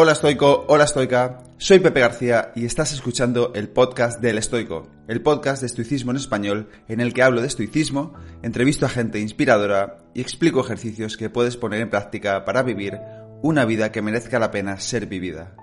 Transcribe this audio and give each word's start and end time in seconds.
Hola 0.00 0.12
estoico, 0.12 0.64
hola 0.68 0.84
estoica, 0.84 1.42
soy 1.56 1.80
Pepe 1.80 1.98
García 1.98 2.52
y 2.54 2.64
estás 2.64 2.92
escuchando 2.92 3.50
el 3.56 3.68
podcast 3.68 4.20
del 4.20 4.38
estoico, 4.38 4.88
el 5.08 5.22
podcast 5.22 5.60
de 5.60 5.66
estoicismo 5.66 6.12
en 6.12 6.18
español 6.18 6.68
en 6.86 7.00
el 7.00 7.12
que 7.12 7.24
hablo 7.24 7.40
de 7.40 7.48
estoicismo, 7.48 8.14
entrevisto 8.44 8.86
a 8.86 8.90
gente 8.90 9.18
inspiradora 9.18 9.98
y 10.14 10.20
explico 10.20 10.60
ejercicios 10.60 11.16
que 11.16 11.30
puedes 11.30 11.56
poner 11.56 11.80
en 11.80 11.90
práctica 11.90 12.44
para 12.44 12.62
vivir 12.62 13.00
una 13.42 13.64
vida 13.64 13.90
que 13.90 14.00
merezca 14.00 14.38
la 14.38 14.52
pena 14.52 14.78
ser 14.78 15.06
vivida. 15.06 15.56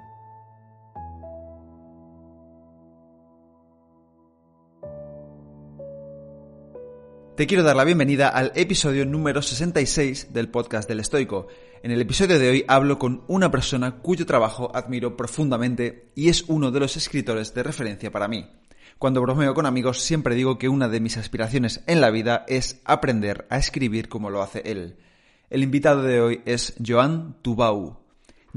Te 7.35 7.47
quiero 7.47 7.63
dar 7.63 7.75
la 7.75 7.83
bienvenida 7.83 8.29
al 8.29 8.53
episodio 8.55 9.05
número 9.05 9.41
66 9.41 10.31
del 10.31 10.47
podcast 10.47 10.87
del 10.87 11.01
Estoico. 11.01 11.47
En 11.83 11.91
el 11.91 11.99
episodio 11.99 12.39
de 12.39 12.49
hoy 12.49 12.65
hablo 12.65 12.97
con 12.97 13.25
una 13.27 13.51
persona 13.51 13.97
cuyo 13.97 14.25
trabajo 14.25 14.71
admiro 14.73 15.17
profundamente 15.17 16.13
y 16.15 16.29
es 16.29 16.45
uno 16.47 16.71
de 16.71 16.79
los 16.79 16.95
escritores 16.95 17.53
de 17.53 17.63
referencia 17.63 18.09
para 18.09 18.29
mí. 18.29 18.49
Cuando 18.99 19.21
bromeo 19.21 19.53
con 19.53 19.65
amigos 19.65 20.01
siempre 20.01 20.33
digo 20.33 20.57
que 20.57 20.69
una 20.69 20.87
de 20.87 21.01
mis 21.01 21.17
aspiraciones 21.17 21.83
en 21.87 21.99
la 21.99 22.09
vida 22.09 22.45
es 22.47 22.79
aprender 22.85 23.45
a 23.49 23.57
escribir 23.57 24.07
como 24.07 24.29
lo 24.29 24.41
hace 24.41 24.61
él. 24.63 24.95
El 25.49 25.61
invitado 25.61 26.03
de 26.03 26.21
hoy 26.21 26.41
es 26.45 26.73
Joan 26.87 27.35
Tubau. 27.41 27.99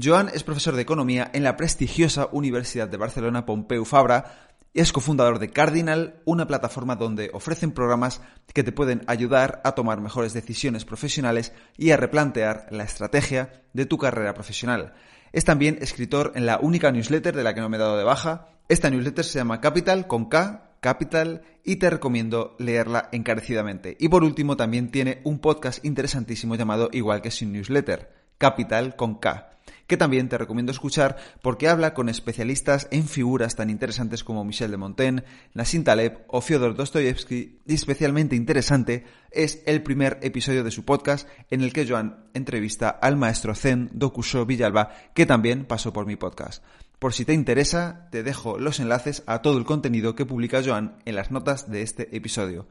Joan 0.01 0.29
es 0.33 0.43
profesor 0.43 0.77
de 0.77 0.83
economía 0.83 1.29
en 1.33 1.43
la 1.43 1.57
prestigiosa 1.57 2.29
Universidad 2.31 2.87
de 2.87 2.95
Barcelona 2.95 3.45
Pompeu 3.45 3.83
Fabra, 3.83 4.48
es 4.73 4.93
cofundador 4.93 5.39
de 5.39 5.49
Cardinal, 5.49 6.21
una 6.25 6.47
plataforma 6.47 6.95
donde 6.95 7.31
ofrecen 7.33 7.71
programas 7.71 8.21
que 8.53 8.63
te 8.63 8.71
pueden 8.71 9.01
ayudar 9.07 9.61
a 9.63 9.73
tomar 9.73 9.99
mejores 9.99 10.33
decisiones 10.33 10.85
profesionales 10.85 11.53
y 11.77 11.91
a 11.91 11.97
replantear 11.97 12.67
la 12.69 12.83
estrategia 12.83 13.63
de 13.73 13.85
tu 13.85 13.97
carrera 13.97 14.33
profesional. 14.33 14.93
Es 15.31 15.45
también 15.45 15.77
escritor 15.81 16.33
en 16.35 16.45
la 16.45 16.59
única 16.59 16.91
newsletter 16.91 17.35
de 17.35 17.43
la 17.43 17.53
que 17.53 17.61
no 17.61 17.69
me 17.69 17.77
he 17.77 17.79
dado 17.79 17.97
de 17.97 18.03
baja. 18.03 18.47
Esta 18.67 18.89
newsletter 18.89 19.25
se 19.25 19.39
llama 19.39 19.61
Capital 19.61 20.07
con 20.07 20.25
K, 20.25 20.75
Capital, 20.79 21.41
y 21.63 21.75
te 21.75 21.89
recomiendo 21.89 22.55
leerla 22.57 23.09
encarecidamente. 23.11 23.97
Y 23.99 24.09
por 24.09 24.23
último 24.23 24.55
también 24.55 24.91
tiene 24.91 25.21
un 25.23 25.39
podcast 25.39 25.83
interesantísimo 25.83 26.55
llamado 26.55 26.89
igual 26.93 27.21
que 27.21 27.31
sin 27.31 27.51
newsletter, 27.51 28.11
Capital 28.37 28.95
con 28.95 29.15
K 29.15 29.49
que 29.89 29.97
también 29.97 30.29
te 30.29 30.37
recomiendo 30.37 30.71
escuchar 30.71 31.17
porque 31.41 31.67
habla 31.67 31.93
con 31.93 32.07
especialistas 32.07 32.87
en 32.91 33.07
figuras 33.07 33.55
tan 33.55 33.69
interesantes 33.71 34.23
como 34.23 34.45
Michel 34.45 34.71
de 34.71 34.77
Montaigne, 34.77 35.23
Nassim 35.55 35.83
Taleb 35.83 36.23
o 36.27 36.41
Fyodor 36.41 36.75
Dostoyevsky 36.75 37.59
y 37.65 37.73
especialmente 37.73 38.35
interesante 38.35 39.03
es 39.31 39.63
el 39.65 39.81
primer 39.81 40.19
episodio 40.21 40.63
de 40.63 40.71
su 40.71 40.85
podcast 40.85 41.27
en 41.49 41.61
el 41.61 41.73
que 41.73 41.87
Joan 41.87 42.27
entrevista 42.35 42.89
al 42.89 43.17
maestro 43.17 43.55
Zen 43.55 43.89
Dokusho 43.91 44.45
Villalba 44.45 44.91
que 45.15 45.25
también 45.25 45.65
pasó 45.65 45.91
por 45.91 46.05
mi 46.05 46.15
podcast. 46.15 46.63
Por 46.99 47.13
si 47.13 47.25
te 47.25 47.33
interesa, 47.33 48.09
te 48.11 48.21
dejo 48.21 48.59
los 48.59 48.79
enlaces 48.79 49.23
a 49.25 49.41
todo 49.41 49.57
el 49.57 49.65
contenido 49.65 50.13
que 50.13 50.25
publica 50.25 50.61
Joan 50.63 50.97
en 51.05 51.15
las 51.15 51.31
notas 51.31 51.71
de 51.71 51.81
este 51.81 52.15
episodio. 52.15 52.67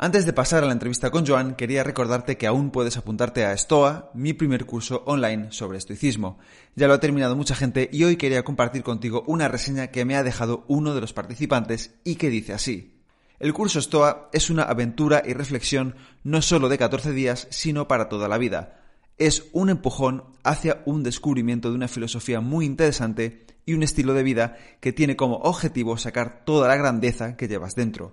Antes 0.00 0.24
de 0.24 0.32
pasar 0.32 0.62
a 0.62 0.66
la 0.68 0.72
entrevista 0.74 1.10
con 1.10 1.26
Joan, 1.26 1.56
quería 1.56 1.82
recordarte 1.82 2.36
que 2.36 2.46
aún 2.46 2.70
puedes 2.70 2.96
apuntarte 2.96 3.44
a 3.44 3.56
Stoa, 3.56 4.12
mi 4.14 4.32
primer 4.32 4.64
curso 4.64 5.02
online 5.06 5.50
sobre 5.50 5.76
estoicismo. 5.76 6.38
Ya 6.76 6.86
lo 6.86 6.94
ha 6.94 7.00
terminado 7.00 7.34
mucha 7.34 7.56
gente 7.56 7.90
y 7.92 8.04
hoy 8.04 8.14
quería 8.14 8.44
compartir 8.44 8.84
contigo 8.84 9.24
una 9.26 9.48
reseña 9.48 9.88
que 9.88 10.04
me 10.04 10.14
ha 10.14 10.22
dejado 10.22 10.64
uno 10.68 10.94
de 10.94 11.00
los 11.00 11.12
participantes 11.12 11.96
y 12.04 12.14
que 12.14 12.30
dice 12.30 12.52
así. 12.52 13.02
El 13.40 13.52
curso 13.52 13.82
Stoa 13.82 14.30
es 14.32 14.50
una 14.50 14.62
aventura 14.62 15.20
y 15.26 15.32
reflexión 15.32 15.96
no 16.22 16.42
solo 16.42 16.68
de 16.68 16.78
14 16.78 17.10
días, 17.10 17.48
sino 17.50 17.88
para 17.88 18.08
toda 18.08 18.28
la 18.28 18.38
vida. 18.38 18.80
Es 19.16 19.46
un 19.52 19.68
empujón 19.68 20.22
hacia 20.44 20.80
un 20.84 21.02
descubrimiento 21.02 21.70
de 21.70 21.74
una 21.74 21.88
filosofía 21.88 22.40
muy 22.40 22.66
interesante 22.66 23.46
y 23.66 23.74
un 23.74 23.82
estilo 23.82 24.14
de 24.14 24.22
vida 24.22 24.58
que 24.78 24.92
tiene 24.92 25.16
como 25.16 25.38
objetivo 25.38 25.98
sacar 25.98 26.44
toda 26.44 26.68
la 26.68 26.76
grandeza 26.76 27.36
que 27.36 27.48
llevas 27.48 27.74
dentro. 27.74 28.12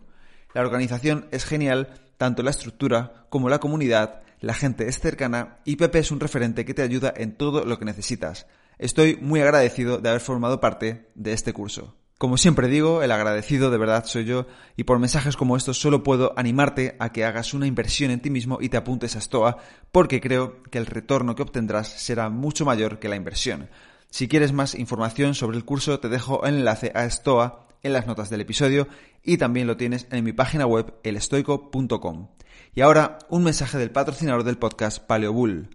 La 0.55 0.61
organización 0.61 1.27
es 1.31 1.43
genial, 1.43 1.89
tanto 2.15 2.41
la 2.41 2.51
estructura 2.51 3.25
como 3.29 3.49
la 3.49 3.59
comunidad, 3.59 4.21
la 4.39 4.53
gente 4.53 4.87
es 4.87 5.01
cercana 5.01 5.57
y 5.65 5.75
Pepe 5.75 5.99
es 5.99 6.11
un 6.11 6.21
referente 6.21 6.63
que 6.63 6.73
te 6.73 6.81
ayuda 6.81 7.13
en 7.13 7.35
todo 7.35 7.65
lo 7.65 7.77
que 7.77 7.83
necesitas. 7.83 8.47
Estoy 8.79 9.17
muy 9.17 9.41
agradecido 9.41 9.97
de 9.97 10.07
haber 10.07 10.21
formado 10.21 10.61
parte 10.61 11.09
de 11.13 11.33
este 11.33 11.51
curso. 11.51 11.97
Como 12.17 12.37
siempre 12.37 12.69
digo, 12.69 13.03
el 13.03 13.11
agradecido 13.11 13.69
de 13.69 13.77
verdad 13.77 14.05
soy 14.05 14.23
yo 14.23 14.47
y 14.77 14.85
por 14.85 14.97
mensajes 14.97 15.35
como 15.35 15.57
estos 15.57 15.77
solo 15.77 16.03
puedo 16.03 16.31
animarte 16.37 16.95
a 16.99 17.11
que 17.11 17.25
hagas 17.25 17.53
una 17.53 17.67
inversión 17.67 18.09
en 18.11 18.21
ti 18.21 18.29
mismo 18.29 18.59
y 18.61 18.69
te 18.69 18.77
apuntes 18.77 19.17
a 19.17 19.21
Stoa 19.21 19.57
porque 19.91 20.21
creo 20.21 20.63
que 20.63 20.77
el 20.77 20.85
retorno 20.85 21.35
que 21.35 21.43
obtendrás 21.43 21.89
será 21.89 22.29
mucho 22.29 22.63
mayor 22.63 22.99
que 22.99 23.09
la 23.09 23.17
inversión. 23.17 23.69
Si 24.09 24.29
quieres 24.29 24.53
más 24.53 24.73
información 24.75 25.35
sobre 25.35 25.57
el 25.57 25.65
curso 25.65 25.99
te 25.99 26.07
dejo 26.07 26.45
el 26.45 26.59
enlace 26.59 26.93
a 26.95 27.09
Stoa 27.09 27.64
en 27.85 27.93
las 27.93 28.07
notas 28.07 28.31
del 28.31 28.41
episodio 28.41 28.87
y 29.23 29.37
también 29.37 29.67
lo 29.67 29.77
tienes 29.77 30.07
en 30.09 30.23
mi 30.23 30.33
página 30.33 30.65
web 30.65 30.95
elestoico.com. 31.03 32.29
Y 32.73 32.81
ahora 32.81 33.19
un 33.29 33.43
mensaje 33.43 33.77
del 33.77 33.91
patrocinador 33.91 34.43
del 34.43 34.57
podcast 34.57 35.05
Paleobull. 35.05 35.69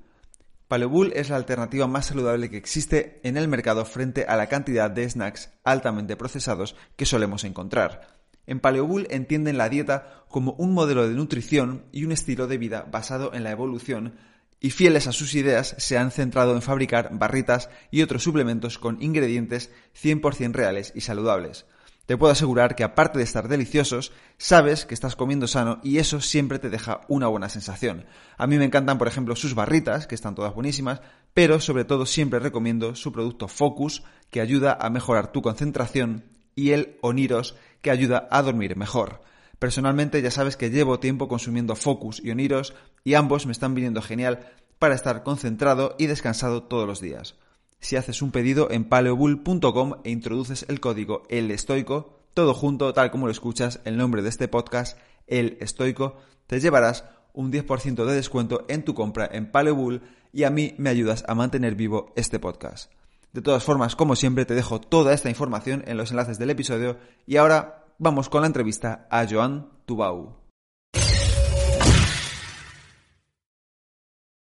Paleobull 0.66 1.12
es 1.14 1.30
la 1.30 1.36
alternativa 1.36 1.86
más 1.86 2.06
saludable 2.06 2.50
que 2.50 2.56
existe 2.56 3.20
en 3.22 3.36
el 3.36 3.46
mercado 3.46 3.84
frente 3.84 4.24
a 4.24 4.36
la 4.36 4.48
cantidad 4.48 4.90
de 4.90 5.08
snacks 5.08 5.50
altamente 5.62 6.16
procesados 6.16 6.74
que 6.96 7.06
solemos 7.06 7.44
encontrar. 7.44 8.18
En 8.44 8.58
Paleobull 8.58 9.06
entienden 9.10 9.56
la 9.56 9.68
dieta 9.68 10.24
como 10.28 10.54
un 10.54 10.74
modelo 10.74 11.08
de 11.08 11.14
nutrición 11.14 11.84
y 11.92 12.04
un 12.04 12.10
estilo 12.10 12.48
de 12.48 12.58
vida 12.58 12.88
basado 12.90 13.32
en 13.34 13.44
la 13.44 13.52
evolución 13.52 14.16
y 14.58 14.70
fieles 14.70 15.06
a 15.06 15.12
sus 15.12 15.36
ideas 15.36 15.76
se 15.78 15.96
han 15.96 16.10
centrado 16.10 16.56
en 16.56 16.62
fabricar 16.62 17.10
barritas 17.12 17.70
y 17.92 18.02
otros 18.02 18.24
suplementos 18.24 18.78
con 18.78 19.00
ingredientes 19.00 19.70
100% 19.94 20.52
reales 20.52 20.92
y 20.96 21.02
saludables 21.02 21.66
te 22.10 22.16
puedo 22.16 22.32
asegurar 22.32 22.74
que 22.74 22.82
aparte 22.82 23.18
de 23.18 23.24
estar 23.24 23.46
deliciosos, 23.46 24.10
sabes 24.36 24.84
que 24.84 24.94
estás 24.94 25.14
comiendo 25.14 25.46
sano 25.46 25.78
y 25.84 25.98
eso 25.98 26.20
siempre 26.20 26.58
te 26.58 26.68
deja 26.68 27.02
una 27.06 27.28
buena 27.28 27.48
sensación. 27.48 28.04
A 28.36 28.48
mí 28.48 28.58
me 28.58 28.64
encantan, 28.64 28.98
por 28.98 29.06
ejemplo, 29.06 29.36
sus 29.36 29.54
barritas, 29.54 30.08
que 30.08 30.16
están 30.16 30.34
todas 30.34 30.52
buenísimas, 30.52 31.02
pero 31.34 31.60
sobre 31.60 31.84
todo 31.84 32.06
siempre 32.06 32.40
recomiendo 32.40 32.96
su 32.96 33.12
producto 33.12 33.46
Focus, 33.46 34.02
que 34.28 34.40
ayuda 34.40 34.76
a 34.80 34.90
mejorar 34.90 35.30
tu 35.30 35.40
concentración, 35.40 36.24
y 36.56 36.72
el 36.72 36.98
Oniros, 37.00 37.54
que 37.80 37.92
ayuda 37.92 38.26
a 38.32 38.42
dormir 38.42 38.76
mejor. 38.76 39.22
Personalmente 39.60 40.20
ya 40.20 40.32
sabes 40.32 40.56
que 40.56 40.70
llevo 40.70 40.98
tiempo 40.98 41.28
consumiendo 41.28 41.76
Focus 41.76 42.20
y 42.24 42.32
Oniros 42.32 42.74
y 43.04 43.14
ambos 43.14 43.46
me 43.46 43.52
están 43.52 43.76
viniendo 43.76 44.02
genial 44.02 44.48
para 44.80 44.96
estar 44.96 45.22
concentrado 45.22 45.94
y 45.96 46.06
descansado 46.06 46.64
todos 46.64 46.88
los 46.88 47.00
días 47.00 47.36
si 47.80 47.96
haces 47.96 48.22
un 48.22 48.30
pedido 48.30 48.70
en 48.70 48.84
paleobull.com 48.84 49.94
e 50.04 50.10
introduces 50.10 50.64
el 50.68 50.80
código 50.80 51.22
El 51.28 51.50
Estoico, 51.50 52.20
todo 52.34 52.54
junto, 52.54 52.92
tal 52.92 53.10
como 53.10 53.26
lo 53.26 53.32
escuchas, 53.32 53.80
el 53.84 53.96
nombre 53.96 54.22
de 54.22 54.28
este 54.28 54.48
podcast, 54.48 54.98
El 55.26 55.56
Estoico, 55.60 56.16
te 56.46 56.60
llevarás 56.60 57.04
un 57.32 57.52
10% 57.52 58.04
de 58.04 58.14
descuento 58.14 58.64
en 58.68 58.84
tu 58.84 58.94
compra 58.94 59.28
en 59.30 59.50
Paleobull 59.50 60.02
y 60.32 60.44
a 60.44 60.50
mí 60.50 60.74
me 60.78 60.90
ayudas 60.90 61.24
a 61.26 61.34
mantener 61.34 61.74
vivo 61.74 62.12
este 62.16 62.38
podcast. 62.38 62.92
De 63.32 63.42
todas 63.42 63.64
formas, 63.64 63.96
como 63.96 64.16
siempre, 64.16 64.44
te 64.44 64.54
dejo 64.54 64.80
toda 64.80 65.14
esta 65.14 65.28
información 65.28 65.84
en 65.86 65.96
los 65.96 66.10
enlaces 66.10 66.38
del 66.38 66.50
episodio 66.50 66.98
y 67.26 67.36
ahora 67.36 67.84
vamos 67.98 68.28
con 68.28 68.40
la 68.40 68.48
entrevista 68.48 69.06
a 69.10 69.26
Joan 69.28 69.70
Tubau. 69.86 70.36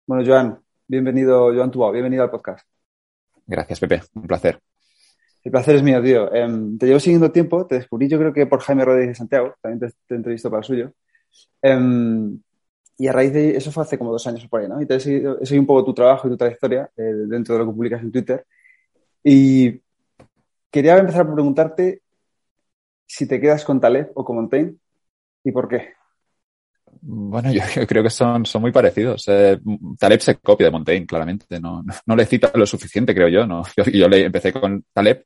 Bueno, 0.08 0.24
Joan, 0.26 0.60
bienvenido, 0.88 1.54
Joan 1.54 1.72
Tubau, 1.72 1.92
bienvenido 1.92 2.24
al 2.24 2.32
podcast. 2.32 2.71
Gracias, 3.52 3.82
Pepe. 3.82 4.02
Un 4.14 4.28
placer. 4.28 4.60
El 5.44 5.52
placer 5.52 5.76
es 5.76 5.84
mío, 5.84 6.02
tío. 6.02 6.34
Em, 6.34 6.78
te 6.78 6.86
llevo 6.86 7.02
siguiendo 7.02 7.34
tiempo, 7.34 7.68
te 7.68 7.76
descubrí 7.76 8.08
yo 8.08 8.18
creo 8.18 8.32
que 8.32 8.46
por 8.46 8.62
Jaime 8.62 8.86
Rodríguez 8.86 9.10
de 9.10 9.16
Santiago, 9.16 9.56
también 9.62 9.80
te, 9.80 9.98
te 10.08 10.16
entrevisto 10.16 10.50
para 10.50 10.60
el 10.60 10.64
suyo. 10.64 10.94
Em, 11.62 12.40
y 12.98 13.08
a 13.08 13.12
raíz 13.12 13.34
de 13.34 13.58
eso 13.58 13.70
fue 13.72 13.84
hace 13.84 13.98
como 13.98 14.14
dos 14.14 14.26
años 14.26 14.48
por 14.48 14.62
ahí, 14.62 14.70
¿no? 14.70 14.82
Y 14.82 14.86
te 14.86 14.96
he 14.96 15.00
seguido, 15.02 15.38
un 15.38 15.66
poco 15.66 15.84
tu 15.84 15.94
trabajo 15.94 16.28
y 16.28 16.32
tu 16.32 16.38
trayectoria 16.38 16.90
eh, 16.96 17.04
dentro 17.28 17.56
de 17.56 17.60
lo 17.60 17.66
que 17.68 17.76
publicas 17.76 18.02
en 18.02 18.12
Twitter. 18.12 18.46
Y 19.22 19.82
quería 20.72 20.98
empezar 20.98 21.26
por 21.26 21.36
preguntarte 21.36 22.04
si 23.06 23.28
te 23.28 23.42
quedas 23.42 23.66
con 23.66 23.82
Taleb 23.82 24.12
o 24.16 24.24
con 24.24 24.38
Montaigne 24.38 24.76
y 25.44 25.52
por 25.52 25.68
qué. 25.68 25.94
Bueno, 27.02 27.52
yo, 27.52 27.62
creo 27.88 28.04
que 28.04 28.10
son, 28.10 28.46
son 28.46 28.62
muy 28.62 28.72
parecidos. 28.72 29.24
Eh, 29.28 29.60
Taleb 29.98 30.20
se 30.20 30.36
copia 30.36 30.68
de 30.68 30.72
Montaigne, 30.72 31.06
claramente. 31.06 31.60
No, 31.60 31.84
no, 32.06 32.16
le 32.16 32.26
cita 32.26 32.52
lo 32.54 32.66
suficiente, 32.66 33.14
creo 33.16 33.30
yo. 33.30 33.46
¿no? 33.46 33.64
Yo, 33.78 33.84
yo 33.86 34.08
le, 34.08 34.26
empecé 34.26 34.52
con 34.54 34.86
Taleb, 34.94 35.26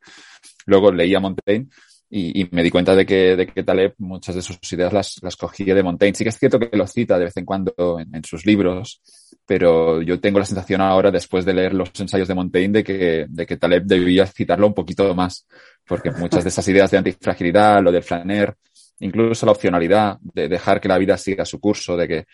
luego 0.65 0.91
leía 0.91 1.19
Montaigne 1.19 1.67
y, 2.09 2.41
y, 2.41 2.47
me 2.51 2.63
di 2.63 2.69
cuenta 2.69 2.95
de 2.95 3.05
que, 3.05 3.35
de 3.35 3.47
que 3.47 3.63
Taleb 3.63 3.95
muchas 3.97 4.35
de 4.35 4.41
sus 4.41 4.57
ideas 4.71 4.93
las, 4.93 5.17
las 5.21 5.35
cogía 5.35 5.73
de 5.73 5.83
Montaigne. 5.83 6.15
Sí 6.15 6.23
que 6.23 6.29
es 6.29 6.37
cierto 6.37 6.59
que 6.59 6.77
lo 6.77 6.87
cita 6.87 7.17
de 7.17 7.25
vez 7.25 7.37
en 7.37 7.45
cuando 7.45 7.73
en, 7.99 8.15
en, 8.15 8.23
sus 8.23 8.45
libros, 8.45 9.01
pero 9.45 10.01
yo 10.01 10.19
tengo 10.19 10.39
la 10.39 10.45
sensación 10.45 10.81
ahora, 10.81 11.11
después 11.11 11.45
de 11.45 11.53
leer 11.53 11.73
los 11.73 11.89
ensayos 11.99 12.27
de 12.27 12.35
Montaigne, 12.35 12.73
de 12.73 12.83
que, 12.83 13.25
de 13.27 13.45
que 13.45 13.57
Taleb 13.57 13.83
debía 13.83 14.25
citarlo 14.27 14.67
un 14.67 14.73
poquito 14.73 15.13
más, 15.15 15.47
porque 15.85 16.11
muchas 16.11 16.43
de 16.43 16.49
esas 16.49 16.67
ideas 16.67 16.91
de 16.91 16.99
antifragilidad, 16.99 17.81
lo 17.81 17.91
del 17.91 18.03
flaner, 18.03 18.55
incluso 18.99 19.45
la 19.45 19.51
opcionalidad 19.51 20.17
de 20.21 20.47
dejar 20.47 20.79
que 20.79 20.87
la 20.87 20.97
vida 20.97 21.17
siga 21.17 21.45
su 21.45 21.59
curso, 21.59 21.97
de 21.97 22.07
que 22.07 22.25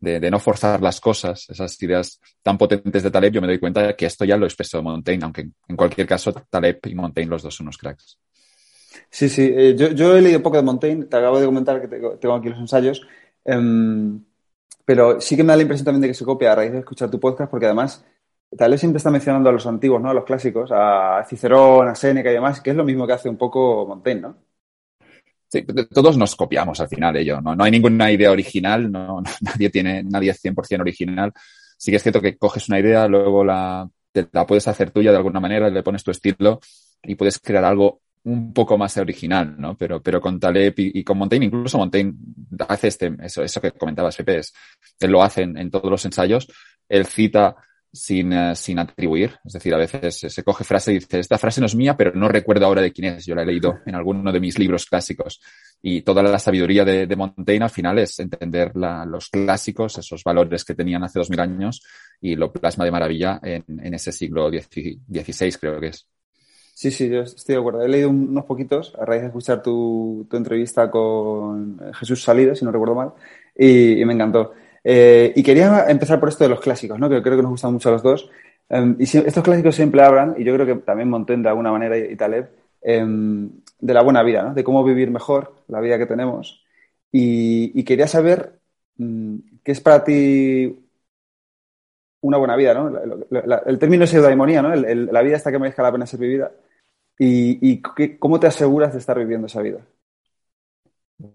de, 0.00 0.30
no 0.30 0.38
forzar 0.38 0.80
las 0.80 1.00
cosas, 1.00 1.46
esas 1.50 1.80
ideas 1.82 2.20
tan 2.42 2.56
potentes 2.56 3.02
de 3.02 3.10
Taleb, 3.10 3.34
yo 3.34 3.40
me 3.40 3.46
doy 3.46 3.58
cuenta 3.58 3.94
que 3.94 4.06
esto 4.06 4.24
ya 4.24 4.36
lo 4.36 4.46
expresó 4.46 4.82
Montaigne, 4.82 5.24
aunque 5.24 5.50
en 5.68 5.76
cualquier 5.76 6.06
caso 6.06 6.32
Taleb 6.32 6.80
y 6.86 6.94
Montaigne 6.94 7.30
los 7.30 7.42
dos 7.42 7.54
son 7.54 7.66
unos 7.66 7.76
cracks. 7.76 8.18
Sí, 9.10 9.28
sí, 9.28 9.52
eh, 9.54 9.76
yo, 9.76 10.16
he 10.16 10.22
leído 10.22 10.42
poco 10.42 10.56
de 10.56 10.62
Montaigne, 10.62 11.04
te 11.04 11.16
acabo 11.16 11.38
de 11.38 11.46
comentar 11.46 11.80
que 11.80 11.88
tengo, 11.88 12.34
aquí 12.34 12.48
los 12.48 12.58
ensayos, 12.58 13.06
eh, 13.44 14.18
pero 14.84 15.20
sí 15.20 15.36
que 15.36 15.42
me 15.44 15.48
da 15.48 15.56
la 15.56 15.62
impresión 15.62 15.84
también 15.84 16.02
de 16.02 16.08
que 16.08 16.14
se 16.14 16.24
copia 16.24 16.52
a 16.52 16.56
raíz 16.56 16.72
de 16.72 16.78
escuchar 16.78 17.10
tu 17.10 17.20
podcast, 17.20 17.50
porque 17.50 17.66
además 17.66 18.04
Taleb 18.56 18.78
siempre 18.78 18.96
está 18.96 19.10
mencionando 19.10 19.48
a 19.48 19.52
los 19.52 19.66
antiguos, 19.66 20.02
¿no? 20.02 20.10
A 20.10 20.14
los 20.14 20.24
clásicos, 20.24 20.70
a 20.72 21.24
Cicerón, 21.28 21.88
a 21.88 21.94
Séneca 21.94 22.30
y 22.30 22.34
demás, 22.34 22.60
que 22.60 22.70
es 22.70 22.76
lo 22.76 22.84
mismo 22.84 23.06
que 23.06 23.12
hace 23.12 23.28
un 23.28 23.36
poco 23.36 23.86
Montaigne, 23.86 24.22
¿no? 24.22 24.49
Sí, 25.50 25.66
todos 25.92 26.16
nos 26.16 26.36
copiamos 26.36 26.80
al 26.80 26.88
final 26.88 27.16
ello, 27.16 27.40
¿no? 27.40 27.56
No 27.56 27.64
hay 27.64 27.72
ninguna 27.72 28.12
idea 28.12 28.30
original, 28.30 28.90
no, 28.90 29.20
nadie 29.40 29.68
tiene, 29.68 30.04
nadie 30.04 30.30
es 30.30 30.40
100% 30.44 30.80
original. 30.80 31.32
Sí 31.76 31.90
que 31.90 31.96
es 31.96 32.02
cierto 32.02 32.20
que 32.20 32.36
coges 32.36 32.68
una 32.68 32.78
idea, 32.78 33.08
luego 33.08 33.42
la, 33.42 33.88
la 34.32 34.46
puedes 34.46 34.68
hacer 34.68 34.92
tuya 34.92 35.10
de 35.10 35.16
alguna 35.16 35.40
manera, 35.40 35.68
le 35.68 35.82
pones 35.82 36.04
tu 36.04 36.12
estilo 36.12 36.60
y 37.02 37.16
puedes 37.16 37.40
crear 37.40 37.64
algo 37.64 38.00
un 38.22 38.52
poco 38.52 38.78
más 38.78 38.96
original, 38.98 39.56
¿no? 39.58 39.76
Pero, 39.76 40.00
pero 40.00 40.20
con 40.20 40.38
Taleb 40.38 40.74
y, 40.76 41.00
y, 41.00 41.02
con 41.02 41.18
Montaigne, 41.18 41.46
incluso 41.46 41.78
Montaigne 41.78 42.14
hace 42.68 42.88
este, 42.88 43.16
eso, 43.20 43.42
eso 43.42 43.60
que 43.60 43.72
comentabas, 43.72 44.16
Pepe, 44.16 44.38
es, 44.38 44.52
él 45.00 45.10
lo 45.10 45.22
hace 45.22 45.42
en, 45.42 45.56
en 45.56 45.70
todos 45.70 45.90
los 45.90 46.04
ensayos, 46.04 46.46
él 46.88 47.06
cita 47.06 47.56
sin, 47.92 48.32
uh, 48.32 48.54
sin 48.54 48.78
atribuir. 48.78 49.38
Es 49.44 49.54
decir, 49.54 49.74
a 49.74 49.78
veces 49.78 50.18
se 50.18 50.42
coge 50.42 50.64
frase 50.64 50.92
y 50.92 50.94
dice, 50.94 51.18
esta 51.18 51.38
frase 51.38 51.60
no 51.60 51.66
es 51.66 51.74
mía, 51.74 51.96
pero 51.96 52.12
no 52.14 52.28
recuerdo 52.28 52.66
ahora 52.66 52.82
de 52.82 52.92
quién 52.92 53.14
es. 53.14 53.26
Yo 53.26 53.34
la 53.34 53.42
he 53.42 53.46
leído 53.46 53.78
en 53.86 53.94
alguno 53.94 54.32
de 54.32 54.40
mis 54.40 54.58
libros 54.58 54.86
clásicos. 54.86 55.40
Y 55.82 56.02
toda 56.02 56.22
la 56.22 56.38
sabiduría 56.38 56.84
de, 56.84 57.06
de 57.06 57.16
Montaigne 57.16 57.64
al 57.64 57.70
final 57.70 57.98
es 57.98 58.18
entender 58.18 58.76
la, 58.76 59.04
los 59.04 59.28
clásicos, 59.28 59.98
esos 59.98 60.22
valores 60.22 60.64
que 60.64 60.74
tenían 60.74 61.02
hace 61.04 61.18
dos 61.18 61.30
mil 61.30 61.40
años 61.40 61.82
y 62.20 62.36
lo 62.36 62.52
plasma 62.52 62.84
de 62.84 62.90
maravilla 62.90 63.40
en, 63.42 63.64
en 63.68 63.94
ese 63.94 64.12
siglo 64.12 64.50
XVI, 64.50 65.52
creo 65.58 65.80
que 65.80 65.88
es. 65.88 66.06
Sí, 66.74 66.90
sí, 66.90 67.08
yo 67.10 67.20
estoy 67.22 67.54
de 67.54 67.60
acuerdo. 67.60 67.82
He 67.82 67.88
leído 67.88 68.08
unos 68.08 68.44
poquitos 68.44 68.94
a 68.98 69.04
raíz 69.04 69.22
de 69.22 69.28
escuchar 69.28 69.62
tu, 69.62 70.26
tu 70.30 70.36
entrevista 70.36 70.90
con 70.90 71.78
Jesús 71.94 72.22
Salido, 72.22 72.54
si 72.54 72.64
no 72.64 72.72
recuerdo 72.72 72.94
mal, 72.94 73.12
y, 73.54 74.00
y 74.00 74.04
me 74.04 74.14
encantó. 74.14 74.54
Eh, 74.82 75.32
y 75.36 75.42
quería 75.42 75.86
empezar 75.88 76.18
por 76.18 76.28
esto 76.28 76.44
de 76.44 76.50
los 76.50 76.60
clásicos, 76.60 76.98
¿no? 76.98 77.08
que 77.08 77.22
creo 77.22 77.36
que 77.36 77.42
nos 77.42 77.52
gustan 77.52 77.72
mucho 77.72 77.88
a 77.88 77.92
los 77.92 78.02
dos. 78.02 78.30
Um, 78.68 78.96
y 78.98 79.06
si, 79.06 79.18
estos 79.18 79.42
clásicos 79.42 79.74
siempre 79.74 80.02
hablan, 80.02 80.34
y 80.38 80.44
yo 80.44 80.54
creo 80.54 80.66
que 80.66 80.76
también 80.76 81.10
Montaigne 81.10 81.42
de 81.42 81.48
alguna 81.48 81.72
manera 81.72 81.98
y, 81.98 82.12
y 82.12 82.16
Taleb, 82.16 82.48
um, 82.82 83.50
de 83.80 83.94
la 83.94 84.02
buena 84.02 84.22
vida, 84.22 84.42
¿no? 84.42 84.54
de 84.54 84.64
cómo 84.64 84.84
vivir 84.84 85.10
mejor 85.10 85.54
la 85.68 85.80
vida 85.80 85.98
que 85.98 86.06
tenemos. 86.06 86.64
Y, 87.12 87.78
y 87.78 87.84
quería 87.84 88.06
saber 88.06 88.60
um, 88.98 89.40
qué 89.64 89.72
es 89.72 89.80
para 89.80 90.04
ti 90.04 90.78
una 92.22 92.36
buena 92.38 92.56
vida, 92.56 92.74
¿no? 92.74 92.90
La, 92.90 93.00
la, 93.30 93.46
la, 93.46 93.56
el 93.66 93.78
término 93.78 94.04
es 94.04 94.14
eudaimonía, 94.14 94.62
¿no? 94.62 94.72
El, 94.72 94.84
el, 94.84 95.06
la 95.06 95.22
vida 95.22 95.36
hasta 95.36 95.50
que 95.50 95.58
merezca 95.58 95.82
la 95.82 95.92
pena 95.92 96.06
ser 96.06 96.20
vivida. 96.20 96.52
¿Y, 97.18 97.58
y 97.72 97.82
qué, 97.96 98.18
cómo 98.18 98.38
te 98.38 98.46
aseguras 98.46 98.92
de 98.92 98.98
estar 98.98 99.18
viviendo 99.18 99.46
esa 99.46 99.62
vida? 99.62 99.80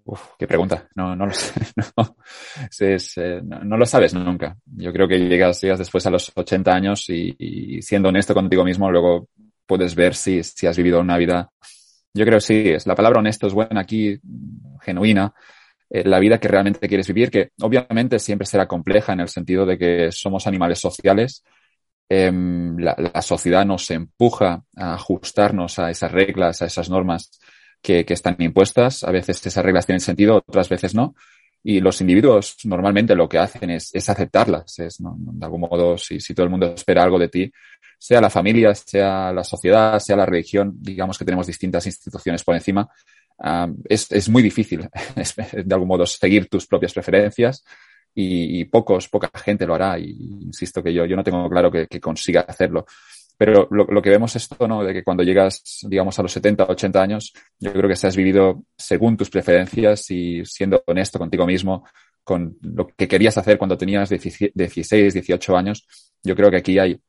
Uf, 0.03 0.31
qué 0.37 0.47
pregunta. 0.47 0.87
No, 0.95 1.15
no 1.15 1.25
lo 1.27 1.33
sé. 2.69 2.97
Eh, 3.17 3.41
no, 3.43 3.77
lo 3.77 3.85
sabes 3.85 4.13
nunca. 4.13 4.57
Yo 4.65 4.91
creo 4.91 5.07
que 5.07 5.19
llegas, 5.19 5.61
llegas 5.61 5.79
después 5.79 6.05
a 6.05 6.09
los 6.09 6.31
80 6.33 6.73
años 6.73 7.09
y, 7.09 7.35
y, 7.37 7.81
siendo 7.81 8.09
honesto 8.09 8.33
contigo 8.33 8.63
mismo, 8.63 8.89
luego 8.89 9.29
puedes 9.65 9.93
ver 9.95 10.15
si, 10.15 10.43
si 10.43 10.67
has 10.67 10.77
vivido 10.77 10.99
una 10.99 11.17
vida. 11.17 11.49
Yo 12.13 12.25
creo 12.25 12.37
que 12.37 12.45
sí, 12.45 12.69
es 12.69 12.87
la 12.87 12.95
palabra 12.95 13.19
honesto 13.19 13.47
es 13.47 13.53
buena 13.53 13.81
aquí, 13.81 14.19
genuina. 14.81 15.33
Eh, 15.89 16.03
la 16.03 16.19
vida 16.19 16.39
que 16.39 16.47
realmente 16.47 16.87
quieres 16.87 17.07
vivir, 17.07 17.29
que 17.29 17.51
obviamente 17.61 18.17
siempre 18.17 18.47
será 18.47 18.67
compleja 18.67 19.13
en 19.13 19.19
el 19.19 19.29
sentido 19.29 19.65
de 19.65 19.77
que 19.77 20.11
somos 20.11 20.47
animales 20.47 20.79
sociales. 20.79 21.43
La, 22.07 22.95
la 22.97 23.21
sociedad 23.23 23.65
nos 23.65 23.89
empuja 23.89 24.63
a 24.75 24.93
ajustarnos 24.93 25.79
a 25.79 25.89
esas 25.89 26.11
reglas, 26.11 26.61
a 26.61 26.65
esas 26.67 26.87
normas 26.87 27.31
que, 27.85 28.03
que, 28.03 28.15
están 28.15 28.35
impuestas. 28.39 29.03
A 29.03 29.11
veces 29.11 29.45
esas 29.45 29.63
reglas 29.63 29.85
tienen 29.85 29.99
sentido, 29.99 30.37
otras 30.37 30.67
veces 30.67 30.95
no. 30.95 31.15
Y 31.63 31.79
los 31.79 32.01
individuos 32.01 32.57
normalmente 32.63 33.15
lo 33.15 33.29
que 33.29 33.37
hacen 33.37 33.69
es, 33.69 33.93
es 33.93 34.09
aceptarlas. 34.09 34.79
Es, 34.79 34.99
¿no? 34.99 35.15
De 35.19 35.45
algún 35.45 35.61
modo, 35.61 35.95
si, 35.97 36.19
si, 36.19 36.33
todo 36.33 36.45
el 36.45 36.49
mundo 36.49 36.73
espera 36.73 37.03
algo 37.03 37.19
de 37.19 37.29
ti, 37.29 37.51
sea 37.99 38.21
la 38.21 38.31
familia, 38.31 38.73
sea 38.73 39.31
la 39.31 39.43
sociedad, 39.43 39.99
sea 39.99 40.15
la 40.15 40.25
religión, 40.25 40.73
digamos 40.79 41.17
que 41.17 41.25
tenemos 41.25 41.45
distintas 41.45 41.85
instituciones 41.85 42.43
por 42.43 42.55
encima, 42.55 42.89
um, 43.37 43.77
es, 43.87 44.11
es, 44.11 44.29
muy 44.29 44.41
difícil, 44.41 44.89
de 45.53 45.73
algún 45.75 45.87
modo, 45.87 46.05
seguir 46.07 46.49
tus 46.49 46.65
propias 46.65 46.93
preferencias. 46.93 47.63
Y, 48.17 48.61
y, 48.61 48.65
pocos, 48.65 49.09
poca 49.09 49.29
gente 49.43 49.67
lo 49.67 49.75
hará. 49.75 49.99
Y 49.99 50.39
insisto 50.41 50.81
que 50.81 50.93
yo, 50.93 51.05
yo 51.05 51.15
no 51.15 51.23
tengo 51.23 51.47
claro 51.49 51.69
que, 51.69 51.85
que 51.85 51.99
consiga 51.99 52.41
hacerlo. 52.41 52.85
Pero 53.37 53.67
lo, 53.69 54.01
que 54.01 54.09
vemos 54.09 54.35
es 54.35 54.43
esto, 54.43 54.67
¿no? 54.67 54.83
De 54.83 54.93
que 54.93 55.03
cuando 55.03 55.23
llegas, 55.23 55.79
digamos, 55.83 56.17
a 56.17 56.21
los 56.21 56.31
70, 56.31 56.65
80 56.65 57.01
años, 57.01 57.33
yo 57.59 57.73
creo 57.73 57.89
que 57.89 57.95
se 57.95 58.07
has 58.07 58.15
vivido 58.15 58.63
según 58.77 59.17
tus 59.17 59.29
preferencias 59.29 60.09
y 60.11 60.45
siendo 60.45 60.81
honesto 60.87 61.19
contigo 61.19 61.45
mismo, 61.45 61.85
con 62.23 62.57
lo 62.61 62.87
que 62.87 63.07
querías 63.07 63.37
hacer 63.37 63.57
cuando 63.57 63.77
tenías 63.77 64.09
16, 64.09 65.13
18 65.13 65.57
años, 65.57 65.85
yo 66.23 66.35
creo 66.35 66.49
que 66.49 66.57
aquí 66.57 66.79
hay, 66.79 66.99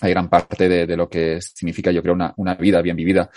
hay 0.00 0.10
gran 0.10 0.28
parte 0.28 0.68
de, 0.68 0.86
de 0.86 0.96
lo 0.96 1.08
que 1.08 1.40
significa, 1.40 1.90
yo 1.92 2.02
creo, 2.02 2.14
una, 2.14 2.34
una 2.36 2.54
vida 2.54 2.82
bien 2.82 2.96
vivida 2.96 3.30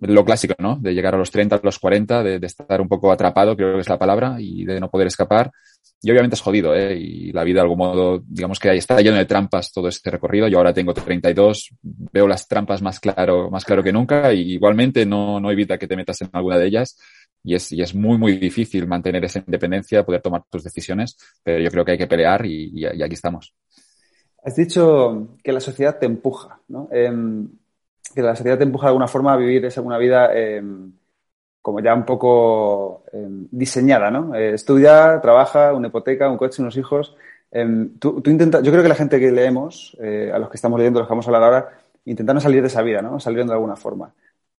lo 0.00 0.24
clásico, 0.24 0.54
¿no? 0.58 0.76
De 0.76 0.94
llegar 0.94 1.14
a 1.14 1.18
los 1.18 1.30
30, 1.30 1.56
a 1.56 1.60
los 1.62 1.78
40, 1.78 2.22
de, 2.22 2.46
estar 2.46 2.80
un 2.80 2.88
poco 2.88 3.12
atrapado, 3.12 3.56
creo 3.56 3.74
que 3.74 3.80
es 3.80 3.88
la 3.88 3.98
palabra, 3.98 4.36
y 4.38 4.64
de 4.64 4.80
no 4.80 4.90
poder 4.90 5.06
escapar. 5.06 5.52
Y 6.00 6.10
obviamente 6.10 6.34
es 6.34 6.40
jodido, 6.40 6.74
¿eh? 6.74 6.96
Y 6.98 7.32
la 7.32 7.44
vida 7.44 7.56
de 7.56 7.62
algún 7.62 7.78
modo, 7.78 8.22
digamos 8.26 8.58
que 8.58 8.70
ahí 8.70 8.78
está 8.78 9.00
lleno 9.00 9.18
de 9.18 9.24
trampas 9.24 9.72
todo 9.72 9.88
este 9.88 10.10
recorrido. 10.10 10.48
Yo 10.48 10.58
ahora 10.58 10.72
tengo 10.72 10.94
32, 10.94 11.70
veo 11.82 12.26
las 12.26 12.48
trampas 12.48 12.82
más 12.82 12.98
claro, 12.98 13.50
más 13.50 13.64
claro 13.64 13.82
que 13.82 13.92
nunca, 13.92 14.32
y 14.32 14.54
igualmente 14.54 15.06
no, 15.06 15.38
no 15.38 15.50
evita 15.50 15.78
que 15.78 15.86
te 15.86 15.96
metas 15.96 16.20
en 16.22 16.30
alguna 16.32 16.58
de 16.58 16.66
ellas. 16.66 16.98
Y 17.44 17.54
es, 17.54 17.70
y 17.72 17.82
es 17.82 17.94
muy, 17.94 18.18
muy 18.18 18.36
difícil 18.38 18.86
mantener 18.86 19.24
esa 19.24 19.40
independencia, 19.40 20.04
poder 20.04 20.22
tomar 20.22 20.44
tus 20.48 20.64
decisiones, 20.64 21.16
pero 21.42 21.62
yo 21.62 21.70
creo 21.70 21.84
que 21.84 21.92
hay 21.92 21.98
que 21.98 22.06
pelear 22.06 22.46
y, 22.46 22.84
aquí 22.84 23.14
estamos. 23.14 23.54
Has 24.44 24.56
dicho 24.56 25.36
que 25.42 25.52
la 25.52 25.60
sociedad 25.60 25.98
te 25.98 26.06
empuja, 26.06 26.60
¿no? 26.68 26.88
Eh 26.92 27.10
que 28.14 28.22
la 28.22 28.34
sociedad 28.36 28.58
te 28.58 28.64
empuja 28.64 28.86
de 28.86 28.90
alguna 28.90 29.08
forma 29.08 29.32
a 29.32 29.36
vivir 29.36 29.64
esa, 29.64 29.80
una 29.80 29.98
vida 29.98 30.30
eh, 30.34 30.62
como 31.60 31.80
ya 31.80 31.94
un 31.94 32.04
poco 32.04 33.04
eh, 33.12 33.26
diseñada, 33.50 34.10
¿no? 34.10 34.34
Eh, 34.34 34.54
estudia, 34.54 35.20
trabaja, 35.20 35.72
una 35.72 35.88
hipoteca, 35.88 36.28
un 36.28 36.36
coche, 36.36 36.62
unos 36.62 36.76
hijos. 36.76 37.16
Tú, 38.00 38.20
tú, 38.22 38.30
yo 38.30 38.72
creo 38.72 38.82
que 38.82 38.88
la 38.88 38.94
gente 38.94 39.20
que 39.20 39.30
leemos, 39.30 39.94
a 40.00 40.38
los 40.38 40.48
que 40.48 40.56
estamos 40.56 40.78
leyendo, 40.78 41.00
los 41.00 41.06
que 41.06 41.12
vamos 41.12 41.26
a 41.26 41.28
hablar 41.28 41.42
ahora, 41.42 41.78
intentan 42.06 42.40
salir 42.40 42.62
de 42.62 42.68
esa 42.68 42.80
vida, 42.80 43.02
¿no? 43.02 43.20
Salir 43.20 43.44
de 43.44 43.52
alguna 43.52 43.76
forma. 43.76 44.14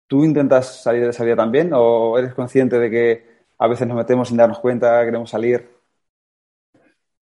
¿Tú 0.07 0.23
intentas 0.23 0.83
salir 0.83 1.01
de 1.01 1.09
esa 1.09 1.23
vida 1.23 1.35
también 1.35 1.71
o 1.73 2.19
eres 2.19 2.35
consciente 2.35 2.77
de 2.77 2.91
que 2.91 3.25
a 3.57 3.67
veces 3.67 3.87
nos 3.87 3.97
metemos 3.97 4.27
sin 4.27 4.37
darnos 4.37 4.59
cuenta, 4.59 5.03
queremos 5.03 5.29
salir? 5.31 5.67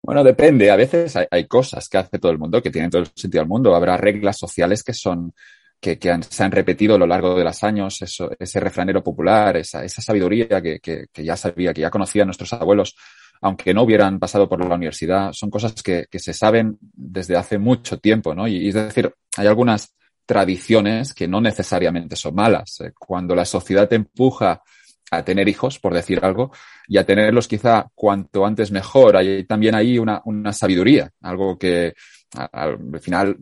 Bueno, 0.03 0.23
depende. 0.23 0.69
A 0.69 0.75
veces 0.75 1.15
hay, 1.15 1.25
hay, 1.31 1.47
cosas 1.47 1.89
que 1.89 1.97
hace 1.97 2.19
todo 2.19 2.31
el 2.31 2.37
mundo 2.37 2.61
que 2.61 2.69
tienen 2.69 2.91
todo 2.91 3.01
el 3.01 3.07
sentido 3.15 3.41
del 3.41 3.49
mundo. 3.49 3.75
Habrá 3.75 3.97
reglas 3.97 4.37
sociales 4.37 4.83
que 4.83 4.93
son 4.93 5.33
que, 5.79 5.99
se 6.29 6.43
han 6.43 6.51
repetido 6.51 6.95
a 6.95 6.97
lo 6.97 7.07
largo 7.07 7.35
de 7.35 7.43
los 7.43 7.63
años, 7.63 8.01
eso, 8.01 8.31
ese 8.39 8.59
refranero 8.59 9.03
popular, 9.03 9.57
esa, 9.57 9.83
esa 9.83 10.01
sabiduría 10.01 10.61
que, 10.61 10.79
que, 10.79 11.23
ya 11.23 11.37
sabía, 11.37 11.73
que 11.73 11.81
ya 11.81 11.89
conocían 11.89 12.27
nuestros 12.27 12.51
abuelos, 12.53 12.95
aunque 13.41 13.73
no 13.73 13.83
hubieran 13.83 14.19
pasado 14.19 14.49
por 14.49 14.63
la 14.65 14.75
universidad, 14.75 15.31
son 15.33 15.49
cosas 15.49 15.73
que, 15.83 16.07
se 16.11 16.33
saben 16.33 16.77
desde 16.81 17.35
hace 17.35 17.57
mucho 17.57 17.99
tiempo, 17.99 18.33
¿no? 18.33 18.47
Y, 18.47 18.57
y, 18.57 18.69
es 18.69 18.73
decir, 18.75 19.13
hay 19.37 19.47
algunas 19.47 19.95
tradiciones 20.25 21.13
que 21.13 21.27
no 21.27 21.39
necesariamente 21.39 22.15
son 22.15 22.35
malas. 22.35 22.79
Cuando 22.97 23.33
la 23.33 23.45
sociedad 23.45 23.87
te 23.87 23.95
empuja 23.95 24.61
a 25.09 25.23
tener 25.23 25.47
hijos, 25.47 25.79
por 25.79 25.93
decir 25.93 26.19
algo, 26.21 26.51
y 26.87 26.97
a 26.97 27.05
tenerlos 27.05 27.47
quizá 27.47 27.87
cuanto 27.95 28.45
antes 28.45 28.71
mejor, 28.71 29.15
hay 29.15 29.45
también 29.45 29.75
ahí 29.75 29.97
una, 29.97 30.21
una 30.25 30.51
sabiduría, 30.51 31.11
algo 31.21 31.57
que, 31.57 31.93
al 32.35 32.99
final 32.99 33.37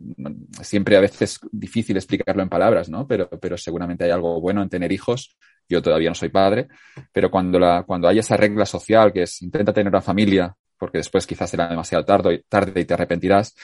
siempre 0.62 0.96
a 0.96 1.00
veces 1.00 1.22
es 1.22 1.40
difícil 1.50 1.96
explicarlo 1.96 2.42
en 2.42 2.48
palabras, 2.48 2.88
¿no? 2.88 3.06
Pero, 3.06 3.28
pero 3.28 3.56
seguramente 3.56 4.04
hay 4.04 4.10
algo 4.10 4.40
bueno 4.40 4.62
en 4.62 4.68
tener 4.68 4.92
hijos. 4.92 5.36
Yo 5.68 5.82
todavía 5.82 6.10
no 6.10 6.14
soy 6.14 6.28
padre, 6.28 6.68
pero 7.12 7.30
cuando, 7.30 7.58
la, 7.58 7.82
cuando 7.82 8.06
hay 8.06 8.20
esa 8.20 8.36
regla 8.36 8.64
social 8.64 9.12
que 9.12 9.22
es 9.22 9.42
intenta 9.42 9.72
tener 9.72 9.92
una 9.92 10.00
familia, 10.00 10.54
porque 10.78 10.98
después 10.98 11.26
quizás 11.26 11.50
será 11.50 11.68
demasiado 11.68 12.04
tarde, 12.04 12.44
tarde 12.48 12.80
y 12.80 12.84
te 12.84 12.94
arrepentirás, 12.94 13.54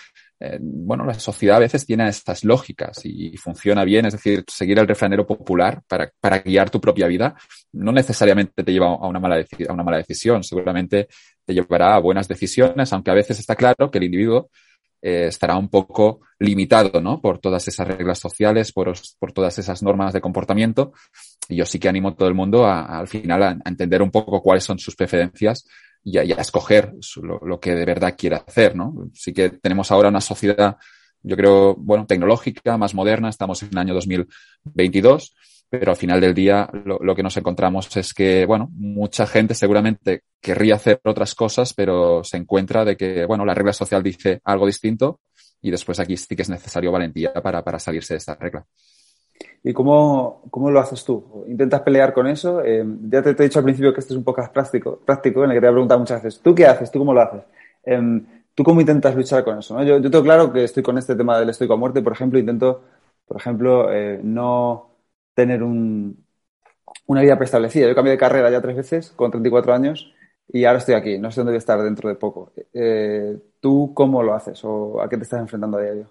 eh, 0.41 0.59
bueno, 0.61 1.05
la 1.05 1.14
sociedad 1.14 1.59
a 1.59 1.61
veces 1.61 1.87
tiene 1.87 2.09
estas 2.09 2.43
lógicas 2.43 3.00
y, 3.05 3.37
funciona 3.37 3.85
bien, 3.85 4.07
es 4.07 4.14
decir, 4.14 4.45
seguir 4.49 4.76
el 4.81 4.88
refranero 4.88 5.25
popular 5.25 5.83
para, 5.87 6.11
para, 6.21 6.41
guiar 6.41 6.69
tu 6.69 6.81
propia 6.81 7.07
vida 7.07 7.37
no 7.73 7.93
necesariamente 7.93 8.64
te 8.64 8.73
lleva 8.73 8.87
a 8.87 9.07
una, 9.07 9.21
mala 9.21 9.37
a 9.37 9.73
una 9.73 9.85
mala 9.85 9.99
decisión, 9.99 10.43
seguramente 10.43 11.07
te 11.45 11.55
llevará 11.55 11.95
a 11.95 12.00
buenas 12.00 12.26
decisiones, 12.26 12.93
aunque 12.93 13.12
a 13.12 13.14
veces 13.14 13.38
está 13.38 13.55
claro 13.55 13.88
que 13.88 13.99
el 13.99 14.05
individuo 14.05 14.50
eh, 15.02 15.26
estará 15.26 15.56
un 15.56 15.68
poco 15.68 16.21
limitado, 16.38 17.00
¿no? 17.00 17.21
Por 17.21 17.38
todas 17.38 17.66
esas 17.66 17.88
reglas 17.88 18.21
sociales, 18.21 18.73
por, 18.73 18.92
por, 19.18 19.32
todas 19.32 19.59
esas 19.59 19.82
normas 19.82 20.12
de 20.12 20.21
comportamiento. 20.21 20.92
Y 21.49 21.56
yo 21.56 21.66
sí 21.66 21.80
que 21.80 21.88
animo 21.88 22.11
a 22.11 22.14
todo 22.14 22.28
el 22.28 22.35
mundo 22.35 22.64
a, 22.64 23.00
al 23.00 23.09
final 23.09 23.42
a, 23.42 23.59
entender 23.64 24.00
un 24.00 24.12
poco 24.12 24.40
cuáles 24.40 24.62
son 24.62 24.78
sus 24.78 24.94
preferencias 24.94 25.66
y 26.04 26.18
a, 26.18 26.23
escoger 26.23 26.94
lo, 27.21 27.59
que 27.59 27.75
de 27.75 27.85
verdad 27.85 28.14
quiere 28.16 28.37
hacer, 28.37 28.76
¿no? 28.76 29.11
Sí 29.12 29.32
que 29.32 29.50
tenemos 29.50 29.90
ahora 29.90 30.09
una 30.09 30.21
sociedad, 30.21 30.76
yo 31.23 31.37
creo, 31.37 31.75
bueno, 31.75 32.06
tecnológica, 32.06 32.78
más 32.78 32.94
moderna, 32.94 33.28
estamos 33.28 33.62
en 33.62 33.71
el 33.73 33.78
año 33.78 33.94
2022 33.94 35.35
pero 35.81 35.93
al 35.93 35.97
final 35.97 36.21
del 36.21 36.35
día 36.35 36.69
lo, 36.85 36.99
lo, 36.99 37.14
que 37.14 37.23
nos 37.23 37.35
encontramos 37.38 37.97
es 37.97 38.12
que, 38.12 38.45
bueno, 38.45 38.69
mucha 38.73 39.26
gente 39.26 39.55
seguramente 39.55 40.25
querría 40.38 40.75
hacer 40.75 41.00
otras 41.02 41.35
cosas, 41.35 41.73
pero 41.73 42.23
se 42.25 42.37
encuentra 42.37 42.85
de 42.85 42.95
que, 42.95 43.25
bueno, 43.25 43.47
la 43.47 43.55
regla 43.55 43.73
social 43.73 44.02
dice 44.02 44.43
algo 44.45 44.67
distinto 44.67 45.21
y 45.62 45.71
después 45.71 45.99
aquí 45.99 46.19
sí 46.19 46.37
que 46.37 46.43
es 46.43 46.50
necesario 46.50 46.93
valentía 46.93 47.33
para, 47.33 47.64
para 47.64 47.79
salirse 47.79 48.12
de 48.12 48.19
esta 48.19 48.35
regla. 48.35 48.67
¿Y 49.64 49.73
cómo, 49.73 50.43
cómo, 50.50 50.71
lo 50.71 50.79
haces 50.79 51.02
tú? 51.07 51.47
¿Intentas 51.49 51.81
pelear 51.81 52.12
con 52.12 52.26
eso? 52.26 52.62
Eh, 52.62 52.85
ya 53.09 53.23
te, 53.23 53.31
he 53.31 53.35
dicho 53.35 53.59
al 53.59 53.64
principio 53.64 53.95
que 53.95 54.00
este 54.00 54.12
es 54.12 54.19
un 54.19 54.25
podcast 54.25 54.52
práctico, 54.52 54.99
práctico 54.99 55.43
en 55.43 55.52
el 55.52 55.57
que 55.57 55.61
te 55.62 55.67
voy 55.69 55.71
a 55.71 55.76
preguntar 55.76 55.99
muchas 55.99 56.23
veces, 56.23 56.43
¿tú 56.43 56.55
qué 56.55 56.67
haces? 56.67 56.91
¿Tú 56.91 56.99
cómo 56.99 57.14
lo 57.14 57.23
haces? 57.23 57.41
Eh, 57.87 58.21
¿Tú 58.55 58.62
cómo 58.62 58.83
intentas 58.83 59.17
luchar 59.17 59.43
con 59.43 59.59
eso? 59.59 59.83
Yo, 59.85 59.99
yo, 60.00 60.11
tengo 60.11 60.23
claro 60.23 60.52
que 60.52 60.64
estoy 60.64 60.83
con 60.83 60.99
este 60.99 61.17
tema 61.17 61.38
del 61.38 61.49
estoico 61.49 61.73
a 61.73 61.79
muerte, 61.79 62.02
por 62.02 62.12
ejemplo, 62.12 62.38
intento, 62.38 62.83
por 63.26 63.38
ejemplo, 63.38 63.91
eh, 63.91 64.21
no 64.23 64.92
tener 65.35 65.62
un, 65.62 66.25
una 67.07 67.23
vida 67.23 67.37
preestablecida. 67.37 67.89
Yo 67.89 67.95
cambié 67.95 68.12
de 68.12 68.19
carrera 68.19 68.51
ya 68.51 68.61
tres 68.61 68.77
veces 68.77 69.11
con 69.11 69.31
34 69.31 69.75
años 69.75 70.12
y 70.49 70.65
ahora 70.65 70.79
estoy 70.79 70.95
aquí. 70.95 71.19
No 71.19 71.31
sé 71.31 71.41
dónde 71.41 71.53
voy 71.53 71.57
a 71.57 71.59
estar 71.59 71.83
dentro 71.83 72.09
de 72.09 72.17
poco. 72.17 72.53
Eh, 72.73 73.37
¿Tú 73.61 73.93
cómo 73.95 74.23
lo 74.23 74.35
haces 74.35 74.61
o 74.65 75.01
a 75.01 75.09
qué 75.09 75.17
te 75.17 75.25
estás 75.25 75.41
enfrentando 75.41 75.79
a 75.79 75.83
diario? 75.83 76.11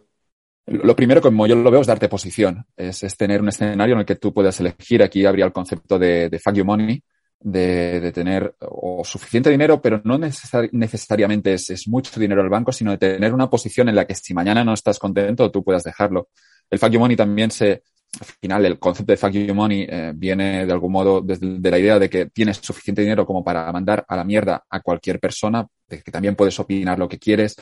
Lo 0.68 0.96
primero, 0.96 1.22
como 1.22 1.48
yo 1.48 1.56
lo 1.56 1.72
veo, 1.72 1.82
es 1.82 1.88
darte 1.88 2.08
posición. 2.08 2.66
Es, 2.78 3.04
es, 3.04 3.18
tener 3.18 3.42
un 3.42 3.50
escenario 3.50 3.94
en 3.94 4.00
el 4.02 4.06
que 4.06 4.16
tú 4.16 4.34
puedas 4.34 4.60
elegir. 4.60 5.04
Aquí 5.04 5.26
habría 5.26 5.46
el 5.46 5.52
concepto 5.52 5.98
de, 5.98 6.30
de 6.30 6.40
fuck 6.40 6.54
you 6.54 6.64
money, 6.64 7.04
de, 7.40 8.00
de, 8.00 8.12
tener 8.12 8.56
o 8.60 9.04
suficiente 9.04 9.50
dinero, 9.50 9.82
pero 9.82 10.02
no 10.04 10.18
necesar, 10.18 10.70
necesariamente 10.72 11.54
es, 11.54 11.72
es, 11.72 11.88
mucho 11.88 12.20
dinero 12.20 12.42
al 12.42 12.50
banco, 12.50 12.72
sino 12.72 12.92
de 12.92 12.98
tener 12.98 13.34
una 13.34 13.50
posición 13.50 13.90
en 13.90 13.96
la 13.96 14.06
que 14.06 14.16
si 14.16 14.34
mañana 14.34 14.64
no 14.64 14.74
estás 14.74 15.00
contento, 15.00 15.52
tú 15.52 15.64
puedas 15.64 15.84
dejarlo. 15.84 16.30
El 16.70 16.80
fuck 16.80 16.92
you 16.92 17.00
money 17.00 17.18
también 17.18 17.50
se, 17.52 17.84
al 18.20 18.26
final 18.26 18.66
el 18.66 18.80
concepto 18.80 19.14
de 19.14 19.18
fuck 19.18 19.32
you 19.32 19.54
money 19.54 19.88
eh, 19.90 20.12
viene 20.14 20.66
de 20.66 20.72
algún 20.72 20.92
modo 20.92 21.22
desde 21.22 21.60
de 21.60 21.72
la 21.72 21.80
idea 21.80 21.98
de 21.98 22.10
que 22.10 22.26
tienes 22.28 22.58
suficiente 22.58 23.02
dinero 23.02 23.26
como 23.26 23.44
para 23.44 23.72
mandar 23.72 24.06
a 24.08 24.16
la 24.16 24.24
mierda 24.24 24.64
a 24.70 24.80
cualquier 24.82 25.20
persona, 25.20 25.66
de 25.88 26.02
que 26.02 26.12
también 26.12 26.36
puedes 26.36 26.60
opinar 26.60 27.00
lo 27.00 27.08
que 27.08 27.18
quieres, 27.18 27.56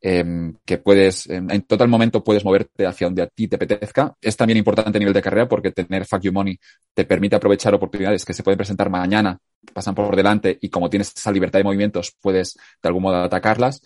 eh, 0.00 0.52
que 0.64 0.78
puedes, 0.78 1.28
en, 1.28 1.50
en 1.50 1.62
total 1.62 1.88
momento 1.88 2.22
puedes 2.22 2.44
moverte 2.44 2.84
hacia 2.86 3.06
donde 3.06 3.22
a 3.22 3.26
ti 3.28 3.48
te 3.48 3.56
apetezca. 3.56 4.14
Es 4.20 4.36
también 4.36 4.58
importante 4.58 4.98
a 4.98 5.00
nivel 5.00 5.14
de 5.14 5.22
carrera 5.22 5.48
porque 5.48 5.70
tener 5.70 6.04
fuck 6.04 6.20
you 6.22 6.32
money 6.32 6.58
te 6.92 7.04
permite 7.04 7.36
aprovechar 7.36 7.74
oportunidades 7.74 8.24
que 8.24 8.34
se 8.34 8.42
pueden 8.42 8.58
presentar 8.58 8.90
mañana, 8.90 9.38
pasan 9.72 9.94
por 9.94 10.14
delante 10.14 10.58
y 10.60 10.68
como 10.68 10.90
tienes 10.90 11.12
esa 11.16 11.32
libertad 11.32 11.60
de 11.60 11.64
movimientos 11.64 12.12
puedes 12.20 12.54
de 12.54 12.88
algún 12.88 13.02
modo 13.02 13.16
atacarlas 13.16 13.82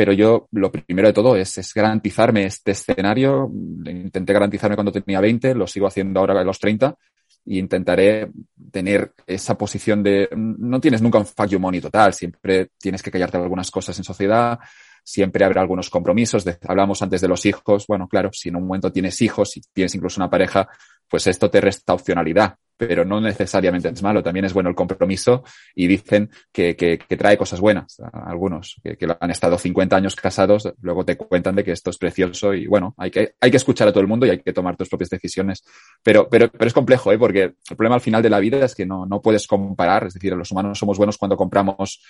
pero 0.00 0.14
yo 0.14 0.48
lo 0.52 0.72
primero 0.72 1.08
de 1.08 1.12
todo 1.12 1.36
es, 1.36 1.74
garantizarme 1.74 2.46
este 2.46 2.70
escenario. 2.70 3.52
Intenté 3.84 4.32
garantizarme 4.32 4.74
cuando 4.74 4.92
tenía 4.92 5.20
20, 5.20 5.54
lo 5.54 5.66
sigo 5.66 5.86
haciendo 5.86 6.20
ahora 6.20 6.40
a 6.40 6.42
los 6.42 6.58
30 6.58 6.96
y 7.44 7.58
intentaré 7.58 8.30
tener 8.72 9.12
esa 9.26 9.58
posición 9.58 10.02
de 10.02 10.26
no 10.34 10.80
tienes 10.80 11.02
nunca 11.02 11.18
un 11.18 11.26
fuck 11.26 11.48
you 11.48 11.60
money 11.60 11.82
total, 11.82 12.14
siempre 12.14 12.70
tienes 12.78 13.02
que 13.02 13.10
callarte 13.10 13.36
algunas 13.36 13.70
cosas 13.70 13.98
en 13.98 14.04
sociedad, 14.04 14.58
siempre 15.04 15.44
habrá 15.44 15.60
algunos 15.60 15.90
compromisos. 15.90 16.46
Hablamos 16.66 17.02
antes 17.02 17.20
de 17.20 17.28
los 17.28 17.44
hijos. 17.44 17.86
Bueno, 17.86 18.08
claro, 18.08 18.30
si 18.32 18.48
en 18.48 18.56
un 18.56 18.66
momento 18.66 18.90
tienes 18.90 19.20
hijos, 19.20 19.50
si 19.50 19.60
tienes 19.70 19.94
incluso 19.94 20.18
una 20.18 20.30
pareja, 20.30 20.66
pues 21.10 21.26
esto 21.26 21.50
te 21.50 21.60
resta 21.60 21.92
opcionalidad, 21.92 22.54
pero 22.76 23.04
no 23.04 23.20
necesariamente 23.20 23.88
es 23.88 24.02
malo. 24.02 24.22
También 24.22 24.44
es 24.44 24.54
bueno 24.54 24.70
el 24.70 24.76
compromiso 24.76 25.42
y 25.74 25.88
dicen 25.88 26.30
que, 26.52 26.76
que, 26.76 26.98
trae 27.16 27.36
cosas 27.36 27.60
buenas. 27.60 28.00
Algunos 28.12 28.80
que, 28.82 28.96
han 29.18 29.30
estado 29.30 29.58
50 29.58 29.96
años 29.96 30.14
casados, 30.14 30.72
luego 30.80 31.04
te 31.04 31.16
cuentan 31.16 31.56
de 31.56 31.64
que 31.64 31.72
esto 31.72 31.90
es 31.90 31.98
precioso 31.98 32.54
y 32.54 32.66
bueno, 32.68 32.94
hay 32.96 33.10
que, 33.10 33.34
hay 33.40 33.50
que 33.50 33.56
escuchar 33.56 33.88
a 33.88 33.90
todo 33.90 34.00
el 34.00 34.06
mundo 34.06 34.24
y 34.24 34.30
hay 34.30 34.38
que 34.40 34.52
tomar 34.52 34.76
tus 34.76 34.88
propias 34.88 35.10
decisiones. 35.10 35.64
Pero, 36.02 36.28
pero, 36.30 36.48
pero 36.50 36.68
es 36.68 36.72
complejo, 36.72 37.12
¿eh? 37.12 37.18
porque 37.18 37.42
el 37.42 37.76
problema 37.76 37.96
al 37.96 38.00
final 38.00 38.22
de 38.22 38.30
la 38.30 38.38
vida 38.38 38.64
es 38.64 38.74
que 38.76 38.86
no, 38.86 39.04
no 39.04 39.20
puedes 39.20 39.48
comparar. 39.48 40.06
Es 40.06 40.14
decir, 40.14 40.32
los 40.34 40.52
humanos 40.52 40.78
somos 40.78 40.96
buenos 40.96 41.18
cuando 41.18 41.36
compramos 41.36 42.00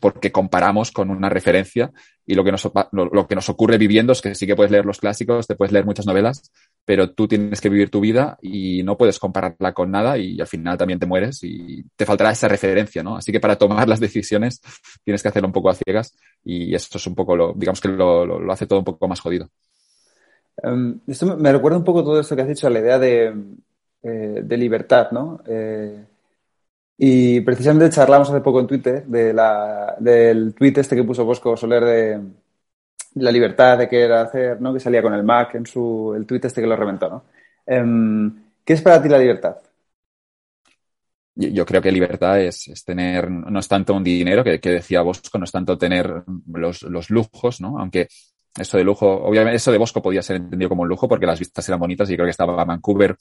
porque 0.00 0.32
comparamos 0.32 0.90
con 0.90 1.10
una 1.10 1.28
referencia 1.28 1.92
y 2.26 2.34
lo 2.34 2.44
que, 2.44 2.52
nos, 2.52 2.70
lo, 2.92 3.26
que 3.26 3.34
nos 3.34 3.48
ocurre 3.48 3.78
viviendo 3.78 4.12
es 4.12 4.20
que 4.20 4.34
sí 4.34 4.46
que 4.46 4.56
puedes 4.56 4.70
leer 4.70 4.86
los 4.86 4.98
clásicos, 4.98 5.46
te 5.46 5.56
puedes 5.56 5.72
leer 5.72 5.84
muchas 5.84 6.06
novelas, 6.06 6.50
pero 6.84 7.12
tú 7.12 7.28
tienes 7.28 7.60
que 7.60 7.68
vivir 7.68 7.90
tu 7.90 8.00
vida 8.00 8.38
y 8.42 8.82
no 8.82 8.96
puedes 8.96 9.18
compararla 9.18 9.72
con 9.72 9.90
nada 9.90 10.18
y 10.18 10.40
al 10.40 10.46
final 10.46 10.76
también 10.76 10.98
te 10.98 11.06
mueres 11.06 11.42
y 11.42 11.84
te 11.96 12.04
faltará 12.04 12.32
esa 12.32 12.48
referencia, 12.48 13.02
¿no? 13.02 13.16
Así 13.16 13.30
que 13.30 13.40
para 13.40 13.56
tomar 13.56 13.88
las 13.88 14.00
decisiones 14.00 14.60
tienes 15.04 15.22
que 15.22 15.28
hacerlo 15.28 15.48
un 15.48 15.52
poco 15.52 15.70
a 15.70 15.74
ciegas 15.74 16.16
y 16.44 16.74
esto 16.74 16.98
es 16.98 17.06
un 17.06 17.14
poco 17.14 17.36
lo, 17.36 17.52
digamos 17.54 17.80
que 17.80 17.88
lo, 17.88 18.26
lo, 18.26 18.52
hace 18.52 18.66
todo 18.66 18.80
un 18.80 18.84
poco 18.84 19.06
más 19.06 19.20
jodido. 19.20 19.48
Um, 20.62 21.00
esto 21.06 21.36
me 21.36 21.52
recuerda 21.52 21.78
un 21.78 21.84
poco 21.84 22.02
todo 22.02 22.20
esto 22.20 22.34
que 22.34 22.42
has 22.42 22.48
dicho 22.48 22.66
a 22.66 22.70
la 22.70 22.80
idea 22.80 22.98
de, 22.98 23.34
eh, 24.02 24.40
de 24.42 24.56
libertad, 24.56 25.12
¿no? 25.12 25.40
Eh, 25.46 26.04
y 26.98 27.40
precisamente 27.40 27.94
charlamos 27.94 28.30
hace 28.30 28.40
poco 28.40 28.60
en 28.60 28.66
Twitter 28.66 29.06
de 29.06 29.32
la, 29.32 29.96
del 29.98 30.54
tweet 30.54 30.74
este 30.76 30.94
que 30.94 31.04
puso 31.04 31.24
Bosco 31.24 31.56
Soler 31.56 31.84
de 31.84 32.20
la 33.14 33.30
libertad 33.30 33.78
de 33.78 33.88
que 33.88 34.02
era 34.02 34.22
hacer, 34.22 34.60
¿no? 34.60 34.72
Que 34.72 34.80
salía 34.80 35.02
con 35.02 35.14
el 35.14 35.22
Mac 35.22 35.54
en 35.54 35.66
su, 35.66 36.14
el 36.16 36.26
tweet 36.26 36.40
este 36.44 36.60
que 36.60 36.66
lo 36.66 36.76
reventó, 36.76 37.08
¿no? 37.08 37.24
Um, 37.66 38.44
¿Qué 38.64 38.74
es 38.74 38.82
para 38.82 39.02
ti 39.02 39.08
la 39.08 39.18
libertad? 39.18 39.56
Yo 41.34 41.64
creo 41.64 41.80
que 41.80 41.90
libertad 41.90 42.40
es, 42.40 42.68
es 42.68 42.84
tener, 42.84 43.30
no 43.30 43.58
es 43.58 43.66
tanto 43.66 43.94
un 43.94 44.04
dinero, 44.04 44.44
que, 44.44 44.58
decía 44.58 45.00
Bosco, 45.00 45.38
no 45.38 45.44
es 45.44 45.52
tanto 45.52 45.78
tener 45.78 46.24
los, 46.46 46.82
los 46.82 47.08
lujos, 47.08 47.60
¿no? 47.60 47.78
Aunque 47.78 48.08
eso 48.58 48.76
de 48.76 48.84
lujo, 48.84 49.06
obviamente 49.06 49.56
eso 49.56 49.72
de 49.72 49.78
Bosco 49.78 50.02
podía 50.02 50.20
ser 50.20 50.36
entendido 50.36 50.68
como 50.68 50.82
un 50.82 50.88
lujo 50.88 51.08
porque 51.08 51.24
las 51.24 51.38
vistas 51.38 51.66
eran 51.68 51.80
bonitas 51.80 52.10
y 52.10 52.14
creo 52.14 52.26
que 52.26 52.30
estaba 52.30 52.64
Vancouver 52.64 53.16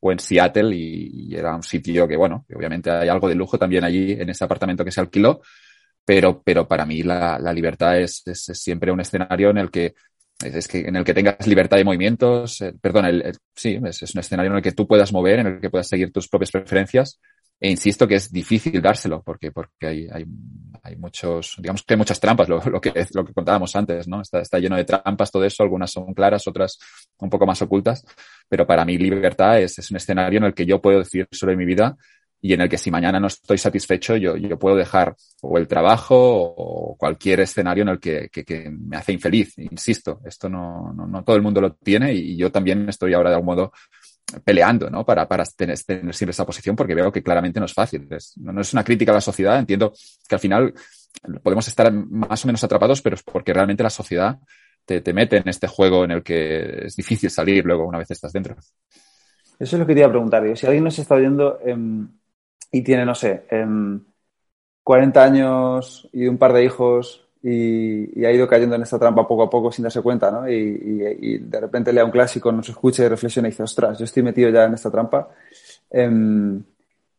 o 0.00 0.12
en 0.12 0.18
Seattle 0.18 0.76
y, 0.76 1.34
era 1.34 1.56
un 1.56 1.62
sitio 1.62 2.06
que, 2.06 2.16
bueno, 2.16 2.44
obviamente 2.54 2.90
hay 2.90 3.08
algo 3.08 3.28
de 3.28 3.34
lujo 3.34 3.58
también 3.58 3.84
allí 3.84 4.12
en 4.12 4.28
ese 4.28 4.44
apartamento 4.44 4.84
que 4.84 4.92
se 4.92 5.00
alquiló, 5.00 5.40
pero, 6.06 6.40
pero 6.42 6.66
para 6.66 6.86
mí 6.86 7.02
la, 7.02 7.38
la 7.38 7.52
libertad 7.52 7.98
es, 7.98 8.22
es, 8.26 8.48
es, 8.48 8.62
siempre 8.62 8.92
un 8.92 9.00
escenario 9.00 9.50
en 9.50 9.58
el 9.58 9.70
que 9.70 9.94
es 10.42 10.68
que 10.68 10.80
en 10.80 10.96
el 10.96 11.04
que 11.04 11.14
tengas 11.14 11.46
libertad 11.46 11.78
de 11.78 11.84
movimientos, 11.84 12.60
eh, 12.60 12.74
perdón, 12.80 13.06
el, 13.06 13.22
el, 13.22 13.36
sí, 13.54 13.78
es, 13.84 14.02
es 14.02 14.14
un 14.14 14.20
escenario 14.20 14.52
en 14.52 14.58
el 14.58 14.62
que 14.62 14.72
tú 14.72 14.86
puedas 14.86 15.12
mover, 15.12 15.40
en 15.40 15.46
el 15.46 15.60
que 15.60 15.70
puedas 15.70 15.88
seguir 15.88 16.12
tus 16.12 16.28
propias 16.28 16.52
preferencias, 16.52 17.18
e 17.58 17.70
insisto 17.70 18.06
que 18.06 18.16
es 18.16 18.30
difícil 18.30 18.80
dárselo 18.82 19.22
porque, 19.22 19.50
porque 19.50 19.86
hay, 19.86 20.08
hay, 20.12 20.24
hay 20.82 20.96
muchos, 20.96 21.56
digamos 21.58 21.82
que 21.82 21.94
hay 21.94 21.98
muchas 21.98 22.20
trampas, 22.20 22.48
lo, 22.48 22.60
lo, 22.66 22.80
que, 22.80 22.92
lo 23.14 23.24
que 23.24 23.32
contábamos 23.32 23.74
antes, 23.74 24.06
¿no? 24.06 24.20
Está, 24.20 24.40
está 24.40 24.58
lleno 24.58 24.76
de 24.76 24.84
trampas 24.84 25.32
todo 25.32 25.42
eso, 25.44 25.62
algunas 25.62 25.90
son 25.90 26.12
claras, 26.14 26.46
otras 26.46 26.78
un 27.18 27.30
poco 27.30 27.46
más 27.46 27.60
ocultas, 27.62 28.04
pero 28.48 28.66
para 28.66 28.84
mí 28.84 28.98
libertad 28.98 29.58
es, 29.58 29.78
es 29.78 29.90
un 29.90 29.96
escenario 29.96 30.38
en 30.38 30.44
el 30.44 30.54
que 30.54 30.66
yo 30.66 30.80
puedo 30.80 30.98
decidir 30.98 31.26
sobre 31.32 31.56
mi 31.56 31.64
vida 31.64 31.96
y 32.46 32.52
en 32.52 32.60
el 32.60 32.68
que 32.68 32.78
si 32.78 32.92
mañana 32.92 33.18
no 33.18 33.26
estoy 33.26 33.58
satisfecho, 33.58 34.16
yo, 34.16 34.36
yo 34.36 34.56
puedo 34.56 34.76
dejar 34.76 35.16
o 35.42 35.58
el 35.58 35.66
trabajo 35.66 36.14
o 36.16 36.96
cualquier 36.96 37.40
escenario 37.40 37.82
en 37.82 37.88
el 37.88 37.98
que, 37.98 38.28
que, 38.30 38.44
que 38.44 38.70
me 38.70 38.96
hace 38.96 39.12
infeliz. 39.12 39.58
Insisto, 39.58 40.20
esto 40.24 40.48
no, 40.48 40.92
no, 40.92 41.08
no, 41.08 41.24
todo 41.24 41.34
el 41.34 41.42
mundo 41.42 41.60
lo 41.60 41.74
tiene 41.74 42.14
y 42.14 42.36
yo 42.36 42.52
también 42.52 42.88
estoy 42.88 43.14
ahora 43.14 43.30
de 43.30 43.34
algún 43.34 43.54
modo 43.54 43.72
peleando, 44.44 44.88
¿no? 44.88 45.04
Para, 45.04 45.26
para 45.26 45.44
tener, 45.44 45.76
tener, 45.82 46.14
siempre 46.14 46.30
esa 46.30 46.46
posición 46.46 46.76
porque 46.76 46.94
veo 46.94 47.10
que 47.10 47.20
claramente 47.20 47.58
no 47.58 47.66
es 47.66 47.74
fácil. 47.74 48.06
No, 48.36 48.52
no, 48.52 48.60
es 48.60 48.72
una 48.72 48.84
crítica 48.84 49.10
a 49.10 49.16
la 49.16 49.20
sociedad. 49.20 49.58
Entiendo 49.58 49.92
que 50.28 50.34
al 50.36 50.40
final 50.40 50.72
podemos 51.42 51.66
estar 51.66 51.92
más 51.92 52.44
o 52.44 52.46
menos 52.46 52.62
atrapados, 52.62 53.02
pero 53.02 53.16
es 53.16 53.24
porque 53.24 53.52
realmente 53.52 53.82
la 53.82 53.90
sociedad 53.90 54.38
te, 54.84 55.00
te 55.00 55.12
mete 55.12 55.38
en 55.38 55.48
este 55.48 55.66
juego 55.66 56.04
en 56.04 56.12
el 56.12 56.22
que 56.22 56.86
es 56.86 56.94
difícil 56.94 57.28
salir 57.28 57.64
luego 57.64 57.88
una 57.88 57.98
vez 57.98 58.12
estás 58.12 58.32
dentro. 58.32 58.54
Eso 59.58 59.76
es 59.76 59.80
lo 59.80 59.86
que 59.86 59.94
te 59.94 60.00
iba 60.00 60.08
a 60.08 60.12
preguntar. 60.12 60.56
Si 60.56 60.66
alguien 60.66 60.84
nos 60.84 60.98
está 60.98 61.14
oyendo 61.14 61.58
eh, 61.64 61.74
y 62.76 62.82
tiene, 62.82 63.04
no 63.04 63.14
sé, 63.14 63.46
eh, 63.50 63.66
40 64.82 65.24
años 65.24 66.08
y 66.12 66.26
un 66.26 66.38
par 66.38 66.52
de 66.52 66.64
hijos 66.64 67.26
y, 67.42 68.24
ha 68.24 68.32
ido 68.32 68.46
cayendo 68.48 68.76
en 68.76 68.82
esta 68.82 68.98
trampa 68.98 69.26
poco 69.26 69.44
a 69.44 69.50
poco 69.50 69.72
sin 69.72 69.84
darse 69.84 70.02
cuenta, 70.02 70.30
¿no? 70.30 70.48
Y 70.48 71.38
de 71.38 71.60
repente 71.60 71.92
lea 71.92 72.04
un 72.04 72.10
clásico, 72.10 72.52
nos 72.52 72.68
escucha 72.68 73.04
y 73.04 73.08
reflexiona 73.08 73.48
y 73.48 73.52
dice, 73.52 73.62
ostras, 73.62 73.98
yo 73.98 74.04
estoy 74.04 74.22
metido 74.22 74.50
ya 74.50 74.64
en 74.64 74.74
esta 74.74 74.90
trampa. 74.90 75.28
Em, 75.90 76.62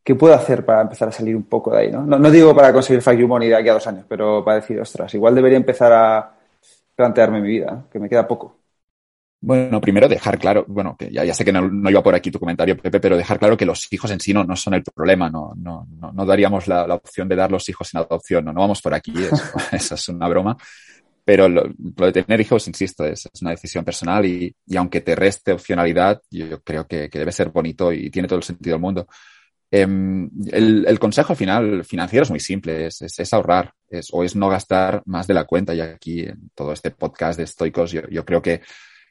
¿Qué 0.04 0.16
puedo 0.16 0.34
hacer 0.34 0.66
para 0.66 0.82
empezar 0.84 1.10
a 1.10 1.12
salir 1.12 1.36
un 1.36 1.44
poco 1.44 1.72
de 1.72 1.80
ahí? 1.80 1.92
No, 1.92 2.06
no, 2.06 2.32
digo 2.32 2.56
para 2.56 2.72
conseguir 2.72 3.02
Fuck 3.02 3.16
You 3.16 3.28
Money 3.28 3.50
de 3.50 3.56
aquí 3.56 3.70
a 3.70 3.74
dos 3.74 3.88
años, 3.88 4.06
pero 4.08 4.44
para 4.46 4.62
decir, 4.62 4.80
ostras, 4.80 5.14
igual 5.14 5.36
debería 5.36 5.58
empezar 5.58 5.92
a 5.92 6.34
plantearme 6.96 7.42
mi 7.42 7.50
vida, 7.50 7.86
que 7.92 8.00
me 8.00 8.08
queda 8.08 8.28
poco. 8.28 8.56
Bueno, 9.40 9.80
primero 9.80 10.08
dejar 10.08 10.40
claro, 10.40 10.66
bueno, 10.68 10.96
que 10.98 11.12
ya, 11.12 11.32
sé 11.34 11.46
que 11.46 11.52
no, 11.52 11.90
iba 11.90 12.02
por 12.02 12.16
aquí 12.16 12.32
tu 12.32 12.40
comentario, 12.40 12.76
Pepe, 12.76 13.00
pero 13.00 13.16
dejar 13.16 13.38
claro 13.38 13.56
que 13.56 13.68
los 13.68 13.92
hijos 13.94 14.10
en 14.10 14.20
sí 14.20 14.34
no, 14.34 14.44
no 14.44 14.56
son 14.56 14.74
el 14.74 14.84
problema, 14.84 15.30
no, 15.30 15.54
no, 15.56 15.88
no, 15.88 16.26
daríamos 16.26 16.68
la, 16.68 16.86
opción 16.96 17.28
de 17.30 17.36
dar 17.36 17.52
los 17.52 17.70
hijos 17.70 17.94
en 17.94 18.00
adopción, 18.00 18.46
no, 18.46 18.52
no 18.52 18.62
vamos 18.62 18.82
por 18.82 18.96
aquí, 18.96 19.14
eso, 19.72 19.96
es 19.96 20.10
una 20.10 20.28
broma. 20.28 20.58
Pero 21.24 21.50
lo, 21.50 21.64
de 21.68 22.12
tener 22.14 22.42
hijos, 22.42 22.68
insisto, 22.68 23.06
es, 23.06 23.30
una 23.42 23.52
decisión 23.52 23.84
personal 23.84 24.26
y, 24.26 24.56
y, 24.66 24.78
aunque 24.78 25.02
te 25.02 25.14
reste 25.14 25.52
opcionalidad, 25.52 26.22
yo, 26.32 26.62
creo 26.64 26.88
que, 26.88 27.10
que, 27.10 27.20
debe 27.20 27.32
ser 27.32 27.50
bonito 27.50 27.92
y 27.92 28.10
tiene 28.10 28.28
todo 28.28 28.40
el 28.40 28.44
sentido 28.44 28.76
del 28.76 28.82
mundo. 28.82 29.08
Em, 29.70 30.30
el, 30.52 30.98
consejo 30.98 31.36
final 31.36 31.84
financiero 31.84 32.24
es 32.24 32.30
muy 32.30 32.40
simple, 32.40 32.88
es, 32.88 33.02
es, 33.02 33.34
ahorrar 33.34 33.74
es, 33.90 34.08
o 34.14 34.24
es 34.24 34.36
no 34.36 34.48
gastar 34.48 35.04
más 35.06 35.28
de 35.28 35.34
la 35.34 35.44
cuenta. 35.44 35.76
Y 35.76 35.82
aquí 35.82 36.22
en 36.22 36.50
todo 36.56 36.72
este 36.72 36.92
podcast 36.92 37.38
de 37.38 37.44
estoicos 37.44 37.92
yo, 37.92 38.02
yo 38.10 38.26
creo 38.26 38.42
que, 38.42 38.62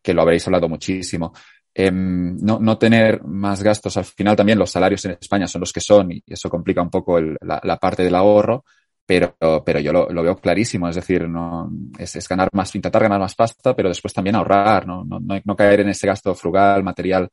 que, 0.06 0.14
lo 0.14 0.22
habréis 0.22 0.46
hablado 0.46 0.68
muchísimo. 0.68 1.32
Em, 1.74 2.36
no, 2.38 2.58
no, 2.58 2.78
tener 2.78 3.22
más 3.24 3.62
gastos. 3.62 3.96
Al 3.96 4.04
final 4.04 4.36
también 4.36 4.58
los 4.58 4.70
salarios 4.70 5.04
en 5.04 5.12
España 5.12 5.46
son 5.46 5.60
los 5.60 5.72
que 5.72 5.80
son 5.80 6.12
y 6.12 6.22
eso 6.26 6.48
complica 6.48 6.80
un 6.82 6.90
poco 6.90 7.20
la, 7.20 7.76
parte 7.78 8.02
del 8.02 8.14
ahorro. 8.14 8.64
Pero, 9.04 9.36
pero 9.64 9.78
yo 9.78 9.92
lo, 9.92 10.22
veo 10.22 10.36
clarísimo, 10.36 10.88
es 10.88 10.96
decir, 10.96 11.28
no, 11.28 11.70
es, 11.96 12.28
ganar 12.28 12.48
más, 12.52 12.74
intentar 12.74 13.02
ganar 13.02 13.20
más 13.20 13.36
pasta, 13.36 13.74
pero 13.76 13.88
después 13.88 14.12
también 14.12 14.34
ahorrar, 14.34 14.84
no, 14.84 15.04
no, 15.04 15.20
no 15.20 15.56
caer 15.56 15.80
en 15.80 15.90
ese 15.90 16.08
gasto 16.08 16.34
frugal, 16.34 16.82
material, 16.82 17.30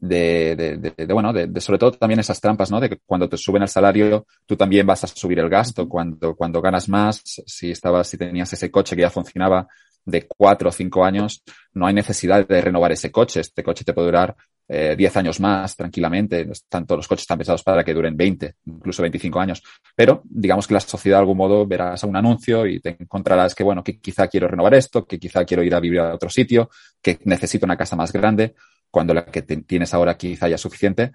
de, 0.00 0.54
de, 0.56 1.06
de, 1.06 1.12
bueno, 1.12 1.32
de, 1.32 1.60
sobre 1.60 1.78
todo 1.78 1.92
también 1.92 2.20
esas 2.20 2.40
trampas, 2.40 2.70
¿no? 2.70 2.80
De 2.80 2.88
que 2.88 2.98
cuando 3.04 3.28
te 3.28 3.36
suben 3.36 3.62
el 3.62 3.68
salario, 3.68 4.26
tú 4.46 4.56
también 4.56 4.86
vas 4.86 5.04
a 5.04 5.06
subir 5.08 5.38
el 5.40 5.48
gasto. 5.48 5.88
Cuando, 5.88 6.36
cuando 6.36 6.62
ganas 6.62 6.88
más, 6.88 7.22
si 7.24 7.70
estabas, 7.70 8.08
si 8.08 8.16
tenías 8.16 8.52
ese 8.52 8.70
coche 8.70 8.94
que 8.94 9.02
ya 9.02 9.10
funcionaba 9.10 9.66
de 10.08 10.26
cuatro 10.26 10.70
o 10.70 10.72
cinco 10.72 11.04
años, 11.04 11.42
no 11.74 11.86
hay 11.86 11.94
necesidad 11.94 12.46
de 12.46 12.60
renovar 12.60 12.92
ese 12.92 13.12
coche. 13.12 13.40
Este 13.40 13.62
coche 13.62 13.84
te 13.84 13.92
puede 13.92 14.06
durar 14.06 14.34
eh, 14.66 14.94
10 14.96 15.16
años 15.18 15.40
más 15.40 15.76
tranquilamente. 15.76 16.48
Todos 16.68 16.98
los 16.98 17.08
coches 17.08 17.22
están 17.22 17.38
pensados 17.38 17.62
para 17.62 17.84
que 17.84 17.94
duren 17.94 18.16
20, 18.16 18.54
incluso 18.66 19.02
25 19.02 19.38
años. 19.38 19.62
Pero 19.94 20.22
digamos 20.24 20.66
que 20.66 20.74
la 20.74 20.80
sociedad 20.80 21.18
de 21.18 21.20
algún 21.20 21.36
modo 21.36 21.66
verás 21.66 22.02
un 22.04 22.16
anuncio 22.16 22.66
y 22.66 22.80
te 22.80 22.96
encontrarás 22.98 23.54
que, 23.54 23.64
bueno, 23.64 23.84
que 23.84 23.98
quizá 24.00 24.28
quiero 24.28 24.48
renovar 24.48 24.74
esto, 24.74 25.04
que 25.06 25.18
quizá 25.18 25.44
quiero 25.44 25.62
ir 25.62 25.74
a 25.74 25.80
vivir 25.80 26.00
a 26.00 26.14
otro 26.14 26.30
sitio, 26.30 26.70
que 27.02 27.18
necesito 27.24 27.66
una 27.66 27.76
casa 27.76 27.96
más 27.96 28.12
grande 28.12 28.54
cuando 28.90 29.12
la 29.12 29.26
que 29.26 29.42
tienes 29.42 29.92
ahora 29.92 30.16
quizá 30.16 30.48
ya 30.48 30.54
es 30.54 30.60
suficiente. 30.60 31.12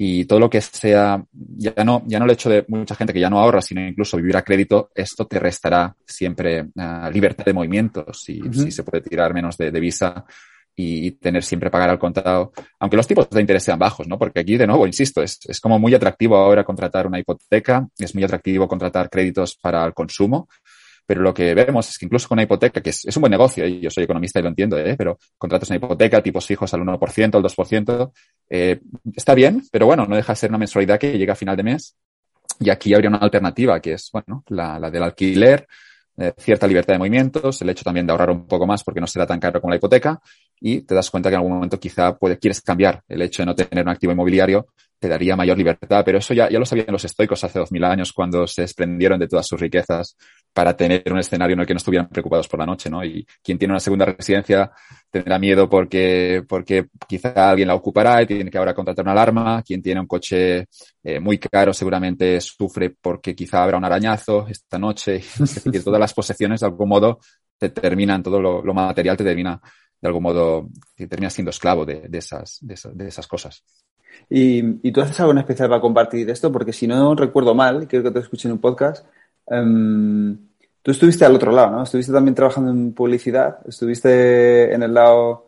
Y 0.00 0.26
todo 0.26 0.38
lo 0.38 0.48
que 0.48 0.60
sea, 0.60 1.20
ya 1.32 1.84
no, 1.84 2.04
ya 2.06 2.20
no 2.20 2.24
el 2.24 2.30
hecho 2.30 2.48
de 2.48 2.64
mucha 2.68 2.94
gente 2.94 3.12
que 3.12 3.18
ya 3.18 3.28
no 3.28 3.40
ahorra, 3.40 3.60
sino 3.60 3.80
incluso 3.80 4.16
vivir 4.16 4.36
a 4.36 4.42
crédito, 4.42 4.92
esto 4.94 5.26
te 5.26 5.40
restará 5.40 5.92
siempre 6.06 6.62
uh, 6.62 7.10
libertad 7.12 7.44
de 7.44 7.52
movimiento, 7.52 8.06
si, 8.12 8.40
si, 8.52 8.70
se 8.70 8.84
puede 8.84 9.00
tirar 9.00 9.34
menos 9.34 9.56
de, 9.56 9.72
de 9.72 9.80
visa 9.80 10.24
y 10.76 11.10
tener 11.10 11.42
siempre 11.42 11.68
pagar 11.68 11.90
al 11.90 11.98
contado, 11.98 12.52
aunque 12.78 12.96
los 12.96 13.08
tipos 13.08 13.28
de 13.28 13.40
interés 13.40 13.64
sean 13.64 13.80
bajos, 13.80 14.06
¿no? 14.06 14.16
Porque 14.16 14.38
aquí, 14.38 14.56
de 14.56 14.68
nuevo, 14.68 14.86
insisto, 14.86 15.20
es, 15.20 15.40
es 15.48 15.58
como 15.58 15.80
muy 15.80 15.92
atractivo 15.92 16.36
ahora 16.36 16.62
contratar 16.62 17.08
una 17.08 17.18
hipoteca, 17.18 17.88
es 17.98 18.14
muy 18.14 18.22
atractivo 18.22 18.68
contratar 18.68 19.10
créditos 19.10 19.56
para 19.60 19.84
el 19.84 19.94
consumo, 19.94 20.48
pero 21.08 21.22
lo 21.22 21.32
que 21.32 21.54
vemos 21.54 21.88
es 21.88 21.96
que 21.96 22.04
incluso 22.04 22.28
con 22.28 22.36
una 22.36 22.42
hipoteca, 22.42 22.82
que 22.82 22.90
es, 22.90 23.06
es 23.06 23.16
un 23.16 23.22
buen 23.22 23.30
negocio, 23.30 23.66
y 23.66 23.80
yo 23.80 23.88
soy 23.88 24.04
economista 24.04 24.40
y 24.40 24.42
lo 24.42 24.50
entiendo, 24.50 24.76
¿eh? 24.76 24.94
pero 24.94 25.18
contratas 25.38 25.70
una 25.70 25.76
hipoteca, 25.76 26.22
tipos 26.22 26.44
fijos 26.44 26.74
al 26.74 26.82
1%, 26.82 27.34
al 27.34 27.42
2%, 27.42 28.12
eh, 28.50 28.78
está 29.16 29.32
bien, 29.32 29.62
pero 29.72 29.86
bueno, 29.86 30.04
no 30.04 30.16
deja 30.16 30.34
de 30.34 30.36
ser 30.36 30.50
una 30.50 30.58
mensualidad 30.58 30.98
que 30.98 31.16
llega 31.16 31.32
a 31.32 31.36
final 31.36 31.56
de 31.56 31.62
mes. 31.62 31.96
Y 32.60 32.68
aquí 32.68 32.92
habría 32.92 33.08
una 33.08 33.20
alternativa 33.20 33.80
que 33.80 33.94
es, 33.94 34.10
bueno, 34.12 34.44
la, 34.48 34.78
la 34.78 34.90
del 34.90 35.02
alquiler, 35.02 35.66
eh, 36.18 36.34
cierta 36.36 36.66
libertad 36.66 36.92
de 36.92 36.98
movimientos, 36.98 37.62
el 37.62 37.70
hecho 37.70 37.84
también 37.84 38.06
de 38.06 38.12
ahorrar 38.12 38.30
un 38.30 38.46
poco 38.46 38.66
más 38.66 38.84
porque 38.84 39.00
no 39.00 39.06
será 39.06 39.26
tan 39.26 39.40
caro 39.40 39.62
como 39.62 39.70
la 39.70 39.76
hipoteca 39.76 40.20
y 40.60 40.82
te 40.82 40.94
das 40.94 41.10
cuenta 41.10 41.30
que 41.30 41.36
en 41.36 41.38
algún 41.38 41.54
momento 41.54 41.80
quizá 41.80 42.18
puede, 42.18 42.36
quieres 42.36 42.60
cambiar 42.60 43.02
el 43.08 43.22
hecho 43.22 43.40
de 43.40 43.46
no 43.46 43.54
tener 43.54 43.82
un 43.82 43.90
activo 43.90 44.12
inmobiliario 44.12 44.66
te 44.98 45.08
daría 45.08 45.36
mayor 45.36 45.56
libertad, 45.56 46.02
pero 46.04 46.18
eso 46.18 46.34
ya, 46.34 46.48
ya 46.50 46.58
lo 46.58 46.66
sabían 46.66 46.86
los 46.90 47.04
estoicos 47.04 47.42
hace 47.44 47.58
dos 47.58 47.70
mil 47.70 47.84
años 47.84 48.12
cuando 48.12 48.46
se 48.46 48.62
desprendieron 48.62 49.18
de 49.18 49.28
todas 49.28 49.46
sus 49.46 49.60
riquezas 49.60 50.16
para 50.52 50.76
tener 50.76 51.02
un 51.12 51.18
escenario 51.18 51.54
en 51.54 51.60
el 51.60 51.66
que 51.66 51.74
no 51.74 51.78
estuvieran 51.78 52.08
preocupados 52.08 52.48
por 52.48 52.58
la 52.58 52.66
noche, 52.66 52.90
¿no? 52.90 53.04
Y 53.04 53.24
quien 53.42 53.58
tiene 53.58 53.72
una 53.72 53.80
segunda 53.80 54.06
residencia 54.06 54.70
tendrá 55.10 55.38
miedo 55.38 55.68
porque, 55.68 56.42
porque 56.48 56.86
quizá 57.06 57.50
alguien 57.50 57.68
la 57.68 57.74
ocupará 57.74 58.22
y 58.22 58.26
tiene 58.26 58.50
que 58.50 58.58
ahora 58.58 58.74
contratar 58.74 59.04
una 59.04 59.12
alarma. 59.12 59.62
Quien 59.62 59.80
tiene 59.80 60.00
un 60.00 60.06
coche 60.06 60.66
eh, 61.02 61.20
muy 61.20 61.38
caro 61.38 61.72
seguramente 61.72 62.40
sufre 62.40 62.90
porque 63.00 63.34
quizá 63.34 63.62
habrá 63.62 63.78
un 63.78 63.84
arañazo 63.84 64.46
esta 64.48 64.78
noche. 64.78 65.16
Es 65.38 65.64
decir, 65.64 65.84
todas 65.84 66.00
las 66.00 66.12
posesiones 66.12 66.60
de 66.60 66.66
algún 66.66 66.88
modo 66.88 67.20
te 67.56 67.68
terminan, 67.70 68.22
todo 68.22 68.40
lo, 68.40 68.62
lo 68.62 68.74
material 68.74 69.16
te 69.16 69.24
termina 69.24 69.60
de 70.00 70.08
algún 70.08 70.22
modo, 70.22 70.68
te 70.94 71.06
termina 71.06 71.30
siendo 71.30 71.50
esclavo 71.50 71.84
de, 71.84 72.08
esas, 72.12 72.58
de, 72.60 73.08
esas, 73.08 73.26
cosas. 73.26 73.64
¿Y, 74.30 74.86
¿Y, 74.88 74.92
tú 74.92 75.00
haces 75.00 75.18
algo 75.20 75.32
en 75.32 75.38
especial 75.38 75.68
para 75.68 75.80
compartir 75.80 76.28
esto? 76.30 76.52
Porque 76.52 76.72
si 76.72 76.86
no 76.86 77.14
recuerdo 77.14 77.54
mal, 77.54 77.88
creo 77.88 78.02
que 78.02 78.10
te 78.10 78.20
escuché 78.20 78.48
en 78.48 78.52
un 78.52 78.60
podcast, 78.60 79.06
um, 79.46 80.36
tú 80.82 80.90
estuviste 80.90 81.24
al 81.24 81.34
otro 81.34 81.52
lado, 81.52 81.72
¿no? 81.72 81.82
Estuviste 81.82 82.12
también 82.12 82.34
trabajando 82.34 82.70
en 82.70 82.92
publicidad, 82.92 83.58
estuviste 83.66 84.72
en 84.72 84.82
el 84.82 84.94
lado 84.94 85.46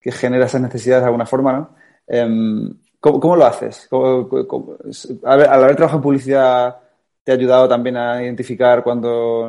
que 0.00 0.12
genera 0.12 0.46
esas 0.46 0.60
necesidades 0.60 1.02
de 1.02 1.06
alguna 1.06 1.26
forma, 1.26 1.52
¿no? 1.52 1.76
Um, 2.06 2.74
¿cómo, 3.00 3.20
¿cómo, 3.20 3.36
lo 3.36 3.46
haces? 3.46 3.86
¿Cómo, 3.88 4.28
cómo, 4.46 4.76
al 5.24 5.42
haber 5.42 5.76
trabajado 5.76 5.98
en 5.98 6.02
publicidad, 6.02 6.76
¿te 7.24 7.32
ha 7.32 7.34
ayudado 7.34 7.68
también 7.68 7.96
a 7.96 8.22
identificar 8.22 8.82
cuando 8.82 9.48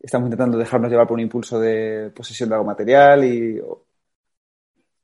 estamos 0.00 0.26
intentando 0.26 0.58
dejarnos 0.58 0.90
llevar 0.90 1.06
por 1.06 1.14
un 1.14 1.20
impulso 1.20 1.60
de 1.60 2.10
posesión 2.14 2.48
de 2.48 2.54
algo 2.54 2.66
material 2.66 3.24
y 3.24 3.60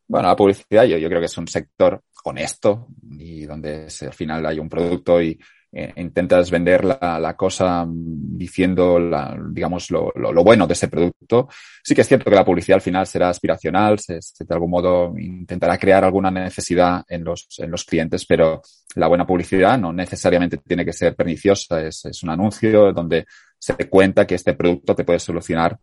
bueno, 0.08 0.28
la 0.28 0.36
publicidad 0.36 0.84
yo, 0.84 0.98
yo 0.98 1.08
creo 1.08 1.20
que 1.20 1.26
es 1.26 1.38
un 1.38 1.48
sector 1.48 2.02
honesto 2.24 2.88
y 3.18 3.44
donde 3.44 3.88
al 4.00 4.12
final 4.12 4.46
hay 4.46 4.58
un 4.58 4.68
producto 4.68 5.20
y 5.20 5.38
eh, 5.72 5.92
intentas 5.96 6.50
vender 6.50 6.84
la, 6.84 7.34
cosa 7.36 7.84
diciendo, 7.86 8.98
la, 8.98 9.36
digamos, 9.50 9.90
lo, 9.90 10.10
lo, 10.14 10.32
lo, 10.32 10.42
bueno 10.42 10.66
de 10.66 10.72
ese 10.72 10.88
producto. 10.88 11.48
Sí 11.82 11.94
que 11.94 12.00
es 12.00 12.08
cierto 12.08 12.30
que 12.30 12.36
la 12.36 12.44
publicidad 12.44 12.76
al 12.76 12.82
final 12.82 13.06
será 13.06 13.28
aspiracional, 13.28 13.98
se, 13.98 14.22
se, 14.22 14.44
de 14.44 14.54
algún 14.54 14.70
modo 14.70 15.12
intentará 15.18 15.76
crear 15.76 16.02
alguna 16.04 16.30
necesidad 16.30 17.04
en 17.08 17.24
los, 17.24 17.48
en 17.58 17.70
los 17.70 17.84
clientes, 17.84 18.24
pero 18.24 18.62
la 18.94 19.08
buena 19.08 19.26
publicidad 19.26 19.78
no 19.78 19.92
necesariamente 19.92 20.56
tiene 20.58 20.84
que 20.84 20.94
ser 20.94 21.14
perniciosa. 21.14 21.82
Es, 21.82 22.06
es 22.06 22.22
un 22.22 22.30
anuncio 22.30 22.92
donde 22.92 23.26
se 23.58 23.74
cuenta 23.88 24.26
que 24.26 24.34
este 24.34 24.54
producto 24.54 24.94
te 24.94 25.04
puede 25.04 25.18
solucionar 25.18 25.78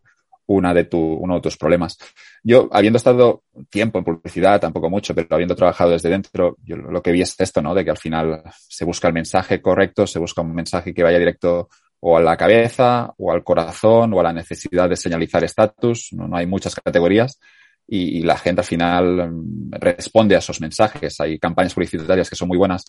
una 0.46 0.74
de 0.74 0.86
tu, 0.86 1.00
uno 1.00 1.36
de 1.36 1.42
tus 1.42 1.58
problemas. 1.58 1.98
Yo, 2.44 2.68
habiendo 2.72 2.98
estado 2.98 3.44
tiempo 3.70 4.00
en 4.00 4.06
publicidad, 4.06 4.60
tampoco 4.60 4.90
mucho, 4.90 5.16
pero 5.16 5.28
habiendo 5.32 5.56
trabajado 5.56 5.92
desde 5.92 6.10
dentro, 6.10 6.58
yo 6.64 6.76
lo 6.76 7.02
que 7.02 7.12
vi 7.12 7.22
es 7.22 7.36
esto, 7.40 7.62
¿no? 7.62 7.74
De 7.74 7.86
que 7.86 7.92
al 7.92 7.98
final 7.98 8.44
se 8.56 8.86
busca 8.86 9.08
el 9.08 9.14
mensaje 9.14 9.62
correcto, 9.62 10.06
se 10.06 10.20
busca 10.20 10.42
un 10.42 10.54
mensaje 10.54 10.94
que 10.94 11.04
vaya 11.04 11.20
directo 11.20 11.70
o 12.02 12.18
a 12.18 12.22
la 12.22 12.36
cabeza, 12.36 13.14
o 13.18 13.32
al 13.32 13.44
corazón, 13.46 14.14
o 14.14 14.20
a 14.20 14.24
la 14.24 14.34
necesidad 14.34 14.90
de 14.90 14.98
señalizar 14.98 15.42
estatus. 15.46 16.10
No, 16.12 16.28
no 16.28 16.36
hay 16.36 16.46
muchas 16.46 16.76
categorías. 16.76 17.40
Y, 17.88 18.20
y, 18.20 18.22
la 18.24 18.38
gente 18.38 18.62
al 18.62 18.68
final 18.68 19.32
responde 19.72 20.36
a 20.36 20.40
esos 20.40 20.60
mensajes. 20.60 21.20
Hay 21.22 21.40
campañas 21.40 21.74
publicitarias 21.74 22.30
que 22.30 22.36
son 22.36 22.50
muy 22.50 22.58
buenas 22.58 22.86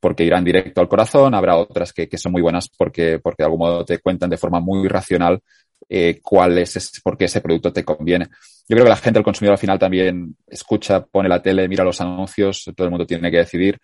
porque 0.00 0.24
irán 0.24 0.44
directo 0.44 0.80
al 0.80 0.88
corazón, 0.88 1.34
habrá 1.34 1.56
otras 1.56 1.92
que, 1.92 2.08
que 2.08 2.18
son 2.18 2.32
muy 2.32 2.42
buenas 2.42 2.68
porque, 2.76 3.18
porque 3.18 3.42
de 3.42 3.44
algún 3.44 3.60
modo 3.60 3.84
te 3.84 3.98
cuentan 3.98 4.30
de 4.30 4.38
forma 4.38 4.58
muy 4.58 4.88
racional 4.88 5.40
eh, 5.88 6.20
cuál 6.22 6.58
es, 6.58 7.00
por 7.02 7.16
qué 7.16 7.26
ese 7.26 7.40
producto 7.40 7.72
te 7.72 7.84
conviene. 7.84 8.26
Yo 8.68 8.76
creo 8.76 8.84
que 8.84 8.90
la 8.90 8.96
gente, 8.96 9.18
el 9.18 9.24
consumidor 9.24 9.54
al 9.54 9.58
final 9.58 9.78
también 9.78 10.36
escucha, 10.46 11.04
pone 11.04 11.28
la 11.28 11.42
tele, 11.42 11.68
mira 11.68 11.84
los 11.84 12.00
anuncios, 12.00 12.70
todo 12.74 12.86
el 12.86 12.90
mundo 12.90 13.06
tiene 13.06 13.30
que 13.30 13.38
decidir. 13.38 13.78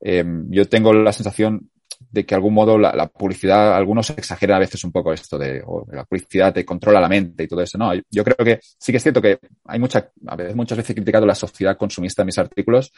Eh, 0.00 0.24
yo 0.48 0.68
tengo 0.68 0.92
la 0.92 1.12
sensación 1.12 1.70
de 2.10 2.26
que 2.26 2.34
de 2.34 2.36
algún 2.36 2.54
modo 2.54 2.76
la, 2.76 2.92
la, 2.96 3.06
publicidad, 3.06 3.76
algunos 3.76 4.10
exageran 4.10 4.56
a 4.56 4.60
veces 4.60 4.82
un 4.82 4.90
poco 4.90 5.12
esto 5.12 5.38
de 5.38 5.62
o 5.64 5.86
la 5.92 6.04
publicidad 6.04 6.52
te 6.52 6.64
controla 6.64 7.00
la 7.00 7.08
mente 7.08 7.44
y 7.44 7.48
todo 7.48 7.62
eso. 7.62 7.78
No, 7.78 7.92
yo 8.10 8.24
creo 8.24 8.44
que 8.44 8.58
sí 8.60 8.92
que 8.92 8.96
es 8.96 9.02
cierto 9.02 9.22
que 9.22 9.38
hay 9.66 9.78
mucha, 9.78 10.10
a 10.26 10.36
veces, 10.36 10.56
muchas 10.56 10.78
veces 10.78 10.90
he 10.90 10.94
criticado 10.94 11.26
la 11.26 11.34
sociedad 11.34 11.76
consumista 11.76 12.22
en 12.22 12.26
mis 12.26 12.38
artículos 12.38 12.92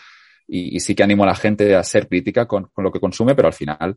y, 0.46 0.76
y 0.76 0.80
sí 0.80 0.94
que 0.94 1.02
animo 1.02 1.24
a 1.24 1.28
la 1.28 1.34
gente 1.34 1.74
a 1.74 1.82
ser 1.82 2.08
crítica 2.08 2.46
con, 2.46 2.68
con 2.72 2.84
lo 2.84 2.92
que 2.92 3.00
consume, 3.00 3.34
pero 3.34 3.48
al 3.48 3.54
final 3.54 3.96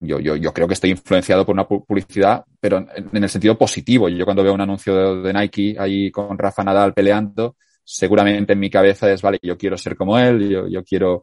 yo, 0.00 0.20
yo, 0.20 0.36
yo 0.36 0.52
creo 0.52 0.66
que 0.66 0.74
estoy 0.74 0.90
influenciado 0.90 1.44
por 1.44 1.54
una 1.54 1.66
publicidad, 1.66 2.44
pero 2.60 2.78
en, 2.78 2.88
en 3.12 3.22
el 3.22 3.28
sentido 3.28 3.56
positivo. 3.56 4.08
Yo 4.08 4.24
cuando 4.24 4.42
veo 4.42 4.54
un 4.54 4.60
anuncio 4.60 4.94
de, 4.94 5.28
de, 5.28 5.32
Nike 5.32 5.76
ahí 5.78 6.10
con 6.10 6.38
Rafa 6.38 6.64
Nadal 6.64 6.94
peleando, 6.94 7.56
seguramente 7.84 8.52
en 8.52 8.58
mi 8.58 8.70
cabeza 8.70 9.10
es, 9.10 9.22
vale, 9.22 9.38
yo 9.42 9.56
quiero 9.56 9.76
ser 9.76 9.96
como 9.96 10.18
él, 10.18 10.48
yo, 10.48 10.68
yo 10.68 10.84
quiero, 10.84 11.22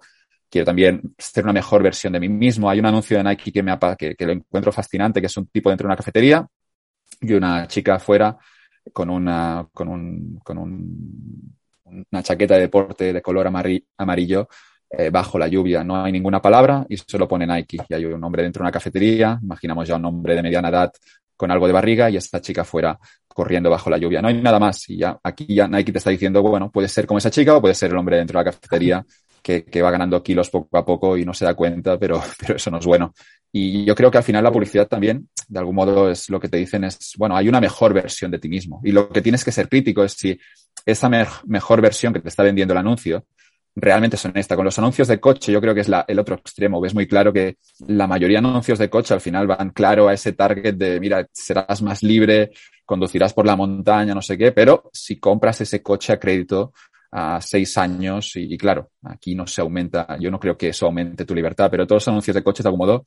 quiero 0.49 0.65
también 0.65 1.01
ser 1.17 1.43
una 1.43 1.53
mejor 1.53 1.83
versión 1.83 2.13
de 2.13 2.19
mí 2.19 2.29
mismo. 2.29 2.69
Hay 2.69 2.79
un 2.79 2.85
anuncio 2.85 3.17
de 3.17 3.23
Nike 3.23 3.51
que 3.51 3.63
me 3.63 3.77
que, 3.97 4.15
que 4.15 4.25
lo 4.25 4.33
encuentro 4.33 4.71
fascinante, 4.71 5.21
que 5.21 5.27
es 5.27 5.37
un 5.37 5.47
tipo 5.47 5.69
dentro 5.69 5.85
de 5.85 5.89
una 5.89 5.97
cafetería 5.97 6.45
y 7.21 7.33
una 7.33 7.67
chica 7.67 7.95
afuera 7.95 8.37
con 8.93 9.09
una, 9.09 9.67
con 9.73 9.87
un, 9.87 10.39
con 10.43 10.57
un, 10.57 11.56
una 11.89 12.23
chaqueta 12.23 12.55
de 12.55 12.61
deporte 12.61 13.13
de 13.13 13.21
color 13.21 13.47
amarillo 13.97 14.47
eh, 14.89 15.09
bajo 15.09 15.37
la 15.37 15.47
lluvia. 15.47 15.83
No 15.83 16.03
hay 16.03 16.11
ninguna 16.11 16.41
palabra 16.41 16.85
y 16.89 16.97
solo 16.97 17.27
pone 17.27 17.45
Nike. 17.45 17.77
Y 17.89 17.93
hay 17.93 18.05
un 18.05 18.23
hombre 18.23 18.43
dentro 18.43 18.61
de 18.61 18.65
una 18.65 18.71
cafetería, 18.71 19.39
imaginamos 19.41 19.87
ya 19.87 19.95
un 19.95 20.05
hombre 20.05 20.35
de 20.35 20.43
mediana 20.43 20.69
edad 20.69 20.91
con 21.35 21.51
algo 21.51 21.67
de 21.67 21.73
barriga 21.73 22.09
y 22.09 22.17
esta 22.17 22.41
chica 22.41 22.63
fuera 22.63 22.97
corriendo 23.27 23.69
bajo 23.69 23.89
la 23.89 23.97
lluvia. 23.97 24.21
No 24.21 24.27
hay 24.29 24.41
nada 24.41 24.59
más. 24.59 24.89
Y 24.89 24.97
ya 24.97 25.19
aquí 25.23 25.45
ya 25.53 25.67
Nike 25.67 25.91
te 25.91 25.99
está 25.99 26.09
diciendo, 26.09 26.41
bueno, 26.41 26.71
puede 26.71 26.87
ser 26.87 27.05
como 27.05 27.19
esa 27.19 27.29
chica 27.29 27.55
o 27.55 27.61
puede 27.61 27.75
ser 27.75 27.91
el 27.91 27.97
hombre 27.97 28.17
dentro 28.17 28.39
de 28.39 28.45
la 28.45 28.51
cafetería 28.51 29.05
que, 29.47 29.63
que, 29.63 29.81
va 29.81 29.91
ganando 29.91 30.21
kilos 30.21 30.49
poco 30.49 30.77
a 30.77 30.83
poco 30.83 31.15
y 31.15 31.23
no 31.23 31.33
se 31.33 31.45
da 31.45 31.53
cuenta, 31.53 31.97
pero, 31.97 32.21
pero 32.39 32.57
eso 32.57 32.69
no 32.69 32.79
es 32.79 32.85
bueno. 32.85 33.13
Y 33.49 33.85
yo 33.85 33.95
creo 33.95 34.11
que 34.11 34.17
al 34.17 34.23
final 34.25 34.43
la 34.43 34.51
publicidad 34.51 34.89
también, 34.89 35.29
de 35.47 35.59
algún 35.59 35.75
modo, 35.75 36.11
es 36.11 36.29
lo 36.29 36.37
que 36.37 36.49
te 36.49 36.57
dicen 36.57 36.83
es, 36.83 37.13
bueno, 37.17 37.37
hay 37.37 37.47
una 37.47 37.61
mejor 37.61 37.93
versión 37.93 38.29
de 38.29 38.39
ti 38.39 38.49
mismo. 38.49 38.81
Y 38.83 38.91
lo 38.91 39.07
que 39.07 39.21
tienes 39.21 39.45
que 39.45 39.53
ser 39.53 39.69
crítico 39.69 40.03
es 40.03 40.11
si 40.11 40.37
esa 40.85 41.07
me 41.07 41.25
mejor 41.45 41.79
versión 41.79 42.11
que 42.11 42.19
te 42.19 42.27
está 42.27 42.43
vendiendo 42.43 42.73
el 42.73 42.79
anuncio 42.79 43.25
realmente 43.73 44.15
es 44.15 44.25
honesta. 44.25 44.55
Con 44.55 44.65
los 44.65 44.77
anuncios 44.79 45.07
de 45.07 45.19
coche 45.19 45.51
yo 45.51 45.61
creo 45.61 45.73
que 45.73 45.81
es 45.81 45.91
el 46.07 46.19
otro 46.19 46.35
extremo. 46.35 46.81
Ves 46.81 46.93
muy 46.93 47.07
claro 47.07 47.31
que 47.31 47.57
la 47.87 48.07
mayoría 48.07 48.41
de 48.41 48.47
anuncios 48.47 48.79
de 48.79 48.89
coche 48.89 49.13
al 49.13 49.21
final 49.21 49.47
van 49.47 49.69
claro 49.69 50.09
a 50.09 50.13
ese 50.13 50.33
target 50.33 50.75
de, 50.75 50.99
mira, 50.99 51.25
serás 51.31 51.81
más 51.81 52.03
libre, 52.03 52.51
conducirás 52.85 53.33
por 53.33 53.45
la 53.45 53.55
montaña, 53.55 54.15
no 54.15 54.21
sé 54.21 54.37
qué, 54.37 54.51
pero 54.51 54.89
si 54.91 55.19
compras 55.19 55.61
ese 55.61 55.81
coche 55.83 56.13
a 56.13 56.19
crédito 56.19 56.73
a 57.11 57.39
seis 57.41 57.77
años 57.77 58.31
y, 58.35 58.57
claro, 58.57 58.91
aquí 59.03 59.35
no 59.35 59.47
se 59.47 59.61
aumenta, 59.61 60.17
yo 60.19 60.29
no 60.29 60.39
creo 60.39 60.57
que 60.57 60.69
eso 60.69 60.85
aumente 60.85 61.25
tu 61.25 61.33
libertad, 61.33 61.69
pero 61.71 61.85
todos 61.85 62.03
los 62.03 62.07
anuncios 62.09 62.35
de 62.35 62.43
coches 62.43 62.63
de 62.63 62.69
algún 62.69 62.85
modo 62.85 63.05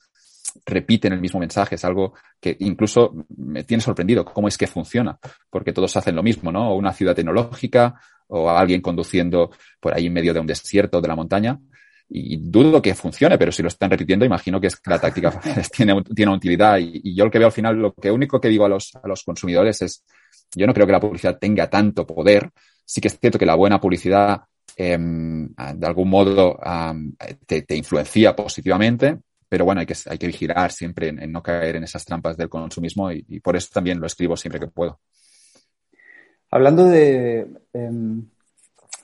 repiten 0.66 1.12
el 1.12 1.20
mismo 1.20 1.40
mensaje. 1.40 1.74
Es 1.74 1.84
algo 1.84 2.14
que 2.40 2.56
incluso 2.60 3.12
me 3.36 3.64
tiene 3.64 3.82
sorprendido 3.82 4.24
cómo 4.24 4.48
es 4.48 4.56
que 4.56 4.66
funciona, 4.66 5.18
porque 5.48 5.72
todos 5.72 5.96
hacen 5.96 6.16
lo 6.16 6.22
mismo, 6.22 6.50
¿no? 6.50 6.70
O 6.70 6.76
una 6.76 6.92
ciudad 6.92 7.14
tecnológica 7.14 7.94
o 8.28 8.48
alguien 8.48 8.80
conduciendo 8.80 9.50
por 9.80 9.94
ahí 9.94 10.06
en 10.06 10.12
medio 10.12 10.32
de 10.32 10.40
un 10.40 10.46
desierto 10.46 11.00
de 11.00 11.08
la 11.08 11.16
montaña. 11.16 11.58
Y 12.12 12.38
dudo 12.38 12.82
que 12.82 12.94
funcione, 12.94 13.38
pero 13.38 13.52
si 13.52 13.62
lo 13.62 13.68
están 13.68 13.88
repitiendo, 13.88 14.24
imagino 14.24 14.60
que 14.60 14.66
es 14.66 14.76
que 14.76 14.90
la 14.90 14.98
táctica 14.98 15.30
tiene, 15.76 16.02
tiene 16.02 16.32
utilidad. 16.32 16.78
Y, 16.78 17.00
y, 17.04 17.14
yo 17.14 17.24
lo 17.24 17.30
que 17.30 17.38
veo 17.38 17.46
al 17.46 17.52
final, 17.52 17.76
lo 17.76 17.94
que 17.94 18.10
único 18.10 18.40
que 18.40 18.48
digo 18.48 18.64
a 18.64 18.68
los, 18.68 18.96
a 18.96 19.06
los 19.06 19.22
consumidores 19.22 19.80
es, 19.82 20.04
yo 20.54 20.66
no 20.66 20.74
creo 20.74 20.86
que 20.86 20.92
la 20.92 21.00
publicidad 21.00 21.38
tenga 21.38 21.70
tanto 21.70 22.04
poder. 22.06 22.50
Sí 22.90 23.00
que 23.00 23.06
es 23.06 23.20
cierto 23.20 23.38
que 23.38 23.46
la 23.46 23.54
buena 23.54 23.80
publicidad 23.80 24.42
eh, 24.76 24.98
de 24.98 25.86
algún 25.86 26.10
modo 26.10 26.58
te, 27.46 27.76
influencia 27.76 28.34
positivamente, 28.34 29.16
pero 29.48 29.64
bueno, 29.64 29.80
hay 29.80 29.86
que, 29.86 29.94
hay 30.06 30.18
que 30.18 30.26
vigilar 30.26 30.72
siempre 30.72 31.10
en, 31.10 31.30
no 31.30 31.40
caer 31.40 31.76
en 31.76 31.84
esas 31.84 32.04
trampas 32.04 32.36
del 32.36 32.48
consumismo 32.48 33.12
y, 33.12 33.38
por 33.38 33.54
eso 33.54 33.68
también 33.72 34.00
lo 34.00 34.08
escribo 34.08 34.36
siempre 34.36 34.58
que 34.58 34.66
puedo. 34.66 34.98
Hablando 36.50 36.86
de 36.86 37.46
eh, 37.72 37.90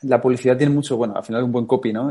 la 0.02 0.20
publicidad 0.20 0.56
tiene 0.56 0.74
mucho, 0.74 0.96
bueno, 0.96 1.14
al 1.14 1.22
final 1.24 1.44
un 1.44 1.52
buen 1.52 1.66
copy, 1.66 1.92
¿no? 1.92 2.10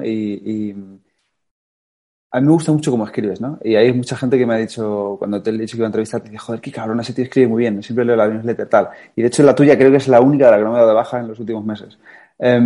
A 2.31 2.41
mí 2.41 2.47
me 2.47 2.51
gusta 2.53 2.71
mucho 2.71 2.91
cómo 2.91 3.05
escribes, 3.05 3.39
¿no? 3.39 3.59
Y 3.63 3.75
hay 3.75 3.93
mucha 3.93 4.17
gente 4.17 4.38
que 4.38 4.45
me 4.45 4.55
ha 4.55 4.57
dicho, 4.57 5.15
cuando 5.17 5.41
te 5.41 5.51
he 5.51 5.53
dicho 5.53 5.73
que 5.73 5.77
iba 5.77 5.85
a 5.85 5.88
entrevistar, 5.88 6.21
te 6.21 6.29
dice, 6.29 6.39
joder, 6.39 6.61
qué 6.61 6.71
cabrón, 6.71 6.99
ese 6.99 7.13
tío 7.13 7.23
escribe 7.23 7.47
muy 7.47 7.61
bien, 7.61 7.81
siempre 7.81 8.03
leo 8.03 8.15
la 8.15 8.27
newsletter, 8.27 8.67
tal. 8.67 8.89
Y 9.15 9.21
de 9.21 9.27
hecho 9.27 9.43
la 9.43 9.55
tuya 9.55 9.77
creo 9.77 9.91
que 9.91 9.97
es 9.97 10.07
la 10.07 10.19
única 10.19 10.45
de 10.45 10.51
la 10.51 10.57
que 10.57 10.63
no 10.63 10.71
me 10.71 10.75
he 10.75 10.79
dado 10.79 10.89
de 10.89 10.95
baja 10.95 11.19
en 11.19 11.27
los 11.29 11.39
últimos 11.39 11.65
meses. 11.65 11.97
Eh, 12.39 12.59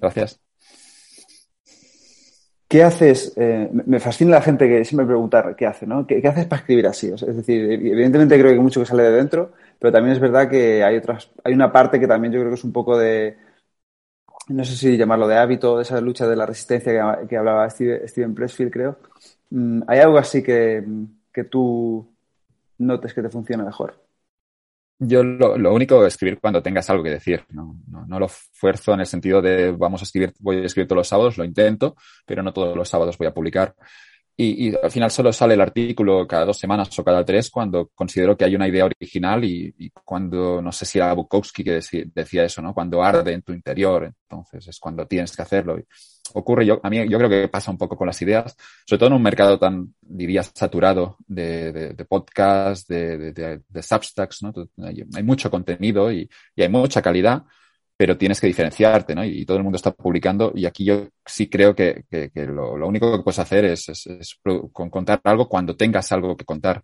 Gracias. 0.00 0.40
¿Qué 2.66 2.82
haces? 2.82 3.32
Eh, 3.36 3.70
me 3.86 4.00
fascina 4.00 4.32
la 4.32 4.42
gente 4.42 4.66
que 4.66 4.84
siempre 4.84 5.06
pregunta 5.06 5.54
qué 5.56 5.66
hace, 5.66 5.86
¿no? 5.86 6.06
¿Qué, 6.06 6.20
¿Qué, 6.20 6.28
haces 6.28 6.46
para 6.46 6.60
escribir 6.60 6.86
así? 6.86 7.10
O 7.12 7.18
sea, 7.18 7.28
es 7.28 7.36
decir, 7.36 7.70
evidentemente 7.70 8.38
creo 8.38 8.52
que 8.52 8.58
mucho 8.58 8.80
que 8.80 8.86
sale 8.86 9.04
de 9.04 9.12
dentro, 9.12 9.52
pero 9.78 9.92
también 9.92 10.14
es 10.14 10.20
verdad 10.20 10.48
que 10.48 10.82
hay 10.82 10.96
otras, 10.96 11.30
hay 11.44 11.52
una 11.52 11.70
parte 11.70 12.00
que 12.00 12.08
también 12.08 12.32
yo 12.32 12.40
creo 12.40 12.50
que 12.50 12.56
es 12.56 12.64
un 12.64 12.72
poco 12.72 12.98
de, 12.98 13.36
no 14.48 14.64
sé 14.64 14.76
si 14.76 14.96
llamarlo 14.96 15.26
de 15.26 15.36
hábito, 15.36 15.76
de 15.76 15.82
esa 15.82 16.00
lucha 16.00 16.26
de 16.28 16.36
la 16.36 16.46
resistencia 16.46 16.92
que, 16.92 17.28
que 17.28 17.36
hablaba 17.36 17.68
Steven, 17.70 18.34
Pressfield, 18.34 18.72
creo. 18.72 18.98
Mm, 19.50 19.82
¿Hay 19.86 19.98
algo 20.00 20.18
así 20.18 20.42
que, 20.42 20.84
que 21.32 21.44
tú 21.44 22.06
notes 22.78 23.14
que 23.14 23.22
te 23.22 23.30
funciona 23.30 23.64
mejor? 23.64 24.04
Yo 24.98 25.24
lo, 25.24 25.58
lo, 25.58 25.74
único 25.74 26.06
es 26.06 26.14
escribir 26.14 26.38
cuando 26.40 26.62
tengas 26.62 26.88
algo 26.88 27.02
que 27.02 27.10
decir. 27.10 27.44
No, 27.50 27.76
no, 27.88 28.06
no, 28.06 28.18
lo 28.18 28.28
fuerzo 28.28 28.94
en 28.94 29.00
el 29.00 29.06
sentido 29.06 29.42
de 29.42 29.72
vamos 29.72 30.02
a 30.02 30.04
escribir, 30.04 30.32
voy 30.38 30.58
a 30.58 30.66
escribir 30.66 30.88
todos 30.88 31.00
los 31.00 31.08
sábados, 31.08 31.36
lo 31.36 31.44
intento, 31.44 31.96
pero 32.24 32.42
no 32.42 32.52
todos 32.52 32.76
los 32.76 32.88
sábados 32.88 33.18
voy 33.18 33.26
a 33.26 33.34
publicar. 33.34 33.74
Y, 34.36 34.74
al 34.74 34.90
final 34.90 35.10
solo 35.12 35.32
sale 35.32 35.54
el 35.54 35.60
artículo 35.60 36.26
cada 36.26 36.44
dos 36.44 36.58
semanas 36.58 36.98
o 36.98 37.04
cada 37.04 37.24
tres 37.24 37.50
cuando 37.50 37.90
considero 37.94 38.36
que 38.36 38.44
hay 38.44 38.56
una 38.56 38.66
idea 38.66 38.84
original 38.84 39.44
y, 39.44 39.92
cuando, 40.04 40.60
no 40.60 40.72
sé 40.72 40.84
si 40.84 40.98
era 40.98 41.12
Bukowski 41.12 41.62
que 41.62 41.80
decía, 42.14 42.44
eso, 42.44 42.60
¿no? 42.60 42.74
Cuando 42.74 43.02
arde 43.02 43.32
en 43.32 43.42
tu 43.42 43.52
interior, 43.52 44.12
entonces 44.28 44.66
es 44.66 44.80
cuando 44.80 45.06
tienes 45.06 45.36
que 45.36 45.42
hacerlo. 45.42 45.78
Y 45.78 45.84
ocurre, 46.32 46.66
yo, 46.66 46.80
a 46.82 46.90
mí 46.90 47.08
yo 47.08 47.16
creo 47.18 47.30
que 47.30 47.48
pasa 47.48 47.70
un 47.70 47.78
poco 47.78 47.96
con 47.96 48.08
las 48.08 48.20
ideas, 48.22 48.56
sobre 48.84 48.98
todo 48.98 49.06
en 49.08 49.14
un 49.14 49.22
mercado 49.22 49.56
tan, 49.58 49.94
diría, 50.00 50.42
saturado 50.42 51.16
de, 51.26 51.94
de, 51.94 52.04
podcasts, 52.04 52.88
de, 52.88 53.32
de, 53.32 53.82
substacks, 53.82 54.42
¿no? 54.42 54.52
Hay, 54.84 55.22
mucho 55.22 55.48
contenido 55.48 56.10
y 56.10 56.28
hay 56.56 56.68
mucha 56.68 57.00
calidad 57.02 57.44
pero 57.96 58.16
tienes 58.16 58.40
que 58.40 58.48
diferenciarte, 58.48 59.14
¿no? 59.14 59.24
Y 59.24 59.44
todo 59.44 59.56
el 59.56 59.62
mundo 59.62 59.76
está 59.76 59.92
publicando 59.92 60.52
y 60.54 60.66
aquí 60.66 60.84
yo 60.84 61.08
sí 61.24 61.48
creo 61.48 61.74
que, 61.74 62.04
que, 62.10 62.30
lo, 62.46 62.76
lo, 62.76 62.88
único 62.88 63.16
que 63.16 63.22
puedes 63.22 63.38
hacer 63.38 63.64
es, 63.66 63.88
es, 63.88 64.40
contar 64.72 65.20
algo 65.24 65.48
cuando 65.48 65.76
tengas 65.76 66.10
algo 66.10 66.36
que 66.36 66.44
contar. 66.44 66.82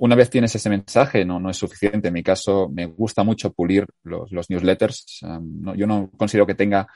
Una 0.00 0.16
vez 0.16 0.28
tienes 0.28 0.54
ese 0.54 0.68
mensaje, 0.68 1.24
no, 1.24 1.40
no 1.40 1.50
es 1.50 1.56
suficiente. 1.56 2.08
En 2.08 2.14
mi 2.14 2.22
caso, 2.22 2.68
me 2.68 2.86
gusta 2.86 3.22
mucho 3.24 3.52
pulir 3.52 3.86
los, 4.02 4.30
newsletters. 4.50 5.20
Um, 5.22 5.74
yo 5.76 5.86
no 5.86 6.10
considero 6.16 6.46
que 6.46 6.54
tenga 6.54 6.86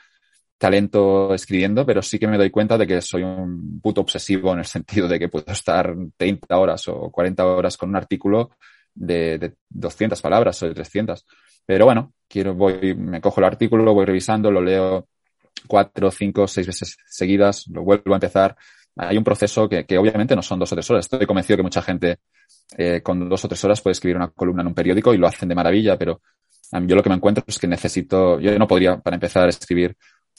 talento 0.57 1.33
escribiendo, 1.33 1.85
pero 1.85 2.01
sí 2.01 2.19
que 2.19 2.27
me 2.27 2.37
doy 2.37 2.51
cuenta 2.51 2.77
de 2.77 2.85
que 2.85 3.01
soy 3.01 3.23
un 3.23 3.79
puto 3.81 4.01
obsesivo 4.01 4.53
en 4.53 4.59
el 4.59 4.65
sentido 4.65 5.07
de 5.07 5.17
que 5.17 5.29
puedo 5.29 5.51
estar 5.51 5.95
30 6.17 6.57
horas 6.57 6.87
o 6.89 7.09
40 7.09 7.45
horas 7.45 7.77
con 7.77 7.89
un 7.89 7.95
artículo 7.95 8.51
de, 8.93 9.37
de 9.37 9.53
200 9.69 10.21
palabras 10.21 10.61
o 10.61 10.67
de 10.67 10.75
300. 10.75 11.25
Pero 11.69 11.85
bueno, 11.85 12.13
quiero, 12.27 12.55
voy, 12.55 12.95
me 12.95 13.21
cojo 13.21 13.41
el 13.41 13.45
artículo, 13.45 13.83
lo 13.83 13.93
voy 13.93 14.03
revisando, 14.03 14.49
lo 14.49 14.59
leo 14.59 15.07
cuatro, 15.67 16.09
cinco, 16.09 16.47
seis 16.47 16.65
veces 16.65 16.97
seguidas, 17.05 17.67
lo 17.67 17.83
vuelvo 17.83 18.11
a 18.13 18.15
empezar. 18.15 18.57
Hay 18.95 19.15
un 19.15 19.23
proceso 19.23 19.69
que, 19.69 19.85
que 19.85 19.95
obviamente 19.99 20.35
no 20.35 20.41
son 20.41 20.57
dos 20.57 20.71
o 20.71 20.75
tres 20.75 20.89
horas. 20.89 21.05
Estoy 21.05 21.27
convencido 21.27 21.57
que 21.57 21.61
mucha 21.61 21.83
gente 21.83 22.21
eh, 22.75 23.03
con 23.03 23.29
dos 23.29 23.45
o 23.45 23.47
tres 23.47 23.63
horas 23.65 23.81
puede 23.81 23.91
escribir 23.91 24.15
una 24.15 24.29
columna 24.29 24.63
en 24.63 24.67
un 24.69 24.73
periódico 24.73 25.13
y 25.13 25.19
lo 25.19 25.27
hacen 25.27 25.47
de 25.47 25.53
maravilla, 25.53 25.95
pero 25.95 26.21
yo 26.71 26.95
lo 26.95 27.03
que 27.03 27.09
me 27.09 27.17
encuentro 27.17 27.43
es 27.45 27.59
que 27.59 27.67
necesito, 27.67 28.39
yo 28.39 28.57
no 28.57 28.67
podría, 28.67 28.97
para 28.97 29.17
empezar 29.17 29.45
a 29.45 29.49
escribir 29.49 29.95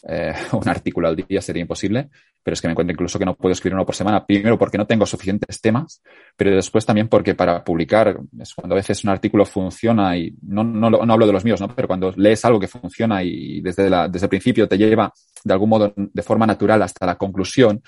eh, 0.09 0.33
un 0.53 0.69
artículo 0.69 1.09
al 1.09 1.17
día 1.17 1.41
sería 1.41 1.63
imposible, 1.63 2.09
pero 2.43 2.55
es 2.55 2.61
que 2.61 2.69
me 2.69 2.73
encuentro 2.73 2.93
incluso 2.93 3.19
que 3.19 3.25
no 3.25 3.35
puedo 3.37 3.53
escribir 3.53 3.75
uno 3.75 3.85
por 3.85 3.95
semana, 3.95 4.25
primero 4.25 4.59
porque 4.59 4.79
no 4.79 4.87
tengo 4.87 5.05
suficientes 5.07 5.61
temas, 5.61 6.03
pero 6.37 6.55
después 6.55 6.87
también 6.87 7.09
porque 7.09 7.35
para 7.35 7.63
publicar, 7.63 8.19
es 8.39 8.55
cuando 8.55 8.75
a 8.75 8.77
veces 8.77 9.05
un 9.05 9.11
artículo 9.11 9.45
funciona 9.45 10.17
y 10.17 10.35
no, 10.43 10.65
no, 10.65 10.91
no 10.91 11.13
hablo 11.13 11.27
de 11.27 11.33
los 11.33 11.45
míos, 11.45 11.61
¿no? 11.61 11.69
pero 11.69 11.87
cuando 11.87 12.13
lees 12.17 12.45
algo 12.45 12.59
que 12.59 12.69
funciona 12.69 13.23
y 13.23 13.61
desde, 13.61 13.91
la, 13.91 14.09
desde 14.09 14.27
el 14.27 14.31
principio 14.31 14.67
te 14.67 14.79
lleva 14.79 15.13
de 15.45 15.53
algún 15.53 15.69
modo 15.69 15.93
de 15.97 16.23
forma 16.23 16.47
natural 16.47 16.83
hasta 16.83 17.07
la 17.07 17.17
conclusión 17.17 17.83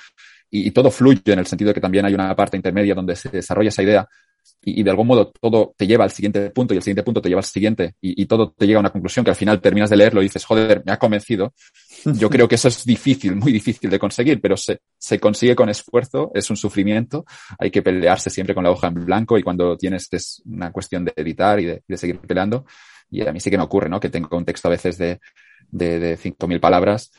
y, 0.51 0.69
y 0.69 0.71
todo 0.71 0.91
fluye 0.91 1.33
en 1.33 1.39
el 1.39 1.47
sentido 1.47 1.69
de 1.69 1.75
que 1.75 1.81
también 1.81 2.05
hay 2.05 2.15
una 2.15 2.35
parte 2.37 2.57
intermedia 2.57 2.95
donde 2.95 3.17
se 3.17 3.31
desarrolla 3.31 3.69
esa 3.69 3.83
idea, 3.83 4.09
y, 4.65 4.81
y, 4.81 4.83
de 4.83 4.91
algún 4.91 5.07
modo 5.07 5.31
todo 5.31 5.75
te 5.77 5.87
lleva 5.87 6.05
al 6.05 6.11
siguiente 6.11 6.51
punto 6.51 6.75
y 6.75 6.77
el 6.77 6.83
siguiente 6.83 7.03
punto 7.03 7.21
te 7.21 7.29
lleva 7.29 7.41
al 7.41 7.45
siguiente 7.45 7.95
y, 8.01 8.23
y, 8.23 8.27
todo 8.27 8.53
te 8.53 8.67
llega 8.67 8.79
a 8.79 8.81
una 8.81 8.91
conclusión 8.91 9.25
que 9.25 9.31
al 9.31 9.37
final 9.37 9.61
terminas 9.61 9.91
de 9.91 9.97
leerlo 9.97 10.21
y 10.21 10.25
dices, 10.25 10.45
joder, 10.45 10.83
me 10.85 10.93
ha 10.93 10.99
convencido. 10.99 11.53
Yo 12.05 12.31
creo 12.31 12.47
que 12.49 12.55
eso 12.55 12.69
es 12.69 12.85
difícil, 12.85 13.37
muy 13.37 13.53
difícil 13.53 13.91
de 13.91 13.99
conseguir, 13.99 14.41
pero 14.41 14.57
se, 14.57 14.81
se 14.99 15.19
consigue 15.19 15.57
con 15.57 15.69
esfuerzo, 15.69 16.31
es 16.35 16.49
un 16.51 16.57
sufrimiento, 16.57 17.25
hay 17.59 17.71
que 17.71 17.83
pelearse 17.83 18.31
siempre 18.31 18.55
con 18.55 18.65
la 18.65 18.71
hoja 18.71 18.89
en 18.89 18.95
blanco 18.95 19.39
y 19.39 19.43
cuando 19.43 19.77
tienes 19.77 20.09
es 20.13 20.43
una 20.47 20.71
cuestión 20.71 21.05
de 21.05 21.13
editar 21.17 21.59
y 21.61 21.67
de, 21.67 21.83
de 21.87 21.97
seguir 21.97 22.19
peleando. 22.21 22.65
Y 23.11 23.27
a 23.27 23.33
mí 23.33 23.41
sí 23.41 23.51
que 23.51 23.59
me 23.59 23.65
ocurre, 23.65 23.89
¿no? 23.91 24.01
Que 24.01 24.09
tengo 24.09 24.37
un 24.37 24.45
texto 24.45 24.69
a 24.69 24.71
veces 24.71 24.97
de, 24.97 25.21
de, 25.71 25.99
de 25.99 26.19
5.000 26.19 26.61
palabras 26.61 27.11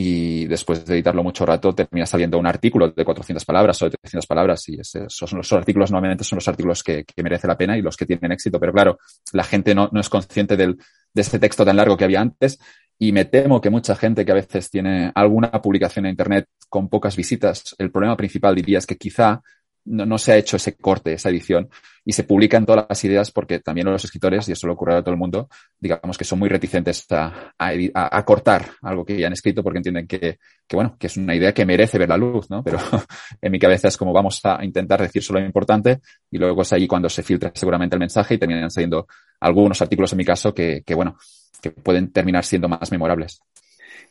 y 0.00 0.46
después 0.46 0.84
de 0.84 0.94
editarlo 0.94 1.24
mucho 1.24 1.44
rato 1.44 1.74
termina 1.74 2.06
saliendo 2.06 2.38
un 2.38 2.46
artículo 2.46 2.88
de 2.92 3.04
400 3.04 3.44
palabras 3.44 3.82
o 3.82 3.86
de 3.86 3.96
300 4.00 4.28
palabras 4.28 4.68
y 4.68 4.78
esos 4.78 5.12
son 5.12 5.38
los 5.38 5.52
artículos 5.52 5.90
normalmente 5.90 6.22
son 6.22 6.36
los 6.36 6.46
artículos 6.46 6.84
que, 6.84 7.04
merece 7.16 7.48
la 7.48 7.58
pena 7.58 7.76
y 7.76 7.82
los 7.82 7.96
que 7.96 8.06
tienen 8.06 8.30
éxito, 8.30 8.60
pero 8.60 8.72
claro, 8.72 9.00
la 9.32 9.42
gente 9.42 9.74
no, 9.74 9.88
no 9.90 9.98
es 9.98 10.08
consciente 10.08 10.56
del, 10.56 10.76
de 11.12 11.20
este 11.20 11.40
texto 11.40 11.64
tan 11.64 11.74
largo 11.74 11.96
que 11.96 12.04
había 12.04 12.20
antes 12.20 12.60
y 12.96 13.10
me 13.10 13.24
temo 13.24 13.60
que 13.60 13.70
mucha 13.70 13.96
gente 13.96 14.24
que 14.24 14.30
a 14.30 14.36
veces 14.36 14.70
tiene 14.70 15.10
alguna 15.16 15.50
publicación 15.50 16.06
en 16.06 16.10
Internet 16.10 16.46
con 16.68 16.88
pocas 16.88 17.16
visitas, 17.16 17.74
el 17.78 17.90
problema 17.90 18.16
principal 18.16 18.54
diría 18.54 18.78
es 18.78 18.86
que 18.86 18.96
quizá 18.96 19.42
no, 19.88 20.06
no, 20.06 20.18
se 20.18 20.32
ha 20.32 20.36
hecho 20.36 20.56
ese 20.56 20.76
corte, 20.76 21.12
esa 21.12 21.30
edición, 21.30 21.68
y 22.04 22.12
se 22.12 22.24
publican 22.24 22.64
todas 22.64 22.86
las 22.88 23.04
ideas 23.04 23.30
porque 23.30 23.60
también 23.60 23.90
los 23.90 24.04
escritores, 24.04 24.48
y 24.48 24.52
eso 24.52 24.66
lo 24.66 24.74
ocurre 24.74 24.96
a 24.96 25.02
todo 25.02 25.12
el 25.12 25.18
mundo, 25.18 25.48
digamos 25.78 26.16
que 26.16 26.24
son 26.24 26.38
muy 26.38 26.48
reticentes 26.48 27.06
a, 27.10 27.52
a, 27.58 27.72
a, 27.94 28.24
cortar 28.24 28.66
algo 28.82 29.04
que 29.04 29.18
ya 29.18 29.26
han 29.26 29.32
escrito 29.32 29.62
porque 29.62 29.78
entienden 29.78 30.06
que, 30.06 30.38
que, 30.66 30.76
bueno, 30.76 30.96
que 30.98 31.06
es 31.06 31.16
una 31.16 31.34
idea 31.34 31.52
que 31.52 31.66
merece 31.66 31.98
ver 31.98 32.08
la 32.08 32.16
luz, 32.16 32.48
¿no? 32.50 32.62
Pero 32.62 32.78
en 33.42 33.52
mi 33.52 33.58
cabeza 33.58 33.88
es 33.88 33.96
como 33.96 34.12
vamos 34.12 34.40
a 34.44 34.64
intentar 34.64 35.00
decir 35.00 35.22
solo 35.22 35.40
lo 35.40 35.46
importante 35.46 36.00
y 36.30 36.38
luego 36.38 36.62
es 36.62 36.72
ahí 36.72 36.86
cuando 36.86 37.08
se 37.08 37.22
filtra 37.22 37.50
seguramente 37.54 37.96
el 37.96 38.00
mensaje 38.00 38.34
y 38.34 38.38
terminan 38.38 38.70
saliendo 38.70 39.06
algunos 39.40 39.80
artículos 39.82 40.12
en 40.12 40.18
mi 40.18 40.24
caso 40.24 40.54
que, 40.54 40.82
que 40.84 40.94
bueno, 40.94 41.16
que 41.60 41.70
pueden 41.70 42.12
terminar 42.12 42.44
siendo 42.44 42.68
más 42.68 42.90
memorables. 42.90 43.40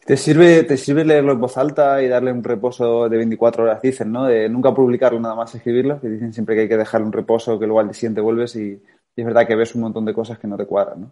¿Te 0.08 0.16
sirve, 0.16 0.64
¿Te 0.64 0.78
sirve 0.78 1.04
leerlo 1.04 1.34
en 1.34 1.42
voz 1.42 1.58
alta 1.58 2.02
y 2.02 2.08
darle 2.08 2.32
un 2.32 2.42
reposo 2.42 3.10
de 3.10 3.18
24 3.18 3.64
horas, 3.64 3.82
dicen, 3.82 4.10
¿no? 4.10 4.24
De 4.24 4.48
nunca 4.48 4.74
publicarlo, 4.74 5.20
nada 5.20 5.36
más 5.36 5.54
escribirlo, 5.54 6.00
que 6.00 6.08
dicen 6.08 6.32
siempre 6.32 6.56
que 6.56 6.62
hay 6.62 6.70
que 6.70 6.78
dejarle 6.78 7.08
un 7.08 7.12
reposo, 7.12 7.60
que 7.60 7.66
luego 7.66 7.82
al 7.82 7.88
día 7.88 7.94
siguiente 7.94 8.22
vuelves 8.22 8.56
y, 8.56 8.82
es 9.18 9.26
verdad 9.26 9.46
que 9.46 9.58
ves 9.58 9.76
un 9.76 9.82
montón 9.82 10.06
de 10.06 10.14
cosas 10.14 10.40
que 10.40 10.48
no 10.48 10.56
te 10.56 10.66
cuadran, 10.66 11.02
¿no? 11.02 11.12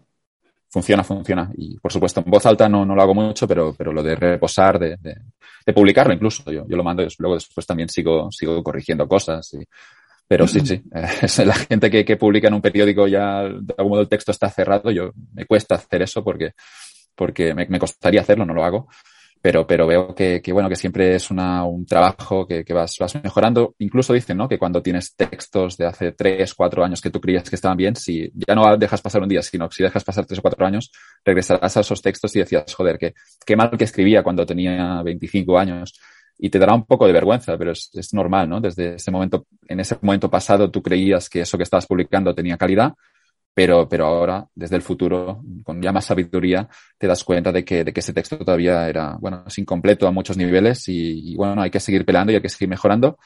Funciona, 0.69 1.03
funciona. 1.03 1.51
Y 1.57 1.77
por 1.77 1.91
supuesto, 1.91 2.21
en 2.23 2.31
voz 2.31 2.45
alta 2.45 2.69
no, 2.69 2.85
no 2.85 2.95
lo 2.95 3.01
hago 3.01 3.13
mucho, 3.13 3.45
pero, 3.45 3.75
pero 3.77 3.91
lo 3.91 4.01
de 4.01 4.15
reposar, 4.15 4.79
de, 4.79 4.95
de, 4.95 5.73
publicarlo 5.73 6.13
incluso, 6.13 6.49
yo, 6.49 6.65
yo 6.65 6.77
lo 6.77 6.83
mando 6.83 7.03
y 7.03 7.09
luego 7.19 7.35
después 7.35 7.67
también 7.67 7.89
sigo, 7.89 8.31
sigo 8.31 8.63
corrigiendo 8.63 9.09
cosas. 9.09 9.55
Y, 9.55 9.67
pero 10.25 10.47
sí, 10.47 10.61
sí, 10.61 10.81
la 11.45 11.53
gente 11.53 11.91
que, 11.91 12.05
que 12.05 12.15
publica 12.15 12.47
en 12.47 12.53
un 12.53 12.61
periódico 12.61 13.09
ya 13.09 13.43
de 13.43 13.75
algún 13.77 13.89
modo 13.89 14.01
el 14.03 14.07
texto 14.07 14.31
está 14.31 14.49
cerrado, 14.49 14.89
yo 14.89 15.11
me 15.33 15.45
cuesta 15.45 15.75
hacer 15.75 16.01
eso 16.01 16.23
porque 16.23 16.53
porque 17.15 17.53
me, 17.53 17.79
costaría 17.79 18.21
hacerlo, 18.21 18.45
no 18.45 18.53
lo 18.53 18.63
hago. 18.63 18.87
Pero, 19.41 19.67
pero 19.67 19.85
veo 19.85 20.15
que, 20.15 20.41
que 20.41 20.51
bueno, 20.51 20.67
que 20.67 20.75
siempre 20.75 21.13
es 21.15 21.29
una, 21.29 21.63
un 21.65 21.85
trabajo 21.85 22.47
que, 22.47 22.65
que 22.65 22.73
vas, 22.73 22.95
vas 22.99 23.23
mejorando. 23.23 23.75
Incluso 23.77 24.11
dicen, 24.11 24.37
¿no? 24.37 24.49
Que 24.49 24.57
cuando 24.57 24.81
tienes 24.81 25.15
textos 25.15 25.77
de 25.77 25.85
hace 25.85 26.13
tres, 26.13 26.55
cuatro 26.55 26.83
años 26.83 26.99
que 26.99 27.11
tú 27.11 27.21
creías 27.21 27.47
que 27.47 27.55
estaban 27.55 27.77
bien, 27.77 27.95
si 27.95 28.31
ya 28.33 28.55
no 28.55 28.75
dejas 28.75 29.01
pasar 29.03 29.21
un 29.21 29.29
día, 29.29 29.43
sino 29.43 29.69
si 29.69 29.83
dejas 29.83 30.03
pasar 30.03 30.25
tres 30.25 30.39
o 30.39 30.41
cuatro 30.41 30.65
años, 30.65 30.91
regresarás 31.23 31.77
a 31.77 31.81
esos 31.81 32.01
textos 32.01 32.35
y 32.35 32.39
decías, 32.39 32.73
joder, 32.73 32.97
que, 32.97 33.13
qué 33.45 33.55
mal 33.55 33.69
que 33.77 33.83
escribía 33.83 34.23
cuando 34.23 34.47
tenía 34.47 35.03
25 35.03 35.59
años 35.59 35.93
y 36.39 36.49
te 36.49 36.57
dará 36.57 36.73
un 36.73 36.85
poco 36.85 37.05
de 37.05 37.13
vergüenza, 37.13 37.55
pero 37.55 37.71
es, 37.71 37.91
es, 37.93 38.13
normal, 38.15 38.49
¿no? 38.49 38.59
Desde 38.59 38.95
ese 38.95 39.11
momento, 39.11 39.45
en 39.67 39.79
ese 39.79 39.95
momento 40.01 40.29
pasado 40.29 40.71
tú 40.71 40.81
creías 40.81 41.29
que 41.29 41.41
eso 41.41 41.55
que 41.55 41.63
estabas 41.63 41.85
publicando 41.85 42.33
tenía 42.33 42.57
calidad 42.57 42.93
pero, 43.55 43.87
pero 43.87 44.05
ahora, 44.05 44.45
desde 44.53 44.75
el 44.75 44.81
futuro, 44.81 45.41
con 45.63 45.81
ya 45.81 45.93
más 45.93 46.05
sabiduría, 46.05 46.67
te 46.97 47.07
das 47.07 47.23
cuenta 47.23 47.53
de 47.53 47.63
que, 47.63 47.85
de 47.85 47.93
que 47.93 48.01
ese 48.01 48.11
texto 48.11 48.37
todavía 48.37 48.89
era, 48.89 49.15
bueno, 49.17 49.45
incompleto 49.55 50.07
a 50.07 50.11
muchos 50.11 50.35
niveles 50.35 50.89
y, 50.89 51.31
y, 51.31 51.35
bueno, 51.37 51.61
hay 51.61 51.71
que 51.71 51.79
seguir 51.79 52.05
pelando 52.05 52.33
y 52.33 52.35
hay 52.35 52.41
que 52.41 52.49
seguir 52.49 52.67
mejorando. 52.67 53.17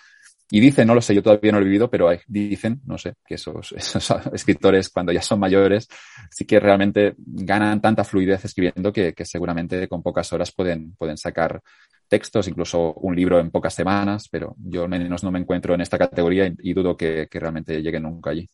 Y 0.51 0.59
dicen, 0.59 0.87
no 0.87 0.93
lo 0.93 1.01
sé, 1.01 1.15
yo 1.15 1.23
todavía 1.23 1.51
no 1.51 1.59
lo 1.59 1.65
he 1.65 1.69
vivido, 1.69 1.89
pero 1.89 2.09
hay, 2.09 2.19
dicen, 2.27 2.79
no 2.85 2.99
sé, 2.99 3.15
que 3.25 3.35
esos, 3.35 3.71
esos 3.77 4.11
escritores 4.31 4.89
cuando 4.89 5.11
ya 5.11 5.21
son 5.23 5.39
mayores 5.39 5.87
sí 6.29 6.45
que 6.45 6.59
realmente 6.59 7.15
ganan 7.17 7.81
tanta 7.81 8.03
fluidez 8.03 8.45
escribiendo 8.45 8.93
que, 8.93 9.13
que 9.13 9.25
seguramente 9.25 9.87
con 9.87 10.03
pocas 10.03 10.31
horas 10.31 10.51
pueden, 10.51 10.93
pueden 10.95 11.17
sacar 11.17 11.59
textos, 12.07 12.47
incluso 12.47 12.93
un 12.93 13.15
libro 13.15 13.39
en 13.39 13.49
pocas 13.49 13.73
semanas, 13.73 14.27
pero 14.29 14.55
yo 14.59 14.83
al 14.83 14.89
menos 14.89 15.23
no 15.23 15.31
me 15.31 15.39
encuentro 15.39 15.73
en 15.73 15.81
esta 15.81 15.97
categoría 15.97 16.45
y, 16.47 16.53
y 16.61 16.73
dudo 16.73 16.95
que, 16.95 17.27
que 17.29 17.39
realmente 17.39 17.81
llegue 17.81 17.99
nunca 17.99 18.29
allí. 18.29 18.47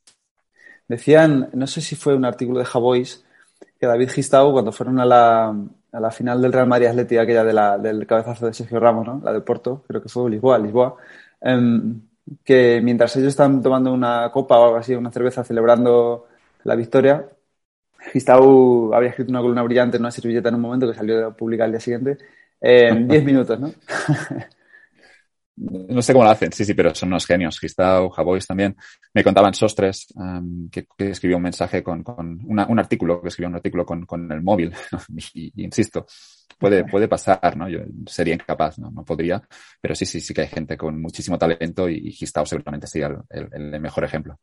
Decían, 0.87 1.49
no 1.53 1.67
sé 1.67 1.81
si 1.81 1.95
fue 1.95 2.15
un 2.15 2.25
artículo 2.25 2.59
de 2.59 2.65
Javois, 2.65 3.23
que 3.79 3.87
David 3.87 4.09
Gistau, 4.09 4.51
cuando 4.51 4.71
fueron 4.71 4.99
a 4.99 5.05
la, 5.05 5.55
a 5.91 5.99
la 5.99 6.11
final 6.11 6.41
del 6.41 6.53
Real 6.53 6.67
Madrid 6.67 6.87
Atleti, 6.87 7.17
aquella 7.17 7.43
de 7.43 7.53
la, 7.53 7.77
del 7.77 8.05
cabezazo 8.05 8.45
de 8.45 8.53
Sergio 8.53 8.79
Ramos, 8.79 9.05
¿no? 9.05 9.21
la 9.23 9.33
de 9.33 9.41
Porto, 9.41 9.83
creo 9.87 10.01
que 10.01 10.09
fue 10.09 10.29
Lisboa, 10.29 10.59
Lisboa, 10.59 10.95
um, 11.41 12.01
que 12.43 12.81
mientras 12.83 13.15
ellos 13.15 13.29
estaban 13.29 13.61
tomando 13.61 13.93
una 13.93 14.31
copa 14.31 14.59
o 14.59 14.65
algo 14.65 14.77
así, 14.77 14.93
una 14.93 15.11
cerveza 15.11 15.43
celebrando 15.43 16.27
la 16.63 16.75
victoria, 16.75 17.25
Gistau 18.11 18.93
había 18.93 19.09
escrito 19.09 19.31
una 19.31 19.41
columna 19.41 19.63
brillante 19.63 19.97
en 19.97 20.03
una 20.03 20.11
servilleta 20.11 20.49
en 20.49 20.55
un 20.55 20.61
momento 20.61 20.87
que 20.87 20.93
salió 20.93 21.27
a 21.27 21.31
publicar 21.31 21.65
al 21.65 21.71
día 21.71 21.79
siguiente, 21.79 22.17
en 22.61 23.07
10 23.09 23.23
minutos, 23.23 23.59
¿no? 23.59 23.71
no 25.57 26.01
sé 26.01 26.13
cómo 26.13 26.25
lo 26.25 26.31
hacen, 26.31 26.51
sí, 26.51 26.65
sí, 26.65 26.73
pero 26.73 26.93
son 26.93 27.09
unos 27.09 27.25
genios. 27.25 27.59
Gistau, 27.59 28.09
Javois 28.09 28.45
también. 28.45 28.75
Me 29.13 29.23
contaban 29.23 29.53
Sostres, 29.53 30.07
um, 30.15 30.69
que, 30.69 30.85
que, 30.97 31.11
escribió 31.11 31.37
un 31.37 31.43
mensaje 31.43 31.81
con, 31.81 32.03
con 32.03 32.39
una, 32.45 32.65
un 32.67 32.79
artículo, 32.79 33.21
que 33.21 33.29
escribió 33.29 33.49
un 33.49 33.55
artículo 33.55 33.85
con, 33.85 34.05
con 34.05 34.31
el 34.31 34.41
móvil. 34.41 34.73
y, 35.33 35.51
y, 35.55 35.63
insisto, 35.63 36.05
puede, 36.57 36.83
puede 36.85 37.07
pasar, 37.07 37.55
¿no? 37.55 37.69
Yo 37.69 37.79
sería 38.05 38.33
incapaz, 38.33 38.79
¿no? 38.79 38.91
No 38.91 39.03
podría. 39.05 39.41
Pero 39.79 39.95
sí, 39.95 40.05
sí, 40.05 40.19
sí 40.19 40.33
que 40.33 40.41
hay 40.41 40.47
gente 40.47 40.77
con 40.77 41.01
muchísimo 41.01 41.37
talento 41.37 41.87
y, 41.89 42.07
y 42.07 42.11
Gistau 42.11 42.45
seguramente 42.45 42.87
sería 42.87 43.07
el, 43.07 43.47
el, 43.51 43.73
el 43.73 43.81
mejor 43.81 44.03
ejemplo. 44.03 44.39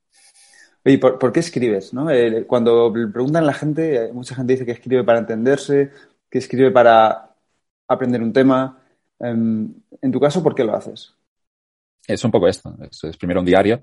¿Y 0.84 0.96
por, 0.96 1.18
por, 1.18 1.32
qué 1.32 1.40
escribes? 1.40 1.94
¿no? 1.94 2.10
Eh, 2.10 2.44
cuando 2.46 2.92
preguntan 2.92 3.44
a 3.44 3.46
la 3.46 3.52
gente, 3.52 4.10
mucha 4.12 4.34
gente 4.34 4.54
dice 4.54 4.66
que 4.66 4.72
escribe 4.72 5.04
para 5.04 5.20
entenderse, 5.20 5.92
que 6.28 6.38
escribe 6.38 6.70
para 6.72 7.36
aprender 7.86 8.22
un 8.22 8.32
tema. 8.32 8.81
En 9.22 10.12
tu 10.12 10.20
caso, 10.20 10.42
¿por 10.42 10.54
qué 10.54 10.64
lo 10.64 10.74
haces? 10.74 11.14
Es 12.06 12.24
un 12.24 12.30
poco 12.30 12.48
esto. 12.48 12.76
Es, 12.80 13.04
es 13.04 13.16
primero 13.16 13.40
un 13.40 13.46
diario. 13.46 13.82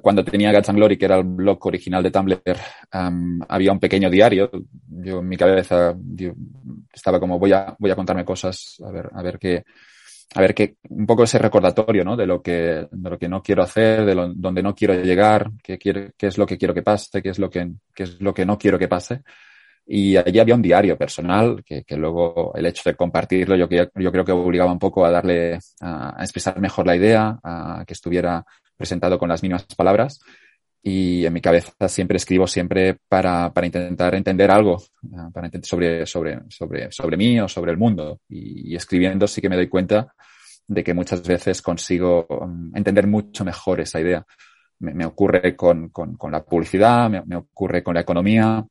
Cuando 0.00 0.24
tenía 0.24 0.50
Guts 0.50 0.70
and 0.70 0.78
Glory, 0.78 0.96
que 0.96 1.04
era 1.04 1.16
el 1.16 1.24
blog 1.24 1.66
original 1.66 2.02
de 2.02 2.10
Tumblr, 2.10 2.40
um, 2.94 3.40
había 3.46 3.70
un 3.70 3.78
pequeño 3.78 4.08
diario. 4.08 4.50
Yo 4.88 5.18
en 5.18 5.28
mi 5.28 5.36
cabeza 5.36 5.94
estaba 6.90 7.20
como 7.20 7.38
voy 7.38 7.52
a, 7.52 7.76
voy 7.78 7.90
a 7.90 7.96
contarme 7.96 8.24
cosas, 8.24 8.76
a 8.82 8.90
ver, 8.90 9.10
a 9.12 9.22
ver 9.22 9.38
qué, 9.38 9.62
a 10.34 10.40
ver 10.40 10.54
qué, 10.54 10.76
un 10.88 11.06
poco 11.06 11.24
ese 11.24 11.38
recordatorio, 11.38 12.02
¿no? 12.02 12.16
De 12.16 12.24
lo 12.24 12.40
que, 12.40 12.88
de 12.90 13.10
lo 13.10 13.18
que 13.18 13.28
no 13.28 13.42
quiero 13.42 13.62
hacer, 13.62 14.06
de 14.06 14.14
lo, 14.14 14.32
donde 14.32 14.62
no 14.62 14.74
quiero 14.74 14.94
llegar, 14.94 15.50
qué, 15.62 15.76
qué 15.78 16.14
es 16.18 16.38
lo 16.38 16.46
que 16.46 16.56
quiero 16.56 16.72
que 16.72 16.82
pase, 16.82 17.20
qué 17.20 17.28
es 17.28 17.38
lo 17.38 17.50
que, 17.50 17.72
qué 17.94 18.04
es 18.04 18.20
lo 18.22 18.32
que 18.32 18.46
no 18.46 18.56
quiero 18.56 18.78
que 18.78 18.88
pase. 18.88 19.22
Y 19.86 20.16
allí 20.16 20.38
había 20.38 20.54
un 20.54 20.62
diario 20.62 20.96
personal 20.96 21.62
que, 21.64 21.84
que 21.84 21.96
luego 21.96 22.52
el 22.54 22.66
hecho 22.66 22.82
de 22.86 22.96
compartirlo 22.96 23.54
yo, 23.56 23.68
yo 23.68 24.12
creo 24.12 24.24
que 24.24 24.32
obligaba 24.32 24.72
un 24.72 24.78
poco 24.78 25.04
a 25.04 25.10
darle, 25.10 25.58
a, 25.80 26.18
a 26.18 26.22
expresar 26.22 26.58
mejor 26.58 26.86
la 26.86 26.96
idea, 26.96 27.38
a 27.42 27.84
que 27.86 27.92
estuviera 27.92 28.44
presentado 28.76 29.18
con 29.18 29.28
las 29.28 29.42
mismas 29.42 29.66
palabras. 29.76 30.20
Y 30.86 31.24
en 31.24 31.32
mi 31.32 31.40
cabeza 31.40 31.88
siempre 31.88 32.18
escribo 32.18 32.46
siempre 32.46 32.98
para, 33.08 33.50
para 33.52 33.66
intentar 33.66 34.14
entender 34.14 34.50
algo, 34.50 34.82
para 35.32 35.46
intentar 35.46 35.66
sobre, 35.66 36.04
sobre, 36.04 36.40
sobre, 36.50 36.92
sobre 36.92 37.16
mí 37.16 37.40
o 37.40 37.48
sobre 37.48 37.72
el 37.72 37.78
mundo. 37.78 38.20
Y, 38.28 38.72
y 38.72 38.76
escribiendo 38.76 39.26
sí 39.26 39.40
que 39.40 39.48
me 39.48 39.56
doy 39.56 39.68
cuenta 39.68 40.14
de 40.66 40.84
que 40.84 40.92
muchas 40.94 41.26
veces 41.26 41.62
consigo 41.62 42.26
entender 42.74 43.06
mucho 43.06 43.44
mejor 43.44 43.80
esa 43.80 44.00
idea. 44.00 44.26
Me, 44.78 44.92
me 44.92 45.06
ocurre 45.06 45.56
con, 45.56 45.88
con, 45.88 46.16
con, 46.16 46.32
la 46.32 46.44
publicidad, 46.44 47.08
me, 47.08 47.22
me 47.24 47.36
ocurre 47.36 47.82
con 47.82 47.94
la 47.94 48.00
economía, 48.00 48.62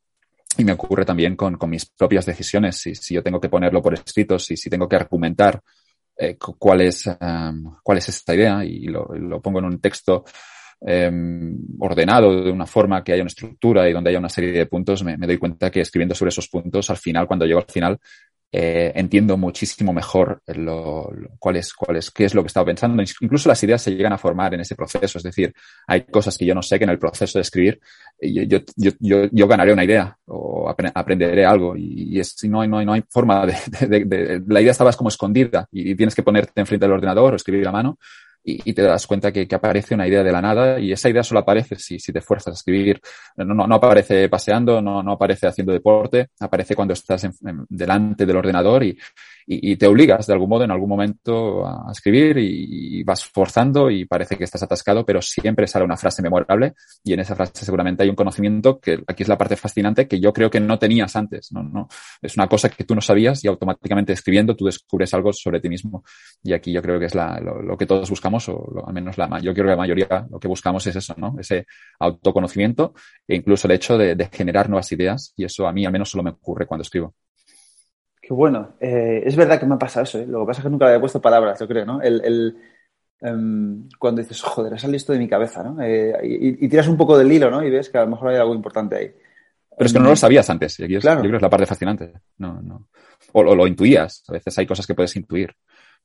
y 0.57 0.63
me 0.63 0.73
ocurre 0.73 1.05
también 1.05 1.35
con, 1.35 1.57
con 1.57 1.69
mis 1.69 1.85
propias 1.85 2.25
decisiones. 2.25 2.77
Si, 2.77 2.95
si, 2.95 3.15
yo 3.15 3.23
tengo 3.23 3.39
que 3.39 3.49
ponerlo 3.49 3.81
por 3.81 3.93
escrito, 3.93 4.37
si, 4.39 4.55
si 4.57 4.69
tengo 4.69 4.87
que 4.87 4.95
argumentar 4.95 5.61
eh, 6.17 6.37
cuál, 6.37 6.81
es, 6.81 7.07
um, 7.07 7.75
cuál 7.81 7.97
es 7.97 8.09
esta 8.09 8.35
idea 8.35 8.63
y 8.63 8.85
lo, 8.85 9.05
lo 9.15 9.41
pongo 9.41 9.59
en 9.59 9.65
un 9.65 9.81
texto 9.81 10.23
eh, 10.85 11.11
ordenado 11.79 12.43
de 12.43 12.51
una 12.51 12.65
forma 12.65 13.03
que 13.03 13.13
haya 13.13 13.23
una 13.23 13.29
estructura 13.29 13.87
y 13.89 13.93
donde 13.93 14.09
haya 14.09 14.19
una 14.19 14.29
serie 14.29 14.51
de 14.51 14.65
puntos, 14.65 15.03
me, 15.03 15.15
doy 15.15 15.37
cuenta 15.37 15.71
que 15.71 15.81
escribiendo 15.81 16.13
sobre 16.13 16.29
esos 16.29 16.49
puntos, 16.49 16.89
al 16.89 16.97
final, 16.97 17.25
cuando 17.25 17.45
llego 17.45 17.59
al 17.59 17.71
final, 17.71 17.99
eh, 18.55 18.91
entiendo 18.93 19.35
muchísimo 19.35 19.93
mejor 19.93 20.43
lo, 20.45 21.11
lo, 21.11 21.29
cuál, 21.39 21.55
es, 21.55 21.73
cuál 21.73 21.97
es, 21.97 22.11
qué 22.11 22.25
es 22.25 22.35
lo 22.35 22.43
que 22.43 22.47
estaba 22.47 22.67
pensando. 22.67 23.01
Incluso 23.21 23.49
las 23.49 23.63
ideas 23.63 23.81
se 23.81 23.95
llegan 23.95 24.13
a 24.13 24.19
formar 24.19 24.53
en 24.53 24.59
ese 24.59 24.75
proceso. 24.75 25.17
Es 25.17 25.23
decir, 25.23 25.51
hay 25.87 26.03
cosas 26.03 26.37
que 26.37 26.45
yo 26.45 26.53
no 26.53 26.61
sé 26.61 26.77
que 26.77 26.83
en 26.83 26.91
el 26.91 26.99
proceso 26.99 27.39
de 27.39 27.41
escribir 27.41 27.79
yo, 28.21 28.59
yo, 28.75 28.91
yo, 28.99 29.25
yo 29.31 29.47
ganaré 29.47 29.73
una 29.73 29.83
idea 29.83 30.15
o 30.27 30.69
aprenderé 30.69 31.45
algo. 31.45 31.75
Y, 31.75 32.15
y 32.15 32.19
es, 32.19 32.35
no, 32.43 32.65
no, 32.67 32.83
no 32.83 32.93
hay 32.93 33.03
forma 33.09 33.45
de, 33.47 33.55
de, 33.87 33.87
de, 33.87 34.05
de, 34.05 34.43
La 34.47 34.61
idea 34.61 34.71
estaba 34.71 34.93
como 34.93 35.09
escondida 35.09 35.67
y 35.71 35.95
tienes 35.95 36.13
que 36.13 36.23
ponerte 36.23 36.61
enfrente 36.61 36.85
del 36.85 36.93
ordenador 36.93 37.33
o 37.33 37.35
escribir 37.35 37.67
a 37.67 37.71
mano 37.71 37.97
y, 38.43 38.69
y, 38.69 38.73
te 38.73 38.81
das 38.81 39.07
cuenta 39.07 39.31
que, 39.31 39.47
que, 39.47 39.55
aparece 39.55 39.95
una 39.95 40.07
idea 40.07 40.23
de 40.23 40.31
la 40.31 40.41
nada 40.41 40.79
y 40.79 40.91
esa 40.91 41.09
idea 41.09 41.23
solo 41.23 41.39
aparece 41.39 41.75
si, 41.77 41.99
si 41.99 42.11
te 42.11 42.21
fuerzas 42.21 42.53
a 42.53 42.55
escribir. 42.55 42.99
No, 43.37 43.45
no, 43.45 43.67
no 43.67 43.75
aparece 43.75 44.27
paseando, 44.27 44.81
no, 44.81 45.01
no, 45.01 45.13
aparece 45.13 45.47
haciendo 45.47 45.71
deporte, 45.71 46.29
aparece 46.39 46.75
cuando 46.75 46.93
estás 46.93 47.23
en, 47.23 47.33
en, 47.45 47.65
delante 47.69 48.25
del 48.25 48.35
ordenador 48.35 48.83
y, 48.83 48.97
y, 49.47 49.71
y, 49.71 49.75
te 49.77 49.87
obligas 49.87 50.27
de 50.27 50.33
algún 50.33 50.49
modo 50.49 50.63
en 50.63 50.71
algún 50.71 50.89
momento 50.89 51.65
a 51.65 51.91
escribir 51.91 52.37
y, 52.37 52.99
y, 52.99 53.03
vas 53.03 53.25
forzando 53.25 53.89
y 53.89 54.05
parece 54.05 54.37
que 54.37 54.43
estás 54.43 54.63
atascado, 54.63 55.05
pero 55.05 55.21
siempre 55.21 55.67
sale 55.67 55.85
una 55.85 55.97
frase 55.97 56.21
memorable 56.21 56.73
y 57.03 57.13
en 57.13 57.19
esa 57.21 57.35
frase 57.35 57.65
seguramente 57.65 58.03
hay 58.03 58.09
un 58.09 58.15
conocimiento 58.15 58.79
que 58.79 59.03
aquí 59.07 59.23
es 59.23 59.29
la 59.29 59.37
parte 59.37 59.55
fascinante 59.55 60.07
que 60.07 60.19
yo 60.19 60.33
creo 60.33 60.49
que 60.49 60.59
no 60.59 60.77
tenías 60.79 61.15
antes. 61.15 61.51
No, 61.51 61.63
no, 61.63 61.87
es 62.21 62.35
una 62.35 62.47
cosa 62.47 62.69
que 62.69 62.83
tú 62.83 62.95
no 62.95 63.01
sabías 63.01 63.43
y 63.43 63.47
automáticamente 63.47 64.13
escribiendo 64.13 64.55
tú 64.55 64.65
descubres 64.65 65.13
algo 65.13 65.31
sobre 65.33 65.59
ti 65.59 65.69
mismo 65.69 66.03
y 66.43 66.53
aquí 66.53 66.71
yo 66.71 66.81
creo 66.81 66.99
que 66.99 67.05
es 67.05 67.15
la, 67.15 67.39
lo, 67.39 67.61
lo, 67.61 67.77
que 67.77 67.85
todos 67.85 68.09
buscamos 68.09 68.32
o 68.49 68.71
lo, 68.73 68.87
al 68.87 68.93
menos 68.93 69.17
la, 69.17 69.27
yo 69.39 69.53
creo 69.53 69.65
que 69.65 69.71
la 69.71 69.77
mayoría 69.77 70.27
lo 70.29 70.39
que 70.39 70.47
buscamos 70.47 70.85
es 70.87 70.95
eso, 70.95 71.13
¿no? 71.17 71.35
Ese 71.39 71.65
autoconocimiento 71.99 72.93
e 73.27 73.35
incluso 73.35 73.67
el 73.67 73.73
hecho 73.73 73.97
de, 73.97 74.15
de 74.15 74.25
generar 74.27 74.69
nuevas 74.69 74.91
ideas 74.91 75.33
y 75.35 75.45
eso 75.45 75.67
a 75.67 75.73
mí 75.73 75.85
al 75.85 75.91
menos 75.91 76.09
solo 76.09 76.23
me 76.23 76.31
ocurre 76.31 76.65
cuando 76.65 76.83
escribo. 76.83 77.13
Qué 78.23 78.33
bueno. 78.33 78.75
Eh, 78.79 79.21
es 79.25 79.35
verdad 79.35 79.59
que 79.59 79.65
me 79.65 79.75
pasa 79.75 80.01
eso, 80.01 80.17
¿eh? 80.17 80.25
Lo 80.25 80.39
que 80.41 80.45
pasa 80.47 80.61
es 80.61 80.63
que 80.63 80.69
nunca 80.69 80.85
le 80.85 80.91
había 80.91 81.01
puesto 81.01 81.21
palabras, 81.21 81.59
yo 81.59 81.67
creo, 81.67 81.85
¿no? 81.85 82.01
El, 82.01 82.23
el 82.23 82.55
um, 83.19 83.89
cuando 83.99 84.21
dices, 84.21 84.41
joder, 84.41 84.73
ha 84.73 84.77
salido 84.77 84.95
esto 84.95 85.11
de 85.11 85.19
mi 85.19 85.27
cabeza, 85.27 85.61
¿no? 85.61 85.81
Eh, 85.81 86.13
y, 86.23 86.65
y, 86.65 86.69
tiras 86.69 86.87
un 86.87 86.95
poco 86.95 87.17
del 87.17 87.29
hilo, 87.29 87.51
¿no? 87.51 87.61
Y 87.61 87.69
ves 87.69 87.89
que 87.89 87.97
a 87.97 88.05
lo 88.05 88.11
mejor 88.11 88.29
hay 88.29 88.37
algo 88.37 88.55
importante 88.55 88.95
ahí. 88.95 89.11
Pero 89.77 89.85
es 89.87 89.91
que 89.91 89.99
no 89.99 90.09
lo 90.09 90.15
sabías 90.15 90.49
antes, 90.49 90.79
y 90.79 90.85
aquí 90.85 90.95
es, 90.95 91.01
claro. 91.01 91.17
yo 91.17 91.23
creo 91.23 91.31
que 91.31 91.37
es 91.37 91.41
la 91.41 91.49
parte 91.49 91.65
fascinante. 91.65 92.13
No, 92.37 92.61
no. 92.61 92.87
O, 93.33 93.41
o, 93.41 93.55
lo 93.55 93.67
intuías, 93.67 94.23
a 94.29 94.33
veces 94.33 94.57
hay 94.57 94.65
cosas 94.65 94.87
que 94.87 94.95
puedes 94.95 95.13
intuir. 95.17 95.53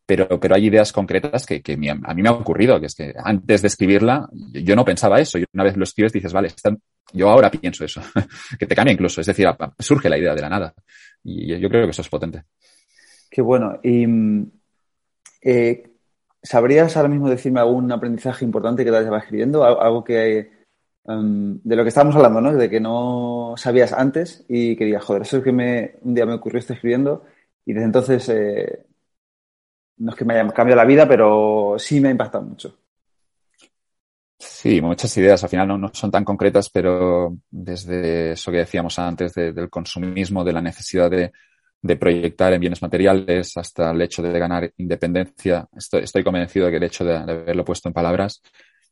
Pero, 0.09 0.41
pero 0.41 0.55
hay 0.55 0.69
ideas 0.69 0.91
concretas 0.91 1.45
que, 1.45 1.61
que 1.61 1.75
a 1.75 2.15
mí 2.15 2.23
me 2.23 2.29
ha 2.31 2.33
ocurrido, 2.33 2.81
que 2.81 2.87
es 2.87 2.95
que 2.95 3.13
antes 3.23 3.61
de 3.61 3.69
escribirla, 3.69 4.27
yo 4.33 4.75
no 4.75 4.83
pensaba 4.83 5.21
eso. 5.21 5.39
Y 5.39 5.45
una 5.53 5.65
vez 5.65 5.77
lo 5.77 5.85
escribes 5.85 6.15
dices, 6.15 6.33
vale, 6.33 6.49
yo 7.13 7.29
ahora 7.29 7.51
pienso 7.51 7.85
eso. 7.85 8.01
que 8.59 8.67
te 8.67 8.75
cambia 8.75 8.95
incluso. 8.95 9.21
Es 9.21 9.27
decir, 9.27 9.47
surge 9.79 10.09
la 10.09 10.17
idea 10.17 10.35
de 10.35 10.41
la 10.41 10.49
nada. 10.49 10.73
Y 11.23 11.59
yo 11.59 11.69
creo 11.69 11.85
que 11.85 11.91
eso 11.91 12.01
es 12.01 12.09
potente. 12.09 12.45
Qué 13.31 13.43
bueno. 13.43 13.81
Y 13.83 14.07
eh, 15.43 15.91
¿sabrías 16.43 16.97
ahora 16.97 17.11
mismo 17.11 17.29
decirme 17.29 17.61
algún 17.61 17.93
aprendizaje 17.93 18.47
importante 18.47 18.87
que 18.87 18.91
te 18.91 18.97
hayas 18.97 19.23
escribiendo? 19.23 19.63
Algo 19.63 20.03
que 20.05 20.51
em, 21.07 21.61
de 21.63 21.77
lo 21.77 21.83
que 21.83 21.91
estábamos 21.91 22.17
hablando, 22.17 22.41
¿no? 22.41 22.55
De 22.55 22.71
que 22.71 22.81
no 22.81 23.57
sabías 23.59 23.93
antes 23.93 24.47
y 24.49 24.75
que 24.75 24.87
digas, 24.87 25.05
joder, 25.05 25.21
eso 25.21 25.37
es 25.37 25.45
que 25.45 25.53
me, 25.53 25.97
un 26.01 26.15
día 26.15 26.25
me 26.25 26.33
ocurrió 26.33 26.61
esto 26.61 26.73
escribiendo 26.73 27.27
y 27.67 27.75
desde 27.75 27.85
entonces 27.85 28.27
eh, 28.31 28.87
no 29.99 30.11
es 30.11 30.17
que 30.17 30.25
me 30.25 30.35
haya 30.35 30.49
cambiado 30.51 30.81
la 30.81 30.87
vida, 30.87 31.07
pero 31.09 31.77
sí 31.79 32.01
me 32.01 32.09
ha 32.09 32.13
impactado 32.13 32.45
mucho. 32.45 32.75
Sí, 34.39 34.81
muchas 34.81 35.17
ideas. 35.17 35.43
Al 35.43 35.51
final 35.51 35.81
no, 35.81 35.91
son 35.93 36.11
tan 36.11 36.25
concretas, 36.25 36.71
pero 36.71 37.37
desde 37.51 38.33
eso 38.33 38.53
que 38.53 38.59
decíamos 38.59 38.99
antes 38.99 39.35
del 39.35 39.69
consumismo, 39.69 40.45
de 40.45 40.53
la 40.53 40.63
necesidad 40.63 41.11
de, 41.11 41.33
proyectar 41.97 42.53
en 42.53 42.61
bienes 42.61 42.83
materiales 42.83 43.57
hasta 43.57 43.91
el 43.91 44.03
hecho 44.03 44.23
de 44.23 44.39
ganar 44.39 44.73
independencia, 44.77 45.69
estoy, 45.77 46.25
convencido 46.25 46.67
de 46.67 46.73
que 46.73 46.77
el 46.79 46.83
hecho 46.85 47.05
de, 47.05 47.17
haberlo 47.17 47.65
puesto 47.65 47.89
en 47.89 47.93
palabras 47.95 48.43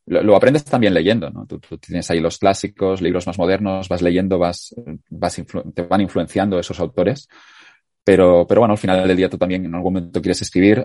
lo, 0.07 0.35
aprendes 0.35 0.63
también 0.63 0.93
leyendo, 0.93 1.29
¿no? 1.29 1.45
Tú, 1.45 1.59
tienes 1.77 2.09
ahí 2.09 2.21
los 2.21 2.37
clásicos, 2.37 3.01
libros 3.01 3.27
más 3.27 3.37
modernos, 3.37 3.89
vas 3.89 4.01
leyendo, 4.01 4.39
vas, 4.39 4.73
vas 5.09 5.41
te 5.73 5.81
van 5.81 6.01
influenciando 6.01 6.57
esos 6.59 6.79
autores. 6.79 7.27
Pero, 8.07 8.47
pero 8.47 8.61
bueno, 8.61 8.71
al 8.71 8.77
final 8.77 9.05
del 9.05 9.17
día 9.17 9.29
tú 9.29 9.37
también 9.37 9.65
en 9.65 9.75
algún 9.75 9.95
momento 9.95 10.21
quieres 10.21 10.41
escribir, 10.41 10.81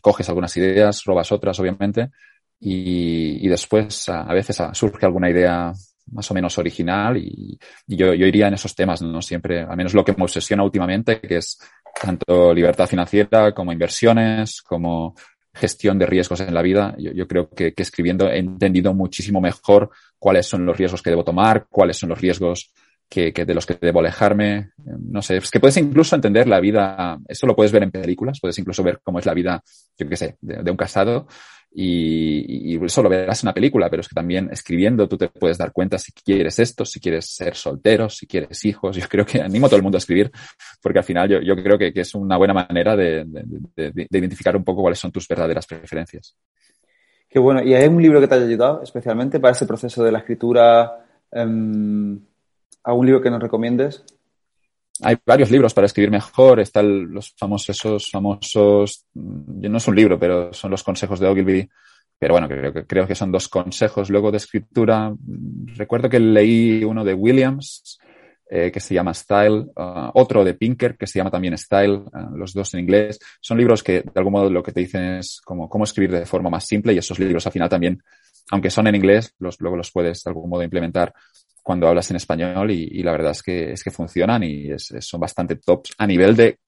coges 0.00 0.28
algunas 0.28 0.56
ideas, 0.56 1.02
robas 1.04 1.32
otras, 1.32 1.58
obviamente, 1.58 2.10
y, 2.60 3.44
y 3.44 3.48
después 3.48 4.08
a, 4.08 4.32
veces 4.32 4.62
surge 4.72 5.04
alguna 5.04 5.28
idea 5.28 5.72
más 6.12 6.30
o 6.30 6.34
menos 6.34 6.56
original 6.58 7.16
y, 7.16 7.58
yo, 7.88 8.14
yo, 8.14 8.26
iría 8.26 8.46
en 8.46 8.54
esos 8.54 8.76
temas, 8.76 9.02
¿no? 9.02 9.20
Siempre, 9.20 9.62
al 9.62 9.76
menos 9.76 9.92
lo 9.92 10.04
que 10.04 10.12
me 10.12 10.22
obsesiona 10.22 10.62
últimamente, 10.62 11.20
que 11.20 11.38
es 11.38 11.58
tanto 12.00 12.54
libertad 12.54 12.86
financiera 12.86 13.52
como 13.52 13.72
inversiones, 13.72 14.62
como 14.62 15.16
gestión 15.52 15.98
de 15.98 16.06
riesgos 16.06 16.42
en 16.42 16.54
la 16.54 16.62
vida. 16.62 16.94
Yo, 16.96 17.10
yo 17.10 17.26
creo 17.26 17.50
que, 17.50 17.74
escribiendo 17.76 18.30
he 18.30 18.38
entendido 18.38 18.94
muchísimo 18.94 19.40
mejor 19.40 19.90
cuáles 20.16 20.46
son 20.46 20.64
los 20.64 20.76
riesgos 20.76 21.02
que 21.02 21.10
debo 21.10 21.24
tomar, 21.24 21.66
cuáles 21.68 21.96
son 21.96 22.10
los 22.10 22.20
riesgos 22.20 22.72
que, 23.12 23.30
que, 23.30 23.44
de 23.44 23.52
los 23.52 23.66
que 23.66 23.76
debo 23.78 24.00
alejarme. 24.00 24.70
No 24.86 25.20
sé, 25.20 25.36
es 25.36 25.50
que 25.50 25.60
puedes 25.60 25.76
incluso 25.76 26.16
entender 26.16 26.48
la 26.48 26.60
vida, 26.60 27.18
eso 27.28 27.46
lo 27.46 27.54
puedes 27.54 27.70
ver 27.70 27.82
en 27.82 27.90
películas, 27.90 28.38
puedes 28.40 28.58
incluso 28.58 28.82
ver 28.82 29.00
cómo 29.02 29.18
es 29.18 29.26
la 29.26 29.34
vida, 29.34 29.62
yo 29.98 30.08
qué 30.08 30.16
sé, 30.16 30.38
de, 30.40 30.70
un 30.70 30.78
casado 30.78 31.26
y, 31.70 32.72
y, 32.72 32.82
eso 32.82 33.02
lo 33.02 33.10
verás 33.10 33.42
en 33.42 33.48
una 33.48 33.54
película, 33.54 33.90
pero 33.90 34.00
es 34.00 34.08
que 34.08 34.14
también 34.14 34.48
escribiendo 34.50 35.06
tú 35.08 35.18
te 35.18 35.28
puedes 35.28 35.58
dar 35.58 35.72
cuenta 35.72 35.98
si 35.98 36.10
quieres 36.12 36.58
esto, 36.58 36.86
si 36.86 37.00
quieres 37.00 37.26
ser 37.26 37.54
soltero, 37.54 38.08
si 38.08 38.26
quieres 38.26 38.64
hijos. 38.64 38.96
Yo 38.96 39.06
creo 39.06 39.26
que 39.26 39.42
animo 39.42 39.66
a 39.66 39.68
todo 39.68 39.76
el 39.76 39.82
mundo 39.82 39.96
a 39.96 40.00
escribir, 40.00 40.30
porque 40.80 41.00
al 41.00 41.04
final 41.04 41.28
yo, 41.28 41.40
yo 41.42 41.54
creo 41.62 41.76
que, 41.76 41.92
que, 41.92 42.00
es 42.00 42.14
una 42.14 42.38
buena 42.38 42.54
manera 42.54 42.96
de, 42.96 43.24
de, 43.26 43.92
de, 43.92 44.18
identificar 44.18 44.56
un 44.56 44.64
poco 44.64 44.80
cuáles 44.80 44.98
son 44.98 45.12
tus 45.12 45.28
verdaderas 45.28 45.66
preferencias. 45.66 46.34
Qué 47.28 47.38
bueno. 47.38 47.62
¿Y 47.62 47.74
hay 47.74 47.86
un 47.88 48.00
libro 48.00 48.22
que 48.22 48.28
te 48.28 48.36
haya 48.36 48.46
ayudado 48.46 48.82
especialmente 48.82 49.38
para 49.38 49.52
ese 49.52 49.66
proceso 49.66 50.02
de 50.02 50.12
la 50.12 50.20
escritura? 50.20 51.04
Um, 51.30 52.20
¿Algún 52.84 53.06
libro 53.06 53.22
que 53.22 53.30
nos 53.30 53.40
recomiendes? 53.40 54.04
hay 55.00 55.16
varios 55.24 55.50
libros 55.50 55.74
para 55.74 55.86
escribir 55.86 56.10
mejor. 56.10 56.60
Están 56.60 57.12
los 57.12 57.34
famosos, 57.36 57.76
esos 57.76 58.10
famosos, 58.10 59.06
mm, 59.14 59.68
no 59.68 59.78
es 59.78 59.88
un 59.88 59.96
libro, 59.96 60.18
pero 60.18 60.52
son 60.52 60.70
los 60.70 60.82
consejos 60.82 61.18
de 61.20 61.28
Ogilvy. 61.28 61.68
Pero 62.18 62.34
bueno, 62.34 62.48
creo 62.48 62.72
que, 62.72 62.86
creo 62.86 63.06
que 63.06 63.14
son 63.14 63.32
dos 63.32 63.48
consejos 63.48 64.08
luego 64.10 64.30
de 64.30 64.36
escritura. 64.36 65.12
Recuerdo 65.76 66.08
que 66.08 66.20
leí 66.20 66.84
uno 66.84 67.04
de 67.04 67.14
Williams, 67.14 67.98
eh, 68.48 68.70
que 68.70 68.78
se 68.78 68.94
llama 68.94 69.12
Style, 69.12 69.66
uh, 69.74 70.10
otro 70.14 70.44
de 70.44 70.54
Pinker, 70.54 70.96
que 70.96 71.06
se 71.08 71.18
llama 71.18 71.30
también 71.30 71.58
Style, 71.58 71.94
uh, 71.94 72.36
los 72.36 72.52
dos 72.52 72.74
en 72.74 72.80
inglés. 72.80 73.18
Son 73.40 73.58
libros 73.58 73.82
que 73.82 74.02
de 74.02 74.12
algún 74.14 74.34
modo 74.34 74.50
lo 74.50 74.62
que 74.62 74.72
te 74.72 74.80
dicen 74.80 75.16
es 75.16 75.40
cómo, 75.44 75.68
cómo 75.68 75.82
escribir 75.82 76.12
de 76.12 76.26
forma 76.26 76.50
más 76.50 76.64
simple 76.64 76.92
y 76.92 76.98
esos 76.98 77.18
libros 77.18 77.44
al 77.46 77.52
final 77.52 77.68
también, 77.68 78.00
aunque 78.50 78.70
son 78.70 78.86
en 78.86 78.94
inglés, 78.94 79.34
luego 79.38 79.76
los 79.76 79.90
puedes 79.90 80.22
de 80.22 80.30
algún 80.30 80.50
modo 80.50 80.62
implementar 80.62 81.12
cuando 81.62 81.88
hablas 81.88 82.10
en 82.10 82.16
español 82.16 82.70
y, 82.70 83.02
la 83.02 83.12
verdad 83.12 83.32
es 83.32 83.42
que, 83.42 83.72
es 83.72 83.84
que 83.84 83.90
funcionan 83.90 84.42
y 84.42 84.70
son 84.78 85.20
bastante 85.20 85.56
tops 85.56 85.94
a 85.96 86.06
nivel 86.06 86.34
de 86.34 86.58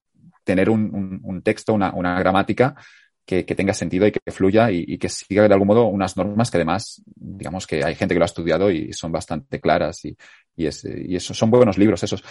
tener 0.43 0.69
un, 0.69 1.19
un, 1.23 1.41
texto, 1.41 1.73
una, 1.73 2.19
gramática 2.19 2.75
que, 3.25 3.43
tenga 3.43 3.73
sentido 3.73 4.07
y 4.07 4.11
que 4.11 4.31
fluya 4.31 4.71
y, 4.71 4.85
y, 4.87 4.97
que 4.97 5.09
siga 5.09 5.47
de 5.47 5.53
algún 5.53 5.67
modo 5.67 5.87
unas 5.87 6.15
normas 6.15 6.49
que 6.49 6.57
además, 6.57 7.01
digamos 7.15 7.67
que 7.67 7.83
hay 7.83 7.95
gente 7.95 8.13
que 8.13 8.19
lo 8.19 8.25
ha 8.25 8.27
estudiado 8.27 8.71
y 8.71 8.93
son 8.93 9.11
bastante 9.11 9.59
claras 9.59 10.05
y, 10.05 10.15
y, 10.55 10.67
es, 10.67 10.85
y 10.85 11.15
eso, 11.15 11.33
son 11.33 11.51
buenos 11.51 11.77
libros 11.77 12.01
esos. 12.03 12.23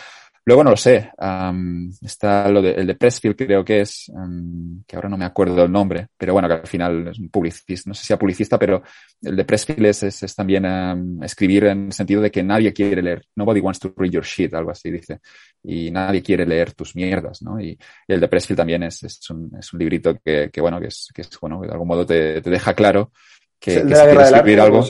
Luego 0.46 0.62
no 0.62 0.70
lo 0.70 0.76
sé. 0.76 1.10
Um, 1.18 1.90
está 2.02 2.50
lo 2.50 2.60
de, 2.60 2.72
el 2.72 2.86
de 2.86 2.94
Pressfield, 2.96 3.34
creo 3.34 3.64
que 3.64 3.80
es, 3.80 4.10
um, 4.10 4.82
que 4.86 4.94
ahora 4.94 5.08
no 5.08 5.16
me 5.16 5.24
acuerdo 5.24 5.64
el 5.64 5.72
nombre, 5.72 6.08
pero 6.18 6.34
bueno, 6.34 6.48
que 6.48 6.54
al 6.54 6.66
final 6.66 7.08
es 7.08 7.18
un 7.18 7.30
publicista, 7.30 7.88
no 7.88 7.94
sé 7.94 8.02
si 8.02 8.08
sea 8.08 8.18
publicista, 8.18 8.58
pero 8.58 8.82
el 9.22 9.36
de 9.36 9.44
Pressfield 9.46 9.86
es, 9.86 10.02
es, 10.02 10.22
es 10.22 10.34
también 10.34 10.66
um, 10.66 11.22
escribir 11.22 11.64
en 11.64 11.86
el 11.86 11.92
sentido 11.94 12.20
de 12.20 12.30
que 12.30 12.42
nadie 12.42 12.74
quiere 12.74 13.00
leer. 13.00 13.24
Nobody 13.36 13.60
wants 13.60 13.80
to 13.80 13.94
read 13.96 14.10
your 14.10 14.24
shit, 14.24 14.52
algo 14.52 14.70
así 14.70 14.90
dice. 14.90 15.20
Y 15.62 15.90
nadie 15.90 16.22
quiere 16.22 16.44
leer 16.44 16.74
tus 16.74 16.94
mierdas, 16.94 17.40
¿no? 17.40 17.58
Y, 17.58 17.78
y 18.06 18.12
el 18.12 18.20
de 18.20 18.28
Pressfield 18.28 18.58
también 18.58 18.82
es, 18.82 19.02
es, 19.02 19.30
un, 19.30 19.50
es 19.58 19.72
un 19.72 19.78
librito 19.78 20.18
que, 20.22 20.50
que 20.52 20.60
bueno, 20.60 20.78
que 20.78 20.88
es, 20.88 21.08
que 21.14 21.22
es, 21.22 21.40
bueno, 21.40 21.62
de 21.62 21.72
algún 21.72 21.88
modo 21.88 22.04
te, 22.04 22.42
te 22.42 22.50
deja 22.50 22.74
claro 22.74 23.12
que, 23.58 23.76
que 23.76 23.80
si 23.80 23.86
quieres 23.86 24.30
escribir 24.30 24.60
algo. 24.60 24.84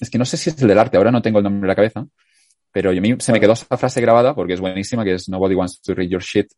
Es 0.00 0.08
que 0.08 0.18
no 0.18 0.24
sé 0.24 0.36
si 0.36 0.50
es 0.50 0.62
el 0.62 0.68
del 0.68 0.78
arte, 0.78 0.96
ahora 0.96 1.10
no 1.10 1.20
tengo 1.20 1.38
el 1.38 1.44
nombre 1.44 1.66
en 1.66 1.68
la 1.68 1.74
cabeza 1.74 2.06
pero 2.76 2.90
a 2.90 2.92
mí 2.92 3.14
se 3.18 3.32
me 3.32 3.40
quedó 3.40 3.54
esa 3.54 3.74
frase 3.78 4.02
grabada 4.02 4.34
porque 4.34 4.52
es 4.52 4.60
buenísima, 4.60 5.02
que 5.02 5.14
es 5.14 5.30
Nobody 5.30 5.54
wants 5.54 5.80
to 5.80 5.94
read 5.94 6.10
your 6.10 6.20
shit. 6.20 6.48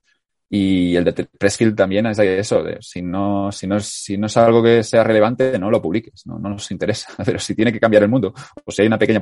Y 0.51 0.97
el 0.97 1.05
de 1.05 1.13
Pressfield 1.13 1.77
también 1.77 2.07
es 2.07 2.19
eso, 2.19 2.65
de 2.65 2.79
si 2.81 3.03
no, 3.03 3.53
si 3.53 3.69
no 3.69 3.77
es, 3.77 3.87
si 3.87 4.19
no 4.19 4.27
es 4.27 4.37
algo 4.37 4.61
que 4.61 4.83
sea 4.83 5.05
relevante, 5.05 5.57
no 5.61 5.71
lo 5.71 5.81
publiques, 5.81 6.27
no, 6.27 6.41
no 6.41 6.49
nos 6.49 6.69
interesa. 6.73 7.13
Pero 7.25 7.39
si 7.39 7.55
tiene 7.55 7.73
que 7.73 7.79
cambiar 7.79 8.03
el 8.03 8.09
mundo, 8.09 8.35
o 8.65 8.73
si 8.73 8.83
hay 8.83 8.89
una 8.89 8.99
pequeña 8.99 9.21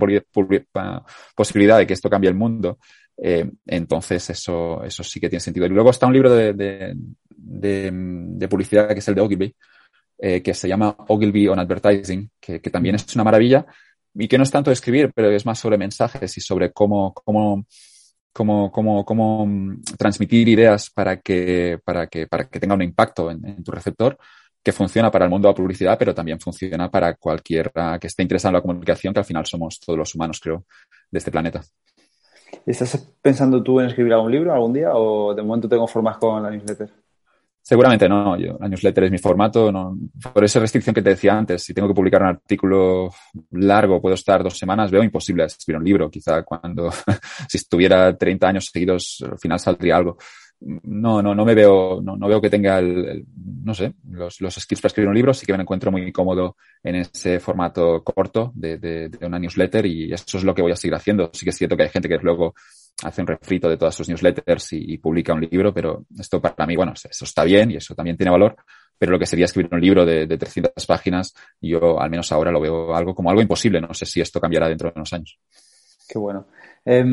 posibilidad 1.35 1.77
de 1.77 1.87
que 1.87 1.93
esto 1.93 2.09
cambie 2.09 2.31
el 2.31 2.35
mundo, 2.35 2.79
eh, 3.19 3.47
entonces 3.67 4.31
eso, 4.31 4.83
eso 4.83 5.05
sí 5.05 5.21
que 5.21 5.29
tiene 5.29 5.41
sentido. 5.41 5.67
Y 5.67 5.69
luego 5.69 5.91
está 5.91 6.07
un 6.07 6.15
libro 6.15 6.35
de, 6.35 6.55
de, 6.55 6.95
de, 7.29 7.91
de 7.93 8.49
publicidad 8.49 8.89
que 8.89 9.01
es 9.01 9.09
el 9.09 9.17
de 9.17 9.21
Ogilvy, 9.21 9.55
eh, 10.17 10.41
que 10.41 10.55
se 10.55 10.67
llama 10.67 10.97
Ogilvy 11.09 11.47
on 11.47 11.59
Advertising, 11.59 12.31
que, 12.41 12.59
que 12.63 12.71
también 12.71 12.95
es 12.95 13.15
una 13.15 13.25
maravilla, 13.25 13.67
y 14.19 14.29
que 14.29 14.39
no 14.39 14.45
es 14.45 14.51
tanto 14.51 14.71
escribir, 14.71 15.13
pero 15.15 15.31
es 15.31 15.45
más 15.47 15.59
sobre 15.59 15.79
mensajes 15.79 16.37
y 16.37 16.41
sobre 16.41 16.73
cómo, 16.73 17.13
cómo, 17.13 17.67
cómo, 18.33 18.71
cómo, 18.71 19.05
cómo 19.05 19.47
mm, 19.47 19.83
transmitir 19.99 20.49
ideas 20.49 20.91
para 20.91 21.21
que, 21.21 21.79
para 21.85 22.07
que, 22.07 22.27
para 22.27 22.49
que 22.49 22.61
tenga 22.61 22.75
un 22.75 22.83
impacto 22.83 23.31
en, 23.31 23.63
tu 23.63 23.71
receptor 23.71 24.17
que 24.63 24.73
funciona 24.73 25.11
para 25.11 25.27
el 25.27 25.31
mundo 25.31 25.47
de 25.47 25.53
la 25.53 25.57
publicidad, 25.57 25.97
pero 25.99 26.13
también 26.15 26.41
funciona 26.41 26.91
para 26.91 27.15
cualquiera 27.15 27.99
que 28.01 28.09
esté 28.09 28.23
interesado 28.23 28.51
en 28.51 28.55
la 28.55 28.63
comunicación, 28.63 29.15
que 29.15 29.21
al 29.21 29.25
final 29.25 29.47
somos 29.47 29.79
todos 29.79 29.97
los 29.97 30.15
humanos, 30.15 30.41
creo, 30.41 30.65
de 31.09 31.19
este 31.19 31.31
planeta. 31.31 31.63
¿Estás 32.65 32.97
pensando 33.23 33.63
tú 33.63 33.79
en 33.79 33.87
escribir 33.87 34.13
algún 34.13 34.33
libro 34.33 34.53
algún 34.53 34.73
día 34.73 34.91
o 34.93 35.35
de 35.35 35.43
momento 35.43 35.69
tengo 35.69 35.87
formas 35.87 36.17
con 36.19 36.43
la 36.43 36.51
newsletter? 36.51 37.06
Seguramente 37.69 38.09
no. 38.09 38.39
Yo, 38.39 38.57
la 38.61 38.69
newsletter 38.69 39.05
es 39.05 39.11
mi 39.11 39.19
formato. 39.19 39.73
No, 39.73 39.99
por 40.33 40.45
esa 40.45 40.61
restricción 40.61 40.95
que 40.95 41.03
te 41.03 41.11
decía 41.11 41.37
antes, 41.37 41.65
si 41.65 41.75
tengo 41.75 41.89
que 41.89 41.95
publicar 41.95 42.23
un 42.23 42.29
artículo 42.29 43.11
largo, 43.51 44.01
puedo 44.01 44.15
estar 44.15 44.45
dos 44.45 44.57
semanas, 44.57 44.89
veo 44.89 45.03
imposible 45.03 45.43
escribir 45.47 45.79
un 45.79 45.85
libro. 45.85 46.09
Quizá 46.09 46.45
cuando, 46.45 46.93
si 47.49 47.57
estuviera 47.57 48.17
30 48.17 48.47
años 48.47 48.71
seguidos, 48.73 49.25
al 49.29 49.37
final 49.41 49.59
saldría 49.59 49.97
algo. 49.97 50.17
No, 50.61 51.21
no, 51.21 51.35
no 51.35 51.45
me 51.45 51.57
veo, 51.57 52.01
no, 52.01 52.17
no 52.17 52.29
veo 52.29 52.41
que 52.41 52.51
tenga 52.51 52.79
el, 52.79 53.27
no 53.65 53.75
sé, 53.75 53.95
los, 54.13 54.41
los 54.41 54.55
skills 54.55 54.81
para 54.81 54.91
escribir 54.91 55.09
un 55.09 55.17
libro. 55.17 55.35
Sí 55.35 55.45
que 55.45 55.53
me 55.53 55.61
encuentro 55.61 55.91
muy 55.91 56.13
cómodo 56.13 56.57
en 56.85 56.95
ese 56.95 57.41
formato 57.41 58.05
corto 58.05 58.53
de, 58.55 58.79
de, 58.79 59.09
de 59.09 59.27
una 59.27 59.41
newsletter 59.41 59.87
y 59.87 60.13
eso 60.13 60.39
es 60.39 60.45
lo 60.45 60.55
que 60.55 60.63
voy 60.63 60.71
a 60.71 60.77
seguir 60.77 60.95
haciendo. 60.95 61.31
Sí 61.33 61.45
que 61.45 61.51
es 61.51 61.57
cierto 61.57 61.77
que 61.77 61.83
hay 61.83 61.89
gente 61.89 62.09
que 62.09 62.19
luego 62.19 62.55
hace 63.03 63.21
un 63.21 63.27
refrito 63.27 63.69
de 63.69 63.77
todas 63.77 63.95
sus 63.95 64.09
newsletters 64.09 64.73
y, 64.73 64.99
publica 64.99 65.35
un 65.35 65.41
libro, 65.41 65.73
pero 65.73 66.07
esto 66.19 66.41
para 66.41 66.67
mí, 66.67 66.77
bueno, 66.77 66.93
eso 66.93 67.25
está 67.25 67.45
bien 67.45 67.71
y 67.71 67.77
eso 67.77 67.95
también 67.95 68.17
tiene 68.17 68.31
valor, 68.31 68.57
pero 68.99 69.13
lo 69.13 69.19
que 69.19 69.27
sería 69.27 69.45
escribir 69.45 69.73
un 69.73 69.81
libro 69.81 70.07
de, 70.07 70.27
de 70.27 70.39
300 70.39 70.87
páginas, 70.87 71.35
yo 71.61 72.01
al 72.01 72.11
menos 72.11 72.33
ahora 72.33 72.51
lo 72.51 72.61
veo 72.61 72.95
algo 72.95 73.15
como 73.15 73.29
algo 73.29 73.43
imposible. 73.43 73.81
No 73.81 73.93
sé 73.93 74.07
si 74.07 74.21
esto 74.21 74.41
cambiará 74.41 74.69
dentro 74.69 74.89
de 74.89 74.95
unos 74.97 75.13
años. 75.13 75.39
Qué 76.09 76.19
bueno. 76.19 76.47
Eh, 76.85 77.05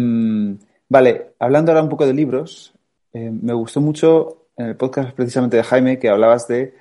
vale, 0.87 1.33
hablando 1.39 1.71
ahora 1.71 1.83
un 1.83 1.89
poco 1.89 2.05
de 2.05 2.13
libros, 2.13 2.73
eh, 3.11 3.29
me 3.29 3.53
gustó 3.53 3.81
mucho 3.81 4.47
en 4.55 4.67
el 4.67 4.75
podcast 4.75 5.13
precisamente 5.13 5.57
de 5.57 5.63
Jaime 5.63 5.99
que 5.99 6.09
hablabas 6.09 6.47
de 6.47 6.73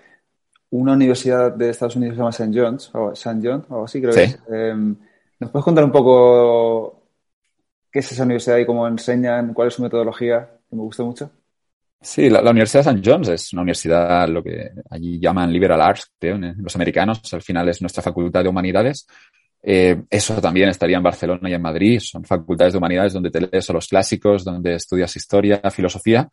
una 0.70 0.92
universidad 0.92 1.52
de 1.52 1.70
Estados 1.70 1.96
Unidos 1.96 2.12
que 2.12 2.16
se 2.16 2.20
llama 2.20 2.30
St. 2.30 2.60
John's, 2.60 2.94
o 2.94 3.12
St. 3.12 3.40
John, 3.42 3.66
o 3.68 3.84
así 3.84 4.00
creo 4.00 4.14
que 4.14 4.22
es. 4.22 4.38
Eh, 4.52 4.74
¿Nos 5.40 5.50
puedes 5.50 5.64
contar 5.64 5.84
un 5.84 5.92
poco 5.92 7.01
qué 7.92 7.98
es 7.98 8.10
esa 8.10 8.24
universidad 8.24 8.56
y 8.56 8.66
cómo 8.66 8.88
enseñan, 8.88 9.52
cuál 9.52 9.68
es 9.68 9.74
su 9.74 9.82
metodología, 9.82 10.50
que 10.68 10.76
me 10.76 10.82
gusta 10.82 11.04
mucho. 11.04 11.30
Sí, 12.00 12.28
la, 12.28 12.40
Universidad 12.50 12.84
de 12.84 12.90
St. 12.90 13.10
John's 13.10 13.28
es 13.28 13.52
una 13.52 13.62
universidad, 13.62 14.28
lo 14.28 14.42
que 14.42 14.72
allí 14.90 15.20
llaman 15.20 15.52
liberal 15.52 15.80
arts, 15.80 16.10
creo, 16.18 16.36
los 16.38 16.74
americanos, 16.74 17.20
al 17.32 17.42
final 17.42 17.68
es 17.68 17.80
nuestra 17.80 18.02
facultad 18.02 18.42
de 18.42 18.48
humanidades. 18.48 19.06
Eh, 19.62 20.02
eso 20.10 20.40
también 20.40 20.68
estaría 20.68 20.96
en 20.96 21.02
Barcelona 21.04 21.48
y 21.48 21.54
en 21.54 21.62
Madrid, 21.62 22.00
son 22.02 22.24
facultades 22.24 22.72
de 22.72 22.78
humanidades 22.78 23.12
donde 23.12 23.30
te 23.30 23.42
lees 23.42 23.70
a 23.70 23.72
los 23.72 23.86
clásicos, 23.86 24.42
donde 24.42 24.74
estudias 24.74 25.14
historia, 25.14 25.60
filosofía, 25.70 26.28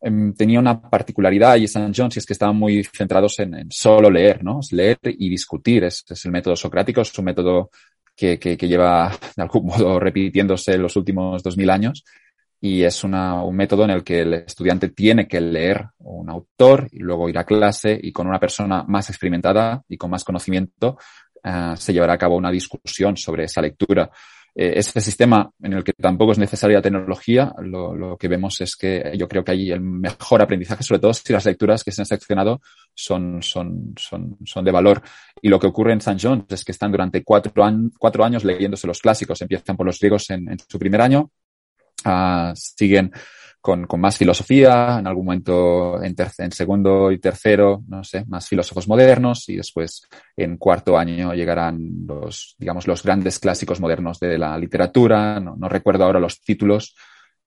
em, 0.00 0.34
tenía 0.34 0.58
una 0.58 0.80
particularidad 0.80 1.56
y 1.56 1.64
St. 1.64 1.92
John's 1.94 2.16
y 2.16 2.18
es 2.18 2.26
que 2.26 2.32
estaban 2.32 2.56
muy 2.56 2.82
centrados 2.82 3.38
en, 3.38 3.70
solo 3.70 4.10
leer, 4.10 4.42
¿no? 4.42 4.58
Leer 4.72 4.98
y 5.04 5.28
discutir. 5.28 5.84
Es, 5.84 6.04
es 6.08 6.24
el 6.24 6.32
método 6.32 6.56
socrático, 6.56 7.02
es 7.02 7.16
un 7.16 7.26
método 7.26 7.70
que, 8.16 8.38
que, 8.38 8.56
que, 8.56 8.68
lleva 8.68 9.12
de 9.36 9.42
algún 9.42 9.66
modo 9.66 9.98
repitiéndose 9.98 10.74
en 10.74 10.82
los 10.82 10.96
últimos 10.96 11.42
dos 11.42 11.56
mil 11.56 11.70
años 11.70 12.04
y 12.64 12.82
es 12.82 13.04
una, 13.04 13.42
un 13.42 13.54
método 13.54 13.84
en 13.84 13.90
el 13.90 14.02
que 14.02 14.22
el 14.22 14.32
estudiante 14.32 14.88
tiene 14.88 15.28
que 15.28 15.38
leer 15.38 15.84
un 15.98 16.30
autor 16.30 16.88
y 16.92 17.00
luego 17.00 17.28
ir 17.28 17.36
a 17.36 17.44
clase 17.44 18.00
y 18.02 18.10
con 18.10 18.26
una 18.26 18.40
persona 18.40 18.84
más 18.88 19.10
experimentada 19.10 19.82
y 19.86 19.98
con 19.98 20.10
más 20.10 20.24
conocimiento 20.24 20.96
uh, 21.44 21.76
se 21.76 21.92
llevará 21.92 22.14
a 22.14 22.18
cabo 22.18 22.36
una 22.36 22.50
discusión 22.50 23.18
sobre 23.18 23.44
esa 23.44 23.60
lectura. 23.60 24.10
Eh, 24.56 24.74
ese 24.76 25.00
sistema 25.00 25.50
en 25.60 25.72
el 25.72 25.82
que 25.82 25.92
tampoco 25.92 26.30
es 26.30 26.38
necesaria 26.38 26.80
tecnología, 26.80 27.52
lo, 27.58 27.94
lo, 27.94 28.16
que 28.16 28.28
vemos 28.28 28.60
es 28.60 28.76
que 28.76 29.12
yo 29.18 29.26
creo 29.26 29.42
que 29.42 29.50
hay 29.50 29.72
el 29.72 29.80
mejor 29.80 30.42
aprendizaje, 30.42 30.84
sobre 30.84 31.00
todo 31.00 31.12
si 31.12 31.32
las 31.32 31.44
lecturas 31.44 31.82
que 31.82 31.90
se 31.90 32.02
han 32.02 32.06
seleccionado 32.06 32.60
son, 32.94 33.42
son, 33.42 33.94
son, 33.96 34.38
son 34.44 34.64
de 34.64 34.70
valor. 34.70 35.02
Y 35.42 35.48
lo 35.48 35.58
que 35.58 35.66
ocurre 35.66 35.92
en 35.92 35.98
St. 35.98 36.18
John's 36.20 36.44
es 36.50 36.64
que 36.64 36.70
están 36.70 36.92
durante 36.92 37.24
cuatro, 37.24 37.52
cuatro 37.98 38.24
años 38.24 38.44
leyéndose 38.44 38.86
los 38.86 39.00
clásicos. 39.00 39.42
Empiezan 39.42 39.76
por 39.76 39.86
los 39.86 39.98
griegos 39.98 40.30
en, 40.30 40.56
su 40.68 40.78
primer 40.78 41.00
año, 41.00 41.30
uh, 42.06 42.52
siguen 42.54 43.10
con, 43.64 43.86
con, 43.86 43.98
más 43.98 44.18
filosofía, 44.18 44.98
en 44.98 45.06
algún 45.06 45.24
momento 45.24 46.02
en, 46.02 46.14
en, 46.36 46.52
segundo 46.52 47.10
y 47.10 47.18
tercero, 47.18 47.82
no 47.88 48.04
sé, 48.04 48.22
más 48.26 48.46
filósofos 48.46 48.86
modernos 48.86 49.48
y 49.48 49.56
después 49.56 50.06
en 50.36 50.58
cuarto 50.58 50.98
año 50.98 51.32
llegarán 51.32 51.78
los, 52.06 52.56
digamos, 52.58 52.86
los 52.86 53.02
grandes 53.02 53.38
clásicos 53.38 53.80
modernos 53.80 54.20
de 54.20 54.36
la 54.36 54.58
literatura. 54.58 55.40
No, 55.40 55.56
recuerdo 55.66 56.04
ahora 56.04 56.20
los 56.20 56.42
títulos, 56.42 56.94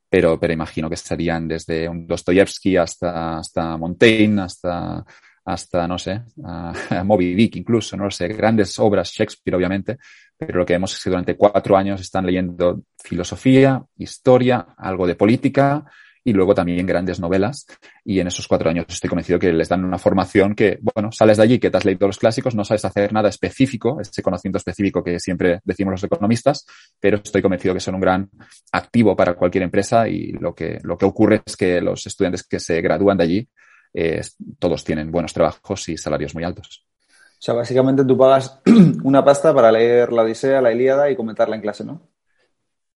pero, 0.09 0.39
pero 0.39 0.53
imagino 0.53 0.89
que 0.89 0.95
estarían 0.95 1.47
desde 1.47 1.87
un 1.87 2.07
Dostoyevsky 2.07 2.77
hasta, 2.77 3.37
hasta 3.37 3.77
Montaigne, 3.77 4.41
hasta, 4.41 5.05
hasta, 5.45 5.87
no 5.87 5.99
sé, 5.99 6.23
uh, 6.37 7.05
Moby 7.05 7.35
Dick 7.35 7.57
incluso, 7.57 7.95
no 7.95 8.05
lo 8.05 8.11
sé, 8.11 8.27
grandes 8.29 8.79
obras, 8.79 9.11
Shakespeare 9.11 9.55
obviamente, 9.55 9.99
pero 10.35 10.57
lo 10.57 10.65
que 10.65 10.73
vemos 10.73 10.95
es 10.95 11.03
que 11.03 11.11
durante 11.11 11.37
cuatro 11.37 11.77
años 11.77 12.01
están 12.01 12.25
leyendo 12.25 12.81
filosofía, 12.97 13.83
historia, 13.97 14.65
algo 14.77 15.05
de 15.05 15.13
política, 15.13 15.85
y 16.27 16.33
luego 16.33 16.53
también 16.53 16.85
grandes 16.85 17.21
novelas. 17.21 17.65
Y 18.03 18.19
en 18.19 18.27
esos 18.27 18.49
cuatro 18.49 18.69
años 18.69 18.85
estoy 18.89 19.09
convencido 19.09 19.39
que 19.39 19.53
les 19.53 19.69
dan 19.69 19.85
una 19.85 19.97
formación 19.97 20.55
que, 20.55 20.77
bueno, 20.81 21.09
sales 21.09 21.37
de 21.37 21.43
allí, 21.43 21.57
que 21.57 21.71
te 21.71 21.77
has 21.77 21.85
leído 21.85 22.05
los 22.05 22.17
clásicos, 22.17 22.53
no 22.53 22.65
sabes 22.65 22.83
hacer 22.83 23.13
nada 23.13 23.29
específico, 23.29 24.01
ese 24.01 24.21
conocimiento 24.21 24.57
específico 24.57 25.01
que 25.01 25.21
siempre 25.21 25.61
decimos 25.63 25.93
los 25.93 26.03
economistas, 26.03 26.65
pero 26.99 27.21
estoy 27.23 27.41
convencido 27.41 27.73
que 27.73 27.79
son 27.79 27.95
un 27.95 28.01
gran 28.01 28.29
activo 28.73 29.15
para 29.15 29.35
cualquier 29.35 29.63
empresa 29.63 30.09
y 30.09 30.33
lo 30.33 30.53
que, 30.53 30.79
lo 30.83 30.97
que 30.97 31.05
ocurre 31.05 31.43
es 31.45 31.55
que 31.55 31.79
los 31.79 32.05
estudiantes 32.05 32.43
que 32.43 32.59
se 32.59 32.81
gradúan 32.81 33.17
de 33.17 33.23
allí, 33.23 33.49
eh, 33.93 34.19
todos 34.59 34.83
tienen 34.83 35.09
buenos 35.09 35.31
trabajos 35.31 35.87
y 35.87 35.97
salarios 35.97 36.35
muy 36.35 36.43
altos. 36.43 36.85
O 37.09 37.39
sea, 37.39 37.53
básicamente 37.53 38.03
tú 38.03 38.17
pagas 38.17 38.59
una 39.05 39.23
pasta 39.23 39.55
para 39.55 39.71
leer 39.71 40.11
la 40.11 40.23
Odisea, 40.23 40.61
la 40.61 40.73
Ilíada 40.73 41.09
y 41.09 41.15
comentarla 41.15 41.55
en 41.55 41.61
clase, 41.61 41.85
¿no? 41.85 42.01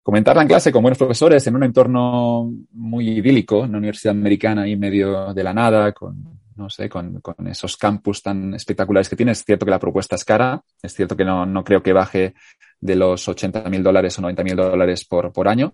Comentarla 0.03 0.41
en 0.41 0.47
clase 0.47 0.71
con 0.71 0.81
buenos 0.81 0.97
profesores 0.97 1.45
en 1.47 1.55
un 1.55 1.63
entorno 1.63 2.51
muy 2.71 3.09
idílico, 3.09 3.63
en 3.63 3.69
una 3.69 3.77
universidad 3.77 4.15
americana 4.15 4.67
y 4.67 4.75
medio 4.75 5.33
de 5.33 5.43
la 5.43 5.53
nada, 5.53 5.91
con, 5.91 6.39
no 6.55 6.69
sé, 6.69 6.89
con, 6.89 7.21
con 7.21 7.47
esos 7.47 7.77
campus 7.77 8.21
tan 8.21 8.53
espectaculares 8.53 9.09
que 9.09 9.15
tiene. 9.15 9.33
Es 9.33 9.43
cierto 9.43 9.65
que 9.65 9.71
la 9.71 9.79
propuesta 9.79 10.15
es 10.15 10.25
cara, 10.25 10.61
es 10.81 10.93
cierto 10.93 11.15
que 11.15 11.25
no, 11.25 11.45
no 11.45 11.63
creo 11.63 11.83
que 11.83 11.93
baje 11.93 12.33
de 12.79 12.95
los 12.95 13.27
80 13.27 13.69
mil 13.69 13.83
dólares 13.83 14.17
o 14.17 14.21
90 14.21 14.43
mil 14.43 14.55
dólares 14.55 15.05
por, 15.05 15.31
por 15.31 15.47
año, 15.47 15.73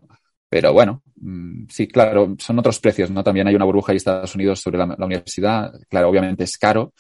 pero 0.50 0.74
bueno, 0.74 1.04
mm, 1.16 1.66
sí, 1.70 1.88
claro, 1.88 2.36
son 2.38 2.60
otros 2.60 2.80
precios, 2.80 3.12
¿no? 3.12 3.24
También 3.24 3.48
hay 3.48 3.56
una 3.56 3.66
burbuja 3.66 3.92
en 3.92 3.98
Estados 3.98 4.36
Unidos 4.36 4.60
sobre 4.60 4.78
la, 4.78 4.86
la 4.98 5.06
universidad. 5.06 5.74
Claro, 5.90 6.10
obviamente 6.10 6.44
es 6.44 6.58
caro, 6.58 6.94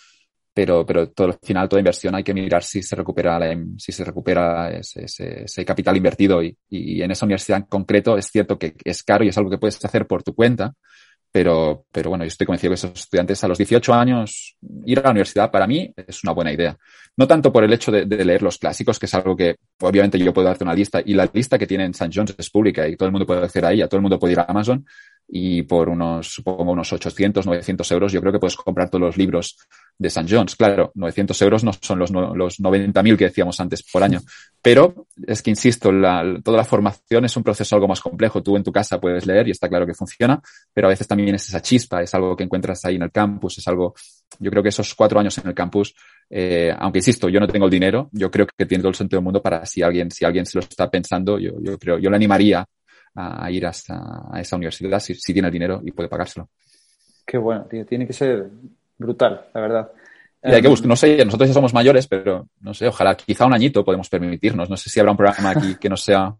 pero, 0.57 0.83
pero 0.87 1.09
todo, 1.09 1.27
al 1.27 1.37
final 1.39 1.69
toda 1.69 1.81
inversión 1.81 2.15
hay 2.15 2.23
que 2.23 2.33
mirar 2.33 2.63
si 2.63 2.81
se 2.81 2.95
recupera, 2.95 3.37
la, 3.37 3.55
si 3.77 3.91
se 3.91 4.03
recupera 4.03 4.71
ese, 4.71 5.05
ese, 5.05 5.43
ese 5.43 5.63
capital 5.63 5.95
invertido 5.95 6.41
y, 6.41 6.57
y, 6.67 6.99
en 6.99 7.11
esa 7.11 7.27
universidad 7.27 7.59
en 7.59 7.65
concreto 7.65 8.17
es 8.17 8.25
cierto 8.25 8.57
que 8.57 8.73
es 8.83 9.03
caro 9.03 9.23
y 9.23 9.27
es 9.27 9.37
algo 9.37 9.51
que 9.51 9.59
puedes 9.59 9.85
hacer 9.85 10.07
por 10.07 10.23
tu 10.23 10.33
cuenta, 10.33 10.73
pero, 11.31 11.85
pero 11.91 12.09
bueno, 12.09 12.23
yo 12.23 12.29
estoy 12.29 12.47
convencido 12.47 12.71
que 12.71 12.73
esos 12.73 12.91
estudiantes 12.91 13.43
a 13.43 13.47
los 13.47 13.59
18 13.59 13.93
años 13.93 14.57
ir 14.83 14.97
a 14.97 15.03
la 15.03 15.11
universidad 15.11 15.51
para 15.51 15.67
mí 15.67 15.93
es 15.95 16.23
una 16.23 16.33
buena 16.33 16.51
idea. 16.51 16.75
No 17.15 17.27
tanto 17.27 17.53
por 17.53 17.63
el 17.63 17.71
hecho 17.71 17.91
de, 17.91 18.05
de 18.05 18.25
leer 18.25 18.41
los 18.41 18.57
clásicos, 18.57 18.97
que 18.97 19.05
es 19.05 19.13
algo 19.13 19.35
que 19.35 19.57
obviamente 19.81 20.17
yo 20.17 20.33
puedo 20.33 20.47
darte 20.47 20.63
una 20.63 20.73
lista 20.73 21.03
y 21.05 21.13
la 21.13 21.29
lista 21.31 21.59
que 21.59 21.67
tiene 21.67 21.85
en 21.85 21.91
St. 21.91 22.09
John's 22.11 22.33
es 22.35 22.49
pública 22.49 22.87
y 22.87 22.95
todo 22.95 23.05
el 23.05 23.11
mundo 23.11 23.27
puede 23.27 23.43
acceder 23.43 23.83
a 23.83 23.87
todo 23.87 23.97
el 23.97 24.01
mundo 24.01 24.17
puede 24.17 24.33
ir 24.33 24.39
a 24.39 24.45
Amazon 24.45 24.83
y 25.27 25.63
por 25.63 25.89
unos, 25.89 26.27
supongo, 26.27 26.71
unos 26.71 26.91
800, 26.93 27.45
900 27.45 27.91
euros, 27.91 28.11
yo 28.13 28.21
creo 28.21 28.31
que 28.31 28.39
puedes 28.39 28.55
comprar 28.55 28.89
todos 28.89 29.01
los 29.01 29.17
libros 29.17 29.57
de 29.97 30.07
St. 30.07 30.27
John's. 30.29 30.55
Claro, 30.55 30.91
900 30.95 31.41
euros 31.41 31.63
no 31.63 31.73
son 31.73 31.99
los, 31.99 32.11
los 32.11 32.59
90.000 32.59 33.17
que 33.17 33.25
decíamos 33.25 33.59
antes 33.59 33.83
por 33.83 34.03
año, 34.03 34.21
pero 34.61 35.07
es 35.25 35.41
que, 35.41 35.49
insisto, 35.49 35.91
la, 35.91 36.39
toda 36.41 36.57
la 36.57 36.63
formación 36.63 37.25
es 37.25 37.35
un 37.35 37.43
proceso 37.43 37.75
algo 37.75 37.87
más 37.87 37.99
complejo. 37.99 38.41
Tú 38.41 38.55
en 38.55 38.63
tu 38.63 38.71
casa 38.71 39.01
puedes 39.01 39.25
leer 39.25 39.49
y 39.49 39.51
está 39.51 39.67
claro 39.67 39.85
que 39.85 39.93
funciona, 39.93 40.41
pero 40.73 40.87
a 40.87 40.91
veces 40.91 41.07
también 41.07 41.35
es 41.35 41.47
esa 41.49 41.61
chispa, 41.61 42.01
es 42.01 42.13
algo 42.13 42.35
que 42.35 42.43
encuentras 42.43 42.85
ahí 42.85 42.95
en 42.95 43.03
el 43.03 43.11
campus, 43.11 43.57
es 43.57 43.67
algo, 43.67 43.95
yo 44.39 44.49
creo 44.49 44.63
que 44.63 44.69
esos 44.69 44.95
cuatro 44.95 45.19
años 45.19 45.37
en 45.39 45.47
el 45.47 45.53
campus, 45.53 45.93
eh, 46.29 46.73
aunque 46.77 46.99
insisto, 46.99 47.27
yo 47.27 47.41
no 47.41 47.47
tengo 47.47 47.65
el 47.65 47.71
dinero, 47.71 48.09
yo 48.13 48.31
creo 48.31 48.47
que 48.47 48.65
tiene 48.65 48.81
todo 48.81 48.89
el 48.89 48.95
sentido 48.95 49.19
del 49.19 49.25
mundo 49.25 49.41
para 49.41 49.65
si 49.65 49.81
alguien, 49.81 50.09
si 50.09 50.23
alguien 50.23 50.45
se 50.45 50.57
lo 50.57 50.61
está 50.61 50.89
pensando, 50.89 51.37
yo, 51.37 51.51
yo 51.61 51.77
creo, 51.77 51.97
yo 51.97 52.09
le 52.09 52.15
animaría 52.15 52.65
a, 53.17 53.49
ir 53.51 53.65
hasta 53.65 54.27
a 54.31 54.39
esa 54.39 54.55
universidad 54.55 54.99
si, 54.99 55.15
si 55.15 55.33
tiene 55.33 55.47
el 55.47 55.51
dinero 55.51 55.81
y 55.83 55.91
puede 55.91 56.07
pagárselo. 56.07 56.49
Qué 57.25 57.37
bueno, 57.37 57.65
tío. 57.65 57.85
Tiene 57.85 58.05
que 58.05 58.13
ser 58.13 58.47
brutal, 58.97 59.47
la 59.53 59.61
verdad. 59.61 59.91
Y 60.43 60.51
hay 60.51 60.61
que 60.61 60.67
buscar, 60.67 60.87
no 60.87 60.95
sé, 60.95 61.25
nosotros 61.25 61.49
ya 61.49 61.53
somos 61.53 61.73
mayores, 61.73 62.07
pero 62.07 62.47
no 62.61 62.73
sé, 62.73 62.87
ojalá 62.87 63.17
quizá 63.17 63.45
un 63.45 63.53
añito 63.53 63.83
podemos 63.83 64.07
permitirnos. 64.07 64.69
No 64.69 64.77
sé 64.77 64.89
si 64.89 64.99
habrá 64.99 65.11
un 65.11 65.17
programa 65.17 65.49
aquí 65.49 65.75
que 65.75 65.89
no 65.89 65.97
sea, 65.97 66.33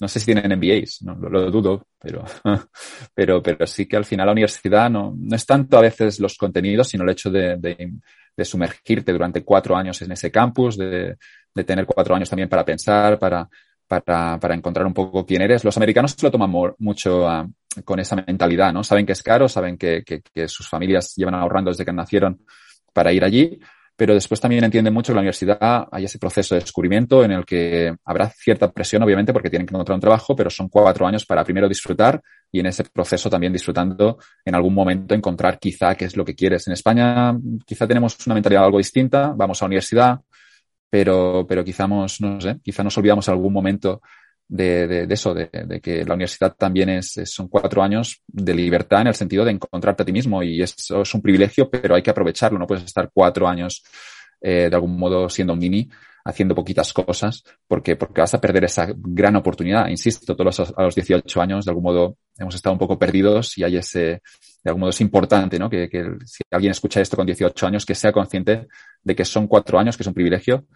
no 0.00 0.08
sé 0.08 0.20
si 0.20 0.26
tienen 0.26 0.56
MBAs, 0.56 1.02
no, 1.02 1.14
lo, 1.16 1.28
lo, 1.28 1.50
dudo, 1.50 1.86
pero, 2.00 2.24
pero, 3.14 3.42
pero 3.42 3.66
sí 3.66 3.86
que 3.86 3.96
al 3.96 4.04
final 4.04 4.26
la 4.26 4.32
universidad 4.32 4.88
no, 4.88 5.14
no 5.16 5.36
es 5.36 5.44
tanto 5.44 5.76
a 5.76 5.82
veces 5.82 6.20
los 6.20 6.38
contenidos, 6.38 6.88
sino 6.88 7.04
el 7.04 7.10
hecho 7.10 7.30
de, 7.30 7.56
de, 7.56 7.92
de 8.36 8.44
sumergirte 8.44 9.12
durante 9.12 9.44
cuatro 9.44 9.76
años 9.76 10.00
en 10.00 10.12
ese 10.12 10.30
campus, 10.30 10.78
de, 10.78 11.16
de 11.54 11.64
tener 11.64 11.84
cuatro 11.86 12.14
años 12.14 12.30
también 12.30 12.48
para 12.48 12.64
pensar, 12.64 13.18
para, 13.18 13.48
para, 13.86 14.38
para 14.38 14.54
encontrar 14.54 14.86
un 14.86 14.94
poco 14.94 15.24
quién 15.24 15.42
eres. 15.42 15.64
Los 15.64 15.76
americanos 15.76 16.12
se 16.12 16.26
lo 16.26 16.30
toman 16.30 16.50
mucho 16.78 17.26
uh, 17.26 17.50
con 17.84 18.00
esa 18.00 18.16
mentalidad, 18.16 18.72
¿no? 18.72 18.84
Saben 18.84 19.06
que 19.06 19.12
es 19.12 19.22
caro, 19.22 19.48
saben 19.48 19.76
que, 19.76 20.02
que, 20.04 20.22
que, 20.22 20.48
sus 20.48 20.68
familias 20.68 21.14
llevan 21.16 21.34
ahorrando 21.34 21.70
desde 21.70 21.84
que 21.84 21.92
nacieron 21.92 22.44
para 22.92 23.12
ir 23.12 23.24
allí, 23.24 23.58
pero 23.96 24.14
después 24.14 24.40
también 24.40 24.64
entienden 24.64 24.92
mucho 24.92 25.08
que 25.08 25.12
en 25.12 25.16
la 25.16 25.20
universidad 25.20 25.88
hay 25.90 26.04
ese 26.04 26.18
proceso 26.18 26.54
de 26.54 26.60
descubrimiento 26.60 27.24
en 27.24 27.30
el 27.30 27.44
que 27.44 27.94
habrá 28.04 28.28
cierta 28.28 28.70
presión, 28.72 29.02
obviamente, 29.02 29.32
porque 29.32 29.50
tienen 29.50 29.66
que 29.66 29.74
encontrar 29.74 29.94
un 29.94 30.00
trabajo, 30.00 30.34
pero 30.34 30.50
son 30.50 30.68
cuatro 30.68 31.06
años 31.06 31.24
para 31.24 31.44
primero 31.44 31.68
disfrutar 31.68 32.20
y 32.50 32.60
en 32.60 32.66
ese 32.66 32.84
proceso 32.84 33.30
también 33.30 33.52
disfrutando 33.52 34.18
en 34.44 34.54
algún 34.54 34.74
momento 34.74 35.14
encontrar 35.14 35.58
quizá 35.58 35.94
qué 35.94 36.06
es 36.06 36.16
lo 36.16 36.24
que 36.24 36.34
quieres. 36.34 36.66
En 36.66 36.72
España 36.72 37.36
quizá 37.64 37.86
tenemos 37.86 38.16
una 38.26 38.34
mentalidad 38.34 38.64
algo 38.64 38.78
distinta, 38.78 39.32
vamos 39.36 39.60
a 39.60 39.64
la 39.64 39.68
universidad, 39.68 40.20
pero, 40.94 41.44
pero 41.48 41.64
quizá, 41.64 41.88
no 41.88 42.06
sé, 42.08 42.60
quizá 42.62 42.84
nos 42.84 42.96
olvidamos 42.96 43.28
algún 43.28 43.52
momento 43.52 44.00
de, 44.46 44.86
de, 44.86 45.06
de 45.08 45.14
eso, 45.14 45.34
de, 45.34 45.50
de, 45.52 45.80
que 45.80 46.04
la 46.04 46.14
universidad 46.14 46.54
también 46.56 46.88
es, 46.88 47.20
son 47.24 47.48
cuatro 47.48 47.82
años 47.82 48.22
de 48.28 48.54
libertad 48.54 49.00
en 49.00 49.08
el 49.08 49.14
sentido 49.16 49.44
de 49.44 49.50
encontrarte 49.50 50.04
a 50.04 50.06
ti 50.06 50.12
mismo 50.12 50.40
y 50.44 50.62
eso 50.62 51.02
es 51.02 51.12
un 51.12 51.20
privilegio, 51.20 51.68
pero 51.68 51.96
hay 51.96 52.02
que 52.02 52.10
aprovecharlo. 52.10 52.60
No 52.60 52.68
puedes 52.68 52.84
estar 52.84 53.10
cuatro 53.12 53.48
años 53.48 53.82
eh, 54.40 54.68
de 54.70 54.76
algún 54.76 54.96
modo 54.96 55.28
siendo 55.28 55.54
un 55.54 55.58
mini 55.58 55.90
haciendo 56.24 56.54
poquitas 56.54 56.92
cosas 56.92 57.42
porque, 57.66 57.96
porque 57.96 58.20
vas 58.20 58.34
a 58.34 58.40
perder 58.40 58.62
esa 58.62 58.86
gran 58.96 59.34
oportunidad. 59.34 59.88
Insisto, 59.88 60.36
todos 60.36 60.60
a 60.60 60.82
los 60.84 60.94
18 60.94 61.42
años 61.42 61.64
de 61.64 61.72
algún 61.72 61.82
modo 61.82 62.18
hemos 62.38 62.54
estado 62.54 62.72
un 62.72 62.78
poco 62.78 62.96
perdidos 63.00 63.58
y 63.58 63.64
hay 63.64 63.78
ese, 63.78 63.98
de 63.98 64.70
algún 64.70 64.82
modo 64.82 64.90
es 64.90 65.00
importante, 65.00 65.58
¿no? 65.58 65.68
Que, 65.68 65.88
que 65.88 66.04
si 66.24 66.44
alguien 66.52 66.70
escucha 66.70 67.00
esto 67.00 67.16
con 67.16 67.26
18 67.26 67.66
años, 67.66 67.84
que 67.84 67.96
sea 67.96 68.12
consciente 68.12 68.68
de 69.02 69.16
que 69.16 69.24
son 69.24 69.48
cuatro 69.48 69.76
años, 69.76 69.96
que 69.96 70.04
es 70.04 70.06
un 70.06 70.14
privilegio 70.14 70.66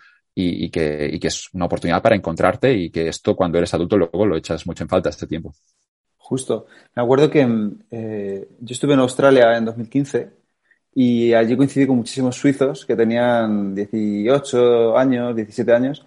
y, 0.41 0.71
que, 0.71 1.11
y, 1.13 1.19
que, 1.19 1.27
es 1.27 1.53
una 1.53 1.65
oportunidad 1.65 2.01
para 2.01 2.15
encontrarte 2.15 2.73
y 2.73 2.91
que 2.91 3.09
esto 3.09 3.35
cuando 3.35 3.59
eres 3.59 3.75
adulto 3.75 3.97
luego 3.97 4.25
lo 4.25 4.37
echas 4.37 4.65
mucho 4.67 4.85
en 4.85 4.89
falta 4.89 5.09
este 5.09 5.27
tiempo. 5.27 5.53
Justo. 6.17 6.67
Me 6.95 7.03
acuerdo 7.03 7.29
que 7.29 7.41
eh, 7.91 8.49
yo 8.61 8.73
estuve 8.73 8.95
en 8.95 9.01
Australia 9.01 9.57
en 9.57 9.65
2015 9.65 10.31
y 10.95 11.33
allí 11.33 11.57
coincidí 11.57 11.87
con 11.87 11.97
muchísimos 11.97 12.37
suizos 12.37 12.87
que 12.87 12.95
tenían 12.95 13.75
18 13.75 14.97
años, 14.97 15.35
17 15.35 15.73
años 15.73 16.07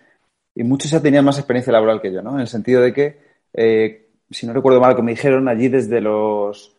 y 0.55 0.63
muchos 0.63 0.91
ya 0.91 1.01
tenían 1.01 1.25
más 1.25 1.37
experiencia 1.37 1.73
laboral 1.73 2.01
que 2.01 2.13
yo, 2.13 2.21
¿no? 2.21 2.35
En 2.35 2.41
el 2.41 2.47
sentido 2.47 2.81
de 2.81 2.93
que, 2.93 3.19
eh, 3.53 4.09
si 4.29 4.47
no 4.47 4.53
recuerdo 4.53 4.79
mal, 4.79 4.95
que 4.95 5.01
me 5.01 5.11
dijeron 5.11 5.49
allí 5.49 5.67
desde 5.67 5.99
los 5.99 6.77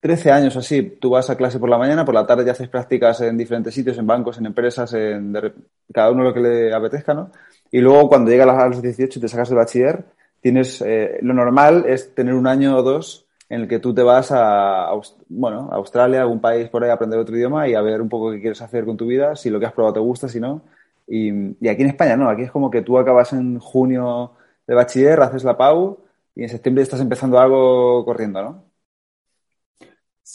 13 0.00 0.30
años 0.30 0.56
así, 0.56 0.82
tú 1.00 1.10
vas 1.10 1.28
a 1.28 1.36
clase 1.36 1.58
por 1.58 1.68
la 1.68 1.78
mañana, 1.78 2.04
por 2.04 2.14
la 2.14 2.26
tarde 2.26 2.44
ya 2.44 2.52
haces 2.52 2.68
prácticas 2.68 3.20
en 3.20 3.36
diferentes 3.36 3.74
sitios, 3.74 3.98
en 3.98 4.06
bancos, 4.06 4.38
en 4.38 4.46
empresas, 4.46 4.92
en 4.94 5.36
cada 5.92 6.12
uno 6.12 6.22
lo 6.22 6.32
que 6.32 6.40
le 6.40 6.74
apetezca, 6.74 7.14
¿no? 7.14 7.32
Y 7.70 7.80
luego 7.80 8.08
cuando 8.08 8.30
llegas 8.30 8.48
a 8.48 8.68
los 8.68 8.80
18 8.80 9.18
y 9.18 9.22
te 9.22 9.28
sacas 9.28 9.48
de 9.48 9.56
bachiller, 9.56 10.04
tienes, 10.40 10.80
eh, 10.82 11.18
lo 11.22 11.34
normal 11.34 11.84
es 11.86 12.14
tener 12.14 12.34
un 12.34 12.46
año 12.46 12.76
o 12.76 12.82
dos 12.82 13.26
en 13.48 13.62
el 13.62 13.68
que 13.68 13.80
tú 13.80 13.92
te 13.92 14.02
vas 14.02 14.30
a, 14.30 14.90
bueno, 15.28 15.68
a 15.72 15.76
Australia, 15.76 16.20
algún 16.22 16.40
país 16.40 16.68
por 16.68 16.84
ahí 16.84 16.90
a 16.90 16.94
aprender 16.94 17.18
otro 17.18 17.36
idioma 17.36 17.66
y 17.66 17.74
a 17.74 17.82
ver 17.82 18.00
un 18.00 18.08
poco 18.08 18.30
qué 18.30 18.40
quieres 18.40 18.60
hacer 18.62 18.84
con 18.84 18.96
tu 18.96 19.06
vida, 19.06 19.34
si 19.36 19.50
lo 19.50 19.58
que 19.58 19.66
has 19.66 19.72
probado 19.72 19.94
te 19.94 20.00
gusta, 20.00 20.28
si 20.28 20.38
no. 20.38 20.62
Y, 21.08 21.30
y 21.60 21.68
aquí 21.68 21.82
en 21.82 21.88
España 21.88 22.16
no, 22.16 22.28
aquí 22.28 22.42
es 22.42 22.50
como 22.50 22.70
que 22.70 22.82
tú 22.82 22.98
acabas 22.98 23.32
en 23.32 23.58
junio 23.58 24.32
de 24.66 24.74
bachiller, 24.74 25.20
haces 25.20 25.44
la 25.44 25.56
PAU 25.56 25.98
y 26.36 26.42
en 26.44 26.48
septiembre 26.50 26.82
estás 26.82 27.00
empezando 27.00 27.38
algo 27.38 28.04
corriendo, 28.04 28.42
¿no? 28.42 28.67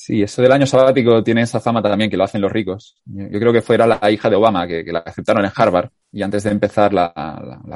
Sí, 0.06 0.22
eso 0.22 0.42
del 0.42 0.52
año 0.52 0.66
sabático 0.66 1.24
tiene 1.24 1.44
esa 1.44 1.62
fama 1.62 1.82
también 1.82 2.10
que 2.10 2.18
lo 2.18 2.26
hacen 2.26 2.42
los 2.42 2.52
ricos. 2.52 2.98
Yo, 3.06 3.40
creo 3.40 3.54
que 3.54 3.62
fuera 3.62 3.88
la 3.88 4.12
hija 4.12 4.30
de 4.30 4.36
Obama, 4.36 4.68
que, 4.68 4.84
la 4.92 5.00
aceptaron 5.00 5.46
en 5.46 5.52
Harvard, 5.56 5.92
y 6.12 6.22
antes 6.22 6.44
de 6.44 6.50
empezar 6.50 6.94
la, 6.94 7.14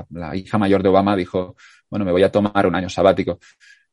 la, 0.09 0.36
hija 0.36 0.57
mayor 0.57 0.84
de 0.84 0.89
Obama 0.89 1.15
dijo, 1.15 1.55
bueno, 1.89 2.03
me 2.03 2.11
voy 2.11 2.23
a 2.23 2.30
tomar 2.30 2.67
un 2.67 2.75
año 2.75 2.89
sabático. 2.89 3.39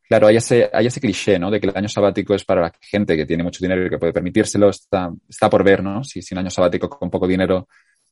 Claro, 0.02 0.26
hay 0.26 0.38
ese, 0.38 0.68
hay 0.72 0.86
ese 0.86 1.00
cliché, 1.00 1.38
¿no? 1.38 1.48
De 1.48 1.60
que 1.60 1.68
el 1.68 1.76
año 1.76 1.88
sabático 1.88 2.34
es 2.34 2.44
para 2.44 2.62
la 2.62 2.72
gente 2.80 3.16
que 3.16 3.24
tiene 3.24 3.44
mucho 3.44 3.60
dinero 3.62 3.86
y 3.86 3.88
que 3.88 3.98
puede 3.98 4.12
permitírselo. 4.12 4.68
Está, 4.68 5.12
está 5.28 5.48
por 5.48 5.62
ver, 5.62 5.84
¿no? 5.84 6.02
Si, 6.02 6.20
un 6.32 6.38
año 6.38 6.50
sabático 6.50 6.88
con 6.88 7.10
poco 7.10 7.28
dinero 7.28 7.68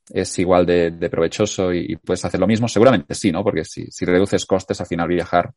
es 0.08 0.38
igual 0.38 0.64
de, 0.64 0.92
de 0.92 1.10
provechoso 1.10 1.74
y, 1.74 1.96
puedes 1.96 2.24
hacer 2.24 2.38
lo 2.38 2.46
mismo. 2.46 2.68
Seguramente 2.68 3.16
sí, 3.16 3.32
¿no? 3.32 3.42
Porque 3.42 3.64
si, 3.64 3.86
si 3.90 4.04
reduces 4.04 4.46
costes, 4.46 4.80
al 4.80 4.86
final 4.86 5.08
viajar 5.08 5.52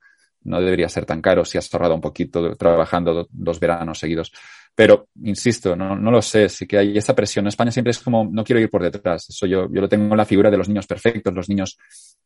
no 0.45 0.61
debería 0.61 0.89
ser 0.89 1.05
tan 1.05 1.21
caro 1.21 1.43
si 1.43 1.57
has 1.57 1.71
ahorrado 1.73 1.95
un 1.95 2.01
poquito 2.01 2.55
trabajando 2.55 3.27
dos 3.31 3.59
veranos 3.59 3.99
seguidos. 3.99 4.31
Pero, 4.75 5.07
insisto, 5.23 5.73
no, 5.75 5.95
no 5.95 6.11
lo 6.11 6.21
sé, 6.21 6.49
sí 6.49 6.67
que 6.67 6.77
hay 6.77 6.97
esa 6.97 7.15
presión. 7.15 7.47
España 7.47 7.71
siempre 7.71 7.91
es 7.91 7.99
como, 7.99 8.27
no 8.29 8.43
quiero 8.43 8.59
ir 8.59 8.69
por 8.69 8.83
detrás. 8.83 9.29
Eso 9.29 9.45
yo, 9.45 9.69
yo 9.71 9.81
lo 9.81 9.87
tengo 9.87 10.13
en 10.13 10.17
la 10.17 10.25
figura 10.25 10.51
de 10.51 10.57
los 10.57 10.67
niños 10.67 10.85
perfectos, 10.85 11.33
los 11.33 11.47
niños 11.47 11.77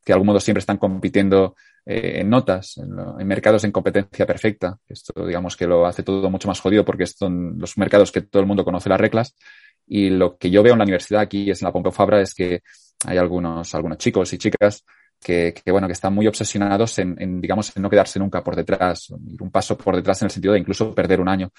que 0.03 0.11
de 0.11 0.13
algún 0.13 0.27
modo 0.27 0.39
siempre 0.39 0.59
están 0.59 0.77
compitiendo 0.77 1.55
eh, 1.85 2.21
en 2.21 2.29
notas, 2.29 2.77
en, 2.77 3.27
mercados 3.27 3.63
en 3.65 3.71
competencia 3.71 4.25
perfecta. 4.25 4.79
Esto, 4.87 5.27
digamos, 5.27 5.55
que 5.55 5.67
lo 5.67 5.85
hace 5.85 6.01
todo 6.01 6.27
mucho 6.31 6.47
más 6.47 6.59
jodido 6.59 6.83
porque 6.83 7.05
son 7.05 7.59
los 7.59 7.77
mercados 7.77 8.11
que 8.11 8.21
todo 8.21 8.41
el 8.41 8.47
mundo 8.47 8.65
conoce 8.65 8.89
las 8.89 8.99
reglas. 8.99 9.35
Y 9.85 10.09
lo 10.09 10.35
que 10.37 10.49
yo 10.49 10.63
veo 10.63 10.73
en 10.73 10.79
la 10.79 10.85
universidad 10.85 11.21
aquí, 11.21 11.51
es 11.51 11.61
en 11.61 11.67
la 11.67 11.71
Pompeu 11.71 11.91
Fabra, 11.91 12.19
es 12.19 12.33
que 12.33 12.63
hay 13.05 13.17
algunos, 13.17 13.75
algunos 13.75 13.99
chicos 13.99 14.33
y 14.33 14.39
chicas 14.39 14.83
que, 15.21 15.53
que, 15.53 15.71
bueno, 15.71 15.87
que 15.87 15.93
están 15.93 16.13
muy 16.13 16.27
obsesionados 16.27 16.97
en, 16.99 17.15
en, 17.19 17.41
digamos, 17.41 17.75
en 17.75 17.83
no 17.83 17.89
quedarse 17.89 18.19
nunca 18.19 18.43
por 18.43 18.55
detrás, 18.55 19.09
ir 19.27 19.41
un 19.41 19.51
paso 19.51 19.77
por 19.77 19.95
detrás 19.95 20.21
en 20.21 20.27
el 20.27 20.31
sentido 20.31 20.53
de 20.53 20.59
incluso 20.59 20.93
perder 20.93 21.19
un 21.21 21.29
año. 21.29 21.51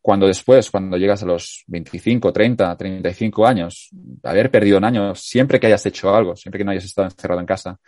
Cuando 0.00 0.26
después, 0.26 0.70
cuando 0.70 0.96
llegas 0.96 1.22
a 1.22 1.26
los 1.26 1.64
25, 1.66 2.32
30, 2.32 2.76
35 2.76 3.46
años, 3.46 3.90
haber 4.22 4.50
perdido 4.50 4.78
un 4.78 4.84
año, 4.84 5.14
siempre 5.14 5.58
que 5.58 5.66
hayas 5.66 5.84
hecho 5.86 6.14
algo, 6.14 6.36
siempre 6.36 6.58
que 6.58 6.64
no 6.64 6.70
hayas 6.70 6.84
estado 6.84 7.08
encerrado 7.08 7.40
en 7.40 7.46
casa, 7.46 7.78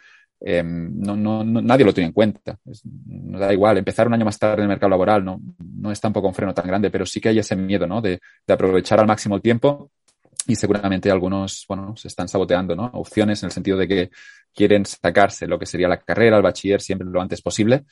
eh, 0.42 0.62
no, 0.64 1.14
no, 1.16 1.44
nadie 1.44 1.84
lo 1.84 1.92
tiene 1.92 2.08
en 2.08 2.12
cuenta. 2.12 2.58
no 3.06 3.38
da 3.38 3.52
igual, 3.52 3.78
empezar 3.78 4.06
un 4.06 4.14
año 4.14 4.24
más 4.24 4.38
tarde 4.38 4.56
en 4.56 4.62
el 4.62 4.68
mercado 4.68 4.90
laboral 4.90 5.22
no, 5.24 5.40
no 5.58 5.92
es 5.92 6.00
tampoco 6.00 6.28
un 6.28 6.34
freno 6.34 6.54
tan 6.54 6.66
grande, 6.66 6.90
pero 6.90 7.04
sí 7.04 7.20
que 7.20 7.28
hay 7.28 7.38
ese 7.38 7.56
miedo, 7.56 7.86
¿no? 7.86 8.00
De, 8.00 8.20
de 8.46 8.54
aprovechar 8.54 9.00
al 9.00 9.06
máximo 9.06 9.36
el 9.36 9.42
tiempo 9.42 9.90
y 10.46 10.56
seguramente 10.56 11.10
algunos, 11.10 11.64
bueno, 11.68 11.94
se 11.96 12.08
están 12.08 12.28
saboteando, 12.28 12.74
¿no? 12.74 12.86
Opciones 12.94 13.42
en 13.42 13.48
el 13.48 13.52
sentido 13.52 13.76
de 13.76 13.86
que 13.86 14.10
quieren 14.54 14.84
sacarse 14.84 15.46
lo 15.46 15.58
que 15.58 15.66
sería 15.66 15.88
la 15.88 15.98
carrera, 15.98 16.36
el 16.36 16.42
bachiller 16.42 16.80
siempre 16.80 17.08
lo 17.08 17.20
antes 17.20 17.42
posible 17.42 17.84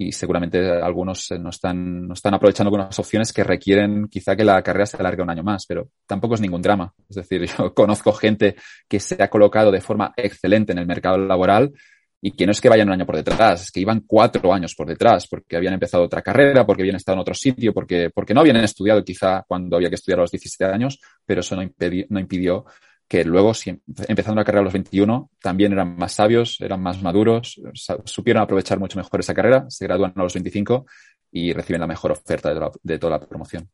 y 0.00 0.12
seguramente 0.12 0.70
algunos 0.80 1.28
no 1.40 1.50
están, 1.50 2.06
no 2.06 2.14
están 2.14 2.32
aprovechando 2.32 2.68
algunas 2.68 2.96
opciones 3.00 3.32
que 3.32 3.42
requieren 3.42 4.06
quizá 4.06 4.36
que 4.36 4.44
la 4.44 4.62
carrera 4.62 4.86
se 4.86 4.96
alargue 4.96 5.22
un 5.22 5.30
año 5.30 5.42
más, 5.42 5.66
pero 5.66 5.88
tampoco 6.06 6.36
es 6.36 6.40
ningún 6.40 6.62
drama. 6.62 6.94
Es 7.08 7.16
decir, 7.16 7.44
yo 7.58 7.74
conozco 7.74 8.12
gente 8.12 8.54
que 8.88 9.00
se 9.00 9.20
ha 9.20 9.28
colocado 9.28 9.72
de 9.72 9.80
forma 9.80 10.12
excelente 10.16 10.70
en 10.70 10.78
el 10.78 10.86
mercado 10.86 11.18
laboral 11.18 11.72
y 12.20 12.30
que 12.30 12.46
no 12.46 12.52
es 12.52 12.60
que 12.60 12.68
vayan 12.68 12.86
un 12.86 12.94
año 12.94 13.06
por 13.06 13.16
detrás, 13.16 13.64
es 13.64 13.70
que 13.72 13.80
iban 13.80 14.04
cuatro 14.06 14.52
años 14.52 14.74
por 14.76 14.86
detrás, 14.86 15.26
porque 15.26 15.56
habían 15.56 15.74
empezado 15.74 16.04
otra 16.04 16.22
carrera, 16.22 16.64
porque 16.64 16.82
habían 16.82 16.96
estado 16.96 17.14
en 17.14 17.20
otro 17.20 17.34
sitio, 17.34 17.74
porque, 17.74 18.10
porque 18.14 18.34
no 18.34 18.40
habían 18.40 18.56
estudiado 18.56 19.02
quizá 19.02 19.44
cuando 19.48 19.76
había 19.76 19.88
que 19.88 19.96
estudiar 19.96 20.20
a 20.20 20.22
los 20.22 20.30
17 20.30 20.64
años, 20.72 21.00
pero 21.26 21.40
eso 21.40 21.56
no, 21.56 21.62
no 21.62 22.20
impidió 22.20 22.66
que 23.08 23.24
luego, 23.24 23.54
si 23.54 23.70
empezando 24.06 24.38
la 24.38 24.44
carrera 24.44 24.60
a 24.60 24.64
los 24.64 24.72
21, 24.74 25.30
también 25.40 25.72
eran 25.72 25.96
más 25.96 26.12
sabios, 26.12 26.60
eran 26.60 26.82
más 26.82 27.02
maduros, 27.02 27.58
supieron 28.04 28.42
aprovechar 28.42 28.78
mucho 28.78 28.98
mejor 28.98 29.20
esa 29.20 29.32
carrera, 29.32 29.64
se 29.70 29.86
gradúan 29.86 30.12
a 30.14 30.22
los 30.22 30.34
25 30.34 30.84
y 31.32 31.54
reciben 31.54 31.80
la 31.80 31.86
mejor 31.86 32.12
oferta 32.12 32.52
de, 32.82 32.98
toda 32.98 33.18
la 33.18 33.26
promoción. 33.26 33.66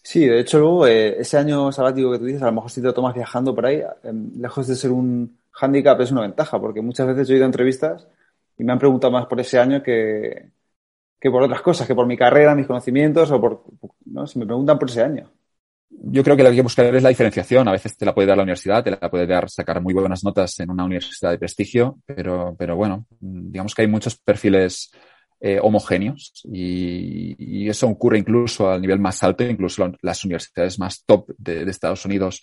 Sí, 0.00 0.24
de 0.24 0.38
hecho, 0.38 0.60
luego, 0.60 0.86
eh, 0.86 1.16
ese 1.18 1.36
año 1.36 1.72
sabático 1.72 2.12
que 2.12 2.18
tú 2.18 2.26
dices, 2.26 2.42
a 2.42 2.46
lo 2.46 2.52
mejor 2.52 2.70
si 2.70 2.80
te 2.80 2.92
tomas 2.92 3.12
viajando 3.12 3.52
por 3.52 3.66
ahí, 3.66 3.82
em, 4.04 4.30
lejos 4.40 4.68
de 4.68 4.76
ser 4.76 4.92
un 4.92 5.36
hándicap, 5.50 6.00
es 6.00 6.12
una 6.12 6.20
ventaja, 6.20 6.60
porque 6.60 6.80
muchas 6.80 7.08
veces 7.08 7.26
yo 7.26 7.34
he 7.34 7.38
ido 7.38 7.44
a 7.44 7.48
entrevistas 7.48 8.06
y 8.56 8.62
me 8.62 8.72
han 8.72 8.78
preguntado 8.78 9.12
más 9.12 9.26
por 9.26 9.40
ese 9.40 9.58
año 9.58 9.82
que, 9.82 10.50
que 11.18 11.30
por 11.30 11.42
otras 11.42 11.60
cosas, 11.60 11.88
que 11.88 11.94
por 11.96 12.06
mi 12.06 12.16
carrera, 12.16 12.54
mis 12.54 12.68
conocimientos 12.68 13.32
o 13.32 13.40
por, 13.40 13.64
¿no? 14.04 14.28
Si 14.28 14.38
me 14.38 14.46
preguntan 14.46 14.78
por 14.78 14.88
ese 14.88 15.02
año 15.02 15.32
yo 15.90 16.22
creo 16.22 16.36
que 16.36 16.42
lo 16.42 16.48
que 16.48 16.52
hay 16.52 16.56
que 16.56 16.62
buscar 16.62 16.94
es 16.94 17.02
la 17.02 17.08
diferenciación. 17.08 17.68
A 17.68 17.72
veces 17.72 17.96
te 17.96 18.04
la 18.04 18.14
puede 18.14 18.28
dar 18.28 18.36
la 18.36 18.42
universidad, 18.42 18.82
te 18.82 18.90
la 18.90 19.10
puede 19.10 19.26
dar 19.26 19.48
sacar 19.48 19.80
muy 19.80 19.94
buenas 19.94 20.24
notas 20.24 20.58
en 20.60 20.70
una 20.70 20.84
universidad 20.84 21.30
de 21.30 21.38
prestigio, 21.38 21.98
pero, 22.04 22.54
pero 22.58 22.76
bueno, 22.76 23.06
digamos 23.20 23.74
que 23.74 23.82
hay 23.82 23.88
muchos 23.88 24.16
perfiles 24.16 24.90
eh, 25.38 25.58
homogéneos 25.60 26.32
y, 26.50 27.68
eso 27.68 27.88
ocurre 27.88 28.18
incluso 28.18 28.70
al 28.70 28.80
nivel 28.80 29.00
más 29.00 29.22
alto, 29.22 29.44
incluso 29.44 29.92
las 30.00 30.24
universidades 30.24 30.78
más 30.78 31.04
top 31.04 31.30
de, 31.36 31.62
Estados 31.64 32.04
Unidos. 32.04 32.40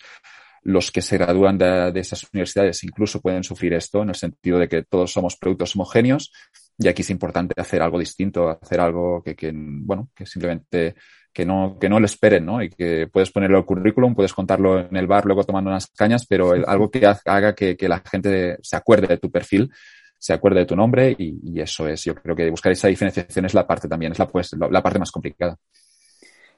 Los 0.62 0.90
que 0.90 1.02
se 1.02 1.18
gradúan 1.18 1.58
de, 1.58 1.92
esas 1.96 2.26
universidades 2.32 2.84
incluso 2.84 3.20
pueden 3.20 3.42
sufrir 3.42 3.74
esto 3.74 4.02
en 4.02 4.10
el 4.10 4.14
sentido 4.14 4.58
de 4.58 4.68
que 4.68 4.82
todos 4.82 5.12
somos 5.12 5.36
productos 5.36 5.74
homogéneos 5.76 6.32
y 6.78 6.88
aquí 6.88 7.02
es 7.02 7.10
importante 7.10 7.54
hacer 7.60 7.82
algo 7.82 7.98
distinto, 7.98 8.48
hacer 8.48 8.80
algo 8.80 9.22
que 9.22 9.52
bueno, 9.54 10.10
que 10.14 10.24
simplemente 10.24 10.94
que 11.34 11.44
no, 11.44 11.76
que 11.80 11.88
no 11.88 11.98
lo 11.98 12.06
esperen, 12.06 12.46
¿no? 12.46 12.62
Y 12.62 12.70
que 12.70 13.08
puedes 13.12 13.32
ponerlo 13.32 13.58
al 13.58 13.66
currículum, 13.66 14.14
puedes 14.14 14.32
contarlo 14.32 14.78
en 14.78 14.96
el 14.96 15.08
bar 15.08 15.26
luego 15.26 15.42
tomando 15.42 15.68
unas 15.68 15.88
cañas, 15.88 16.24
pero 16.26 16.52
algo 16.52 16.90
que 16.90 17.04
haga 17.04 17.54
que, 17.54 17.76
que, 17.76 17.88
la 17.88 18.00
gente 18.08 18.56
se 18.62 18.76
acuerde 18.76 19.08
de 19.08 19.18
tu 19.18 19.30
perfil, 19.32 19.70
se 20.16 20.32
acuerde 20.32 20.60
de 20.60 20.66
tu 20.66 20.76
nombre 20.76 21.14
y, 21.18 21.60
eso 21.60 21.88
es, 21.88 22.04
yo 22.04 22.14
creo 22.14 22.36
que 22.36 22.48
buscar 22.50 22.70
esa 22.70 22.86
diferenciación 22.86 23.44
es 23.46 23.52
la 23.52 23.66
parte 23.66 23.88
también, 23.88 24.12
es 24.12 24.18
la, 24.18 24.28
pues, 24.28 24.52
la, 24.52 24.82
parte 24.82 25.00
más 25.00 25.10
complicada. 25.10 25.58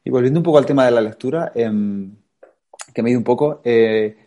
Y 0.05 0.11
volviendo 0.11 0.41
un 0.41 0.45
poco 0.45 0.59
al 0.59 0.67
tema 0.67 0.85
de 0.85 0.91
la 0.91 1.01
lectura, 1.01 1.51
eh, 1.55 1.71
que 2.95 3.03
me 3.03 3.09
he 3.09 3.13
ido 3.13 3.19
un 3.19 3.25
poco, 3.25 3.63
eh, 3.65 4.27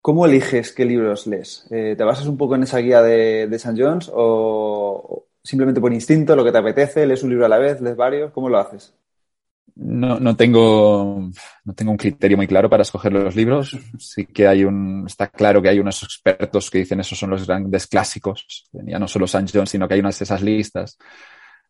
¿cómo 0.00 0.26
eliges 0.26 0.72
qué 0.72 0.84
libros 0.84 1.26
lees? 1.26 1.66
Eh, 1.70 1.96
¿Te 1.98 2.04
basas 2.04 2.26
un 2.26 2.36
poco 2.36 2.54
en 2.54 2.62
esa 2.62 2.78
guía 2.78 3.02
de, 3.02 3.48
de 3.48 3.56
St. 3.56 3.74
John's 3.76 4.10
o, 4.14 5.26
simplemente 5.42 5.80
por 5.80 5.92
instinto, 5.92 6.36
lo 6.36 6.44
que 6.44 6.52
te 6.52 6.58
apetece, 6.58 7.06
lees 7.06 7.22
un 7.22 7.30
libro 7.30 7.46
a 7.46 7.48
la 7.48 7.58
vez, 7.58 7.80
lees 7.80 7.96
varios, 7.96 8.32
¿cómo 8.32 8.48
lo 8.48 8.58
haces? 8.58 8.94
No, 9.74 10.20
no 10.20 10.36
tengo, 10.36 11.30
no 11.64 11.72
tengo 11.72 11.92
un 11.92 11.96
criterio 11.96 12.36
muy 12.36 12.46
claro 12.46 12.68
para 12.68 12.82
escoger 12.82 13.12
los 13.12 13.34
libros. 13.34 13.76
Sí 13.98 14.26
que 14.26 14.46
hay 14.46 14.64
un, 14.64 15.04
está 15.06 15.28
claro 15.28 15.62
que 15.62 15.70
hay 15.70 15.78
unos 15.78 16.02
expertos 16.02 16.70
que 16.70 16.78
dicen 16.78 17.00
esos 17.00 17.18
son 17.18 17.30
los 17.30 17.46
grandes 17.46 17.86
clásicos. 17.86 18.68
Ya 18.72 18.98
no 18.98 19.08
solo 19.08 19.26
San 19.26 19.46
John, 19.48 19.66
sino 19.66 19.88
que 19.88 19.94
hay 19.94 20.00
unas 20.00 20.18
de 20.18 20.24
esas 20.24 20.42
listas 20.42 20.98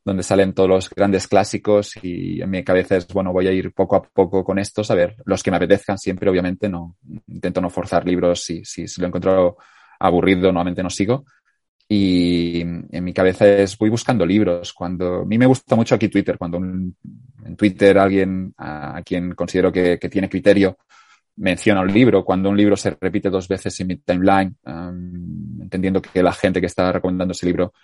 donde 0.04 0.22
salen 0.22 0.52
todos 0.52 0.68
los 0.68 0.90
grandes 0.90 1.28
clásicos 1.28 1.92
y 2.02 2.42
en 2.42 2.50
mi 2.50 2.64
cabeza 2.64 2.96
es, 2.96 3.06
bueno, 3.08 3.32
voy 3.32 3.46
a 3.46 3.52
ir 3.52 3.72
poco 3.72 3.96
a 3.96 4.02
poco 4.02 4.42
con 4.42 4.58
estos, 4.58 4.90
a 4.90 4.94
ver, 4.94 5.16
los 5.24 5.42
que 5.42 5.50
me 5.50 5.58
apetezcan 5.58 5.96
siempre, 5.96 6.28
obviamente, 6.28 6.68
no, 6.68 6.96
intento 7.28 7.60
no 7.60 7.70
forzar 7.70 8.04
libros, 8.04 8.42
si, 8.42 8.64
si, 8.64 8.88
si 8.88 9.00
lo 9.00 9.06
encuentro 9.06 9.58
aburrido, 10.00 10.40
normalmente 10.42 10.82
no 10.82 10.90
sigo, 10.90 11.24
y 11.94 12.60
en 12.62 13.04
mi 13.04 13.12
cabeza 13.12 13.46
es, 13.46 13.76
voy 13.76 13.90
buscando 13.90 14.24
libros. 14.24 14.72
Cuando, 14.72 15.16
a 15.16 15.24
mí 15.26 15.36
me 15.36 15.44
gusta 15.44 15.76
mucho 15.76 15.94
aquí 15.94 16.08
Twitter, 16.08 16.38
cuando 16.38 16.56
en 16.56 16.96
Twitter 17.54 17.98
alguien 17.98 18.54
a, 18.56 19.02
quien 19.04 19.34
considero 19.34 19.70
que, 19.70 19.98
que, 19.98 20.08
tiene 20.08 20.30
criterio 20.30 20.78
menciona 21.36 21.82
un 21.82 21.92
libro, 21.92 22.24
cuando 22.24 22.48
un 22.48 22.56
libro 22.56 22.76
se 22.76 22.96
repite 22.98 23.28
dos 23.28 23.46
veces 23.46 23.78
en 23.80 23.88
mi 23.88 23.96
timeline, 23.96 24.56
um, 24.64 25.60
entendiendo 25.60 26.00
que 26.00 26.22
la 26.22 26.32
gente 26.32 26.60
que 26.60 26.66
está 26.66 26.92
recomendando 26.92 27.32
ese 27.32 27.44
libro 27.44 27.74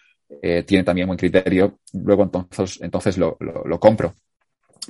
eh, 0.40 0.62
tiene 0.62 0.84
también 0.84 1.06
buen 1.06 1.18
criterio, 1.18 1.80
luego 1.92 2.22
entonces, 2.22 2.78
entonces 2.80 3.18
lo, 3.18 3.36
lo, 3.40 3.64
lo 3.64 3.78
compro. 3.78 4.14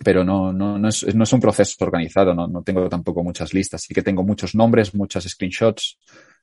Pero 0.05 0.23
no, 0.23 0.53
no, 0.53 0.79
no, 0.79 0.89
es, 0.89 1.13
no 1.13 1.25
es 1.25 1.33
un 1.33 1.41
proceso 1.41 1.85
organizado, 1.85 2.35
no, 2.35 2.47
no 2.47 2.63
tengo 2.63 2.89
tampoco 2.89 3.25
muchas 3.25 3.53
listas. 3.53 3.83
Sí 3.83 3.93
que 3.93 4.03
tengo 4.03 4.23
muchos 4.23 4.55
nombres, 4.55 4.95
muchas 4.95 5.25
screenshots, 5.25 5.99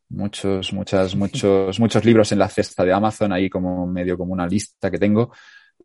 muchos, 0.09 0.73
muchas, 0.73 1.15
muchos, 1.15 1.79
muchos 1.79 2.05
libros 2.05 2.31
en 2.31 2.39
la 2.39 2.49
cesta 2.49 2.83
de 2.83 2.93
Amazon, 2.93 3.33
ahí 3.33 3.49
como 3.49 3.87
medio 3.87 4.17
como 4.17 4.33
una 4.33 4.47
lista 4.47 4.89
que 4.91 4.99
tengo. 4.99 5.31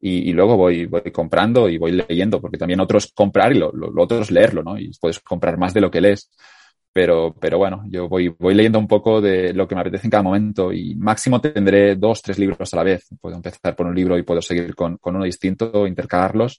Y, 0.02 0.32
luego 0.32 0.56
voy, 0.56 0.86
voy 0.86 1.02
comprando 1.12 1.68
y 1.68 1.76
voy 1.76 1.92
leyendo, 1.92 2.40
porque 2.40 2.56
también 2.56 2.80
otro 2.80 2.96
es 2.96 3.12
comprar 3.12 3.52
y 3.54 3.58
lo, 3.58 3.70
otro 3.98 4.20
es 4.22 4.30
leerlo, 4.30 4.62
¿no? 4.62 4.78
Y 4.78 4.90
puedes 4.98 5.20
comprar 5.20 5.58
más 5.58 5.74
de 5.74 5.82
lo 5.82 5.90
que 5.90 6.00
lees. 6.00 6.30
Pero, 6.92 7.36
pero 7.38 7.58
bueno, 7.58 7.84
yo 7.88 8.08
voy, 8.08 8.28
voy 8.28 8.54
leyendo 8.54 8.78
un 8.78 8.88
poco 8.88 9.20
de 9.20 9.52
lo 9.52 9.68
que 9.68 9.74
me 9.74 9.82
apetece 9.82 10.06
en 10.06 10.10
cada 10.10 10.22
momento 10.22 10.72
y 10.72 10.96
máximo 10.96 11.40
tendré 11.40 11.96
dos, 11.96 12.22
tres 12.22 12.38
libros 12.38 12.72
a 12.72 12.76
la 12.76 12.82
vez. 12.82 13.08
Puedo 13.20 13.36
empezar 13.36 13.76
por 13.76 13.86
un 13.86 13.94
libro 13.94 14.16
y 14.16 14.22
puedo 14.22 14.40
seguir 14.40 14.74
con, 14.74 14.96
con 14.96 15.14
uno 15.16 15.24
distinto, 15.24 15.86
intercalarlos 15.86 16.58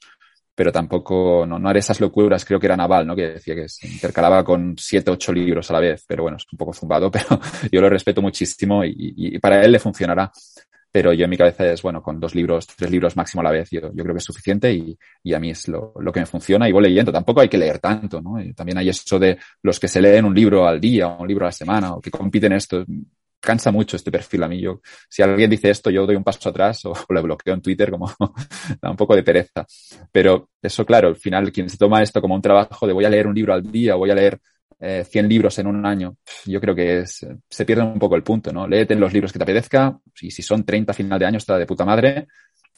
pero 0.61 0.71
tampoco, 0.71 1.43
no, 1.47 1.57
no 1.57 1.69
haré 1.69 1.79
esas 1.79 1.99
locuras, 1.99 2.45
creo 2.45 2.59
que 2.59 2.67
era 2.67 2.77
Naval, 2.77 3.07
¿no? 3.07 3.15
Que 3.15 3.29
decía 3.29 3.55
que 3.55 3.67
se 3.67 3.87
intercalaba 3.87 4.43
con 4.43 4.75
siete, 4.77 5.09
ocho 5.09 5.33
libros 5.33 5.67
a 5.71 5.73
la 5.73 5.79
vez, 5.79 6.05
pero 6.07 6.21
bueno, 6.21 6.37
es 6.37 6.45
un 6.51 6.55
poco 6.55 6.71
zumbado, 6.71 7.09
pero 7.11 7.25
yo 7.71 7.81
lo 7.81 7.89
respeto 7.89 8.21
muchísimo 8.21 8.85
y, 8.85 9.39
para 9.39 9.63
él 9.63 9.71
le 9.71 9.79
funcionará. 9.79 10.31
pero 10.91 11.13
yo 11.13 11.23
en 11.23 11.31
mi 11.31 11.35
cabeza 11.35 11.65
es, 11.65 11.81
bueno, 11.81 12.03
con 12.03 12.19
dos 12.19 12.35
libros, 12.35 12.67
tres 12.67 12.91
libros 12.91 13.17
máximo 13.17 13.41
a 13.41 13.45
la 13.45 13.49
vez, 13.49 13.71
yo, 13.71 13.91
yo 13.91 14.03
creo 14.03 14.13
que 14.13 14.19
es 14.19 14.23
suficiente 14.23 14.71
y, 14.71 14.95
y 15.23 15.33
a 15.33 15.39
mí 15.39 15.49
es 15.49 15.67
lo, 15.67 15.93
lo, 15.99 16.11
que 16.11 16.19
me 16.19 16.27
funciona 16.27 16.69
y 16.69 16.71
voy 16.71 16.83
leyendo. 16.83 17.11
Tampoco 17.11 17.41
hay 17.41 17.49
que 17.49 17.57
leer 17.57 17.79
tanto, 17.79 18.21
¿no? 18.21 18.35
También 18.55 18.77
hay 18.77 18.89
eso 18.89 19.17
de 19.17 19.39
los 19.63 19.79
que 19.79 19.87
se 19.87 19.99
leen 19.99 20.25
un 20.25 20.35
libro 20.35 20.67
al 20.67 20.79
día 20.79 21.07
o 21.07 21.23
un 21.23 21.27
libro 21.27 21.45
a 21.45 21.47
la 21.47 21.53
semana 21.53 21.95
o 21.95 22.01
que 22.01 22.11
compiten 22.11 22.51
esto. 22.53 22.85
Cansa 23.41 23.71
mucho 23.71 23.97
este 23.97 24.11
perfil 24.11 24.43
a 24.43 24.47
mí. 24.47 24.61
Yo, 24.61 24.81
si 25.09 25.21
alguien 25.21 25.49
dice 25.49 25.69
esto, 25.69 25.89
yo 25.89 26.05
doy 26.05 26.15
un 26.15 26.23
paso 26.23 26.49
atrás 26.49 26.85
o, 26.85 26.91
o 27.09 27.13
lo 27.13 27.23
bloqueo 27.23 27.53
en 27.53 27.61
Twitter 27.61 27.91
como 27.91 28.09
da 28.81 28.89
un 28.89 28.97
poco 28.97 29.15
de 29.15 29.23
pereza. 29.23 29.65
Pero 30.11 30.49
eso, 30.61 30.85
claro, 30.85 31.09
al 31.09 31.17
final, 31.17 31.51
quien 31.51 31.69
se 31.69 31.77
toma 31.77 32.01
esto 32.01 32.21
como 32.21 32.35
un 32.35 32.41
trabajo 32.41 32.87
de 32.87 32.93
voy 32.93 33.05
a 33.05 33.09
leer 33.09 33.27
un 33.27 33.35
libro 33.35 33.53
al 33.53 33.63
día, 33.63 33.95
voy 33.95 34.11
a 34.11 34.15
leer 34.15 34.39
eh, 34.79 35.03
100 35.03 35.29
libros 35.29 35.59
en 35.59 35.67
un 35.67 35.85
año, 35.85 36.15
yo 36.45 36.59
creo 36.59 36.73
que 36.73 37.01
es, 37.01 37.23
se 37.47 37.65
pierde 37.65 37.83
un 37.83 37.99
poco 37.99 38.15
el 38.15 38.23
punto, 38.23 38.51
¿no? 38.51 38.67
Léete 38.67 38.95
los 38.95 39.13
libros 39.13 39.31
que 39.31 39.37
te 39.37 39.43
apetezca 39.43 39.95
y 40.19 40.31
si 40.31 40.41
son 40.41 40.63
30 40.65 40.91
a 40.91 40.95
final 40.95 41.19
de 41.19 41.25
año 41.27 41.37
está 41.37 41.55
de 41.57 41.67
puta 41.67 41.85
madre 41.85 42.27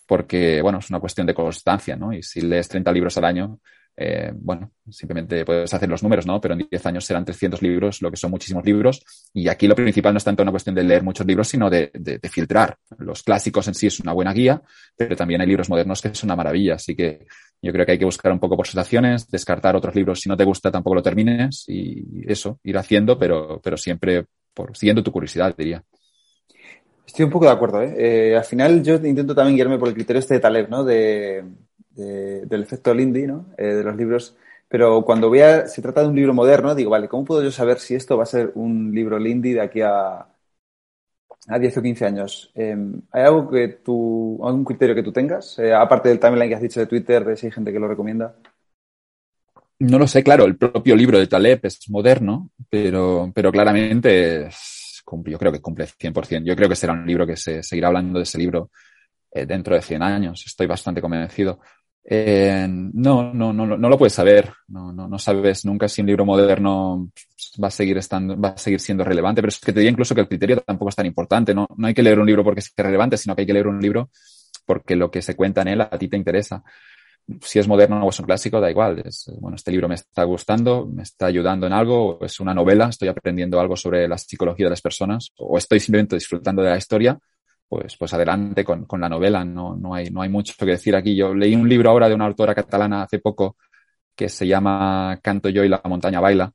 porque, 0.06 0.62
bueno, 0.62 0.80
es 0.80 0.90
una 0.90 1.00
cuestión 1.00 1.26
de 1.26 1.34
constancia, 1.34 1.96
¿no? 1.96 2.12
Y 2.12 2.22
si 2.22 2.42
lees 2.42 2.68
30 2.68 2.92
libros 2.92 3.18
al 3.18 3.26
año, 3.26 3.60
eh, 3.96 4.32
bueno, 4.34 4.72
simplemente 4.90 5.46
puedes 5.46 5.74
hacer 5.74 5.88
los 5.88 6.02
números, 6.02 6.26
¿no? 6.26 6.42
Pero 6.42 6.56
en 6.56 6.68
10 6.70 6.86
años 6.88 7.06
serán 7.06 7.26
300 7.26 7.62
libros, 7.62 8.02
lo 8.02 8.10
que 8.10 8.18
son 8.18 8.32
muchísimos 8.32 8.66
libros. 8.66 9.04
Y 9.34 9.48
aquí 9.48 9.68
lo 9.68 9.76
principal 9.76 10.14
no 10.14 10.18
es 10.18 10.24
tanto 10.24 10.42
una 10.44 10.52
cuestión 10.52 10.76
de 10.76 10.84
leer 10.84 11.04
muchos 11.04 11.26
libros, 11.26 11.48
sino 11.48 11.70
de, 11.70 11.92
de, 11.94 12.30
filtrar. 12.30 12.78
Los 12.98 13.24
clásicos 13.24 13.68
en 13.68 13.76
sí 13.76 13.88
es 13.88 14.00
una 14.00 14.14
buena 14.14 14.34
guía, 14.34 14.62
pero 14.96 15.16
también 15.16 15.42
hay 15.42 15.48
libros 15.48 15.70
modernos 15.70 16.02
que 16.02 16.08
es 16.08 16.24
una 16.24 16.36
maravilla. 16.36 16.76
Así 16.76 16.96
que 16.96 17.28
yo 17.62 17.72
creo 17.72 17.86
que 17.86 17.94
hay 17.94 18.00
que 18.00 18.06
buscar 18.06 18.32
un 18.32 18.40
poco 18.40 18.58
por 18.58 18.68
sensaciones, 18.68 19.30
descartar 19.30 19.76
otros 19.76 19.96
libros. 19.96 20.20
Si 20.20 20.30
no 20.30 20.38
te 20.38 20.44
gusta, 20.44 20.72
tampoco 20.72 20.96
lo 20.96 21.04
termines 21.04 21.66
y 21.68 22.24
eso, 22.28 22.60
ir 22.64 22.78
haciendo, 22.78 23.18
pero, 23.18 23.62
pero 23.64 23.78
siempre 23.78 24.26
por, 24.54 24.76
siguiendo 24.76 25.04
tu 25.04 25.12
curiosidad, 25.12 25.56
diría. 25.58 25.84
Estoy 27.06 27.26
un 27.26 27.32
poco 27.32 27.46
de 27.46 27.52
acuerdo, 27.52 27.82
¿eh? 27.82 27.94
eh 27.98 28.36
al 28.36 28.46
final 28.46 28.82
yo 28.82 28.96
intento 28.96 29.36
también 29.36 29.56
guiarme 29.56 29.78
por 29.78 29.90
el 29.90 29.94
criterio 29.94 30.20
este 30.20 30.36
de 30.36 30.40
Taleb, 30.40 30.70
¿no? 30.70 30.84
De, 30.84 31.44
de, 31.94 32.46
del 32.46 32.64
efecto 32.64 32.94
Lindy, 32.94 33.28
¿no? 33.28 33.48
Eh, 33.58 33.66
de 33.66 33.84
los 33.84 33.96
libros. 33.96 34.36
Pero 34.68 35.04
cuando 35.06 35.30
voy 35.30 35.42
a, 35.42 35.68
se 35.68 35.82
trata 35.82 36.02
de 36.02 36.08
un 36.08 36.16
libro 36.16 36.34
moderno, 36.34 36.76
digo, 36.76 36.92
vale, 36.92 37.08
¿cómo 37.08 37.26
puedo 37.26 37.44
yo 37.44 37.52
saber 37.52 37.80
si 37.80 37.96
esto 37.96 38.18
va 38.18 38.24
a 38.24 38.28
ser 38.28 38.52
un 38.56 38.92
libro 38.94 39.20
Lindy 39.20 39.54
de 39.54 39.62
aquí 39.62 39.82
a, 39.82 40.28
a 41.48 41.60
10 41.60 41.78
o 41.78 41.82
15 41.82 42.06
años. 42.06 42.52
Eh, 42.56 42.76
¿Hay 43.12 43.24
algo 43.24 43.50
que 43.50 43.68
tú, 43.84 44.40
algún 44.44 44.64
criterio 44.64 44.96
que 44.96 45.04
tú 45.04 45.12
tengas? 45.12 45.58
Eh, 45.60 45.74
aparte 45.74 46.10
del 46.10 46.20
timeline 46.20 46.50
que 46.50 46.56
has 46.56 46.62
dicho 46.62 46.80
de 46.80 46.88
Twitter, 46.88 47.26
de 47.26 47.36
si 47.36 47.48
hay 47.48 47.52
gente 47.52 47.72
que 47.72 47.80
lo 47.80 47.88
recomienda. 47.88 48.36
No 49.80 50.00
lo 50.00 50.08
sé, 50.08 50.24
claro, 50.24 50.46
el 50.46 50.56
propio 50.56 50.96
libro 50.96 51.20
de 51.20 51.28
Taleb 51.28 51.60
es 51.64 51.90
moderno, 51.90 52.52
pero, 52.70 53.32
pero 53.36 53.52
claramente 53.52 54.48
es, 54.48 55.04
yo 55.26 55.38
creo 55.38 55.52
que 55.52 55.62
cumple 55.62 55.86
100%. 55.88 56.46
Yo 56.46 56.56
creo 56.56 56.70
que 56.70 56.76
será 56.76 56.94
un 56.94 57.06
libro 57.06 57.28
que 57.28 57.36
se 57.36 57.62
seguirá 57.64 57.88
hablando 57.88 58.20
de 58.20 58.24
ese 58.24 58.38
libro 58.38 58.70
eh, 59.32 59.46
dentro 59.46 59.76
de 59.76 59.82
100 59.82 60.02
años. 60.02 60.44
Estoy 60.46 60.68
bastante 60.68 61.02
convencido. 61.02 61.60
Eh, 62.06 62.68
no, 62.68 63.34
no, 63.34 63.54
no, 63.54 63.66
no 63.66 63.90
lo 63.90 63.98
puedes 63.98 64.14
saber. 64.14 64.52
No, 64.68 64.92
no, 64.92 65.08
no 65.08 65.20
sabes 65.20 65.66
nunca 65.66 65.88
si 65.88 66.02
un 66.02 66.08
libro 66.08 66.26
moderno 66.26 67.10
va 67.64 67.68
a 67.68 67.72
seguir 67.72 67.98
estando, 67.98 68.40
va 68.40 68.50
a 68.50 68.58
seguir 68.58 68.80
siendo 68.80 69.04
relevante. 69.04 69.42
Pero 69.42 69.50
es 69.50 69.60
que 69.60 69.72
te 69.72 69.80
diría 69.80 69.92
incluso 69.92 70.14
que 70.16 70.22
el 70.22 70.28
criterio 70.28 70.58
tampoco 70.62 70.90
es 70.90 70.96
tan 70.96 71.06
importante. 71.06 71.54
No, 71.54 71.68
no 71.76 71.88
hay 71.88 71.94
que 71.94 72.04
leer 72.04 72.20
un 72.20 72.26
libro 72.26 72.44
porque 72.44 72.62
sea 72.62 72.84
relevante, 72.84 73.18
sino 73.18 73.36
que 73.36 73.42
hay 73.42 73.48
que 73.48 73.54
leer 73.54 73.68
un 73.68 73.80
libro 73.80 74.10
porque 74.66 74.96
lo 74.96 75.12
que 75.12 75.22
se 75.22 75.36
cuenta 75.36 75.62
en 75.62 75.70
él 75.70 75.82
a 75.82 75.90
ti 75.90 76.08
te 76.08 76.18
interesa. 76.18 76.64
Si 77.42 77.58
es 77.58 77.68
moderno 77.70 78.04
o 78.06 78.10
es 78.10 78.20
un 78.20 78.26
clásico, 78.26 78.60
da 78.60 78.70
igual. 78.70 79.02
Bueno, 79.40 79.56
este 79.56 79.72
libro 79.72 79.88
me 79.88 79.96
está 79.96 80.24
gustando, 80.24 80.86
me 80.86 81.04
está 81.04 81.28
ayudando 81.28 81.66
en 81.68 81.74
algo, 81.74 82.20
es 82.22 82.40
una 82.42 82.54
novela, 82.54 82.90
estoy 82.90 83.08
aprendiendo 83.08 83.62
algo 83.62 83.78
sobre 83.78 84.08
la 84.10 84.18
psicología 84.18 84.66
de 84.66 84.72
las 84.72 84.82
personas, 84.82 85.32
o 85.38 85.58
estoy 85.58 85.80
simplemente 85.80 86.18
disfrutando 86.18 86.62
de 86.62 86.72
la 86.72 86.78
historia 86.78 87.18
pues, 87.68 87.98
pues 87.98 88.14
adelante 88.14 88.64
con, 88.64 88.86
con 88.86 89.02
la 89.02 89.10
novela. 89.10 89.44
No, 89.46 89.76
no, 89.76 89.94
hay, 89.96 90.10
no 90.10 90.22
hay 90.22 90.30
mucho 90.30 90.54
que 90.58 90.66
decir 90.66 90.96
aquí. 90.96 91.16
Yo 91.16 91.34
leí 91.34 91.56
un 91.56 91.68
libro 91.68 91.90
ahora 91.90 92.10
de 92.10 92.16
una 92.16 92.26
autora 92.26 92.56
catalana 92.56 93.04
hace 93.04 93.20
poco 93.20 93.58
que 94.16 94.30
se 94.30 94.48
llama 94.48 95.20
Canto 95.22 95.50
yo 95.50 95.64
y 95.64 95.70
la 95.70 95.82
montaña 95.86 96.20
baila, 96.20 96.52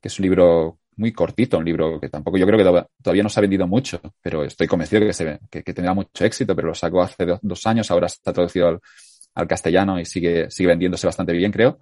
que 0.00 0.08
es 0.08 0.18
un 0.18 0.24
libro 0.24 0.78
muy 0.96 1.12
cortito, 1.12 1.58
un 1.58 1.64
libro 1.64 1.98
que 2.00 2.08
tampoco 2.08 2.36
yo 2.36 2.46
creo 2.46 2.58
que 2.58 2.86
todavía 3.02 3.22
no 3.22 3.28
se 3.28 3.40
ha 3.40 3.42
vendido 3.42 3.66
mucho, 3.66 4.00
pero 4.20 4.44
estoy 4.44 4.66
convencido 4.66 5.06
que, 5.06 5.12
se, 5.12 5.40
que, 5.50 5.62
que 5.62 5.74
tendrá 5.74 5.94
mucho 5.94 6.24
éxito, 6.24 6.54
pero 6.54 6.68
lo 6.68 6.74
sacó 6.74 7.02
hace 7.02 7.24
dos, 7.24 7.38
dos 7.42 7.66
años, 7.66 7.90
ahora 7.90 8.06
está 8.06 8.32
traducido 8.32 8.68
al, 8.68 8.80
al, 9.34 9.48
castellano 9.48 9.98
y 9.98 10.04
sigue, 10.04 10.50
sigue 10.50 10.68
vendiéndose 10.68 11.06
bastante 11.06 11.32
bien, 11.32 11.50
creo. 11.50 11.78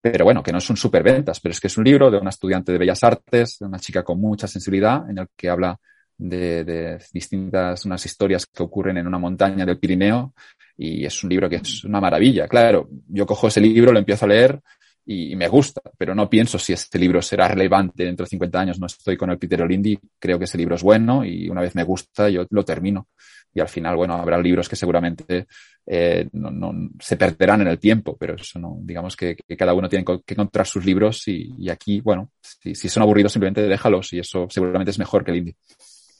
Pero 0.00 0.24
bueno, 0.24 0.42
que 0.42 0.52
no 0.52 0.58
es 0.58 0.70
un 0.70 0.76
superventas, 0.76 1.40
pero 1.40 1.52
es 1.52 1.60
que 1.60 1.66
es 1.66 1.78
un 1.78 1.84
libro 1.84 2.10
de 2.10 2.18
una 2.18 2.30
estudiante 2.30 2.70
de 2.72 2.78
Bellas 2.78 3.02
Artes, 3.02 3.56
de 3.58 3.66
una 3.66 3.78
chica 3.78 4.04
con 4.04 4.20
mucha 4.20 4.46
sensibilidad, 4.46 5.08
en 5.10 5.18
el 5.18 5.28
que 5.34 5.48
habla 5.48 5.80
de, 6.18 6.64
de, 6.64 6.98
distintas, 7.12 7.84
unas 7.84 8.04
historias 8.04 8.44
que 8.46 8.62
ocurren 8.62 8.98
en 8.98 9.06
una 9.06 9.18
montaña 9.18 9.64
del 9.64 9.78
Pirineo 9.78 10.34
y 10.76 11.04
es 11.04 11.24
un 11.24 11.30
libro 11.30 11.48
que 11.48 11.56
es 11.56 11.84
una 11.84 12.00
maravilla. 12.00 12.46
Claro, 12.46 12.88
yo 13.08 13.26
cojo 13.26 13.48
ese 13.48 13.60
libro, 13.60 13.92
lo 13.92 13.98
empiezo 13.98 14.24
a 14.24 14.28
leer 14.28 14.60
y, 15.04 15.34
me 15.36 15.48
gusta, 15.48 15.80
pero 15.96 16.14
no 16.14 16.28
pienso 16.28 16.58
si 16.58 16.72
este 16.72 16.98
libro 16.98 17.22
será 17.22 17.48
relevante 17.48 18.04
dentro 18.04 18.24
de 18.24 18.30
50 18.30 18.60
años. 18.60 18.78
No 18.78 18.86
estoy 18.86 19.16
con 19.16 19.30
el 19.30 19.38
criterio 19.38 19.66
Lindy, 19.66 19.98
creo 20.18 20.38
que 20.38 20.44
ese 20.44 20.58
libro 20.58 20.74
es 20.74 20.82
bueno 20.82 21.24
y 21.24 21.48
una 21.48 21.62
vez 21.62 21.74
me 21.74 21.82
gusta, 21.82 22.28
yo 22.28 22.46
lo 22.50 22.64
termino. 22.64 23.08
Y 23.54 23.60
al 23.60 23.68
final, 23.68 23.96
bueno, 23.96 24.14
habrá 24.14 24.38
libros 24.38 24.68
que 24.68 24.76
seguramente 24.76 25.46
eh, 25.86 26.28
no, 26.32 26.50
no, 26.50 26.90
se 27.00 27.16
perderán 27.16 27.62
en 27.62 27.68
el 27.68 27.78
tiempo, 27.78 28.16
pero 28.18 28.36
eso 28.36 28.58
no, 28.58 28.76
digamos 28.82 29.16
que, 29.16 29.34
cada 29.56 29.72
uno 29.72 29.88
tiene 29.88 30.04
que 30.04 30.34
encontrar 30.34 30.66
sus 30.66 30.84
libros 30.84 31.26
y, 31.26 31.68
aquí, 31.70 32.02
bueno, 32.02 32.30
si, 32.42 32.74
si, 32.74 32.90
son 32.90 33.02
aburridos 33.02 33.32
simplemente 33.32 33.62
déjalos 33.62 34.12
y 34.12 34.18
eso 34.18 34.46
seguramente 34.50 34.90
es 34.90 34.98
mejor 34.98 35.24
que 35.24 35.30
el 35.30 35.38
indie. 35.38 35.56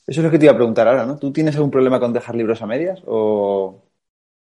Eso 0.08 0.20
es 0.22 0.24
lo 0.24 0.30
que 0.30 0.38
te 0.38 0.46
iba 0.46 0.52
a 0.52 0.56
preguntar 0.56 0.88
ahora, 0.88 1.04
¿no? 1.04 1.18
¿Tú 1.18 1.30
tienes 1.30 1.54
algún 1.56 1.70
problema 1.70 2.00
con 2.00 2.14
dejar 2.14 2.34
libros 2.34 2.62
a 2.62 2.66
medias 2.66 3.02
o 3.04 3.84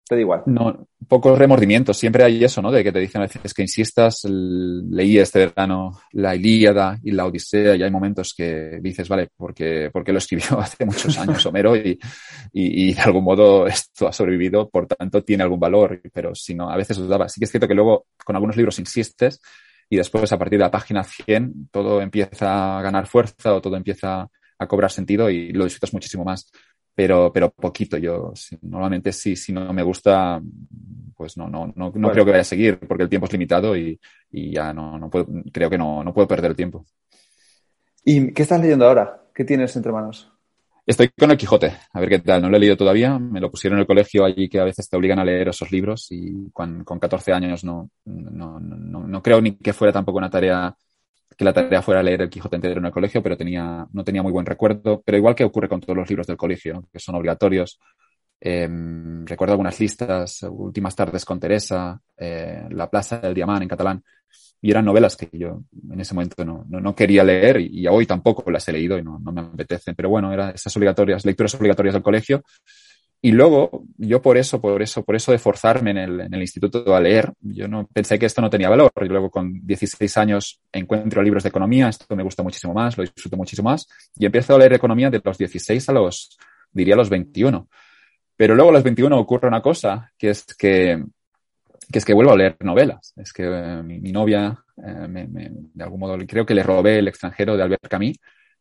te 0.07 0.13
da 0.13 0.21
igual? 0.21 0.43
No, 0.45 0.87
pocos 1.07 1.35
remordimientos. 1.35 1.97
Siempre 1.97 2.23
hay 2.23 2.43
eso, 2.43 2.61
¿no? 2.61 2.71
De 2.71 2.83
que 2.83 2.91
te 2.91 2.99
dicen 2.99 3.21
a 3.21 3.25
veces 3.25 3.55
que 3.55 3.63
insistas. 3.63 4.23
Leí 4.25 5.17
este 5.17 5.39
verano 5.39 5.99
la 6.11 6.35
Ilíada 6.35 6.99
y 7.03 7.09
la 7.09 7.25
Odisea 7.25 7.75
y 7.75 7.81
hay 7.81 7.89
momentos 7.89 8.35
que 8.37 8.79
dices, 8.83 9.09
vale, 9.09 9.29
porque, 9.35 9.89
porque 9.91 10.11
lo 10.11 10.19
escribió 10.19 10.45
hace 10.59 10.85
muchos 10.85 11.17
años 11.17 11.43
Homero 11.47 11.75
y, 11.75 11.99
y, 12.53 12.93
de 12.93 13.01
algún 13.01 13.23
modo 13.23 13.65
esto 13.65 14.07
ha 14.07 14.13
sobrevivido, 14.13 14.69
por 14.69 14.85
tanto 14.85 15.23
tiene 15.23 15.41
algún 15.41 15.59
valor, 15.59 15.99
pero 16.13 16.35
si 16.35 16.53
no, 16.53 16.69
a 16.69 16.77
veces 16.77 16.97
dudaba. 16.97 17.27
Sí 17.29 17.39
que 17.39 17.45
es 17.45 17.51
cierto 17.51 17.67
que 17.67 17.73
luego 17.73 18.05
con 18.23 18.35
algunos 18.35 18.55
libros 18.55 18.77
insistes 18.77 19.41
y 19.89 19.97
después 19.97 20.31
a 20.31 20.37
partir 20.37 20.59
de 20.59 20.65
la 20.65 20.71
página 20.71 21.03
100 21.03 21.69
todo 21.71 21.99
empieza 21.99 22.77
a 22.77 22.81
ganar 22.83 23.07
fuerza 23.07 23.55
o 23.55 23.61
todo 23.61 23.75
empieza 23.75 24.29
a 24.59 24.67
cobrar 24.67 24.91
sentido 24.91 25.29
y 25.29 25.51
lo 25.51 25.63
disfrutas 25.63 25.93
muchísimo 25.93 26.23
más. 26.23 26.51
Pero, 26.95 27.31
pero 27.31 27.51
poquito. 27.51 27.97
Yo 27.97 28.33
normalmente 28.61 29.11
sí, 29.13 29.35
si 29.35 29.53
no 29.53 29.71
me 29.71 29.83
gusta, 29.83 30.41
pues 31.15 31.37
no, 31.37 31.47
no, 31.47 31.67
no, 31.67 31.73
no 31.75 31.91
bueno. 31.91 32.11
creo 32.11 32.25
que 32.25 32.31
vaya 32.31 32.41
a 32.41 32.45
seguir 32.45 32.79
porque 32.79 33.03
el 33.03 33.09
tiempo 33.09 33.27
es 33.27 33.33
limitado 33.33 33.77
y, 33.77 33.99
y 34.31 34.53
ya 34.53 34.73
no, 34.73 34.97
no 34.97 35.09
puedo, 35.09 35.27
creo 35.53 35.69
que 35.69 35.77
no, 35.77 36.03
no 36.03 36.13
puedo 36.13 36.27
perder 36.27 36.51
el 36.51 36.57
tiempo. 36.57 36.85
¿Y 38.03 38.33
qué 38.33 38.43
estás 38.43 38.61
leyendo 38.61 38.87
ahora? 38.87 39.25
¿Qué 39.33 39.43
tienes 39.43 39.75
entre 39.75 39.91
manos? 39.91 40.31
Estoy 40.87 41.09
con 41.09 41.29
el 41.29 41.37
Quijote, 41.37 41.73
a 41.91 41.99
ver 41.99 42.07
qué 42.07 42.19
tal. 42.19 42.41
No 42.41 42.49
lo 42.49 42.55
he 42.55 42.59
leído 42.61 42.77
todavía. 42.77 43.19
Me 43.19 43.41
lo 43.41 43.51
pusieron 43.51 43.77
en 43.77 43.81
el 43.81 43.87
colegio 43.87 44.23
allí 44.23 44.47
que 44.47 44.61
a 44.61 44.63
veces 44.63 44.87
te 44.89 44.95
obligan 44.95 45.19
a 45.19 45.25
leer 45.25 45.49
esos 45.49 45.69
libros 45.69 46.07
y 46.11 46.49
con, 46.53 46.85
con 46.85 46.97
14 46.97 47.33
años 47.33 47.65
no, 47.65 47.89
no, 48.05 48.57
no, 48.59 49.05
no 49.05 49.21
creo 49.21 49.41
ni 49.41 49.57
que 49.57 49.73
fuera 49.73 49.91
tampoco 49.91 50.19
una 50.19 50.29
tarea 50.29 50.73
que 51.37 51.45
la 51.45 51.53
tarea 51.53 51.81
fuera 51.83 52.01
leer 52.01 52.23
el 52.23 52.29
Quijote 52.29 52.55
entero 52.55 52.79
en 52.79 52.85
el 52.85 52.91
colegio, 52.91 53.21
pero 53.21 53.37
tenía, 53.37 53.87
no 53.93 54.03
tenía 54.03 54.23
muy 54.23 54.31
buen 54.31 54.45
recuerdo. 54.45 55.03
Pero 55.05 55.17
igual 55.17 55.35
que 55.35 55.43
ocurre 55.43 55.69
con 55.69 55.79
todos 55.79 55.95
los 55.95 56.09
libros 56.09 56.25
del 56.25 56.35
colegio, 56.35 56.87
que 56.91 56.99
son 56.99 57.15
obligatorios. 57.15 57.79
Eh, 58.41 58.67
recuerdo 59.23 59.53
algunas 59.53 59.79
listas, 59.79 60.43
Últimas 60.49 60.95
tardes 60.95 61.25
con 61.25 61.39
Teresa, 61.39 62.01
eh, 62.17 62.65
La 62.71 62.89
plaza 62.89 63.19
del 63.19 63.35
Diamant 63.35 63.61
en 63.61 63.67
catalán, 63.67 64.03
y 64.59 64.71
eran 64.71 64.85
novelas 64.85 65.15
que 65.15 65.29
yo 65.31 65.61
en 65.91 65.99
ese 65.99 66.15
momento 66.15 66.43
no, 66.43 66.65
no, 66.67 66.79
no 66.79 66.95
quería 66.95 67.23
leer 67.23 67.61
y, 67.61 67.81
y, 67.81 67.87
hoy 67.87 68.07
tampoco 68.07 68.49
las 68.49 68.67
he 68.67 68.71
leído 68.71 68.97
y 68.97 69.03
no, 69.03 69.19
no 69.19 69.31
me 69.31 69.41
apetecen. 69.41 69.93
Pero 69.93 70.09
bueno, 70.09 70.33
eran 70.33 70.55
esas 70.55 70.75
obligatorias, 70.75 71.23
lecturas 71.23 71.53
obligatorias 71.53 71.93
del 71.93 72.03
colegio 72.03 72.43
y 73.21 73.31
luego, 73.31 73.83
yo 73.97 74.21
por 74.21 74.37
eso, 74.37 74.61
por 74.61 74.81
eso, 74.81 75.03
por 75.03 75.15
eso 75.15 75.31
de 75.31 75.39
forzarme 75.39 75.91
en 75.91 75.97
el, 75.97 76.21
en 76.21 76.33
el 76.33 76.41
instituto 76.41 76.95
a 76.95 77.01
leer, 77.01 77.33
yo 77.41 77.67
no 77.67 77.87
pensé 77.87 78.19
que 78.19 78.27
esto 78.27 78.41
no 78.41 78.49
tenía 78.49 78.69
valor. 78.69 78.91
Y 79.01 79.07
luego 79.07 79.31
con 79.31 79.65
16 79.65 80.17
años 80.17 80.61
encuentro 80.71 81.23
libros 81.23 81.43
de 81.43 81.49
economía, 81.49 81.89
esto 81.89 82.15
me 82.15 82.23
gusta 82.23 82.43
muchísimo 82.43 82.73
más, 82.73 82.95
lo 82.95 83.03
disfruto 83.03 83.35
muchísimo 83.35 83.69
más, 83.69 83.87
y 84.15 84.25
empiezo 84.25 84.53
a 84.53 84.59
leer 84.59 84.73
economía 84.73 85.09
de 85.09 85.19
los 85.23 85.37
16 85.37 85.89
a 85.89 85.93
los, 85.93 86.37
diría, 86.71 86.95
los 86.95 87.09
21. 87.09 87.67
Pero 88.35 88.53
luego 88.53 88.69
a 88.69 88.73
los 88.73 88.83
21 88.83 89.17
ocurre 89.17 89.47
una 89.47 89.61
cosa, 89.61 90.11
que 90.15 90.29
es 90.29 90.45
que, 90.45 91.03
que 91.91 91.97
es 91.97 92.05
que 92.05 92.13
vuelvo 92.13 92.33
a 92.33 92.37
leer 92.37 92.55
novelas. 92.59 93.13
Es 93.15 93.33
que 93.33 93.43
eh, 93.45 93.81
mi, 93.83 93.99
mi, 93.99 94.11
novia, 94.11 94.63
eh, 94.77 95.07
me, 95.07 95.27
me, 95.27 95.49
de 95.51 95.83
algún 95.83 96.01
modo, 96.01 96.17
creo 96.27 96.45
que 96.45 96.53
le 96.53 96.61
robé 96.61 96.99
El 96.99 97.07
extranjero 97.07 97.57
de 97.57 97.63
Albert 97.63 97.87
Camus, 97.87 98.17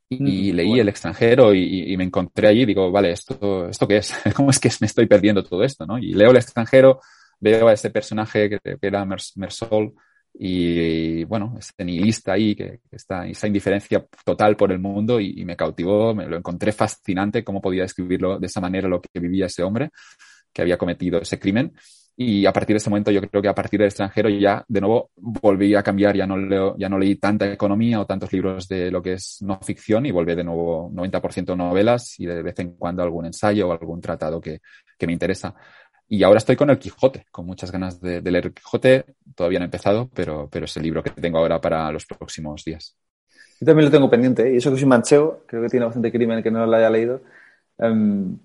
y, 0.09 0.53
leí 0.53 0.69
bueno. 0.69 0.83
El 0.83 0.89
extranjero 0.89 1.55
y, 1.55 1.93
y, 1.93 1.97
me 1.97 2.05
encontré 2.05 2.49
allí 2.49 2.63
y 2.63 2.67
digo, 2.67 2.91
vale, 2.91 3.13
¿esto, 3.13 3.69
¿esto 3.69 3.89
qué 3.89 3.99
es? 3.99 4.15
¿Cómo 4.37 4.51
es 4.51 4.59
que 4.59 4.71
me 4.81 4.87
estoy 4.87 5.07
perdiendo 5.07 5.43
todo 5.43 5.63
esto? 5.65 5.87
¿no? 5.87 5.99
Y 5.99 6.13
leo 6.13 6.31
El 6.31 6.37
extranjero, 6.37 7.01
veo 7.41 7.69
a 7.69 7.73
ese 7.73 7.91
personaje 7.91 8.49
que, 8.49 8.59
que 8.61 8.79
era 8.87 9.05
Mersol 9.05 9.95
y, 10.39 11.25
bueno, 11.25 11.55
este 11.59 11.85
nihilista 11.85 12.35
ahí, 12.35 12.55
que, 12.55 12.81
está 12.91 13.27
esa 13.27 13.47
indiferencia 13.47 14.05
total 14.25 14.57
por 14.57 14.71
el 14.71 14.79
mundo 14.79 15.19
y, 15.19 15.45
me 15.45 15.57
cautivó, 15.57 16.15
me 16.15 16.27
lo 16.27 16.37
encontré 16.37 16.73
fascinante 16.73 17.43
cómo 17.43 17.61
podía 17.61 17.83
describirlo 17.83 18.39
de 18.39 18.47
esa 18.47 18.61
manera 18.61 18.89
lo 18.89 19.01
que 19.01 19.19
vivía 19.19 19.47
ese 19.47 19.63
hombre 19.63 19.91
que 20.53 20.63
había 20.63 20.79
cometido 20.79 21.21
ese 21.21 21.39
crimen. 21.39 21.73
Y 22.19 22.47
a 22.47 22.53
partir 22.53 22.75
de 22.75 22.79
ese 22.79 22.89
momento, 22.89 23.11
yo 23.11 23.21
creo 23.21 23.43
que 23.43 23.49
a 23.49 23.55
partir 23.55 23.79
del 23.79 23.89
extranjero 23.89 24.31
ya 24.31 24.65
de 24.67 24.81
nuevo 24.81 25.11
volví 25.17 25.75
a 25.75 25.83
cambiar, 25.83 26.17
ya 26.17 26.27
no, 26.27 26.39
leo, 26.39 26.75
ya 26.79 26.89
no 26.89 26.99
leí 26.99 27.17
tanta 27.17 27.53
economía 27.53 28.01
o 28.01 28.07
tantos 28.07 28.33
libros 28.33 28.67
de 28.69 28.91
lo 28.91 29.03
que 29.03 29.15
es 29.15 29.39
no 29.43 29.61
ficción 29.61 30.07
y 30.07 30.13
volví 30.13 30.35
de 30.35 30.45
nuevo 30.45 30.91
90% 30.91 31.55
novelas 31.55 32.19
y 32.19 32.25
de 32.25 32.43
vez 32.43 32.59
en 32.59 32.73
cuando 32.77 33.03
algún 33.03 33.27
ensayo 33.27 33.69
o 33.69 33.73
algún 33.73 34.01
tratado 34.01 34.41
que, 34.41 34.61
que 34.99 35.07
me 35.07 35.13
interesa. 35.13 35.55
Y 36.09 36.23
ahora 36.23 36.39
estoy 36.39 36.57
con 36.57 36.71
el 36.71 36.79
Quijote, 36.79 37.27
con 37.33 37.47
muchas 37.47 37.73
ganas 37.73 38.01
de, 38.01 38.23
leer 38.23 38.47
el 38.47 38.55
Quijote. 38.55 39.05
Todavía 39.35 39.59
no 39.59 39.65
he 39.65 39.67
empezado, 39.67 40.09
pero, 40.15 40.49
pero 40.51 40.67
es 40.67 40.77
el 40.77 40.85
libro 40.85 41.03
que 41.03 41.11
tengo 41.11 41.39
ahora 41.39 41.61
para 41.61 41.91
los 41.91 42.07
próximos 42.07 42.65
días. 42.65 42.97
Yo 43.61 43.67
también 43.67 43.87
lo 43.87 43.91
tengo 43.91 44.09
pendiente, 44.09 44.49
¿eh? 44.49 44.55
y 44.55 44.57
eso 44.59 44.71
que 44.71 44.79
soy 44.79 44.87
mancheo, 44.87 45.45
creo 45.47 45.63
que 45.63 45.69
tiene 45.69 45.87
bastante 45.87 46.13
crimen 46.13 46.43
que 46.43 46.51
no 46.51 46.65
lo 46.65 46.77
haya 46.77 46.91
leído. 46.91 47.23
Em, 47.79 48.39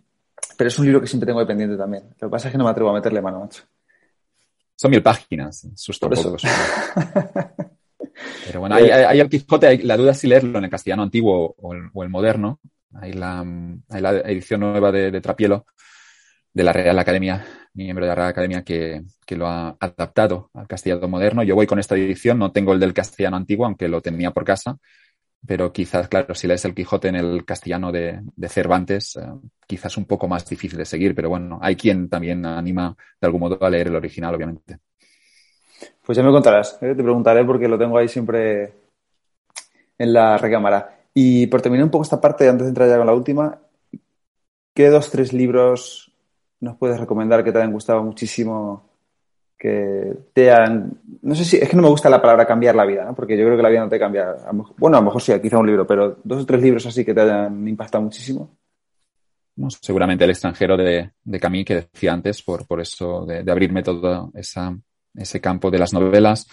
pero 0.62 0.68
es 0.68 0.78
un 0.78 0.86
libro 0.86 1.02
que 1.02 1.08
siempre 1.08 1.26
tengo 1.26 1.40
de 1.40 1.48
pendiente 1.48 1.76
también. 1.76 2.04
Lo 2.20 2.28
que 2.28 2.32
pasa 2.32 2.48
es 2.48 2.52
que 2.52 2.58
no 2.60 2.66
me 2.66 2.70
atrevo 2.70 2.92
a 2.92 2.94
meterle 2.94 3.20
mano, 3.20 3.40
macho. 3.40 3.64
Son 4.76 4.92
mil 4.92 5.02
páginas, 5.02 5.68
susto 5.74 6.08
poco. 6.08 6.38
Pero 8.46 8.60
bueno, 8.60 8.76
hay, 8.76 8.92
hay, 8.92 9.20
el 9.20 9.28
Quijote, 9.28 9.80
la 9.80 9.98
duda 9.98 10.12
es 10.12 10.20
si 10.20 10.28
leerlo 10.28 10.60
en 10.60 10.66
el 10.66 10.70
castellano 10.70 11.02
antiguo 11.02 11.56
o 11.58 12.04
el, 12.04 12.10
moderno. 12.10 12.60
Hay 12.94 13.14
la, 13.14 13.44
hay 13.90 14.02
la 14.02 14.20
edición 14.20 14.60
nueva 14.60 14.92
de, 14.92 15.10
de 15.10 15.20
Trapielo, 15.20 15.66
de 16.54 16.64
la 16.64 16.74
Real 16.74 17.00
Academia, 17.00 17.44
miembro 17.74 18.06
de 18.06 18.10
la 18.10 18.16
Real 18.16 18.30
Academia 18.30 18.64
que, 18.64 19.02
que, 19.26 19.36
lo 19.36 19.48
ha 19.48 19.76
adaptado 19.80 20.52
al 20.54 20.68
castellano 20.68 21.08
moderno. 21.08 21.42
Yo 21.42 21.56
voy 21.56 21.66
con 21.66 21.80
esta 21.80 21.96
edición, 21.96 22.38
no 22.38 22.52
tengo 22.52 22.74
el 22.74 22.80
del 22.80 22.94
castellano 22.94 23.38
antiguo, 23.38 23.66
aunque 23.66 23.88
lo 23.88 24.00
tenía 24.00 24.30
por 24.30 24.46
casa, 24.46 24.78
pero 25.46 25.74
quizás, 25.74 26.08
claro, 26.08 26.36
si 26.36 26.48
lees 26.48 26.64
el 26.66 26.76
Quijote 26.76 27.08
en 27.08 27.16
el 27.16 27.46
castellano 27.46 27.92
de, 27.92 28.22
de 28.36 28.50
Cervantes, 28.50 29.16
eh, 29.16 29.26
quizás 29.66 29.98
un 29.98 30.06
poco 30.06 30.28
más 30.28 30.48
difícil 30.48 30.78
de 30.78 30.86
seguir, 30.86 31.16
pero 31.16 31.30
bueno, 31.30 31.60
hay 31.62 31.76
quien 31.76 32.10
también 32.10 32.46
anima 32.46 32.96
de 33.20 33.26
algún 33.26 33.42
modo 33.42 33.64
a 33.64 33.70
leer 33.70 33.88
el 33.88 33.96
original, 33.96 34.36
obviamente. 34.36 34.78
Pues 36.06 36.16
ya 36.16 36.24
me 36.24 36.32
contarás, 36.32 36.78
¿eh? 36.82 36.94
te 36.96 37.04
preguntaré 37.04 37.44
porque 37.44 37.68
lo 37.68 37.78
tengo 37.78 37.98
ahí 37.98 38.08
siempre 38.08 38.74
en 39.98 40.14
la 40.14 40.38
recámara. 40.38 41.00
Y 41.14 41.48
por 41.48 41.62
terminar 41.62 41.86
un 41.86 41.92
poco 41.92 42.04
esta 42.04 42.22
parte, 42.22 42.48
antes 42.48 42.66
de 42.66 42.70
entrar 42.70 42.88
ya 42.88 42.98
con 42.98 43.08
la 43.08 43.14
última, 43.14 43.60
¿qué 44.74 44.90
dos, 44.90 45.10
tres 45.10 45.34
libros 45.34 46.12
nos 46.60 46.78
puedes 46.78 47.00
recomendar 47.00 47.44
que 47.44 47.52
te 47.52 47.58
hayan 47.58 47.74
gustado 47.74 48.04
muchísimo, 48.04 48.91
que 49.62 50.12
te 50.34 50.52
han... 50.52 50.92
No 51.22 51.36
sé 51.36 51.46
si, 51.46 51.58
es 51.58 51.70
que 51.70 51.76
no 51.76 51.84
me 51.84 51.90
gusta 51.90 52.10
la 52.10 52.20
palabra 52.20 52.48
cambiar 52.48 52.74
la 52.76 52.84
vida, 52.84 53.06
¿no? 53.06 53.14
porque 53.14 53.38
yo 53.38 53.46
creo 53.46 53.56
que 53.56 53.62
la 53.62 53.70
vida 53.70 53.82
no 53.82 53.90
te 53.90 54.00
cambia. 54.00 54.36
bueno, 54.78 54.98
a 54.98 55.02
lo 55.02 55.06
mejor 55.06 55.22
sí, 55.22 55.32
quizá 55.40 55.60
un 55.60 55.68
libro, 55.68 55.86
pero 55.86 56.18
dos 56.24 56.42
o 56.42 56.46
tres 56.48 56.64
libros 56.64 56.84
así 56.88 57.06
que 57.06 57.14
te 57.14 57.22
hayan 57.22 57.68
impactado 57.68 58.04
muchísimo. 58.04 58.58
No, 59.58 59.70
seguramente 59.70 60.24
el 60.24 60.32
extranjero 60.32 60.76
de, 60.76 61.12
de 61.24 61.40
Camille 61.40 61.66
que 61.66 61.76
decía 61.76 62.14
antes, 62.14 62.42
por, 62.42 62.66
por 62.66 62.82
eso 62.82 63.24
de, 63.24 63.44
de 63.44 63.52
abrirme 63.52 63.84
todo 63.84 64.32
esa, 64.34 64.76
ese 65.14 65.40
campo 65.40 65.70
de 65.70 65.78
las 65.78 65.94
novelas. 65.94 66.48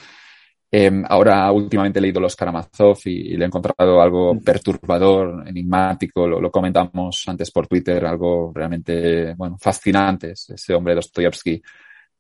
Em, 0.71 1.03
ahora 1.09 1.51
últimamente 1.51 1.99
he 1.99 2.03
leído 2.03 2.21
Los 2.21 2.37
Karamazov 2.37 2.99
y, 3.07 3.39
le 3.39 3.45
he 3.45 3.47
encontrado 3.47 4.03
algo 4.03 4.39
perturbador, 4.39 5.49
enigmático, 5.49 6.27
lo, 6.27 6.51
comentamos 6.51 7.25
antes 7.27 7.51
por 7.51 7.67
Twitter, 7.67 8.05
algo 8.05 8.53
realmente, 8.55 9.33
bueno, 9.35 9.57
fascinante. 9.59 10.33
Ese 10.33 10.75
hombre 10.75 10.95
Dostoyevsky 10.95 11.63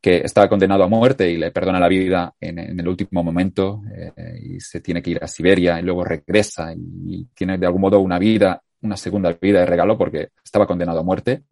que 0.00 0.18
estaba 0.18 0.48
condenado 0.48 0.84
a 0.84 0.88
muerte 0.88 1.30
y 1.30 1.36
le 1.36 1.50
perdona 1.50 1.80
la 1.80 1.88
vida 1.88 2.34
en, 2.40 2.58
el 2.58 2.88
último 2.88 3.22
momento 3.24 3.82
eh, 3.92 4.38
y 4.40 4.60
se 4.60 4.80
tiene 4.80 5.02
que 5.02 5.10
ir 5.10 5.18
a 5.22 5.26
Siberia 5.26 5.78
y 5.78 5.82
luego 5.82 6.04
regresa 6.04 6.72
y, 6.74 7.26
tiene 7.34 7.58
de 7.58 7.66
algún 7.66 7.82
modo 7.82 7.98
una 8.00 8.18
vida, 8.18 8.62
una 8.82 8.96
segunda 8.96 9.36
vida 9.40 9.60
de 9.60 9.66
regalo 9.66 9.98
porque 9.98 10.28
estaba 10.44 10.66
condenado 10.66 11.00
a 11.00 11.02
muerte 11.02 11.42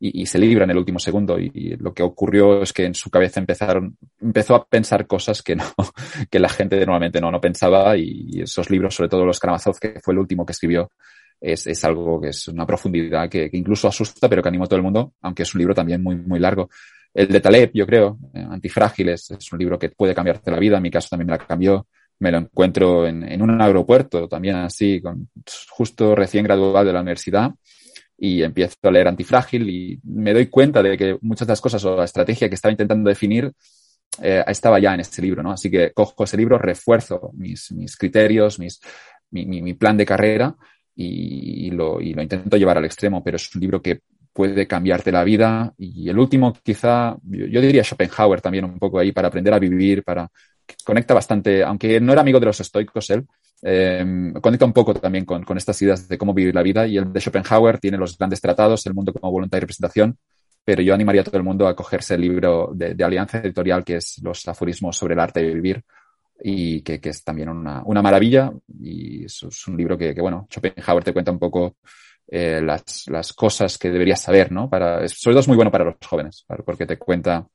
y, 0.00 0.26
se 0.26 0.38
libra 0.38 0.64
en 0.64 0.70
el 0.70 0.78
último 0.78 0.98
segundo. 0.98 1.38
Y, 1.38 1.76
lo 1.78 1.94
que 1.94 2.02
ocurrió 2.02 2.62
es 2.62 2.72
que 2.72 2.84
en 2.84 2.94
su 2.94 3.10
cabeza 3.10 3.40
empezaron, 3.40 3.96
empezó 4.20 4.54
a 4.54 4.64
pensar 4.66 5.06
cosas 5.06 5.42
que 5.42 5.56
no, 5.56 5.64
que 6.30 6.38
la 6.38 6.48
gente 6.48 6.76
normalmente 6.78 7.20
no, 7.20 7.30
no 7.30 7.40
pensaba 7.40 7.96
y, 7.96 8.42
esos 8.42 8.70
libros, 8.70 8.94
sobre 8.94 9.08
todo 9.08 9.24
los 9.24 9.38
Karamazov, 9.38 9.78
que 9.78 10.00
fue 10.02 10.14
el 10.14 10.18
último 10.18 10.44
que 10.44 10.52
escribió, 10.52 10.90
es, 11.40 11.66
es 11.66 11.84
algo 11.84 12.20
que 12.20 12.28
es 12.28 12.48
una 12.48 12.66
profundidad 12.66 13.28
que, 13.28 13.48
incluso 13.52 13.88
asusta, 13.88 14.28
pero 14.28 14.42
que 14.42 14.48
anima 14.48 14.64
a 14.64 14.68
todo 14.68 14.78
el 14.78 14.82
mundo, 14.82 15.14
aunque 15.22 15.42
es 15.44 15.54
un 15.54 15.60
libro 15.60 15.74
también 15.74 16.02
muy, 16.02 16.16
muy 16.16 16.40
largo. 16.40 16.68
El 17.14 17.28
de 17.28 17.40
Taleb, 17.40 17.70
yo 17.72 17.86
creo, 17.86 18.18
eh, 18.34 18.44
Antifrágiles, 18.50 19.30
es 19.30 19.52
un 19.52 19.58
libro 19.58 19.78
que 19.78 19.90
puede 19.90 20.14
cambiarte 20.14 20.50
la 20.50 20.58
vida, 20.58 20.76
en 20.76 20.82
mi 20.82 20.90
caso 20.90 21.08
también 21.10 21.28
me 21.28 21.32
la 21.32 21.38
cambió. 21.38 21.86
Me 22.18 22.30
lo 22.30 22.38
encuentro 22.38 23.06
en, 23.06 23.24
en 23.24 23.42
un 23.42 23.60
aeropuerto, 23.60 24.28
también 24.28 24.56
así, 24.56 25.00
con, 25.00 25.28
justo 25.70 26.14
recién 26.14 26.44
graduado 26.44 26.84
de 26.84 26.92
la 26.92 27.00
universidad 27.00 27.52
y 28.16 28.42
empiezo 28.42 28.76
a 28.82 28.90
leer 28.90 29.08
Antifrágil 29.08 29.68
y 29.68 30.00
me 30.04 30.32
doy 30.32 30.46
cuenta 30.46 30.82
de 30.82 30.96
que 30.96 31.18
muchas 31.20 31.46
de 31.46 31.52
las 31.52 31.60
cosas 31.60 31.84
o 31.84 31.96
la 31.96 32.04
estrategia 32.04 32.48
que 32.48 32.54
estaba 32.54 32.72
intentando 32.72 33.08
definir 33.08 33.52
eh, 34.22 34.44
estaba 34.46 34.78
ya 34.78 34.94
en 34.94 35.00
este 35.00 35.20
libro, 35.22 35.42
¿no? 35.42 35.52
Así 35.52 35.70
que 35.70 35.92
cojo 35.92 36.24
ese 36.24 36.36
libro, 36.36 36.58
refuerzo 36.58 37.30
mis, 37.34 37.72
mis 37.72 37.96
criterios, 37.96 38.58
mis, 38.58 38.80
mi, 39.30 39.44
mi, 39.46 39.74
plan 39.74 39.96
de 39.96 40.06
carrera 40.06 40.54
y, 40.94 41.70
lo, 41.72 42.00
y 42.00 42.14
lo 42.14 42.22
intento 42.22 42.56
llevar 42.56 42.78
al 42.78 42.84
extremo, 42.84 43.24
pero 43.24 43.36
es 43.36 43.54
un 43.54 43.60
libro 43.60 43.82
que 43.82 44.00
puede 44.34 44.66
cambiarte 44.66 45.12
la 45.12 45.24
vida. 45.24 45.72
Y 45.78 46.10
el 46.10 46.18
último, 46.18 46.52
quizá, 46.62 47.16
yo, 47.22 47.60
diría 47.60 47.82
Schopenhauer 47.84 48.42
también 48.42 48.66
un 48.66 48.78
poco 48.78 48.98
ahí 48.98 49.12
para 49.12 49.28
aprender 49.28 49.54
a 49.54 49.58
vivir, 49.58 50.02
para 50.02 50.30
conecta 50.84 51.14
bastante, 51.14 51.62
aunque 51.62 52.00
no 52.00 52.12
era 52.12 52.22
amigo 52.22 52.40
de 52.40 52.46
los 52.46 52.60
estoicos 52.60 53.08
él, 53.10 53.26
eh, 53.62 54.32
conecta 54.40 54.64
un 54.64 54.72
poco 54.72 54.94
también 54.94 55.24
con, 55.24 55.44
estas 55.56 55.80
ideas 55.82 56.08
de 56.08 56.18
cómo 56.18 56.34
vivir 56.34 56.54
la 56.54 56.62
vida. 56.62 56.86
Y 56.86 56.98
el 56.98 57.12
de 57.12 57.20
Schopenhauer 57.20 57.78
tiene 57.78 57.96
los 57.96 58.18
grandes 58.18 58.40
tratados, 58.40 58.84
El 58.86 58.94
mundo 58.94 59.12
como 59.12 59.30
voluntad 59.30 59.58
y 59.58 59.60
representación, 59.60 60.18
pero 60.64 60.82
yo 60.82 60.94
animaría 60.94 61.22
a 61.22 61.24
todo 61.24 61.36
el 61.36 61.44
mundo 61.44 61.68
a 61.68 61.76
cogerse 61.76 62.14
el 62.14 62.22
libro 62.22 62.72
de, 62.74 63.02
Alianza 63.04 63.38
Editorial 63.38 63.84
que 63.84 63.96
es 63.96 64.20
Los 64.22 64.46
aforismos 64.48 64.96
sobre 64.96 65.14
el 65.14 65.20
arte 65.20 65.40
de 65.40 65.54
vivir 65.54 65.82
y 66.42 66.82
que, 66.82 67.00
es 67.02 67.22
también 67.22 67.48
una, 67.48 67.82
una, 67.84 68.02
maravilla. 68.02 68.52
Y 68.80 69.24
es, 69.26 69.42
un 69.68 69.76
libro 69.76 69.96
que, 69.96 70.12
bueno, 70.20 70.48
Schopenhauer 70.50 71.04
te 71.04 71.12
cuenta 71.12 71.30
un 71.30 71.38
poco 71.38 71.76
eh, 72.28 72.60
las, 72.62 73.04
las, 73.08 73.32
cosas 73.32 73.78
que 73.78 73.90
deberías 73.90 74.20
saber, 74.20 74.50
¿no? 74.50 74.68
Para, 74.68 75.06
sobre 75.08 75.34
todo 75.34 75.40
es 75.40 75.48
muy 75.48 75.56
bueno 75.56 75.70
para 75.70 75.84
los 75.84 75.96
jóvenes, 76.04 76.44
porque 76.64 76.86
te 76.86 76.98
cuenta 76.98 77.46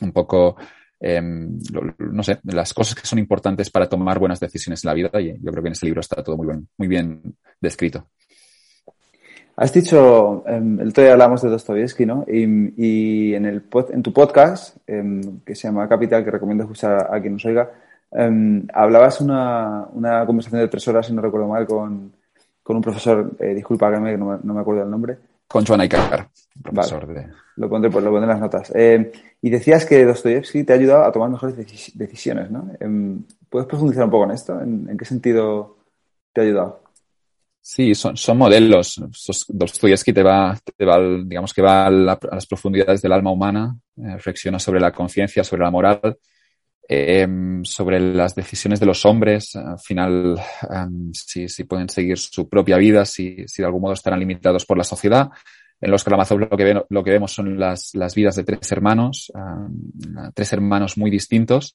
un 0.00 0.12
poco 0.12 0.56
eh, 1.04 1.20
no 1.20 2.22
sé, 2.22 2.38
las 2.44 2.72
cosas 2.72 2.94
que 2.94 3.06
son 3.06 3.18
importantes 3.18 3.70
para 3.70 3.88
tomar 3.88 4.20
buenas 4.20 4.38
decisiones 4.38 4.84
en 4.84 4.88
la 4.88 4.94
vida 4.94 5.10
y 5.20 5.36
yo 5.42 5.50
creo 5.50 5.62
que 5.62 5.68
en 5.68 5.72
ese 5.72 5.86
libro 5.86 6.00
está 6.00 6.22
todo 6.22 6.36
muy 6.36 6.46
bien, 6.46 6.68
muy 6.78 6.86
bien 6.86 7.34
descrito. 7.60 8.06
Has 9.56 9.72
dicho, 9.72 10.44
um, 10.46 10.80
el 10.80 10.88
otro 10.88 11.02
día 11.02 11.12
hablamos 11.12 11.42
de 11.42 11.50
Dostoyevsky, 11.50 12.06
¿no? 12.06 12.24
Y, 12.28 13.34
en, 13.34 13.44
el 13.44 13.64
en 13.90 14.02
tu 14.02 14.12
podcast, 14.12 14.76
um, 14.88 15.40
que 15.40 15.56
se 15.56 15.66
llama 15.66 15.88
Capital, 15.88 16.24
que 16.24 16.30
recomiendo 16.30 16.64
escuchar 16.64 17.08
a, 17.12 17.20
quien 17.20 17.32
nos 17.32 17.44
oiga, 17.46 17.68
hablabas 18.72 19.20
una, 19.20 19.86
una, 19.92 20.24
conversación 20.24 20.60
de 20.60 20.68
tres 20.68 20.86
horas, 20.86 21.06
si 21.06 21.12
no 21.12 21.20
recuerdo 21.20 21.48
mal, 21.48 21.66
con, 21.66 22.12
con 22.62 22.76
un 22.76 22.82
profesor, 22.82 23.32
eh, 23.38 23.54
disculpa 23.54 23.90
que 23.92 24.16
no, 24.16 24.40
no 24.42 24.54
me 24.54 24.60
acuerdo 24.60 24.82
el 24.82 24.90
nombre, 24.90 25.18
con 25.52 25.66
Joan 25.66 25.82
Icar, 25.82 26.30
profesor 26.62 27.06
de... 27.06 27.28
Lo 27.56 27.68
pondré, 27.68 27.90
pues, 27.90 28.02
lo 28.02 28.10
pondré 28.10 28.24
en 28.24 28.30
las 28.30 28.40
notas. 28.40 28.72
Eh, 28.74 29.12
y 29.42 29.50
decías 29.50 29.84
que 29.84 30.02
Dostoyevsky 30.06 30.64
te 30.64 30.72
ha 30.72 30.76
ayudado 30.76 31.04
a 31.04 31.12
tomar 31.12 31.28
mejores 31.28 31.54
decisiones, 31.94 32.50
¿no? 32.50 32.70
Em, 32.80 33.22
¿Puedes 33.50 33.68
profundizar 33.68 34.06
un 34.06 34.10
poco 34.10 34.24
en 34.24 34.30
esto? 34.30 34.58
¿En, 34.58 34.96
qué 34.96 35.04
sentido 35.04 35.76
te 36.32 36.40
ha 36.40 36.44
ayudado? 36.44 36.84
Sí, 37.60 37.94
son, 37.94 38.16
son 38.16 38.38
modelos. 38.38 38.98
Dostoyevsky 39.48 40.14
te 40.14 40.22
va, 40.22 40.58
te 40.74 40.86
va, 40.86 40.98
digamos 41.22 41.52
que 41.52 41.60
va 41.60 41.86
a, 41.86 41.90
las 41.90 42.46
profundidades 42.46 43.02
del 43.02 43.12
alma 43.12 43.30
humana, 43.30 43.76
eh, 43.98 44.14
reflexiona 44.14 44.58
sobre 44.58 44.80
la 44.80 44.90
conciencia, 44.90 45.44
sobre 45.44 45.64
la 45.64 45.70
moral, 45.70 46.18
eh, 46.94 47.26
sobre 47.62 47.98
las 48.00 48.34
decisiones 48.34 48.78
de 48.78 48.84
los 48.84 49.06
hombres, 49.06 49.56
al 49.56 49.78
final, 49.78 50.38
um, 50.68 51.10
si, 51.14 51.48
si, 51.48 51.64
pueden 51.64 51.88
seguir 51.88 52.18
su 52.18 52.50
propia 52.50 52.76
vida, 52.76 53.06
si, 53.06 53.44
si, 53.46 53.62
de 53.62 53.66
algún 53.66 53.80
modo 53.80 53.94
estarán 53.94 54.20
limitados 54.20 54.66
por 54.66 54.76
la 54.76 54.84
sociedad. 54.84 55.30
En 55.80 55.90
los 55.90 56.04
Karamazov 56.04 56.38
lo 56.38 56.50
que, 56.50 56.82
lo 56.86 57.02
que 57.02 57.10
vemos 57.10 57.32
son 57.32 57.58
las, 57.58 57.94
las, 57.94 58.14
vidas 58.14 58.36
de 58.36 58.44
tres 58.44 58.70
hermanos, 58.72 59.32
um, 59.34 60.32
tres 60.34 60.52
hermanos 60.52 60.98
muy 60.98 61.10
distintos, 61.10 61.74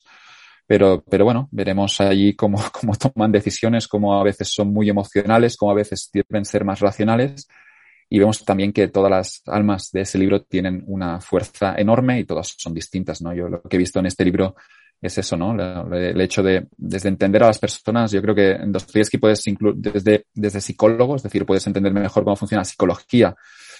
pero, 0.68 1.03
pero 1.09 1.26
bueno, 1.26 1.49
veremos 1.51 1.99
allí 1.99 2.36
cómo, 2.36 2.61
cómo 2.72 2.93
toman 2.93 3.32
decisiones, 3.32 3.88
cómo 3.88 4.20
a 4.20 4.24
veces 4.24 4.53
son 4.53 4.72
muy 4.72 4.88
emocionales, 4.88 5.57
cómo 5.57 5.72
a 5.72 5.76
veces 5.76 6.11
deben 6.13 6.45
ser 6.45 6.63
más 6.63 6.80
racionales. 6.80 7.47
Y 8.09 8.20
vemos 8.20 8.45
también 8.45 8.72
que 8.72 8.88
todas 8.88 9.11
las 9.11 9.41
almas 9.47 9.91
de 9.91 10.01
ese 10.01 10.18
libro 10.18 10.43
tienen 10.43 10.84
una 10.88 11.20
fuerza 11.20 11.76
enorme 11.76 12.20
y 12.20 12.24
todas 12.24 12.55
son 12.57 12.74
distintas, 12.74 13.22
¿no? 13.22 13.34
Yo 13.34 13.49
lo 13.49 13.61
que 13.63 13.76
he 13.76 13.80
visto 13.80 13.99
en 13.99 14.05
este 14.05 14.24
libro 14.24 14.55
es 15.02 15.18
eso, 15.18 15.38
¿no? 15.38 15.54
El 15.93 16.20
hecho 16.22 16.41
de, 16.41 16.68
desde 16.76 17.10
entender 17.10 17.43
a 17.43 17.48
las 17.48 17.60
personas, 17.60 18.12
yo 18.12 18.22
creo 18.22 18.34
que 18.34 18.52
en 18.52 18.72
Dostoyevsky 18.72 19.18
puedes 19.18 19.45
incluir, 19.48 19.76
desde, 19.78 20.26
desde 20.34 20.62
psicólogo, 20.62 21.16
es 21.16 21.24
decir, 21.24 21.45
puedes 21.45 21.66
entender 21.68 21.93
mejor 21.93 22.24
cómo 22.24 22.36
funciona 22.36 22.62
la 22.62 22.66
psicología 22.66 23.36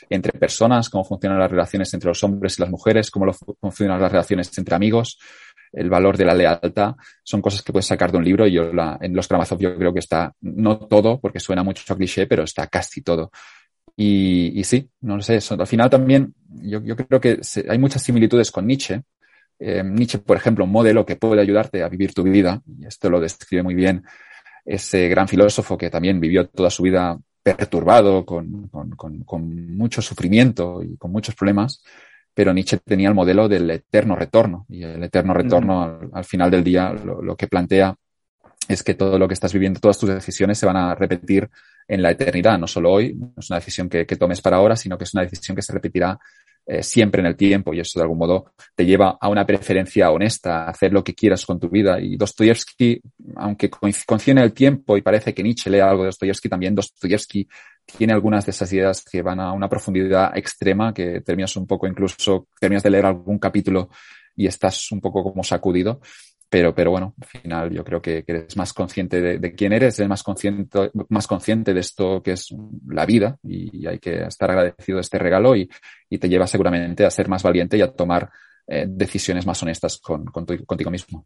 entre 0.10 0.38
personas, 0.38 0.90
cómo 0.90 1.04
funcionan 1.04 1.40
las 1.40 1.50
relaciones 1.50 1.94
entre 1.94 2.10
los 2.10 2.24
hombres 2.24 2.58
y 2.58 2.62
las 2.62 2.70
mujeres, 2.70 3.10
cómo 3.10 3.32
funcionan 3.60 4.00
las 4.00 4.12
relaciones 4.12 4.56
entre 4.58 4.76
amigos, 4.76 5.18
el 5.74 5.90
valor 5.90 6.18
de 6.18 6.26
la 6.26 6.34
lealtad, 6.34 6.96
son 7.24 7.42
cosas 7.42 7.62
que 7.62 7.72
puedes 7.72 7.88
sacar 7.88 8.12
de 8.12 8.18
un 8.18 8.24
libro 8.24 8.48
y 8.48 8.54
yo 8.54 8.72
en 9.02 9.16
los 9.16 9.28
Karamazov 9.28 9.60
yo 9.60 9.76
creo 9.76 9.94
que 9.94 10.00
está, 10.00 10.34
no 10.42 10.78
todo, 10.80 11.20
porque 11.20 11.40
suena 11.40 11.64
mucho 11.64 11.92
a 11.92 11.98
cliché, 11.98 12.28
pero 12.28 12.44
está 12.44 12.68
casi 12.68 13.02
todo. 13.02 13.32
Y, 14.00 14.64
sí, 14.64 14.88
no 15.02 15.20
sé, 15.22 15.40
al 15.58 15.68
final 15.68 15.90
también 15.90 16.36
yo, 16.48 16.96
creo 16.96 17.20
que 17.20 17.40
hay 17.68 17.80
muchas 17.80 18.04
similitudes 18.04 18.52
con 18.52 18.68
Nietzsche. 18.68 19.02
Eh, 19.60 19.84
Nietzsche, 19.84 20.20
por 20.20 20.38
ejemplo, 20.38 20.66
un 20.66 20.72
modelo 20.72 21.06
que 21.06 21.16
puede 21.16 21.42
ayudarte 21.42 21.84
a 21.84 21.90
vivir 21.90 22.14
tu 22.14 22.24
vida, 22.24 22.62
y 22.78 22.86
esto 22.86 23.10
lo 23.10 23.20
describe 23.20 23.64
muy 23.64 23.76
bien 23.76 24.04
ese 24.66 25.08
gran 25.08 25.28
filósofo 25.28 25.78
que 25.78 25.90
también 25.90 26.20
vivió 26.20 26.48
toda 26.48 26.70
su 26.70 26.84
vida 26.84 27.18
perturbado, 27.42 28.26
con, 28.26 28.70
mucho 29.78 30.02
sufrimiento 30.02 30.84
y 30.84 30.98
con 30.98 31.12
muchos 31.12 31.34
problemas, 31.34 31.82
pero 32.34 32.54
Nietzsche 32.54 32.78
tenía 32.78 33.08
el 33.08 33.16
modelo 33.16 33.48
del 33.48 33.70
eterno 33.72 34.16
retorno 34.16 34.66
y 34.68 34.84
el 34.84 35.02
eterno 35.02 35.34
retorno 35.34 36.00
al, 36.12 36.26
final 36.26 36.52
del 36.52 36.64
día 36.64 36.92
lo, 36.92 37.36
que 37.38 37.48
plantea 37.48 37.96
es 38.68 38.84
que 38.84 38.96
todo 38.96 39.18
lo 39.18 39.28
que 39.30 39.34
estás 39.34 39.54
viviendo, 39.54 39.80
todas 39.80 39.98
tus 39.98 40.10
decisiones 40.10 40.58
se 40.58 40.66
van 40.66 40.76
a 40.76 40.94
repetir 40.94 41.50
en 41.88 42.02
la 42.02 42.12
eternidad, 42.12 42.60
no 42.60 42.68
solo 42.68 42.92
hoy, 42.92 43.14
no 43.14 43.34
es 43.38 43.50
una 43.50 43.60
decisión 43.60 43.88
que, 43.88 44.06
tomes 44.06 44.42
para 44.42 44.58
ahora, 44.58 44.76
sino 44.76 44.98
que 44.98 45.06
es 45.06 45.14
una 45.14 45.24
decisión 45.24 45.56
que 45.56 45.62
se 45.62 45.72
repetirá 45.72 46.20
eh, 46.70 46.84
siempre 46.84 47.22
en 47.22 47.28
el 47.28 47.38
tiempo 47.38 47.74
y 47.74 47.80
eso 47.80 47.98
de 47.98 48.04
algún 48.04 48.18
modo 48.18 48.52
te 48.76 48.86
lleva 48.86 49.18
a 49.22 49.30
una 49.30 49.46
preferencia 49.46 50.12
honesta, 50.12 50.68
hacer 50.68 50.92
lo 50.92 51.02
que 51.02 51.16
quieras 51.16 51.46
con 51.46 51.58
tu 51.58 51.70
vida. 51.70 51.98
Y 52.02 52.18
Dostoyevsky, 52.18 53.02
aunque 53.38 53.70
conciene 53.70 54.44
el 54.44 54.52
tiempo 54.52 54.98
y 54.98 55.02
parece 55.02 55.34
que 55.34 55.44
Nietzsche 55.44 55.70
lea 55.70 55.90
algo 55.90 56.04
de 56.04 56.08
Dostoyevsky, 56.08 56.50
también 56.50 56.76
Dostoyevsky 56.76 57.48
tiene 57.86 58.12
algunas 58.12 58.46
de 58.46 58.52
esas 58.52 58.72
ideas 58.74 59.02
que 59.10 59.22
van 59.22 59.40
a 59.40 59.54
una 59.54 59.70
profundidad 59.70 60.38
extrema, 60.38 60.94
que 60.94 61.22
terminas 61.22 61.56
un 61.56 61.66
poco 61.66 61.88
incluso, 61.88 62.50
terminas 62.60 62.84
de 62.84 62.90
leer 62.90 63.06
algún 63.06 63.40
capítulo 63.40 63.90
y 64.36 64.46
estás 64.46 64.92
un 64.92 65.00
poco 65.00 65.24
como 65.24 65.44
sacudido. 65.44 66.02
Pero, 66.50 66.74
pero 66.74 66.92
bueno, 66.92 67.14
al 67.20 67.28
final 67.28 67.72
yo 67.72 67.84
creo 67.84 68.02
que, 68.02 68.24
eres 68.26 68.56
más 68.56 68.72
consciente 68.72 69.20
de, 69.38 69.52
quién 69.54 69.74
eres, 69.74 70.00
eres 70.00 70.08
más 70.08 70.24
consciente, 70.24 70.92
más 71.10 71.28
consciente 71.28 71.74
de 71.74 71.82
esto 71.82 72.24
que 72.24 72.32
es 72.32 72.56
la 72.88 73.06
vida 73.06 73.38
y, 73.44 73.86
hay 73.86 74.00
que 74.00 74.24
estar 74.24 74.50
agradecido 74.50 74.98
de 74.98 75.02
este 75.02 75.20
regalo 75.20 75.56
y, 75.56 75.70
te 76.18 76.30
lleva 76.30 76.48
seguramente 76.48 77.06
a 77.06 77.12
ser 77.12 77.28
más 77.28 77.44
valiente 77.44 77.78
y 77.78 77.82
a 77.82 77.92
tomar 77.92 78.30
eh, 78.66 78.86
decisiones 78.88 79.46
más 79.46 79.62
honestas 79.62 79.98
con, 79.98 80.26
contigo 80.26 80.90
mismo. 80.90 81.26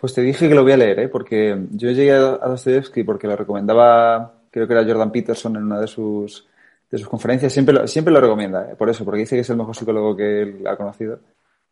Pues 0.00 0.12
te 0.12 0.22
dije 0.22 0.48
que 0.48 0.54
lo 0.56 0.64
voy 0.64 0.72
a 0.72 0.76
leer, 0.76 0.98
¿eh? 1.00 1.08
porque 1.08 1.56
yo 1.70 1.90
llegué 1.92 2.12
a 2.12 2.48
Dostoyevsky 2.48 3.04
porque 3.04 3.28
lo 3.28 3.36
recomendaba, 3.36 4.42
creo 4.50 4.66
que 4.66 4.72
era 4.72 4.84
Jordan 4.84 5.12
Peterson 5.12 5.54
en 5.54 5.62
una 5.62 5.80
de 5.80 5.86
sus, 5.86 6.48
de 6.90 6.98
sus 6.98 7.08
conferencias, 7.08 7.52
siempre 7.52 7.74
lo, 7.74 7.86
siempre 7.86 8.12
lo 8.12 8.20
recomienda, 8.20 8.72
¿eh? 8.72 8.74
por 8.76 8.90
eso, 8.90 9.04
porque 9.04 9.20
dice 9.20 9.36
que 9.36 9.42
es 9.42 9.50
el 9.50 9.56
mejor 9.56 9.76
psicólogo 9.76 10.16
que 10.16 10.42
él 10.42 10.66
ha 10.66 10.76
conocido. 10.76 11.20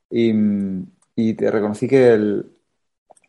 Y, 0.08 0.32
y 1.16 1.34
te 1.34 1.50
reconocí 1.50 1.88
que 1.88 2.12
el, 2.12 2.55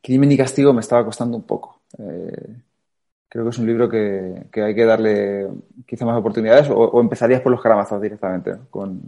Crimen 0.02 0.32
y 0.32 0.38
Castigo 0.38 0.74
me 0.74 0.82
estaba 0.82 1.06
costando 1.06 1.38
un 1.38 1.44
poco. 1.44 1.82
Eh, 1.98 2.56
creo 3.30 3.44
que 3.44 3.50
es 3.50 3.58
un 3.58 3.68
libro 3.68 3.90
que, 3.90 4.48
hay 4.62 4.76
que 4.76 4.86
darle 4.86 5.48
quizá 5.86 6.06
más 6.06 6.18
oportunidades 6.18 6.68
o, 6.70 7.00
empezarías 7.02 7.42
por 7.42 7.52
los 7.52 7.62
caramazos 7.62 8.02
directamente 8.02 8.52
con, 8.70 9.04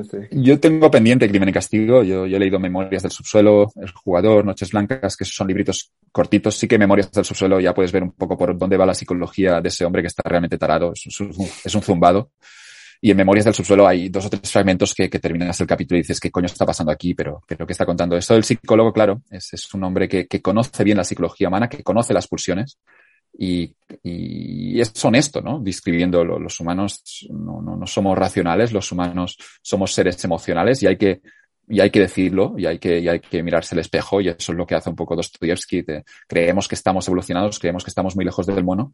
este... 0.00 0.28
Yo 0.32 0.58
tengo 0.58 0.90
pendiente 0.90 1.28
Crimen 1.28 1.48
y 1.50 1.52
Castigo. 1.52 2.02
Yo, 2.02 2.24
he 2.24 2.38
leído 2.38 2.58
Memorias 2.58 3.02
del 3.02 3.12
Subsuelo, 3.12 3.70
El 3.76 3.90
Jugador, 3.90 4.44
Noches 4.44 4.70
Blancas, 4.72 5.16
que 5.16 5.24
son 5.24 5.46
libritos 5.46 5.92
cortitos. 6.12 6.56
Sí 6.56 6.66
que 6.66 6.78
Memorias 6.78 7.10
del 7.12 7.24
Subsuelo 7.24 7.60
ya 7.60 7.74
puedes 7.74 7.92
ver 7.92 8.02
un 8.02 8.12
poco 8.12 8.36
por 8.36 8.56
dónde 8.58 8.76
va 8.76 8.86
la 8.86 8.94
psicología 8.94 9.60
de 9.60 9.68
ese 9.68 9.84
hombre 9.84 10.02
que 10.02 10.08
está 10.08 10.22
realmente 10.28 10.58
tarado. 10.58 10.92
Es 10.94 11.74
un 11.74 11.82
zumbado. 11.82 12.30
Y 13.02 13.10
en 13.10 13.16
Memorias 13.16 13.46
del 13.46 13.54
Subsuelo 13.54 13.88
hay 13.88 14.10
dos 14.10 14.26
o 14.26 14.30
tres 14.30 14.50
fragmentos 14.50 14.94
que, 14.94 15.08
que 15.08 15.18
terminas 15.18 15.58
el 15.60 15.66
capítulo 15.66 15.98
y 15.98 16.02
dices, 16.02 16.20
¿qué 16.20 16.30
coño 16.30 16.46
está 16.46 16.66
pasando 16.66 16.92
aquí? 16.92 17.14
Pero, 17.14 17.42
pero 17.46 17.66
¿qué 17.66 17.72
está 17.72 17.86
contando? 17.86 18.16
Esto 18.16 18.34
del 18.34 18.44
psicólogo, 18.44 18.92
claro, 18.92 19.22
es, 19.30 19.54
es 19.54 19.72
un 19.72 19.84
hombre 19.84 20.06
que, 20.06 20.26
que, 20.26 20.42
conoce 20.42 20.84
bien 20.84 20.98
la 20.98 21.04
psicología 21.04 21.48
humana, 21.48 21.68
que 21.68 21.82
conoce 21.82 22.12
las 22.12 22.28
pulsiones 22.28 22.78
y, 23.38 23.74
y 24.02 24.78
es 24.80 24.92
honesto, 25.02 25.40
¿no? 25.40 25.60
Describiendo 25.60 26.24
los 26.24 26.60
humanos 26.60 27.26
no, 27.30 27.62
no, 27.62 27.76
no 27.76 27.86
somos 27.86 28.18
racionales, 28.18 28.72
los 28.72 28.92
humanos 28.92 29.38
somos 29.62 29.94
seres 29.94 30.22
emocionales 30.24 30.82
y 30.82 30.86
hay 30.86 30.98
que, 30.98 31.22
y 31.68 31.80
hay 31.80 31.90
que 31.90 32.00
decirlo 32.00 32.54
y 32.58 32.66
hay 32.66 32.78
que, 32.78 32.98
y 32.98 33.08
hay 33.08 33.20
que 33.20 33.42
mirarse 33.42 33.74
el 33.74 33.80
espejo 33.80 34.20
y 34.20 34.28
eso 34.28 34.52
es 34.52 34.58
lo 34.58 34.66
que 34.66 34.74
hace 34.74 34.90
un 34.90 34.96
poco 34.96 35.16
Dostoyevsky. 35.16 35.84
creemos 36.28 36.68
que 36.68 36.74
estamos 36.74 37.06
evolucionados, 37.08 37.58
creemos 37.58 37.82
que 37.82 37.90
estamos 37.90 38.14
muy 38.14 38.26
lejos 38.26 38.44
del 38.44 38.62
mono, 38.62 38.92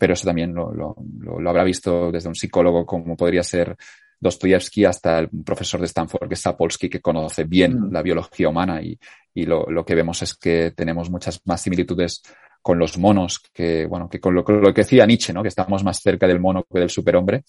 pero 0.00 0.14
eso 0.14 0.24
también 0.24 0.54
lo, 0.54 0.72
lo, 0.72 0.96
lo, 1.20 1.50
habrá 1.50 1.62
visto 1.62 2.10
desde 2.10 2.30
un 2.30 2.34
psicólogo 2.34 2.86
como 2.86 3.18
podría 3.18 3.42
ser 3.42 3.76
Dostoyevsky 4.18 4.86
hasta 4.86 5.18
el 5.18 5.28
profesor 5.44 5.78
de 5.78 5.86
Stanford, 5.86 6.26
que 6.26 6.34
es 6.34 6.40
Sapolsky, 6.40 6.88
que 6.88 7.02
conoce 7.02 7.44
bien 7.44 7.78
mm. 7.78 7.92
la 7.92 8.00
biología 8.02 8.48
humana 8.48 8.80
y, 8.80 8.98
y 9.34 9.44
lo, 9.44 9.66
lo, 9.66 9.84
que 9.84 9.94
vemos 9.94 10.22
es 10.22 10.34
que 10.34 10.70
tenemos 10.70 11.10
muchas 11.10 11.42
más 11.44 11.60
similitudes 11.60 12.22
con 12.62 12.78
los 12.78 12.96
monos 12.96 13.40
que, 13.52 13.84
bueno, 13.84 14.08
que 14.08 14.20
con 14.20 14.34
lo, 14.34 14.42
lo, 14.42 14.72
que 14.72 14.80
decía 14.82 15.04
Nietzsche, 15.04 15.34
¿no? 15.34 15.42
Que 15.42 15.48
estamos 15.48 15.84
más 15.84 16.00
cerca 16.00 16.26
del 16.26 16.40
mono 16.40 16.64
que 16.64 16.80
del 16.80 16.90
superhombre. 16.90 17.44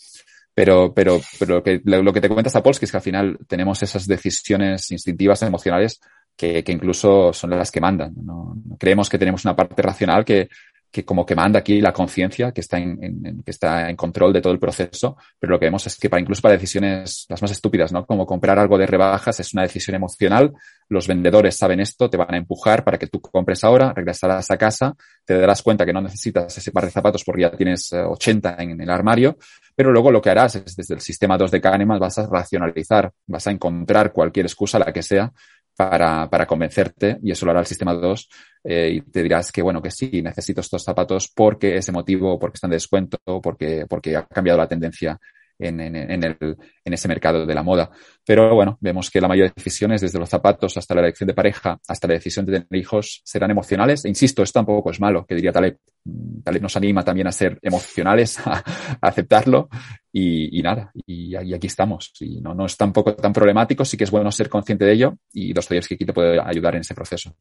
Pero, 0.54 0.93
pero, 0.93 1.22
pero 1.39 1.56
lo 1.56 1.64
que, 1.64 1.82
lo 1.86 2.12
que 2.12 2.20
te 2.20 2.28
comenta 2.28 2.49
Sapolsky 2.49 2.84
es 2.84 2.91
que 2.91 2.97
al 2.97 3.04
final 3.04 3.38
tenemos 3.47 3.82
esas 3.82 4.06
decisiones 4.06 4.91
instintivas, 4.91 5.41
emocionales, 5.43 6.02
que, 6.36 6.62
que 6.64 6.74
incluso 6.74 7.32
son 7.32 7.52
las 7.52 7.72
que 7.72 7.80
mandan. 7.80 8.14
¿no? 8.18 8.58
Creemos 8.78 9.10
que 9.10 9.18
tenemos 9.18 9.45
una 9.45 9.56
parte 9.56 9.82
racional 9.82 10.26
que, 10.26 10.49
que 10.92 11.06
como 11.06 11.26
que 11.26 11.36
manda 11.36 11.60
aquí 11.60 11.80
la 11.80 11.94
conciencia, 11.94 12.52
que 12.52 12.62
está 12.62 12.78
en, 12.78 13.42
que 13.44 13.52
está 13.52 13.89
en 13.89 13.96
control 13.96 14.34
de 14.34 14.42
todo 14.42 14.52
el 14.52 14.60
proceso, 14.60 15.16
pero 15.39 15.52
lo 15.52 15.60
que 15.60 15.66
vemos 15.66 15.88
es 15.88 15.98
que 15.98 16.10
para 16.10 16.22
incluso 16.22 16.42
para 16.42 16.56
decisiones 16.56 17.26
las 17.30 17.42
más 17.42 17.52
estúpidas, 17.52 17.94
¿no? 17.94 18.06
Como 18.06 18.26
comprar 18.26 18.60
algo 18.60 18.78
de 18.78 18.86
rebajas 18.86 19.39
es 19.39 19.54
una 19.54 19.64
decisión 19.64 19.96
emocional, 19.96 20.54
los 20.89 21.08
vendedores 21.08 21.58
saben 21.58 21.80
esto, 21.80 22.10
te 22.10 22.18
van 22.18 22.34
a 22.34 22.38
empujar 22.38 22.84
para 22.84 23.00
que 23.00 23.08
tú 23.08 23.22
compres 23.22 23.64
ahora, 23.64 23.94
regresarás 23.94 24.52
a 24.52 24.58
casa, 24.58 24.94
te 25.24 25.38
darás 25.39 25.62
cuenta 25.62 25.86
que 25.86 25.94
no 25.94 26.02
necesitas 26.02 26.58
ese 26.58 26.72
par 26.72 26.84
de 26.84 26.92
zapatos 26.92 27.24
porque 27.24 27.44
ya 27.44 27.52
tienes 27.52 27.94
80 27.94 28.50
eh, 28.50 28.56
en 28.64 28.82
el 28.82 28.89
armario, 28.89 29.38
pero 29.74 29.92
luego 29.92 30.12
lo 30.12 30.22
que 30.22 30.30
harás 30.30 30.56
es 30.56 30.76
desde 30.76 30.96
el 30.96 31.02
sistema 31.02 31.38
2 31.38 31.52
de 31.52 31.62
Kahneman 31.62 32.00
vas 32.00 32.18
a 32.18 32.28
racionalizar, 32.28 33.14
vas 33.28 33.48
a 33.48 33.52
encontrar 33.52 34.12
cualquier 34.12 34.46
excusa, 34.46 34.78
la 34.78 34.92
que 34.92 35.02
sea, 35.02 35.32
para, 35.76 36.30
para 36.30 36.45
convencerte, 36.45 37.17
y 37.24 37.32
eso 37.32 37.45
lo 37.45 37.51
hará 37.51 37.61
el 37.61 37.65
sistema 37.65 37.93
2, 37.93 38.30
eh, 38.63 38.89
y 38.93 39.01
te 39.01 39.24
dirás 39.24 39.51
que, 39.51 39.61
bueno, 39.61 39.82
que 39.82 39.91
sí, 39.91 40.22
necesito 40.22 40.61
estos 40.61 40.84
zapatos 40.84 41.32
porque 41.34 41.78
ese 41.78 41.91
motivo, 41.91 42.38
porque 42.38 42.55
están 42.55 42.69
de 42.69 42.76
descuento, 42.76 43.17
porque, 43.41 43.86
porque 43.89 44.15
ha 44.15 44.26
cambiado 44.26 44.59
la 44.59 44.67
tendencia 44.67 45.19
en, 45.61 45.80
en, 45.80 45.95
en, 45.95 46.24
el, 46.24 46.38
en 46.84 46.93
ese 46.93 47.07
mercado 47.07 47.45
de 47.45 47.55
la 47.55 47.63
moda. 47.63 47.89
Pero 48.26 48.53
bueno, 48.55 48.78
vemos 48.82 49.09
que 49.09 49.22
la 49.22 49.28
mayoría 49.28 49.49
de 49.49 49.53
decisiones, 49.55 50.01
desde 50.01 50.19
los 50.19 50.30
zapatos 50.30 50.76
hasta 50.78 50.95
la 50.95 51.01
elección 51.01 51.28
de 51.28 51.34
pareja, 51.34 51.80
hasta 51.88 52.07
la 52.07 52.15
decisión 52.15 52.45
de 52.45 52.61
tener 52.61 52.82
hijos, 52.82 53.22
serán 53.24 53.51
emocionales. 53.51 54.05
E 54.05 54.09
insisto, 54.09 54.43
esto 54.43 54.59
tampoco 54.59 54.91
es 54.91 54.99
malo, 54.99 55.26
que 55.26 55.36
diría 55.36 55.51
Taleb. 55.51 55.78
Taleb 56.43 56.61
nos 56.61 56.76
anima 56.76 57.03
también 57.03 57.28
a 57.28 57.32
ser 57.32 57.59
emocionales, 57.61 58.39
a, 58.45 58.63
aceptarlo 59.01 59.69
y, 60.14 60.59
y, 60.59 60.62
nada, 60.62 60.91
y, 60.93 61.36
y, 61.38 61.53
aquí 61.53 61.68
estamos. 61.68 62.12
Y 62.20 62.41
no, 62.41 62.53
no 62.53 62.66
es 62.66 62.76
tampoco 62.76 63.16
tan 63.16 63.32
problemático, 63.32 63.86
sí 63.86 63.95
que 63.95 64.03
es 64.03 64.12
bueno 64.12 64.32
ser 64.32 64.49
consciente 64.49 64.86
de 64.86 64.93
ello 64.93 65.18
y 65.34 65.53
Dostoyevsky 65.53 65.95
aquí 65.95 66.05
te 66.05 66.14
puede 66.14 66.39
ayudar 66.39 66.76
en 66.76 66.82
ese 66.82 66.93
proceso. 66.93 67.34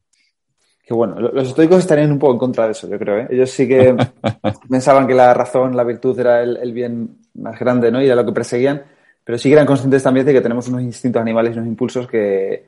Que 0.83 0.93
bueno, 0.93 1.19
los 1.19 1.49
estoicos 1.49 1.79
estarían 1.79 2.11
un 2.11 2.19
poco 2.19 2.33
en 2.33 2.39
contra 2.39 2.65
de 2.65 2.71
eso, 2.71 2.89
yo 2.89 2.97
creo. 2.97 3.19
¿eh? 3.19 3.27
Ellos 3.29 3.51
sí 3.51 3.67
que 3.67 3.95
pensaban 4.69 5.05
que 5.05 5.13
la 5.13 5.33
razón, 5.33 5.75
la 5.75 5.83
virtud 5.83 6.17
era 6.19 6.41
el, 6.41 6.71
bien 6.73 7.17
más 7.35 7.59
grande, 7.59 7.91
¿no? 7.91 8.01
Y 8.01 8.05
era 8.05 8.15
lo 8.15 8.25
que 8.25 8.31
perseguían, 8.31 8.83
pero 9.23 9.37
sí 9.37 9.49
que 9.49 9.53
eran 9.53 9.67
conscientes 9.67 10.01
también 10.01 10.25
de 10.25 10.33
que 10.33 10.41
tenemos 10.41 10.67
unos 10.69 10.81
instintos 10.81 11.21
animales 11.21 11.55
y 11.55 11.59
unos 11.59 11.67
impulsos 11.67 12.07
que, 12.07 12.67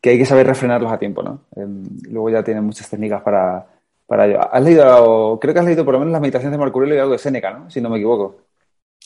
que 0.00 0.10
hay 0.10 0.18
que 0.18 0.26
saber 0.26 0.46
refrenarlos 0.46 0.92
a 0.92 0.98
tiempo, 0.98 1.22
¿no? 1.22 1.44
Em, 1.56 1.84
luego 2.10 2.30
ya 2.30 2.44
tienen 2.44 2.64
muchas 2.64 2.88
técnicas 2.88 3.22
para, 3.22 3.66
para 4.06 4.26
ello. 4.26 4.40
Has 4.54 4.62
leído, 4.62 5.38
creo 5.40 5.54
que 5.54 5.60
has 5.60 5.66
leído 5.66 5.84
por 5.84 5.94
lo 5.94 6.00
menos 6.00 6.12
las 6.12 6.20
meditaciones 6.20 6.52
de 6.52 6.58
Marco 6.58 6.78
Aurelio 6.78 6.96
y 6.96 7.00
algo 7.00 7.12
de 7.12 7.18
Séneca, 7.18 7.50
¿no? 7.50 7.70
Si 7.70 7.80
no 7.80 7.88
me 7.88 7.96
equivoco. 7.96 8.36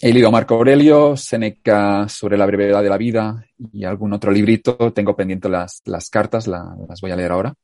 He 0.00 0.12
leído 0.12 0.30
Marco 0.30 0.54
Aurelio, 0.54 1.16
Séneca 1.16 2.06
sobre 2.08 2.36
la 2.36 2.44
brevedad 2.44 2.82
de 2.82 2.90
la 2.90 2.98
vida 2.98 3.46
y 3.72 3.84
algún 3.84 4.12
otro 4.12 4.30
librito. 4.30 4.92
Tengo 4.92 5.16
pendiente 5.16 5.48
las, 5.48 5.80
las 5.86 6.10
cartas, 6.10 6.46
las 6.46 7.00
voy 7.00 7.10
a 7.10 7.16
leer 7.16 7.32
ahora 7.32 7.54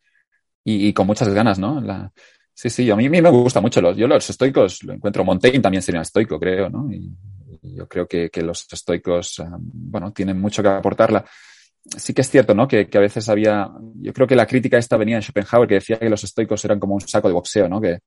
y, 0.64 0.92
con 0.92 1.06
muchas 1.06 1.28
ganas, 1.28 1.58
¿no? 1.58 1.80
La, 1.80 2.10
sí, 2.54 2.70
sí, 2.70 2.90
a 2.90 2.96
mí, 2.96 3.06
a 3.06 3.10
mí 3.10 3.20
me 3.20 3.30
gusta 3.30 3.60
mucho. 3.60 3.80
Los, 3.80 3.96
yo 3.96 4.06
los 4.06 4.28
estoicos 4.30 4.82
lo 4.84 4.94
encuentro. 4.94 5.24
Montaigne 5.24 5.60
también 5.60 5.82
sería 5.82 6.00
estoico, 6.00 6.38
creo, 6.38 6.70
¿no? 6.70 6.90
Y, 6.92 7.14
yo 7.64 7.86
creo 7.86 8.08
que, 8.08 8.28
que 8.28 8.42
los 8.42 8.66
estoicos, 8.72 9.38
um, 9.38 9.60
bueno, 9.60 10.12
tienen 10.12 10.40
mucho 10.40 10.62
que 10.62 10.68
aportarla. 10.68 11.24
Sí 11.96 12.12
que 12.12 12.22
es 12.22 12.30
cierto, 12.30 12.54
¿no? 12.54 12.66
Que, 12.66 12.88
que, 12.88 12.98
a 12.98 13.00
veces 13.00 13.28
había, 13.28 13.70
yo 13.96 14.12
creo 14.12 14.26
que 14.26 14.34
la 14.34 14.46
crítica 14.46 14.78
esta 14.78 14.96
venía 14.96 15.16
de 15.16 15.22
Schopenhauer 15.22 15.68
que 15.68 15.74
decía 15.74 15.98
que 15.98 16.10
los 16.10 16.24
estoicos 16.24 16.64
eran 16.64 16.80
como 16.80 16.94
un 16.94 17.00
saco 17.00 17.28
de 17.28 17.34
boxeo, 17.34 17.68
¿no? 17.68 17.80
Que, 17.80 17.98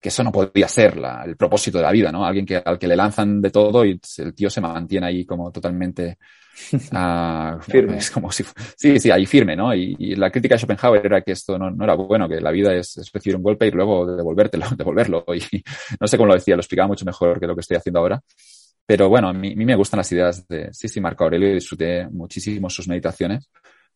que 0.00 0.08
eso 0.08 0.24
no 0.24 0.32
podía 0.32 0.66
ser 0.66 0.96
la, 0.96 1.22
el 1.24 1.36
propósito 1.36 1.78
de 1.78 1.84
la 1.84 1.92
vida, 1.92 2.10
¿no? 2.10 2.24
Alguien 2.24 2.46
que, 2.46 2.56
al 2.56 2.78
que 2.78 2.88
le 2.88 2.96
lanzan 2.96 3.40
de 3.40 3.50
todo 3.50 3.84
y 3.84 4.00
el 4.18 4.34
tío 4.34 4.48
se 4.48 4.60
mantiene 4.60 5.06
ahí 5.06 5.26
como 5.26 5.52
totalmente 5.52 6.16
uh, 6.72 7.60
firme. 7.60 7.98
Es 7.98 8.10
como 8.10 8.32
si, 8.32 8.44
sí, 8.76 8.98
sí, 8.98 9.10
ahí 9.10 9.26
firme, 9.26 9.54
¿no? 9.54 9.74
Y, 9.74 10.14
la 10.16 10.30
crítica 10.30 10.54
de 10.54 10.60
Schopenhauer 10.60 11.04
era 11.04 11.20
que 11.20 11.32
esto 11.32 11.58
no, 11.58 11.70
no 11.70 11.84
era 11.84 11.94
bueno, 11.94 12.28
que 12.28 12.40
la 12.40 12.50
vida 12.50 12.74
es, 12.74 12.96
es, 12.96 13.12
recibir 13.12 13.36
un 13.36 13.42
golpe 13.42 13.66
y 13.66 13.70
luego 13.70 14.06
devolvértelo, 14.16 14.66
devolverlo. 14.76 15.24
Y 15.34 15.62
no 16.00 16.06
sé 16.06 16.16
cómo 16.16 16.28
lo 16.28 16.34
decía, 16.34 16.56
lo 16.56 16.62
explicaba 16.62 16.88
mucho 16.88 17.04
mejor 17.04 17.38
que 17.38 17.46
lo 17.46 17.54
que 17.54 17.60
estoy 17.60 17.76
haciendo 17.76 18.00
ahora. 18.00 18.20
Pero 18.86 19.08
bueno, 19.08 19.28
a 19.28 19.32
mí, 19.32 19.52
a 19.52 19.56
mí 19.56 19.64
me 19.64 19.76
gustan 19.76 19.98
las 19.98 20.10
ideas 20.10 20.48
de, 20.48 20.72
sí, 20.72 20.88
sí, 20.88 21.00
Marco 21.00 21.24
Aurelio, 21.24 21.52
disfruté 21.52 22.08
muchísimo 22.08 22.70
sus 22.70 22.88
meditaciones. 22.88 23.50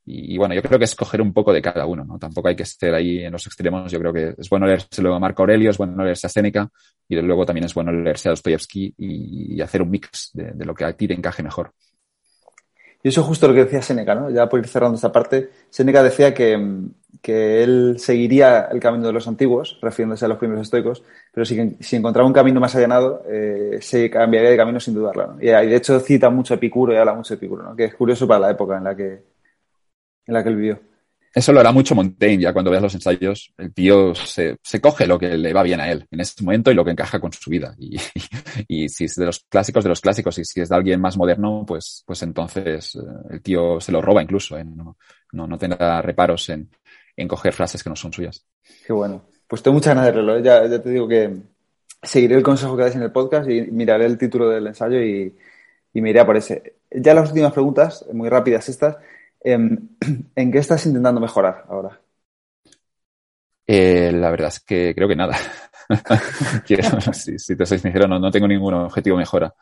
Y, 0.07 0.36
bueno, 0.36 0.55
yo 0.55 0.62
creo 0.62 0.78
que 0.78 0.84
es 0.84 0.94
coger 0.94 1.22
un 1.22 1.32
poco 1.32 1.52
de 1.52 1.62
cada 1.62 1.86
uno, 1.86 2.05
¿no? 2.05 2.18
Tampoco 2.18 2.48
hay 2.48 2.57
que 2.57 2.64
estar 2.64 2.92
ahí 2.94 3.24
en 3.24 3.32
los 3.32 3.46
extremos. 3.46 3.90
Yo 3.90 3.98
creo 3.98 4.12
que 4.12 4.34
es 4.36 4.50
bueno 4.50 4.66
leérselo 4.66 5.14
a 5.14 5.18
Marco 5.18 5.42
Aurelio, 5.42 5.70
es 5.70 5.78
bueno 5.78 6.05
leerse 6.05 6.26
a 6.26 6.30
Séneca 6.30 6.68
y 7.09 7.16
luego 7.16 7.46
también 7.46 7.64
es 7.64 7.72
bueno 7.72 7.90
leerse 7.90 8.28
a 8.28 8.32
Dostoyevsky 8.32 8.94
y, 8.98 9.61
hacer 9.62 9.80
un 9.80 9.90
mix 9.90 10.30
de, 10.34 10.64
lo 10.64 10.74
que 10.74 10.84
a 10.84 10.92
ti 10.92 11.09
te 11.09 11.14
encaje 11.14 11.42
mejor. 11.42 11.72
Y 13.02 13.09
eso 13.09 13.22
es 13.22 13.26
justo 13.26 13.48
lo 13.48 13.55
que 13.55 13.64
decía 13.64 13.80
Séneca, 13.80 14.14
¿no? 14.14 14.30
Ya 14.30 14.46
por 14.46 14.61
ir 14.61 14.68
cerrando 14.68 14.96
esta 14.96 15.12
parte, 15.12 15.50
Séneca 15.70 16.02
decía 16.02 16.34
que, 16.34 16.59
que 17.22 17.62
él 17.62 17.96
seguiría 17.98 18.68
el 18.70 18.80
camino 18.80 19.07
de 19.07 19.12
los 19.12 19.26
antiguos, 19.26 19.78
refiriéndose 19.80 20.26
a 20.26 20.28
los 20.28 20.38
primeros 20.38 20.62
estoicos, 20.62 21.02
pero 21.32 21.46
si, 21.46 21.76
si 21.80 21.96
encontraba 21.96 22.26
un 22.26 22.34
camino 22.34 22.61
más 22.61 22.74
allanado, 22.76 23.22
eh, 23.26 23.78
se 23.80 24.11
cambiaría 24.11 24.50
de 24.50 24.57
camino 24.57 24.80
sin 24.80 24.94
dudarlo. 24.94 25.28
¿no? 25.28 25.36
Y 25.40 25.46
de 25.46 25.76
hecho 25.76 25.98
cita 26.00 26.28
mucho 26.28 26.52
a 26.52 26.57
Epicuro 26.59 26.92
y 26.92 26.96
habla 26.96 27.14
mucho 27.14 27.34
de 27.34 27.38
Epicuro, 27.38 27.62
¿no? 27.62 27.76
que 27.76 27.84
es 27.84 27.94
curioso 27.94 28.26
para 28.26 28.40
la 28.40 28.50
época 28.50 28.76
en 28.78 28.84
la 28.84 28.94
que, 28.94 29.34
en 30.26 30.34
la 30.34 30.42
que 30.42 30.48
él 30.50 30.56
vivió. 30.56 30.80
Eso 31.34 31.52
lo 31.52 31.58
hará 31.58 31.72
mucho 31.72 31.96
Montaigne, 31.96 32.44
ya 32.44 32.52
cuando 32.52 32.70
veas 32.70 32.82
los 32.84 32.94
ensayos, 32.94 33.52
el 33.58 33.74
tío 33.74 34.14
se, 34.14 34.56
se, 34.62 34.80
coge 34.80 35.04
lo 35.04 35.18
que 35.18 35.36
le 35.36 35.52
va 35.52 35.64
bien 35.64 35.80
a 35.80 35.90
él 35.90 36.06
en 36.12 36.20
ese 36.20 36.44
momento 36.44 36.70
y 36.70 36.74
lo 36.74 36.84
que 36.84 36.92
encaja 36.92 37.18
con 37.18 37.32
su 37.32 37.50
vida. 37.50 37.74
Y, 37.76 37.96
y, 37.96 38.02
y, 38.84 38.88
si 38.88 39.06
es 39.06 39.16
de 39.16 39.26
los 39.26 39.40
clásicos, 39.48 39.82
de 39.82 39.90
los 39.90 40.00
clásicos, 40.00 40.38
y 40.38 40.44
si 40.44 40.60
es 40.60 40.68
de 40.68 40.76
alguien 40.76 41.00
más 41.00 41.16
moderno, 41.16 41.64
pues, 41.66 42.04
pues 42.06 42.22
entonces 42.22 42.94
eh, 42.94 43.00
el 43.30 43.42
tío 43.42 43.80
se 43.80 43.90
lo 43.90 44.00
roba 44.00 44.22
incluso, 44.22 44.56
¿eh? 44.56 44.64
no, 44.64 44.96
no, 45.32 45.46
no 45.48 45.58
tendrá 45.58 46.00
reparos 46.02 46.48
en, 46.50 46.70
en 47.16 47.26
coger 47.26 47.52
frases 47.52 47.82
que 47.82 47.90
no 47.90 47.96
son 47.96 48.12
suyas. 48.12 48.46
Qué 48.86 48.92
bueno. 48.92 49.24
Pues 49.48 49.60
tengo 49.60 49.74
muchas 49.74 49.96
ganas 49.96 50.06
de 50.06 50.12
leerlo. 50.12 50.36
¿eh? 50.36 50.42
Ya, 50.42 50.64
ya 50.68 50.80
te 50.80 50.90
digo 50.90 51.08
que 51.08 51.36
seguiré 52.00 52.36
el 52.36 52.44
consejo 52.44 52.76
que 52.76 52.82
dais 52.82 52.94
en 52.94 53.02
el 53.02 53.12
podcast 53.12 53.48
y 53.50 53.62
miraré 53.62 54.06
el 54.06 54.18
título 54.18 54.48
del 54.50 54.68
ensayo 54.68 55.02
y, 55.02 55.34
y 55.92 56.00
me 56.00 56.10
iré 56.10 56.20
a 56.20 56.26
por 56.26 56.36
ese. 56.36 56.76
Ya 56.92 57.12
las 57.12 57.30
últimas 57.30 57.52
preguntas, 57.52 58.04
muy 58.12 58.28
rápidas 58.28 58.68
estas. 58.68 58.98
¿En, 59.45 59.97
¿En 60.34 60.51
qué 60.51 60.59
estás 60.59 60.86
intentando 60.86 61.20
mejorar 61.20 61.64
ahora? 61.68 62.01
Eh, 63.66 64.11
la 64.12 64.30
verdad 64.30 64.49
es 64.49 64.61
que 64.61 64.95
creo 64.95 65.09
que 65.09 65.16
nada. 65.16 65.36
Quiero, 66.66 67.01
si, 67.12 67.38
si, 67.38 67.57
te 67.57 67.66
soy 67.66 67.78
sincero, 67.78 68.09
no, 68.09 68.18
no, 68.18 68.30
tengo 68.30 68.49
ningún 68.49 68.74
objetivo 68.74 69.16
mejora. 69.16 69.55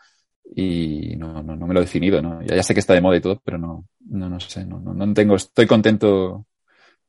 Y 0.54 1.16
no, 1.16 1.42
no, 1.42 1.56
no 1.56 1.66
me 1.66 1.74
lo 1.74 1.80
he 1.80 1.84
definido, 1.84 2.20
¿no? 2.20 2.42
Ya, 2.42 2.56
ya, 2.56 2.62
sé 2.62 2.74
que 2.74 2.80
está 2.80 2.94
de 2.94 3.00
moda 3.00 3.16
y 3.16 3.20
todo, 3.20 3.40
pero 3.44 3.58
no, 3.58 3.86
no, 4.08 4.28
no 4.28 4.40
sé, 4.40 4.64
no, 4.64 4.80
no, 4.80 4.92
no 4.92 5.14
tengo, 5.14 5.36
estoy 5.36 5.66
contento. 5.66 6.46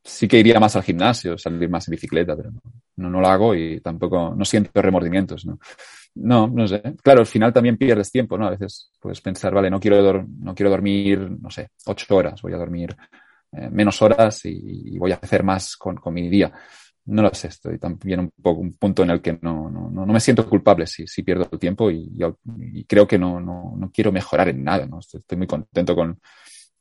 Sí 0.03 0.27
que 0.27 0.39
iría 0.39 0.59
más 0.59 0.75
al 0.75 0.83
gimnasio, 0.83 1.37
salir 1.37 1.69
más 1.69 1.87
en 1.87 1.93
bicicleta, 1.93 2.35
pero 2.35 2.51
no, 2.51 3.09
no, 3.09 3.21
lo 3.21 3.27
hago 3.27 3.55
y 3.55 3.79
tampoco, 3.79 4.33
no 4.35 4.43
siento 4.45 4.81
remordimientos, 4.81 5.45
¿no? 5.45 5.59
No, 6.15 6.47
no 6.47 6.67
sé. 6.67 6.81
Claro, 7.01 7.21
al 7.21 7.25
final 7.25 7.51
también 7.51 7.77
pierdes 7.77 8.11
tiempo, 8.11 8.37
¿no? 8.37 8.47
A 8.47 8.51
veces 8.51 8.91
puedes 8.99 9.19
pensar, 9.21 9.53
vale, 9.53 9.69
no 9.69 9.79
quiero, 9.79 10.25
no 10.39 10.53
quiero 10.53 10.69
dormir, 10.69 11.19
no 11.19 11.49
sé, 11.49 11.69
ocho 11.85 12.15
horas, 12.15 12.41
voy 12.41 12.53
a 12.53 12.57
dormir 12.57 12.95
eh, 13.51 13.69
menos 13.71 14.01
horas 14.01 14.45
y, 14.45 14.97
voy 14.97 15.11
a 15.11 15.15
hacer 15.15 15.43
más 15.43 15.75
con, 15.75 15.95
con, 15.95 16.13
mi 16.13 16.29
día. 16.29 16.51
No 17.05 17.21
lo 17.23 17.33
sé, 17.33 17.47
estoy 17.47 17.79
también 17.79 18.19
un 18.19 18.31
poco 18.41 18.61
un 18.61 18.73
punto 18.73 19.03
en 19.03 19.09
el 19.09 19.21
que 19.21 19.37
no, 19.41 19.69
no, 19.69 19.89
no 19.89 20.05
me 20.05 20.19
siento 20.19 20.47
culpable 20.47 20.87
si, 20.87 21.07
si 21.07 21.23
pierdo 21.23 21.49
el 21.51 21.59
tiempo 21.59 21.89
y, 21.91 22.07
creo 22.87 23.07
que 23.07 23.17
no, 23.17 23.39
no, 23.39 23.73
no, 23.75 23.91
quiero 23.91 24.11
mejorar 24.11 24.49
en 24.49 24.63
nada, 24.63 24.85
¿no? 24.85 24.99
Estoy, 24.99 25.19
estoy 25.19 25.37
muy 25.37 25.47
contento 25.47 25.95
con, 25.95 26.19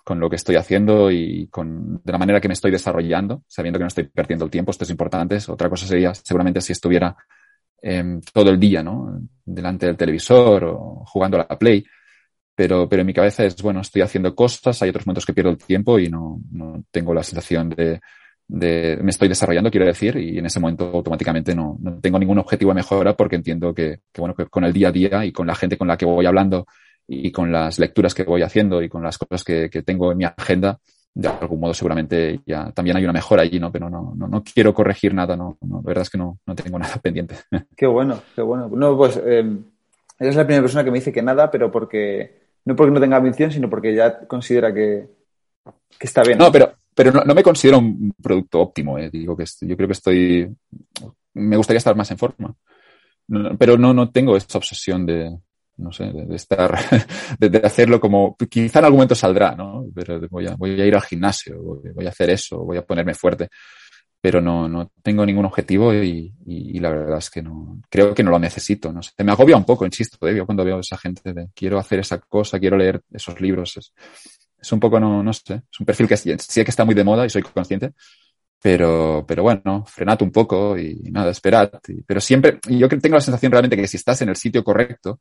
con 0.05 0.20
lo 0.20 0.28
que 0.28 0.37
estoy 0.37 0.57
haciendo 0.57 1.11
y 1.11 1.49
con 1.49 2.03
de 2.05 2.12
la 2.12 2.18
manera 2.18 2.41
que 2.41 2.49
me 2.49 2.55
estoy 2.55 2.70
desarrollando, 2.70 3.43
sabiendo 3.47 3.78
que 3.78 3.85
no 3.85 3.89
estoy 3.89 4.05
perdiendo 4.05 4.45
el 4.45 4.51
tiempo, 4.51 4.70
esto 4.70 4.85
es 4.85 4.91
importante. 4.91 5.39
Otra 5.49 5.68
cosa 5.68 5.87
sería 5.87 6.14
seguramente 6.14 6.61
si 6.61 6.72
estuviera 6.72 7.16
eh, 7.83 8.20
todo 8.33 8.51
el 8.51 8.61
día, 8.61 8.83
¿no? 8.83 9.20
Delante 9.45 9.87
del 9.87 9.97
televisor 9.97 10.64
o 10.64 11.05
jugando 11.07 11.37
a 11.37 11.47
la 11.49 11.59
Play. 11.59 11.85
Pero, 12.55 12.89
pero 12.89 13.01
en 13.01 13.07
mi 13.07 13.14
cabeza 13.14 13.45
es, 13.45 13.61
bueno, 13.62 13.80
estoy 13.80 14.03
haciendo 14.03 14.35
cosas, 14.35 14.80
hay 14.83 14.91
otros 14.91 15.07
momentos 15.07 15.26
que 15.26 15.33
pierdo 15.33 15.51
el 15.51 15.59
tiempo 15.59 15.99
y 15.99 16.09
no, 16.09 16.41
no 16.51 16.85
tengo 16.91 17.14
la 17.14 17.22
sensación 17.22 17.70
de, 17.70 18.01
de, 18.47 18.99
me 19.03 19.11
estoy 19.11 19.28
desarrollando, 19.28 19.70
quiero 19.70 19.87
decir, 19.87 20.16
y 20.16 20.39
en 20.39 20.47
ese 20.47 20.61
momento 20.61 20.85
automáticamente 20.93 21.55
no, 21.55 21.78
no 21.80 21.99
tengo 22.01 22.18
ningún 22.18 22.39
objetivo 22.39 22.70
de 22.70 22.76
mejora 22.76 23.16
porque 23.16 23.37
entiendo 23.37 23.74
que, 23.74 24.01
que, 24.12 24.20
bueno, 24.20 24.35
que 24.35 24.47
con 24.47 24.64
el 24.64 24.72
día 24.72 24.89
a 24.89 24.93
día 24.93 25.24
y 25.24 25.33
con 25.33 25.47
la 25.47 25.55
gente 25.55 25.78
con 25.78 25.89
la 25.89 25.97
que 25.97 26.05
voy 26.05 26.26
hablando 26.26 26.66
y 27.09 27.33
con 27.33 27.51
las 27.51 27.78
lecturas 27.78 28.14
que 28.14 28.24
voy 28.24 28.43
haciendo 28.43 28.83
y 28.83 28.89
con 28.89 29.03
las 29.03 29.16
cosas 29.16 29.45
que, 29.45 29.70
que 29.70 29.83
tengo 29.83 30.12
en 30.12 30.18
mi 30.18 30.24
agenda, 30.24 30.78
de 31.14 31.28
algún 31.28 31.60
modo 31.60 31.74
seguramente 31.74 32.40
ya 32.46 32.70
también 32.72 32.96
hay 32.96 33.04
una 33.04 33.12
mejora 33.12 33.42
allí, 33.42 33.60
¿no? 33.60 33.70
Pero 33.70 33.90
no, 33.90 34.14
no, 34.16 34.28
no 34.28 34.42
quiero 34.42 34.72
corregir 34.72 35.12
nada, 35.12 35.36
no, 35.36 35.58
no, 35.60 35.76
la 35.76 35.82
verdad 35.82 36.02
es 36.02 36.10
que 36.10 36.18
no, 36.18 36.38
no 36.46 36.54
tengo 36.54 36.78
nada 36.78 36.96
pendiente. 36.96 37.36
Qué 37.76 37.86
bueno, 37.86 38.20
qué 38.34 38.42
bueno. 38.42 38.68
No, 38.68 38.96
pues 38.96 39.20
eh, 39.22 39.44
eres 40.18 40.36
la 40.36 40.44
primera 40.44 40.62
persona 40.62 40.84
que 40.84 40.90
me 40.90 40.98
dice 40.98 41.12
que 41.12 41.22
nada, 41.22 41.50
pero 41.50 41.70
porque, 41.70 42.40
no 42.64 42.74
porque 42.74 42.92
no 42.92 43.00
tenga 43.00 43.16
ambición, 43.16 43.52
sino 43.52 43.68
porque 43.68 43.94
ya 43.94 44.26
considera 44.26 44.72
que, 44.72 45.08
que 45.98 46.06
está 46.06 46.22
bien. 46.22 46.38
No, 46.38 46.50
pero, 46.50 46.72
pero 46.94 47.12
no, 47.12 47.24
no, 47.24 47.34
me 47.34 47.42
considero 47.42 47.78
un 47.78 48.14
producto 48.22 48.60
óptimo, 48.60 48.98
eh. 48.98 49.10
digo 49.10 49.36
que 49.36 49.44
yo 49.60 49.76
creo 49.76 49.88
que 49.88 49.92
estoy, 49.92 50.56
me 51.34 51.56
gustaría 51.56 51.78
estar 51.78 51.94
más 51.94 52.10
en 52.10 52.18
forma. 52.18 52.54
pero 53.58 53.76
no, 53.76 53.92
no 53.92 54.10
tengo 54.10 54.34
esta 54.36 54.56
obsesión 54.56 55.04
de, 55.04 55.36
no 55.76 55.92
sé, 55.92 56.04
de, 56.12 56.36
estar, 56.36 56.78
de, 57.38 57.58
hacerlo 57.58 58.00
como, 58.00 58.36
quizá 58.50 58.78
en 58.80 58.84
algún 58.84 58.98
momento 58.98 59.14
saldrá, 59.14 59.54
¿no? 59.54 59.86
Pero 59.94 60.20
voy 60.28 60.46
a, 60.46 60.86
ir 60.86 60.94
al 60.94 61.02
gimnasio, 61.02 61.60
voy, 61.94 62.06
a 62.06 62.10
hacer 62.10 62.30
eso, 62.30 62.58
voy 62.64 62.76
a 62.76 62.84
ponerme 62.84 63.14
fuerte, 63.14 63.48
pero 64.20 64.40
no, 64.40 64.68
no 64.68 64.92
tengo 65.02 65.26
ningún 65.26 65.46
objetivo 65.46 65.92
y, 65.94 66.32
y, 66.46 66.78
la 66.78 66.90
verdad 66.90 67.18
es 67.18 67.30
que 67.30 67.42
no, 67.42 67.80
creo 67.88 68.14
que 68.14 68.22
no 68.22 68.30
lo 68.30 68.38
necesito, 68.38 68.92
no 68.92 69.02
sé. 69.02 69.12
Me 69.18 69.32
agobia 69.32 69.56
un 69.56 69.64
poco, 69.64 69.84
insisto, 69.84 70.28
¿eh? 70.28 70.36
yo 70.36 70.46
cuando 70.46 70.64
veo 70.64 70.76
a 70.76 70.80
esa 70.80 70.96
gente 70.96 71.32
de 71.32 71.48
quiero 71.54 71.78
hacer 71.78 72.00
esa 72.00 72.18
cosa, 72.18 72.60
quiero 72.60 72.76
leer 72.76 73.02
esos 73.10 73.40
libros, 73.40 73.76
es, 73.76 73.92
es 74.60 74.72
un 74.72 74.78
poco, 74.78 75.00
no, 75.00 75.22
no 75.22 75.32
sé, 75.32 75.54
es 75.54 75.80
un 75.80 75.86
perfil 75.86 76.06
que 76.06 76.16
sí 76.16 76.36
que 76.36 76.70
está 76.70 76.84
muy 76.84 76.94
de 76.94 77.04
moda 77.04 77.26
y 77.26 77.30
soy 77.30 77.42
consciente, 77.42 77.94
pero, 78.62 79.24
pero 79.26 79.42
bueno, 79.42 79.84
frenad 79.84 80.22
un 80.22 80.30
poco 80.30 80.78
y 80.78 81.10
nada, 81.10 81.32
esperad. 81.32 81.68
Pero 82.06 82.20
siempre, 82.20 82.60
yo 82.68 82.88
tengo 82.88 83.16
la 83.16 83.20
sensación 83.20 83.50
realmente 83.50 83.76
que 83.76 83.88
si 83.88 83.96
estás 83.96 84.22
en 84.22 84.28
el 84.28 84.36
sitio 84.36 84.62
correcto, 84.62 85.20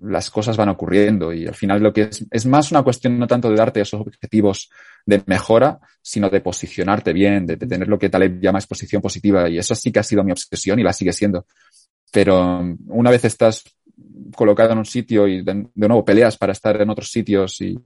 las 0.00 0.30
cosas 0.30 0.56
van 0.56 0.68
ocurriendo 0.68 1.32
y 1.32 1.46
al 1.46 1.54
final 1.54 1.82
lo 1.82 1.92
que 1.92 2.02
es, 2.02 2.24
es 2.30 2.46
más 2.46 2.70
una 2.70 2.82
cuestión 2.82 3.18
no 3.18 3.26
tanto 3.26 3.50
de 3.50 3.56
darte 3.56 3.80
esos 3.80 4.00
objetivos 4.00 4.70
de 5.04 5.22
mejora, 5.26 5.80
sino 6.00 6.30
de 6.30 6.40
posicionarte 6.40 7.12
bien, 7.12 7.46
de, 7.46 7.56
tener 7.56 7.88
lo 7.88 7.98
que 7.98 8.08
Taleb 8.08 8.40
llama 8.40 8.58
exposición 8.58 9.02
positiva 9.02 9.48
y 9.48 9.58
eso 9.58 9.74
sí 9.74 9.90
que 9.90 9.98
ha 9.98 10.04
sido 10.04 10.22
mi 10.22 10.32
obsesión 10.32 10.78
y 10.78 10.82
la 10.82 10.92
sigue 10.92 11.12
siendo. 11.12 11.46
Pero 12.12 12.60
una 12.86 13.10
vez 13.10 13.24
estás 13.24 13.64
colocado 14.34 14.72
en 14.72 14.78
un 14.78 14.86
sitio 14.86 15.26
y 15.26 15.42
de 15.42 15.66
nuevo 15.74 16.04
peleas 16.04 16.36
para 16.36 16.52
estar 16.52 16.80
en 16.80 16.90
otros 16.90 17.10
sitios 17.10 17.60
y 17.60 17.78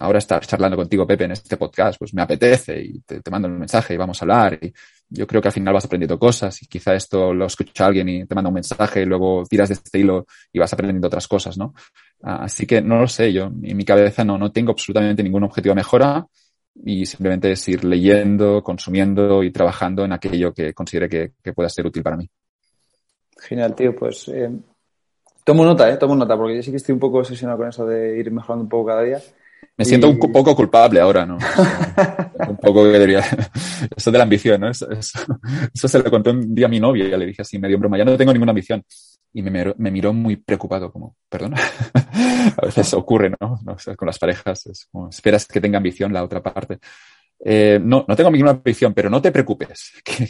ahora 0.00 0.18
estar 0.18 0.44
charlando 0.46 0.76
contigo, 0.76 1.06
Pepe, 1.06 1.24
en 1.24 1.32
este 1.32 1.56
podcast, 1.56 1.98
pues 1.98 2.14
me 2.14 2.22
apetece 2.22 2.80
y 2.80 3.00
te, 3.00 3.20
te, 3.20 3.30
mando 3.30 3.48
un 3.48 3.58
mensaje 3.58 3.94
y 3.94 3.96
vamos 3.96 4.20
a 4.20 4.24
hablar. 4.24 4.58
Y 4.60 4.72
yo 5.08 5.26
creo 5.26 5.42
que 5.42 5.48
al 5.48 5.54
final 5.54 5.74
vas 5.74 5.84
aprendiendo 5.84 6.18
cosas 6.18 6.62
y 6.62 6.66
quizá 6.66 6.94
esto 6.94 7.34
lo 7.34 7.46
escucha 7.46 7.86
alguien 7.86 8.08
y 8.08 8.24
te 8.24 8.34
manda 8.34 8.48
un 8.48 8.54
mensaje 8.54 9.02
y 9.02 9.04
luego 9.04 9.44
tiras 9.48 9.68
de 9.68 9.74
este 9.74 9.98
hilo 9.98 10.26
y 10.52 10.58
vas 10.58 10.72
aprendiendo 10.72 11.08
otras 11.08 11.28
cosas, 11.28 11.58
¿no? 11.58 11.74
Así 12.22 12.66
que 12.66 12.80
no 12.80 12.98
lo 12.98 13.08
sé, 13.08 13.32
yo 13.32 13.44
en 13.44 13.76
mi 13.76 13.84
cabeza 13.84 14.24
no, 14.24 14.38
no 14.38 14.52
tengo 14.52 14.72
absolutamente 14.72 15.22
ningún 15.22 15.44
objetivo 15.44 15.72
de 15.72 15.80
mejora 15.80 16.26
y 16.74 17.04
simplemente 17.04 17.52
es 17.52 17.68
ir 17.68 17.84
leyendo, 17.84 18.62
consumiendo 18.62 19.42
y 19.42 19.50
trabajando 19.50 20.04
en 20.04 20.12
aquello 20.12 20.54
que 20.54 20.72
considere 20.72 21.08
que, 21.08 21.32
que 21.42 21.52
pueda 21.52 21.68
ser 21.68 21.86
útil 21.86 22.02
para 22.02 22.16
mí. 22.16 22.28
Genial, 23.38 23.74
tío, 23.74 23.94
pues 23.94 24.28
eh, 24.28 24.50
tomo 25.44 25.64
nota, 25.64 25.90
eh, 25.90 25.96
tomo 25.96 26.14
nota, 26.14 26.36
porque 26.36 26.56
yo 26.56 26.62
sí 26.62 26.70
que 26.70 26.76
estoy 26.76 26.92
un 26.92 27.00
poco 27.00 27.18
obsesionado 27.18 27.58
con 27.58 27.68
eso 27.68 27.84
de 27.84 28.18
ir 28.18 28.30
mejorando 28.30 28.62
un 28.62 28.68
poco 28.68 28.86
cada 28.86 29.02
día. 29.02 29.20
Me 29.76 29.84
siento 29.84 30.08
y... 30.08 30.10
un 30.10 30.32
poco 30.32 30.54
culpable 30.54 31.00
ahora, 31.00 31.24
¿no? 31.24 31.38
un 32.48 32.56
poco 32.56 32.84
que 32.84 32.90
debería. 32.90 33.20
Eso 33.96 34.10
de 34.10 34.18
la 34.18 34.24
ambición, 34.24 34.60
¿no? 34.60 34.68
Eso, 34.68 34.90
eso, 34.90 35.18
eso, 35.72 35.88
se 35.88 35.98
lo 35.98 36.10
conté 36.10 36.30
un 36.30 36.54
día 36.54 36.66
a 36.66 36.68
mi 36.68 36.78
novia 36.78 37.08
ya 37.08 37.16
le 37.16 37.26
dije 37.26 37.42
así, 37.42 37.58
medio 37.58 37.76
en 37.76 37.80
broma, 37.80 37.98
ya 37.98 38.04
no 38.04 38.16
tengo 38.16 38.32
ninguna 38.32 38.50
ambición. 38.50 38.84
Y 39.34 39.40
me, 39.40 39.50
miró, 39.50 39.74
me 39.78 39.90
miró 39.90 40.12
muy 40.12 40.36
preocupado, 40.36 40.92
como, 40.92 41.16
perdona. 41.28 41.56
a 42.56 42.66
veces 42.66 42.92
ocurre, 42.92 43.30
¿no? 43.40 43.58
¿no? 43.64 43.72
O 43.72 43.78
sea, 43.78 43.96
con 43.96 44.06
las 44.06 44.18
parejas, 44.18 44.66
es 44.66 44.86
como, 44.92 45.08
esperas 45.08 45.46
que 45.46 45.60
tenga 45.60 45.78
ambición 45.78 46.12
la 46.12 46.22
otra 46.22 46.42
parte. 46.42 46.78
Eh, 47.44 47.80
no, 47.82 48.04
no 48.06 48.14
tengo 48.14 48.30
ninguna 48.30 48.52
ambición, 48.52 48.94
pero 48.94 49.10
no 49.10 49.20
te 49.20 49.32
preocupes, 49.32 49.94
que, 50.04 50.28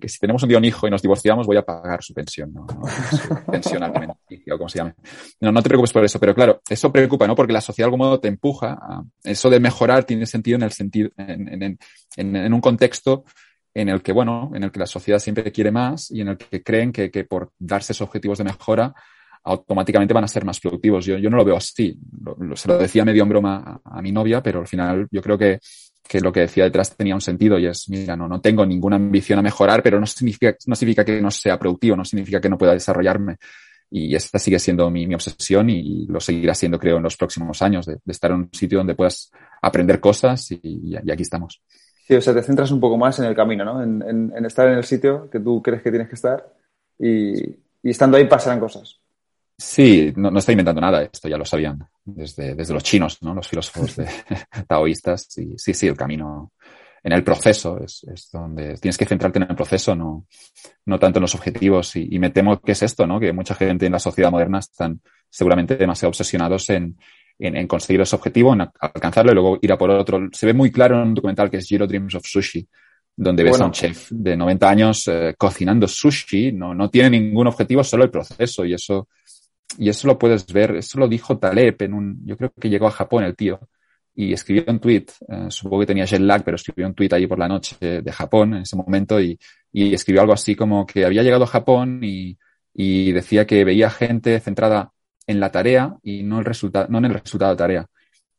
que, 0.00 0.08
si 0.08 0.18
tenemos 0.18 0.42
un 0.42 0.48
día 0.48 0.56
un 0.56 0.64
hijo 0.64 0.86
y 0.86 0.90
nos 0.90 1.02
divorciamos, 1.02 1.46
voy 1.46 1.58
a 1.58 1.62
pagar 1.62 2.02
su 2.02 2.14
pensión, 2.14 2.54
¿no? 2.54 2.66
no 2.66 3.62
su 3.62 3.76
o 3.76 4.58
como 4.58 4.68
se 4.70 4.78
llame. 4.78 4.94
No, 5.40 5.52
no 5.52 5.62
te 5.62 5.68
preocupes 5.68 5.92
por 5.92 6.02
eso, 6.02 6.18
pero 6.18 6.34
claro, 6.34 6.62
eso 6.68 6.90
preocupa, 6.90 7.26
¿no? 7.26 7.34
Porque 7.34 7.52
la 7.52 7.60
sociedad 7.60 7.86
de 7.86 7.88
algún 7.88 8.06
modo 8.06 8.20
te 8.20 8.28
empuja 8.28 8.78
a, 8.80 9.04
eso 9.22 9.50
de 9.50 9.60
mejorar 9.60 10.04
tiene 10.04 10.24
sentido 10.24 10.56
en 10.56 10.62
el 10.62 10.72
sentido, 10.72 11.10
en, 11.18 11.62
en, 11.62 11.78
en, 12.16 12.54
un 12.54 12.60
contexto 12.62 13.24
en 13.74 13.90
el 13.90 14.00
que, 14.00 14.12
bueno, 14.12 14.50
en 14.54 14.64
el 14.64 14.72
que 14.72 14.80
la 14.80 14.86
sociedad 14.86 15.18
siempre 15.18 15.52
quiere 15.52 15.70
más 15.70 16.10
y 16.10 16.22
en 16.22 16.28
el 16.28 16.38
que 16.38 16.62
creen 16.62 16.90
que, 16.90 17.10
que 17.10 17.24
por 17.24 17.52
darse 17.58 17.92
esos 17.92 18.06
objetivos 18.06 18.38
de 18.38 18.44
mejora, 18.44 18.94
automáticamente 19.44 20.14
van 20.14 20.24
a 20.24 20.28
ser 20.28 20.44
más 20.44 20.58
productivos. 20.60 21.04
Yo, 21.04 21.18
yo 21.18 21.30
no 21.30 21.36
lo 21.36 21.44
veo 21.44 21.56
así. 21.56 21.98
Se 22.54 22.68
lo 22.68 22.78
decía 22.78 23.04
medio 23.04 23.22
en 23.22 23.28
broma 23.28 23.80
a 23.84 24.02
mi 24.02 24.12
novia, 24.12 24.42
pero 24.42 24.60
al 24.60 24.66
final 24.66 25.06
yo 25.10 25.22
creo 25.22 25.38
que 25.38 25.60
que 26.10 26.20
lo 26.20 26.32
que 26.32 26.40
decía 26.40 26.64
detrás 26.64 26.96
tenía 26.96 27.14
un 27.14 27.20
sentido 27.20 27.56
y 27.56 27.66
es, 27.66 27.88
mira, 27.88 28.16
no, 28.16 28.26
no 28.26 28.40
tengo 28.40 28.66
ninguna 28.66 28.96
ambición 28.96 29.38
a 29.38 29.42
mejorar, 29.42 29.80
pero 29.80 30.00
no 30.00 30.06
significa, 30.06 30.56
no 30.66 30.74
significa 30.74 31.04
que 31.04 31.20
no 31.20 31.30
sea 31.30 31.56
productivo, 31.56 31.94
no 31.94 32.04
significa 32.04 32.40
que 32.40 32.48
no 32.48 32.58
pueda 32.58 32.72
desarrollarme. 32.72 33.36
y 33.92 34.12
esta 34.16 34.40
sigue 34.40 34.58
siendo 34.58 34.90
mi, 34.90 35.14
obsesión 35.14 35.70
y 35.70 36.06
lo 36.06 36.18
seguirá 36.18 36.52
siendo, 36.52 36.80
creo, 36.80 36.96
en 36.96 37.04
los 37.04 37.16
próximos 37.16 37.62
años, 37.62 37.86
de, 37.86 38.00
estar 38.08 38.32
en 38.32 38.38
un 38.38 38.50
sitio 38.52 38.78
donde 38.78 38.96
puedas 38.96 39.30
aprender 39.62 40.00
cosas 40.00 40.50
y, 40.50 40.96
aquí 40.96 41.22
estamos. 41.22 41.62
Sí, 42.08 42.16
o 42.16 42.20
sea, 42.20 42.34
te 42.34 42.42
centras 42.42 42.72
un 42.72 42.80
poco 42.80 42.98
más 42.98 43.16
en 43.20 43.26
el 43.26 43.36
camino, 43.36 43.64
¿no? 43.64 43.80
En, 43.80 44.44
estar 44.44 44.66
en 44.66 44.78
el 44.78 44.84
sitio 44.84 45.30
que 45.30 45.38
tú 45.38 45.62
crees 45.62 45.80
que 45.80 45.90
tienes 45.90 46.08
que 46.08 46.16
estar 46.16 46.44
y, 46.98 47.54
estando 47.84 48.16
ahí 48.16 48.24
pasarán 48.24 48.58
cosas. 48.58 48.99
Sí, 49.60 50.10
no, 50.16 50.30
no 50.30 50.38
estoy 50.38 50.54
inventando 50.54 50.80
nada, 50.80 51.02
esto 51.02 51.28
ya 51.28 51.36
lo 51.36 51.44
sabían 51.44 51.86
desde, 52.02 52.54
desde 52.54 52.72
los 52.72 52.82
chinos, 52.82 53.18
¿no? 53.20 53.34
Los 53.34 53.46
filósofos 53.46 53.94
taoístas. 54.66 55.36
Y, 55.36 55.58
sí, 55.58 55.74
sí, 55.74 55.86
el 55.86 55.98
camino 55.98 56.52
en 57.02 57.12
el 57.12 57.22
proceso 57.22 57.78
es, 57.78 58.02
es, 58.04 58.30
donde 58.32 58.78
tienes 58.78 58.96
que 58.96 59.04
centrarte 59.04 59.38
en 59.38 59.50
el 59.50 59.54
proceso, 59.54 59.94
no, 59.94 60.26
no 60.86 60.98
tanto 60.98 61.18
en 61.18 61.22
los 61.22 61.34
objetivos. 61.34 61.94
Y, 61.96 62.18
me 62.18 62.30
temo 62.30 62.58
que 62.58 62.72
es 62.72 62.82
esto, 62.82 63.06
¿no? 63.06 63.20
Que 63.20 63.34
mucha 63.34 63.54
gente 63.54 63.84
en 63.84 63.92
la 63.92 63.98
sociedad 63.98 64.30
moderna 64.30 64.60
están 64.60 64.98
seguramente 65.28 65.76
demasiado 65.76 66.08
obsesionados 66.08 66.70
en, 66.70 66.96
en, 67.38 67.66
conseguir 67.66 68.00
ese 68.00 68.16
objetivo, 68.16 68.54
en 68.54 68.62
alcanzarlo 68.80 69.32
y 69.32 69.34
luego 69.34 69.58
ir 69.60 69.72
a 69.72 69.76
por 69.76 69.90
otro. 69.90 70.26
Se 70.32 70.46
ve 70.46 70.54
muy 70.54 70.72
claro 70.72 70.96
en 70.96 71.08
un 71.08 71.14
documental 71.14 71.50
que 71.50 71.58
es 71.58 71.66
Zero 71.68 71.86
Dreams 71.86 72.14
of 72.14 72.24
Sushi, 72.24 72.66
donde 73.14 73.44
ves 73.44 73.60
a 73.60 73.66
un 73.66 73.72
chef 73.72 74.10
de 74.10 74.38
90 74.38 74.70
años 74.70 75.06
eh, 75.08 75.34
cocinando 75.36 75.86
sushi, 75.86 76.52
no, 76.52 76.74
no 76.74 76.88
tiene 76.88 77.10
ningún 77.10 77.46
objetivo, 77.46 77.84
solo 77.84 78.04
el 78.04 78.10
proceso 78.10 78.64
y 78.64 78.72
eso 78.72 79.08
y 79.78 79.88
eso 79.88 80.06
lo 80.08 80.18
puedes 80.18 80.46
ver, 80.52 80.76
eso 80.76 80.98
lo 80.98 81.08
dijo 81.08 81.38
Taleb 81.38 81.82
en 81.82 81.94
un, 81.94 82.26
yo 82.26 82.36
creo 82.36 82.52
que 82.58 82.68
llegó 82.68 82.86
a 82.86 82.90
Japón 82.90 83.24
el 83.24 83.36
tío, 83.36 83.60
y 84.14 84.32
escribió 84.32 84.64
un 84.68 84.80
tweet, 84.80 85.06
eh, 85.28 85.46
supongo 85.48 85.80
que 85.80 85.86
tenía 85.86 86.04
jet 86.04 86.20
lag, 86.20 86.42
pero 86.44 86.56
escribió 86.56 86.86
un 86.86 86.94
tweet 86.94 87.08
allí 87.12 87.26
por 87.26 87.38
la 87.38 87.48
noche 87.48 88.02
de 88.02 88.12
Japón 88.12 88.54
en 88.54 88.62
ese 88.62 88.76
momento 88.76 89.20
y, 89.20 89.38
y 89.72 89.94
escribió 89.94 90.20
algo 90.22 90.32
así 90.32 90.54
como 90.54 90.86
que 90.86 91.04
había 91.04 91.22
llegado 91.22 91.44
a 91.44 91.46
Japón 91.46 92.00
y, 92.02 92.36
y, 92.74 93.12
decía 93.12 93.46
que 93.46 93.64
veía 93.64 93.90
gente 93.90 94.38
centrada 94.40 94.92
en 95.26 95.40
la 95.40 95.50
tarea 95.50 95.96
y 96.02 96.22
no, 96.22 96.38
el 96.40 96.44
resultado, 96.44 96.86
no 96.88 96.98
en 96.98 97.06
el 97.06 97.14
resultado 97.14 97.52
de 97.52 97.56
tarea. 97.56 97.86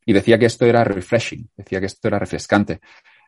Y 0.06 0.14
decía 0.14 0.38
que 0.38 0.46
esto 0.48 0.66
era 0.66 0.84
refreshing, 0.84 1.50
decía 1.56 1.80
que 1.80 1.86
esto 1.86 2.08
era 2.08 2.20
refrescante. 2.20 2.82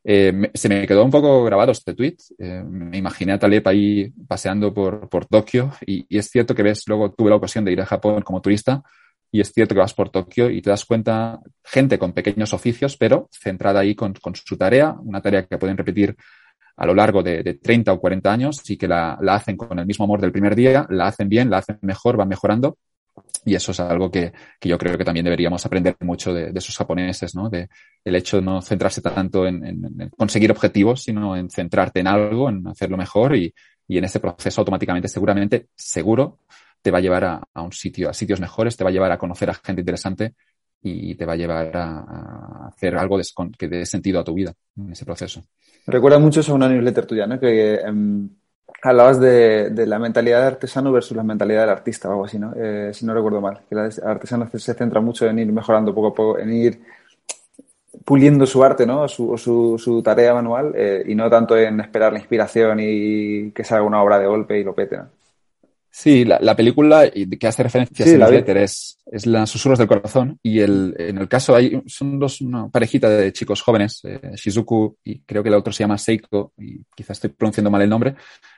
Eh, 0.06 0.52
se 0.54 0.68
me 0.68 0.86
quedó 0.86 1.06
un 1.06 1.12
poco 1.12 1.44
grabado 1.44 1.72
este 1.72 1.94
tweet. 1.94 2.18
Eh, 2.38 2.64
me 2.68 2.98
imaginé 2.98 3.34
a 3.34 3.40
Taleb 3.40 3.68
ahí 3.68 4.10
paseando 4.28 4.74
por, 4.74 5.10
por 5.10 5.26
Tokio 5.26 5.72
y, 5.86 6.06
es 6.18 6.30
cierto 6.30 6.54
que 6.54 6.64
ves, 6.64 6.84
luego 6.88 7.12
tuve 7.14 7.30
la 7.30 7.38
ocasión 7.38 7.64
de 7.64 7.72
ir 7.72 7.82
a 7.82 7.86
Japón 7.86 8.22
como 8.22 8.42
turista 8.42 8.84
y 9.32 9.42
es 9.42 9.52
cierto 9.52 9.74
que 9.74 9.80
vas 9.80 9.94
por 9.94 10.10
Tokio 10.10 10.50
y 10.50 10.62
te 10.62 10.70
das 10.70 10.86
cuenta 10.86 11.40
gente 11.64 11.98
con 11.98 12.14
pequeños 12.14 12.54
oficios, 12.54 12.98
pero 12.98 13.30
centrada 13.32 13.80
ahí 13.80 13.96
con, 13.96 14.14
con 14.14 14.36
su 14.36 14.58
tarea, 14.58 14.96
una 15.00 15.22
tarea 15.22 15.46
que 15.46 15.58
pueden 15.58 15.78
repetir 15.78 16.16
a 16.76 16.86
lo 16.86 16.94
largo 16.94 17.24
de, 17.24 17.44
de 17.44 17.54
30 17.56 17.94
o 17.94 18.00
40 18.00 18.32
años 18.32 18.70
y 18.70 18.78
que 18.78 18.88
la, 18.88 19.18
la, 19.22 19.36
hacen 19.36 19.58
con 19.58 19.78
el 19.80 19.86
mismo 19.86 20.06
amor 20.06 20.20
del 20.22 20.32
primer 20.32 20.56
día, 20.56 20.86
la 20.90 21.08
hacen 21.08 21.30
bien, 21.30 21.50
la 21.50 21.60
hacen 21.60 21.80
mejor, 21.82 22.18
van 22.18 22.28
mejorando 22.28 22.78
y 23.46 23.56
eso 23.56 23.72
es 23.72 23.80
algo 23.80 24.10
que, 24.10 24.32
que, 24.60 24.70
yo 24.70 24.78
creo 24.78 24.98
que 24.98 25.04
también 25.04 25.26
deberíamos 25.26 25.66
aprender 25.66 25.96
mucho 26.02 26.34
de, 26.34 26.52
esos 26.56 26.76
japoneses, 26.78 27.36
¿no? 27.36 27.50
De 27.50 27.70
el 28.04 28.16
hecho 28.16 28.38
de 28.38 28.44
no 28.44 28.62
centrarse 28.62 29.02
tanto 29.02 29.46
en, 29.46 30.12
conseguir 30.18 30.52
objetivos, 30.52 31.04
sino 31.04 31.36
en 31.36 31.50
centrarte 31.50 32.00
en 32.00 32.08
algo, 32.08 32.50
en 32.50 32.66
hacerlo 32.68 32.98
mejor 32.98 33.36
y, 33.36 33.54
y 33.88 33.98
en 33.98 34.06
ese 34.06 34.20
proceso 34.20 34.62
automáticamente, 34.62 35.08
seguramente, 35.08 35.68
seguro, 35.76 36.40
te 36.82 36.92
va 36.92 37.00
a 37.00 37.02
llevar 37.02 37.26
a, 37.26 37.44
a, 37.54 37.62
un 37.62 37.72
sitio, 37.72 38.10
a 38.10 38.14
sitios 38.14 38.40
mejores, 38.40 38.78
te 38.78 38.84
va 38.84 38.90
a 38.90 38.94
llevar 38.94 39.12
a 39.12 39.18
conocer 39.18 39.50
a 39.50 39.54
gente 39.54 39.82
interesante 39.82 40.34
y 40.84 41.16
te 41.16 41.26
va 41.26 41.34
a 41.34 41.38
llevar 41.38 41.76
a, 41.76 42.68
hacer 42.68 42.98
algo 42.98 43.18
que 43.58 43.68
dé 43.68 43.86
sentido 43.86 44.20
a 44.20 44.24
tu 44.24 44.34
vida 44.34 44.54
en 44.78 44.92
ese 44.92 45.06
proceso. 45.06 45.44
Recuerda 45.88 46.20
mucho 46.20 46.42
a 46.46 46.54
una 46.54 46.68
newsletter 46.68 47.06
tuya, 47.06 47.26
¿no? 47.26 47.40
Que 47.40 47.80
um, 47.88 48.30
hablabas 48.90 49.20
de, 49.20 49.70
de, 49.70 49.86
la 49.88 49.98
mentalidad 49.98 50.40
del 50.40 50.54
artesano 50.54 50.92
versus 50.92 51.16
la 51.16 51.24
mentalidad 51.24 51.62
del 51.62 51.70
artista 51.70 52.10
o 52.10 52.12
algo 52.12 52.26
así, 52.26 52.38
¿no? 52.38 52.54
Eh, 52.56 52.92
si 52.94 53.06
no 53.06 53.14
recuerdo 53.14 53.40
mal. 53.40 53.62
Que 53.70 53.76
el 53.76 53.92
artesano 54.04 54.50
se 54.50 54.74
centra 54.74 55.00
mucho 55.00 55.26
en 55.28 55.40
ir 55.40 55.52
mejorando 55.52 55.94
poco 55.96 56.08
a 56.08 56.14
poco, 56.14 56.40
en 56.40 56.54
ir 56.54 56.82
puliendo 58.04 58.46
su 58.46 58.64
arte, 58.64 58.86
¿no? 58.86 59.08
Su, 59.08 59.38
su, 59.38 59.78
su 59.78 60.04
tarea 60.04 60.34
manual 60.34 60.74
eh, 60.76 61.04
y 61.08 61.16
no 61.16 61.30
tanto 61.30 61.58
en 61.58 61.80
esperar 61.80 62.12
la 62.12 62.20
inspiración 62.20 62.80
y 62.82 63.52
que 63.52 63.64
salga 63.64 63.86
una 63.86 64.02
obra 64.02 64.20
de 64.20 64.28
golpe 64.28 64.60
y 64.60 64.64
lo 64.64 64.76
pete, 64.76 64.98
¿no? 64.98 65.10
Sí, 65.96 66.26
la, 66.26 66.40
la 66.42 66.56
película 66.56 67.08
que 67.12 67.48
hace 67.48 67.62
referencia 67.62 68.04
sí, 68.04 68.16
a 68.16 68.18
newsletter 68.18 68.58
es, 68.58 68.98
es 69.06 69.28
Las 69.28 69.48
susurros 69.48 69.78
del 69.78 69.88
corazón 69.88 70.40
y 70.42 70.60
el, 70.60 70.96
en 70.98 71.20
el 71.20 71.28
caso 71.28 71.56
hay, 71.56 71.84
son 71.86 72.18
dos, 72.18 72.42
una 72.42 72.68
parejita 72.68 73.08
de 73.10 73.32
chicos 73.32 73.62
jóvenes, 73.62 74.02
eh, 74.04 74.32
Shizuku 74.34 74.98
y 75.04 75.20
creo 75.20 75.44
que 75.44 75.50
el 75.50 75.56
otro 75.56 75.72
se 75.72 75.84
llama 75.84 76.00
Seiko 76.00 76.54
y 76.58 76.80
quizás 76.96 77.18
estoy 77.18 77.30
pronunciando 77.30 77.70
mal 77.70 77.84
el 77.84 77.90
nombre, 77.90 78.16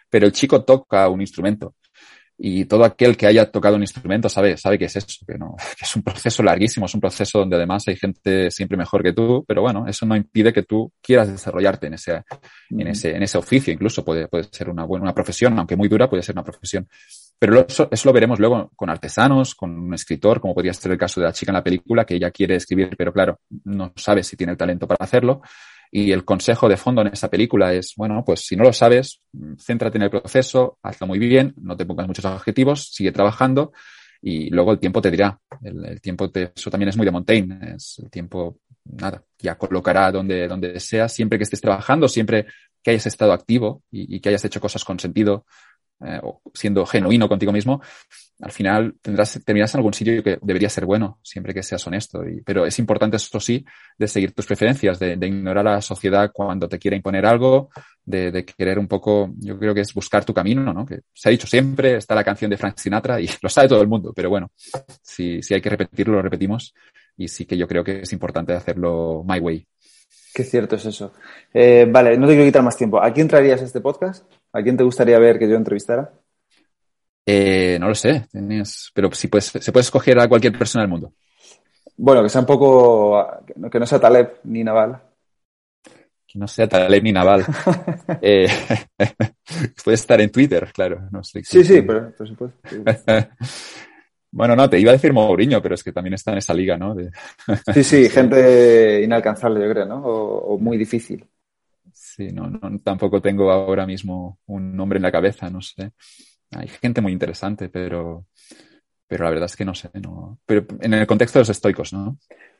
pero 0.09 0.25
el 0.25 0.31
chico 0.31 0.63
toca 0.63 1.07
un 1.09 1.21
instrumento. 1.21 1.75
Y 2.37 2.65
todo 2.65 2.83
aquel 2.83 3.15
que 3.15 3.27
haya 3.27 3.49
tocado 3.49 3.77
un 3.77 3.81
instrumento 3.81 4.27
sabe, 4.27 4.57
sabe 4.57 4.77
que 4.77 4.85
es 4.85 4.95
eso, 4.97 5.25
que, 5.25 5.37
no, 5.37 5.55
que 5.77 5.85
es 5.85 5.95
un 5.95 6.03
proceso 6.03 6.43
larguísimo, 6.43 6.85
es 6.85 6.93
un 6.93 6.99
proceso 6.99 7.39
donde 7.39 7.55
además 7.55 7.87
hay 7.87 7.95
gente 7.95 8.51
siempre 8.51 8.77
mejor 8.77 9.01
que 9.03 9.13
tú, 9.13 9.45
pero 9.47 9.61
bueno, 9.61 9.85
eso 9.87 10.05
no 10.05 10.15
impide 10.17 10.51
que 10.51 10.63
tú 10.63 10.91
quieras 11.01 11.31
desarrollarte 11.31 11.87
en 11.87 11.93
ese, 11.93 12.23
en 12.69 12.87
ese, 12.87 13.15
en 13.15 13.23
ese 13.23 13.37
oficio, 13.37 13.71
incluso 13.71 14.03
puede, 14.03 14.27
puede 14.27 14.45
ser 14.51 14.69
una 14.69 14.83
buena 14.83 15.03
una 15.03 15.13
profesión, 15.13 15.57
aunque 15.57 15.77
muy 15.77 15.87
dura, 15.87 16.09
puede 16.09 16.23
ser 16.23 16.35
una 16.35 16.43
profesión. 16.43 16.89
Pero 17.37 17.65
eso, 17.67 17.87
eso, 17.91 18.09
lo 18.09 18.13
veremos 18.13 18.39
luego 18.39 18.71
con 18.75 18.89
artesanos, 18.89 19.55
con 19.55 19.77
un 19.77 19.93
escritor, 19.93 20.39
como 20.39 20.53
podría 20.53 20.73
ser 20.73 20.91
el 20.91 20.97
caso 20.97 21.19
de 21.19 21.27
la 21.27 21.33
chica 21.33 21.51
en 21.51 21.55
la 21.55 21.63
película, 21.63 22.05
que 22.05 22.15
ella 22.15 22.31
quiere 22.31 22.55
escribir, 22.55 22.95
pero 22.97 23.11
claro, 23.11 23.39
no 23.65 23.93
sabe 23.95 24.23
si 24.23 24.37
tiene 24.37 24.51
el 24.51 24.57
talento 24.57 24.87
para 24.87 25.03
hacerlo. 25.03 25.41
Y 25.91 26.11
el 26.11 26.25
consejo 26.25 26.67
de 26.67 26.77
fondo 26.77 27.01
en 27.01 27.07
esa 27.07 27.29
película 27.29 27.73
es, 27.73 27.93
bueno, 27.95 28.23
pues 28.25 28.41
si 28.41 28.55
no 28.55 28.63
lo 28.63 28.73
sabes, 28.73 29.21
céntrate 29.57 29.97
en 29.97 30.03
el 30.03 30.09
proceso, 30.09 30.77
hazlo 30.83 31.07
muy 31.07 31.19
bien, 31.19 31.53
no 31.61 31.75
te 31.77 31.85
pongas 31.85 32.07
muchos 32.07 32.25
objetivos, 32.25 32.89
sigue 32.91 33.11
trabajando 33.11 33.71
y 34.21 34.49
luego 34.49 34.71
el 34.71 34.79
tiempo 34.79 35.01
te 35.01 35.11
dirá. 35.11 35.39
El, 35.61 36.01
tiempo, 36.01 36.29
te, 36.29 36.51
eso 36.55 36.69
también 36.69 36.89
es 36.89 36.97
muy 36.97 37.05
de 37.05 37.11
Montaigne, 37.11 37.75
es 37.75 37.99
el 38.03 38.09
tiempo, 38.09 38.57
nada, 38.83 39.23
ya 39.37 39.55
colocará 39.55 40.11
donde, 40.11 40.47
donde 40.47 40.79
sea, 40.79 41.07
siempre 41.07 41.37
que 41.37 41.43
estés 41.43 41.61
trabajando, 41.61 42.07
siempre 42.07 42.47
que 42.81 42.91
hayas 42.91 43.05
estado 43.05 43.33
activo 43.33 43.83
y, 43.91 44.15
y 44.15 44.19
que 44.19 44.29
hayas 44.29 44.45
hecho 44.45 44.59
cosas 44.59 44.83
con 44.83 44.99
sentido, 44.99 45.45
eh, 46.01 46.19
o 46.21 46.41
siendo 46.53 46.85
genuino 46.85 47.29
contigo 47.29 47.51
mismo, 47.51 47.81
al 48.41 48.51
final 48.51 48.95
tendrás, 49.01 49.39
terminarás 49.45 49.73
en 49.75 49.79
algún 49.79 49.93
sitio 49.93 50.21
que 50.21 50.37
debería 50.41 50.69
ser 50.69 50.85
bueno, 50.85 51.19
siempre 51.23 51.53
que 51.53 51.63
seas 51.63 51.85
honesto. 51.87 52.27
Y, 52.27 52.41
pero 52.41 52.65
es 52.65 52.77
importante, 52.79 53.15
esto 53.17 53.39
sí, 53.39 53.65
de 53.97 54.07
seguir 54.07 54.33
tus 54.33 54.45
preferencias, 54.45 54.99
de, 54.99 55.15
de 55.15 55.27
ignorar 55.27 55.67
a 55.67 55.75
la 55.75 55.81
sociedad 55.81 56.31
cuando 56.33 56.67
te 56.67 56.77
quiere 56.77 56.97
imponer 56.97 57.25
algo, 57.25 57.69
de, 58.03 58.31
de, 58.31 58.45
querer 58.45 58.77
un 58.77 58.87
poco, 58.87 59.33
yo 59.37 59.57
creo 59.57 59.73
que 59.73 59.81
es 59.81 59.93
buscar 59.93 60.25
tu 60.25 60.33
camino, 60.33 60.73
¿no? 60.73 60.85
Que 60.85 61.01
se 61.13 61.29
ha 61.29 61.31
dicho 61.31 61.47
siempre, 61.47 61.95
está 61.95 62.13
la 62.13 62.23
canción 62.23 62.51
de 62.51 62.57
Frank 62.57 62.77
Sinatra 62.77 63.21
y 63.21 63.27
lo 63.41 63.49
sabe 63.49 63.69
todo 63.69 63.81
el 63.81 63.87
mundo, 63.87 64.11
pero 64.13 64.29
bueno, 64.29 64.51
si, 65.01 65.41
si 65.41 65.53
hay 65.53 65.61
que 65.61 65.69
repetirlo, 65.69 66.15
lo 66.15 66.21
repetimos. 66.21 66.73
Y 67.17 67.29
sí 67.29 67.45
que 67.45 67.57
yo 67.57 67.67
creo 67.67 67.83
que 67.83 68.01
es 68.01 68.11
importante 68.11 68.53
hacerlo 68.53 69.23
my 69.25 69.39
way. 69.39 69.65
Qué 70.35 70.43
cierto 70.43 70.75
es 70.75 70.85
eso. 70.85 71.13
Eh, 71.53 71.87
vale, 71.89 72.17
no 72.17 72.27
te 72.27 72.33
quiero 72.33 72.45
quitar 72.45 72.61
más 72.61 72.75
tiempo. 72.75 73.01
¿A 73.01 73.13
quién 73.13 73.25
traerías 73.25 73.61
este 73.61 73.79
podcast? 73.79 74.29
¿A 74.51 74.61
quién 74.61 74.75
te 74.75 74.83
gustaría 74.83 75.17
ver 75.17 75.39
que 75.39 75.47
yo 75.47 75.55
entrevistara? 75.55 76.11
Eh, 77.25 77.77
no 77.79 77.87
lo 77.87 77.95
sé, 77.95 78.27
pero 78.93 79.09
si 79.13 79.29
puedes, 79.29 79.45
se 79.45 79.71
puede 79.71 79.83
escoger 79.83 80.19
a 80.19 80.27
cualquier 80.27 80.57
persona 80.57 80.83
del 80.83 80.91
mundo. 80.91 81.13
Bueno, 81.95 82.21
que 82.21 82.27
sea 82.27 82.41
un 82.41 82.47
poco, 82.47 83.25
que 83.71 83.79
no 83.79 83.85
sea 83.85 83.97
Taleb 83.97 84.41
ni 84.43 84.61
Naval. 84.61 85.01
Que 86.27 86.37
no 86.37 86.49
sea 86.49 86.67
Taleb 86.67 87.01
ni 87.01 87.13
Naval. 87.13 87.45
eh, 88.21 88.49
puede 89.85 89.95
estar 89.95 90.19
en 90.19 90.33
Twitter, 90.33 90.69
claro. 90.73 91.07
No 91.11 91.23
sé 91.23 91.45
sí, 91.45 91.63
sí, 91.63 91.81
pero 91.81 92.11
por 92.11 92.27
supuesto. 92.27 92.59
Bueno, 94.35 94.53
no, 94.53 94.69
te 94.69 94.77
iba 94.77 94.91
a 94.91 94.95
decir 94.95 95.13
Mourinho, 95.13 95.61
pero 95.61 95.75
es 95.75 95.83
que 95.83 95.93
también 95.93 96.15
está 96.15 96.33
en 96.33 96.39
esa 96.39 96.53
liga, 96.53 96.75
¿no? 96.75 96.93
De... 96.93 97.09
sí, 97.73 97.83
sí, 97.85 98.09
gente 98.09 99.01
inalcanzable, 99.01 99.65
yo 99.65 99.71
creo, 99.71 99.85
¿no? 99.85 100.03
O, 100.03 100.55
o, 100.55 100.57
muy 100.57 100.77
difícil. 100.77 101.25
Sí, 101.93 102.33
no, 102.33 102.49
no, 102.49 102.79
tampoco 102.79 103.21
tengo 103.21 103.49
ahora 103.49 103.85
mismo 103.85 104.39
un 104.47 104.75
nombre 104.75 104.97
en 104.97 105.03
la 105.03 105.11
cabeza, 105.11 105.49
no 105.49 105.61
sé. 105.61 105.93
Hay 106.51 106.67
gente 106.67 106.99
muy 106.99 107.13
interesante, 107.13 107.69
pero, 107.69 108.25
pero 109.07 109.23
la 109.23 109.29
verdad 109.29 109.45
es 109.45 109.55
que 109.55 109.63
no 109.63 109.73
sé, 109.73 109.89
no. 109.93 110.37
Pero 110.45 110.65
en 110.81 110.93
el 110.93 111.07
contexto 111.07 111.39
de 111.39 111.41
los 111.41 111.49
estoicos, 111.51 111.93
¿no? 111.93 112.17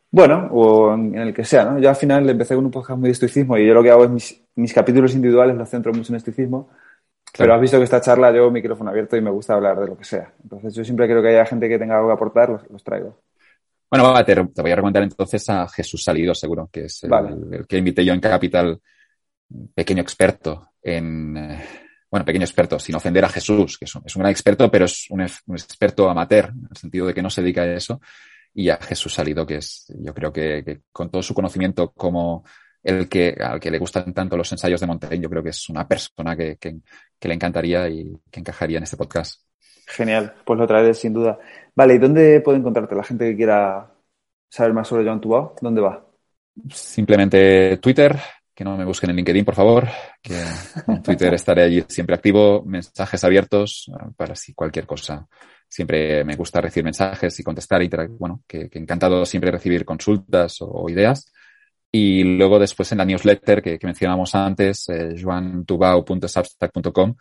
Bueno, 0.10 0.48
o 0.54 0.94
en 0.94 1.16
el 1.16 1.34
que 1.34 1.44
sea, 1.44 1.66
¿no? 1.66 1.78
Yo 1.78 1.90
al 1.90 1.98
final 1.98 2.30
empecé 2.30 2.56
con 2.56 2.64
un 2.64 2.72
podcast 2.72 2.98
muy 2.98 3.10
de 3.10 3.14
estoicismo 3.14 3.58
y 3.58 3.68
yo 3.68 3.74
lo 3.74 3.84
que 3.84 3.92
hago 3.92 4.06
es 4.06 4.12
mis, 4.12 4.42
mis 4.56 4.74
capítulos 4.74 5.14
individuales 5.14 5.58
los 5.58 5.68
centro 5.68 5.92
mucho 5.92 6.14
en 6.14 6.18
estoicismo 6.18 6.70
pero 7.38 7.54
has 7.54 7.62
visto 7.62 7.78
que 7.78 7.84
esta 7.84 8.02
charla 8.02 8.32
yo 8.32 8.50
micrófono 8.52 8.90
abierto 8.90 9.18
y 9.18 9.22
me 9.22 9.30
gusta 9.30 9.54
hablar 9.54 9.80
de 9.80 9.88
lo 9.88 9.98
que 9.98 10.04
sea. 10.04 10.34
Entonces 10.44 10.74
yo 10.74 10.84
siempre 10.84 11.08
creo 11.08 11.22
que 11.22 11.30
haya 11.30 11.46
gente 11.46 11.68
que 11.68 11.80
tenga 11.80 11.96
algo 11.96 12.10
que 12.10 12.14
aportar, 12.14 12.50
los, 12.50 12.70
los 12.70 12.84
traigo. 12.84 13.22
Bueno, 13.90 14.14
te, 14.24 14.36
te, 14.36 14.62
voy 14.62 14.72
a 14.72 14.76
recomendar 14.76 15.04
entonces 15.04 15.50
a 15.50 15.68
Jesús 15.68 16.04
Salido, 16.04 16.34
seguro, 16.34 16.70
que 16.72 16.86
es 16.86 17.04
el, 17.04 17.10
vale. 17.10 17.36
el 17.52 17.68
que 17.68 17.78
invité 17.78 18.04
yo 18.04 18.14
en 18.14 18.20
Capital, 18.20 18.80
pequeño 19.74 20.02
experto 20.02 20.72
en, 20.82 21.38
eh, 21.38 21.64
bueno, 22.10 22.26
pequeño 22.26 22.46
experto, 22.46 22.80
sin 22.80 22.96
ofender 22.96 23.26
a 23.26 23.30
Jesús, 23.30 23.78
que 23.78 23.86
es 23.86 23.96
un, 23.96 24.04
es 24.06 24.16
un 24.16 24.22
gran 24.22 24.32
experto, 24.32 24.70
pero 24.70 24.86
es 24.86 25.08
un, 25.10 25.22
un, 25.22 25.56
experto 25.56 26.10
amateur, 26.10 26.46
en 26.50 26.68
el 26.70 26.78
sentido 26.78 27.08
de 27.08 27.14
que 27.14 27.22
no 27.22 27.30
se 27.30 27.42
dedica 27.42 27.62
a 27.62 27.74
eso, 27.74 28.00
y 28.54 28.70
a 28.70 28.78
Jesús 28.78 29.14
Salido, 29.14 29.46
que 29.46 29.58
es, 29.58 29.86
yo 30.00 30.14
creo 30.14 30.32
que, 30.32 30.64
que 30.64 30.82
con 30.92 31.10
todo 31.10 31.22
su 31.22 31.34
conocimiento 31.34 31.92
como 31.92 32.44
el 32.86 33.10
que, 33.10 33.36
al 33.40 33.60
que 33.60 33.72
le 33.72 33.80
gustan 33.80 34.14
tanto 34.14 34.38
los 34.38 34.52
ensayos 34.52 34.80
de 34.80 34.88
Montaigne, 34.88 35.24
yo 35.24 35.30
creo 35.30 35.44
que 35.44 35.50
es 35.50 35.70
una 35.70 35.88
persona 35.88 36.38
que, 36.38 36.58
que, 36.58 36.78
que 37.20 37.28
le 37.28 37.36
encantaría 37.36 37.88
y 37.90 38.18
que 38.32 38.40
encajaría 38.40 38.78
en 38.78 38.84
este 38.84 38.98
podcast. 38.98 39.42
Genial, 39.88 40.34
pues 40.46 40.60
lo 40.60 40.68
traeré 40.68 40.94
sin 40.94 41.14
duda. 41.14 41.38
Vale, 41.76 41.96
¿y 41.96 41.98
dónde 41.98 42.42
puede 42.42 42.58
encontrarte 42.58 42.96
la 42.96 43.04
gente 43.04 43.30
que 43.30 43.36
quiera 43.36 43.92
saber 44.50 44.74
más 44.74 44.88
sobre 44.88 45.04
Joan 45.04 45.22
Tubao? 45.22 45.56
¿Dónde 45.62 45.82
va? 45.82 46.06
Simplemente 46.70 47.78
Twitter, 47.78 48.18
que 48.54 48.64
no 48.64 48.78
me 48.78 48.86
busquen 48.86 49.10
en 49.10 49.18
LinkedIn, 49.18 49.44
por 49.44 49.56
favor, 49.56 49.88
que 50.22 50.42
en 50.88 51.04
Twitter 51.04 51.34
estaré 51.34 51.64
allí 51.64 51.84
siempre 51.90 52.16
activo, 52.16 52.64
mensajes 52.66 53.24
abiertos 53.24 53.90
eh, 53.90 54.12
para 54.16 54.36
si 54.36 54.54
cualquier 54.54 54.86
cosa. 54.86 55.28
Siempre 55.68 56.24
me 56.24 56.36
gusta 56.36 56.62
recibir 56.62 56.86
mensajes 56.86 57.38
y 57.40 57.44
contestar, 57.44 57.84
y 57.84 57.90
bueno, 58.18 58.44
que, 58.48 58.70
encantado 58.72 59.26
siempre 59.26 59.52
recibir 59.52 59.84
consultas 59.84 60.58
o, 60.62 60.90
ideas. 60.90 61.34
Y 61.92 62.24
luego 62.24 62.60
después 62.60 62.92
en 62.92 62.98
la 62.98 63.06
newsletter 63.06 63.62
que, 63.62 63.80
mencionamos 63.84 64.36
antes, 64.36 64.90
eh, 64.90 65.16
joantubao.substack.com, 65.22 67.16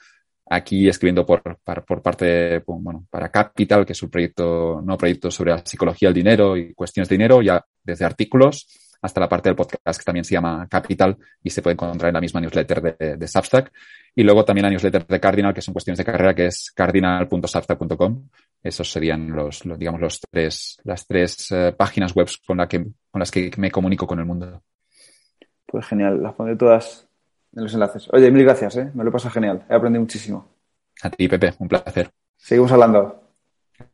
aquí 0.50 0.88
escribiendo 0.88 1.24
por, 1.24 1.42
por 1.62 2.02
parte, 2.02 2.62
bueno, 2.66 3.06
para 3.08 3.30
Capital, 3.30 3.86
que 3.86 3.92
es 3.92 4.02
un 4.02 4.10
proyecto, 4.10 4.82
no 4.84 4.98
proyecto 4.98 5.30
sobre 5.30 5.52
la 5.52 5.64
psicología 5.64 6.08
del 6.08 6.14
dinero 6.14 6.56
y 6.56 6.74
cuestiones 6.74 7.08
de 7.08 7.14
dinero, 7.14 7.40
ya 7.40 7.64
desde 7.82 8.04
artículos 8.04 8.66
hasta 9.04 9.20
la 9.20 9.28
parte 9.28 9.50
del 9.50 9.56
podcast 9.56 9.98
que 9.98 10.04
también 10.04 10.24
se 10.24 10.32
llama 10.32 10.66
Capital 10.66 11.14
y 11.42 11.50
se 11.50 11.60
puede 11.60 11.74
encontrar 11.74 12.08
en 12.08 12.14
la 12.14 12.22
misma 12.22 12.40
newsletter 12.40 12.80
de, 12.80 13.16
de 13.18 13.28
Substack. 13.28 13.70
Y 14.14 14.22
luego 14.22 14.46
también 14.46 14.62
la 14.62 14.70
newsletter 14.70 15.06
de 15.06 15.20
Cardinal, 15.20 15.52
que 15.52 15.60
son 15.60 15.74
cuestiones 15.74 15.98
de 15.98 16.04
carrera, 16.06 16.34
que 16.34 16.46
es 16.46 16.72
cardinal.substack.com. 16.74 18.28
Esos 18.62 18.90
serían 18.90 19.30
los, 19.30 19.62
digamos, 19.76 20.00
los 20.00 20.20
tres, 20.20 20.78
las 20.84 21.06
tres 21.06 21.50
eh, 21.50 21.74
páginas 21.76 22.14
web 22.14 22.28
con, 22.46 22.56
la 22.56 22.66
que, 22.66 22.78
con 23.10 23.18
las 23.18 23.30
que 23.30 23.50
me 23.58 23.70
comunico 23.70 24.06
con 24.06 24.18
el 24.18 24.24
mundo. 24.24 24.62
Pues 25.66 25.86
genial, 25.86 26.22
las 26.22 26.32
pondré 26.32 26.56
todas 26.56 27.06
en 27.54 27.62
los 27.62 27.74
enlaces. 27.74 28.08
Oye, 28.10 28.30
mil 28.30 28.44
gracias, 28.44 28.76
¿eh? 28.76 28.90
me 28.94 29.04
lo 29.04 29.12
pasa 29.12 29.28
genial. 29.28 29.66
He 29.68 29.74
aprendido 29.74 30.00
muchísimo. 30.00 30.48
A 31.02 31.10
ti, 31.10 31.28
Pepe, 31.28 31.52
un 31.58 31.68
placer. 31.68 32.10
Seguimos 32.38 32.72
hablando. 32.72 33.22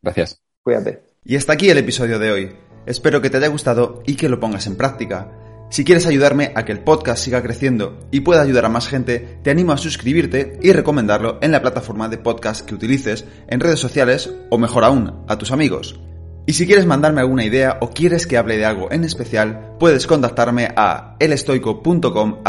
Gracias. 0.01 0.41
Cuídate. 0.63 1.03
Y 1.25 1.35
hasta 1.35 1.55
aquí 1.55 1.69
el 1.69 1.79
episodio 1.79 2.21
de 2.21 2.31
hoy. 2.31 2.70
Espero 2.87 3.21
que 3.21 3.31
te 3.31 3.37
haya 3.37 3.49
gustado 3.49 4.03
y 4.07 4.17
que 4.17 4.29
lo 4.29 4.41
pongas 4.41 4.67
en 4.67 4.77
práctica. 4.77 5.31
Si 5.71 5.85
quieres 5.85 6.07
ayudarme 6.07 6.51
a 6.57 6.65
que 6.65 6.73
el 6.73 6.81
podcast 6.81 7.23
siga 7.23 7.43
creciendo 7.43 8.01
y 8.11 8.21
pueda 8.21 8.43
ayudar 8.43 8.65
a 8.65 8.71
más 8.71 8.89
gente, 8.89 9.39
te 9.43 9.51
animo 9.51 9.73
a 9.73 9.79
suscribirte 9.79 10.59
y 10.61 10.73
recomendarlo 10.73 11.39
en 11.43 11.53
la 11.53 11.63
plataforma 11.63 12.09
de 12.09 12.19
podcast 12.19 12.67
que 12.67 12.75
utilices, 12.75 13.25
en 13.47 13.61
redes 13.61 13.79
sociales 13.79 14.35
o 14.51 14.59
mejor 14.59 14.83
aún, 14.83 15.25
a 15.29 15.39
tus 15.39 15.53
amigos. 15.53 16.01
Y 16.45 16.55
si 16.55 16.67
quieres 16.67 16.87
mandarme 16.87 17.21
alguna 17.21 17.45
idea 17.45 17.79
o 17.81 17.91
quieres 17.91 18.27
que 18.27 18.37
hable 18.37 18.57
de 18.57 18.65
algo 18.65 18.91
en 18.91 19.05
especial, 19.05 19.77
puedes 19.79 20.09
contactarme 20.09 20.73
a 20.75 21.15
elestoico.com 21.21 22.41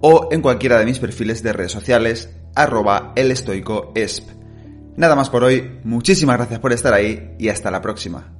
o 0.00 0.28
en 0.32 0.42
cualquiera 0.42 0.78
de 0.78 0.86
mis 0.86 0.98
perfiles 0.98 1.44
de 1.44 1.52
redes 1.52 1.70
sociales 1.70 2.30
arroba 2.56 3.12
elestoicoesp. 3.14 4.39
Nada 5.00 5.16
más 5.16 5.30
por 5.30 5.44
hoy, 5.44 5.80
muchísimas 5.82 6.36
gracias 6.36 6.60
por 6.60 6.74
estar 6.74 6.92
ahí 6.92 7.34
y 7.38 7.48
hasta 7.48 7.70
la 7.70 7.80
próxima. 7.80 8.39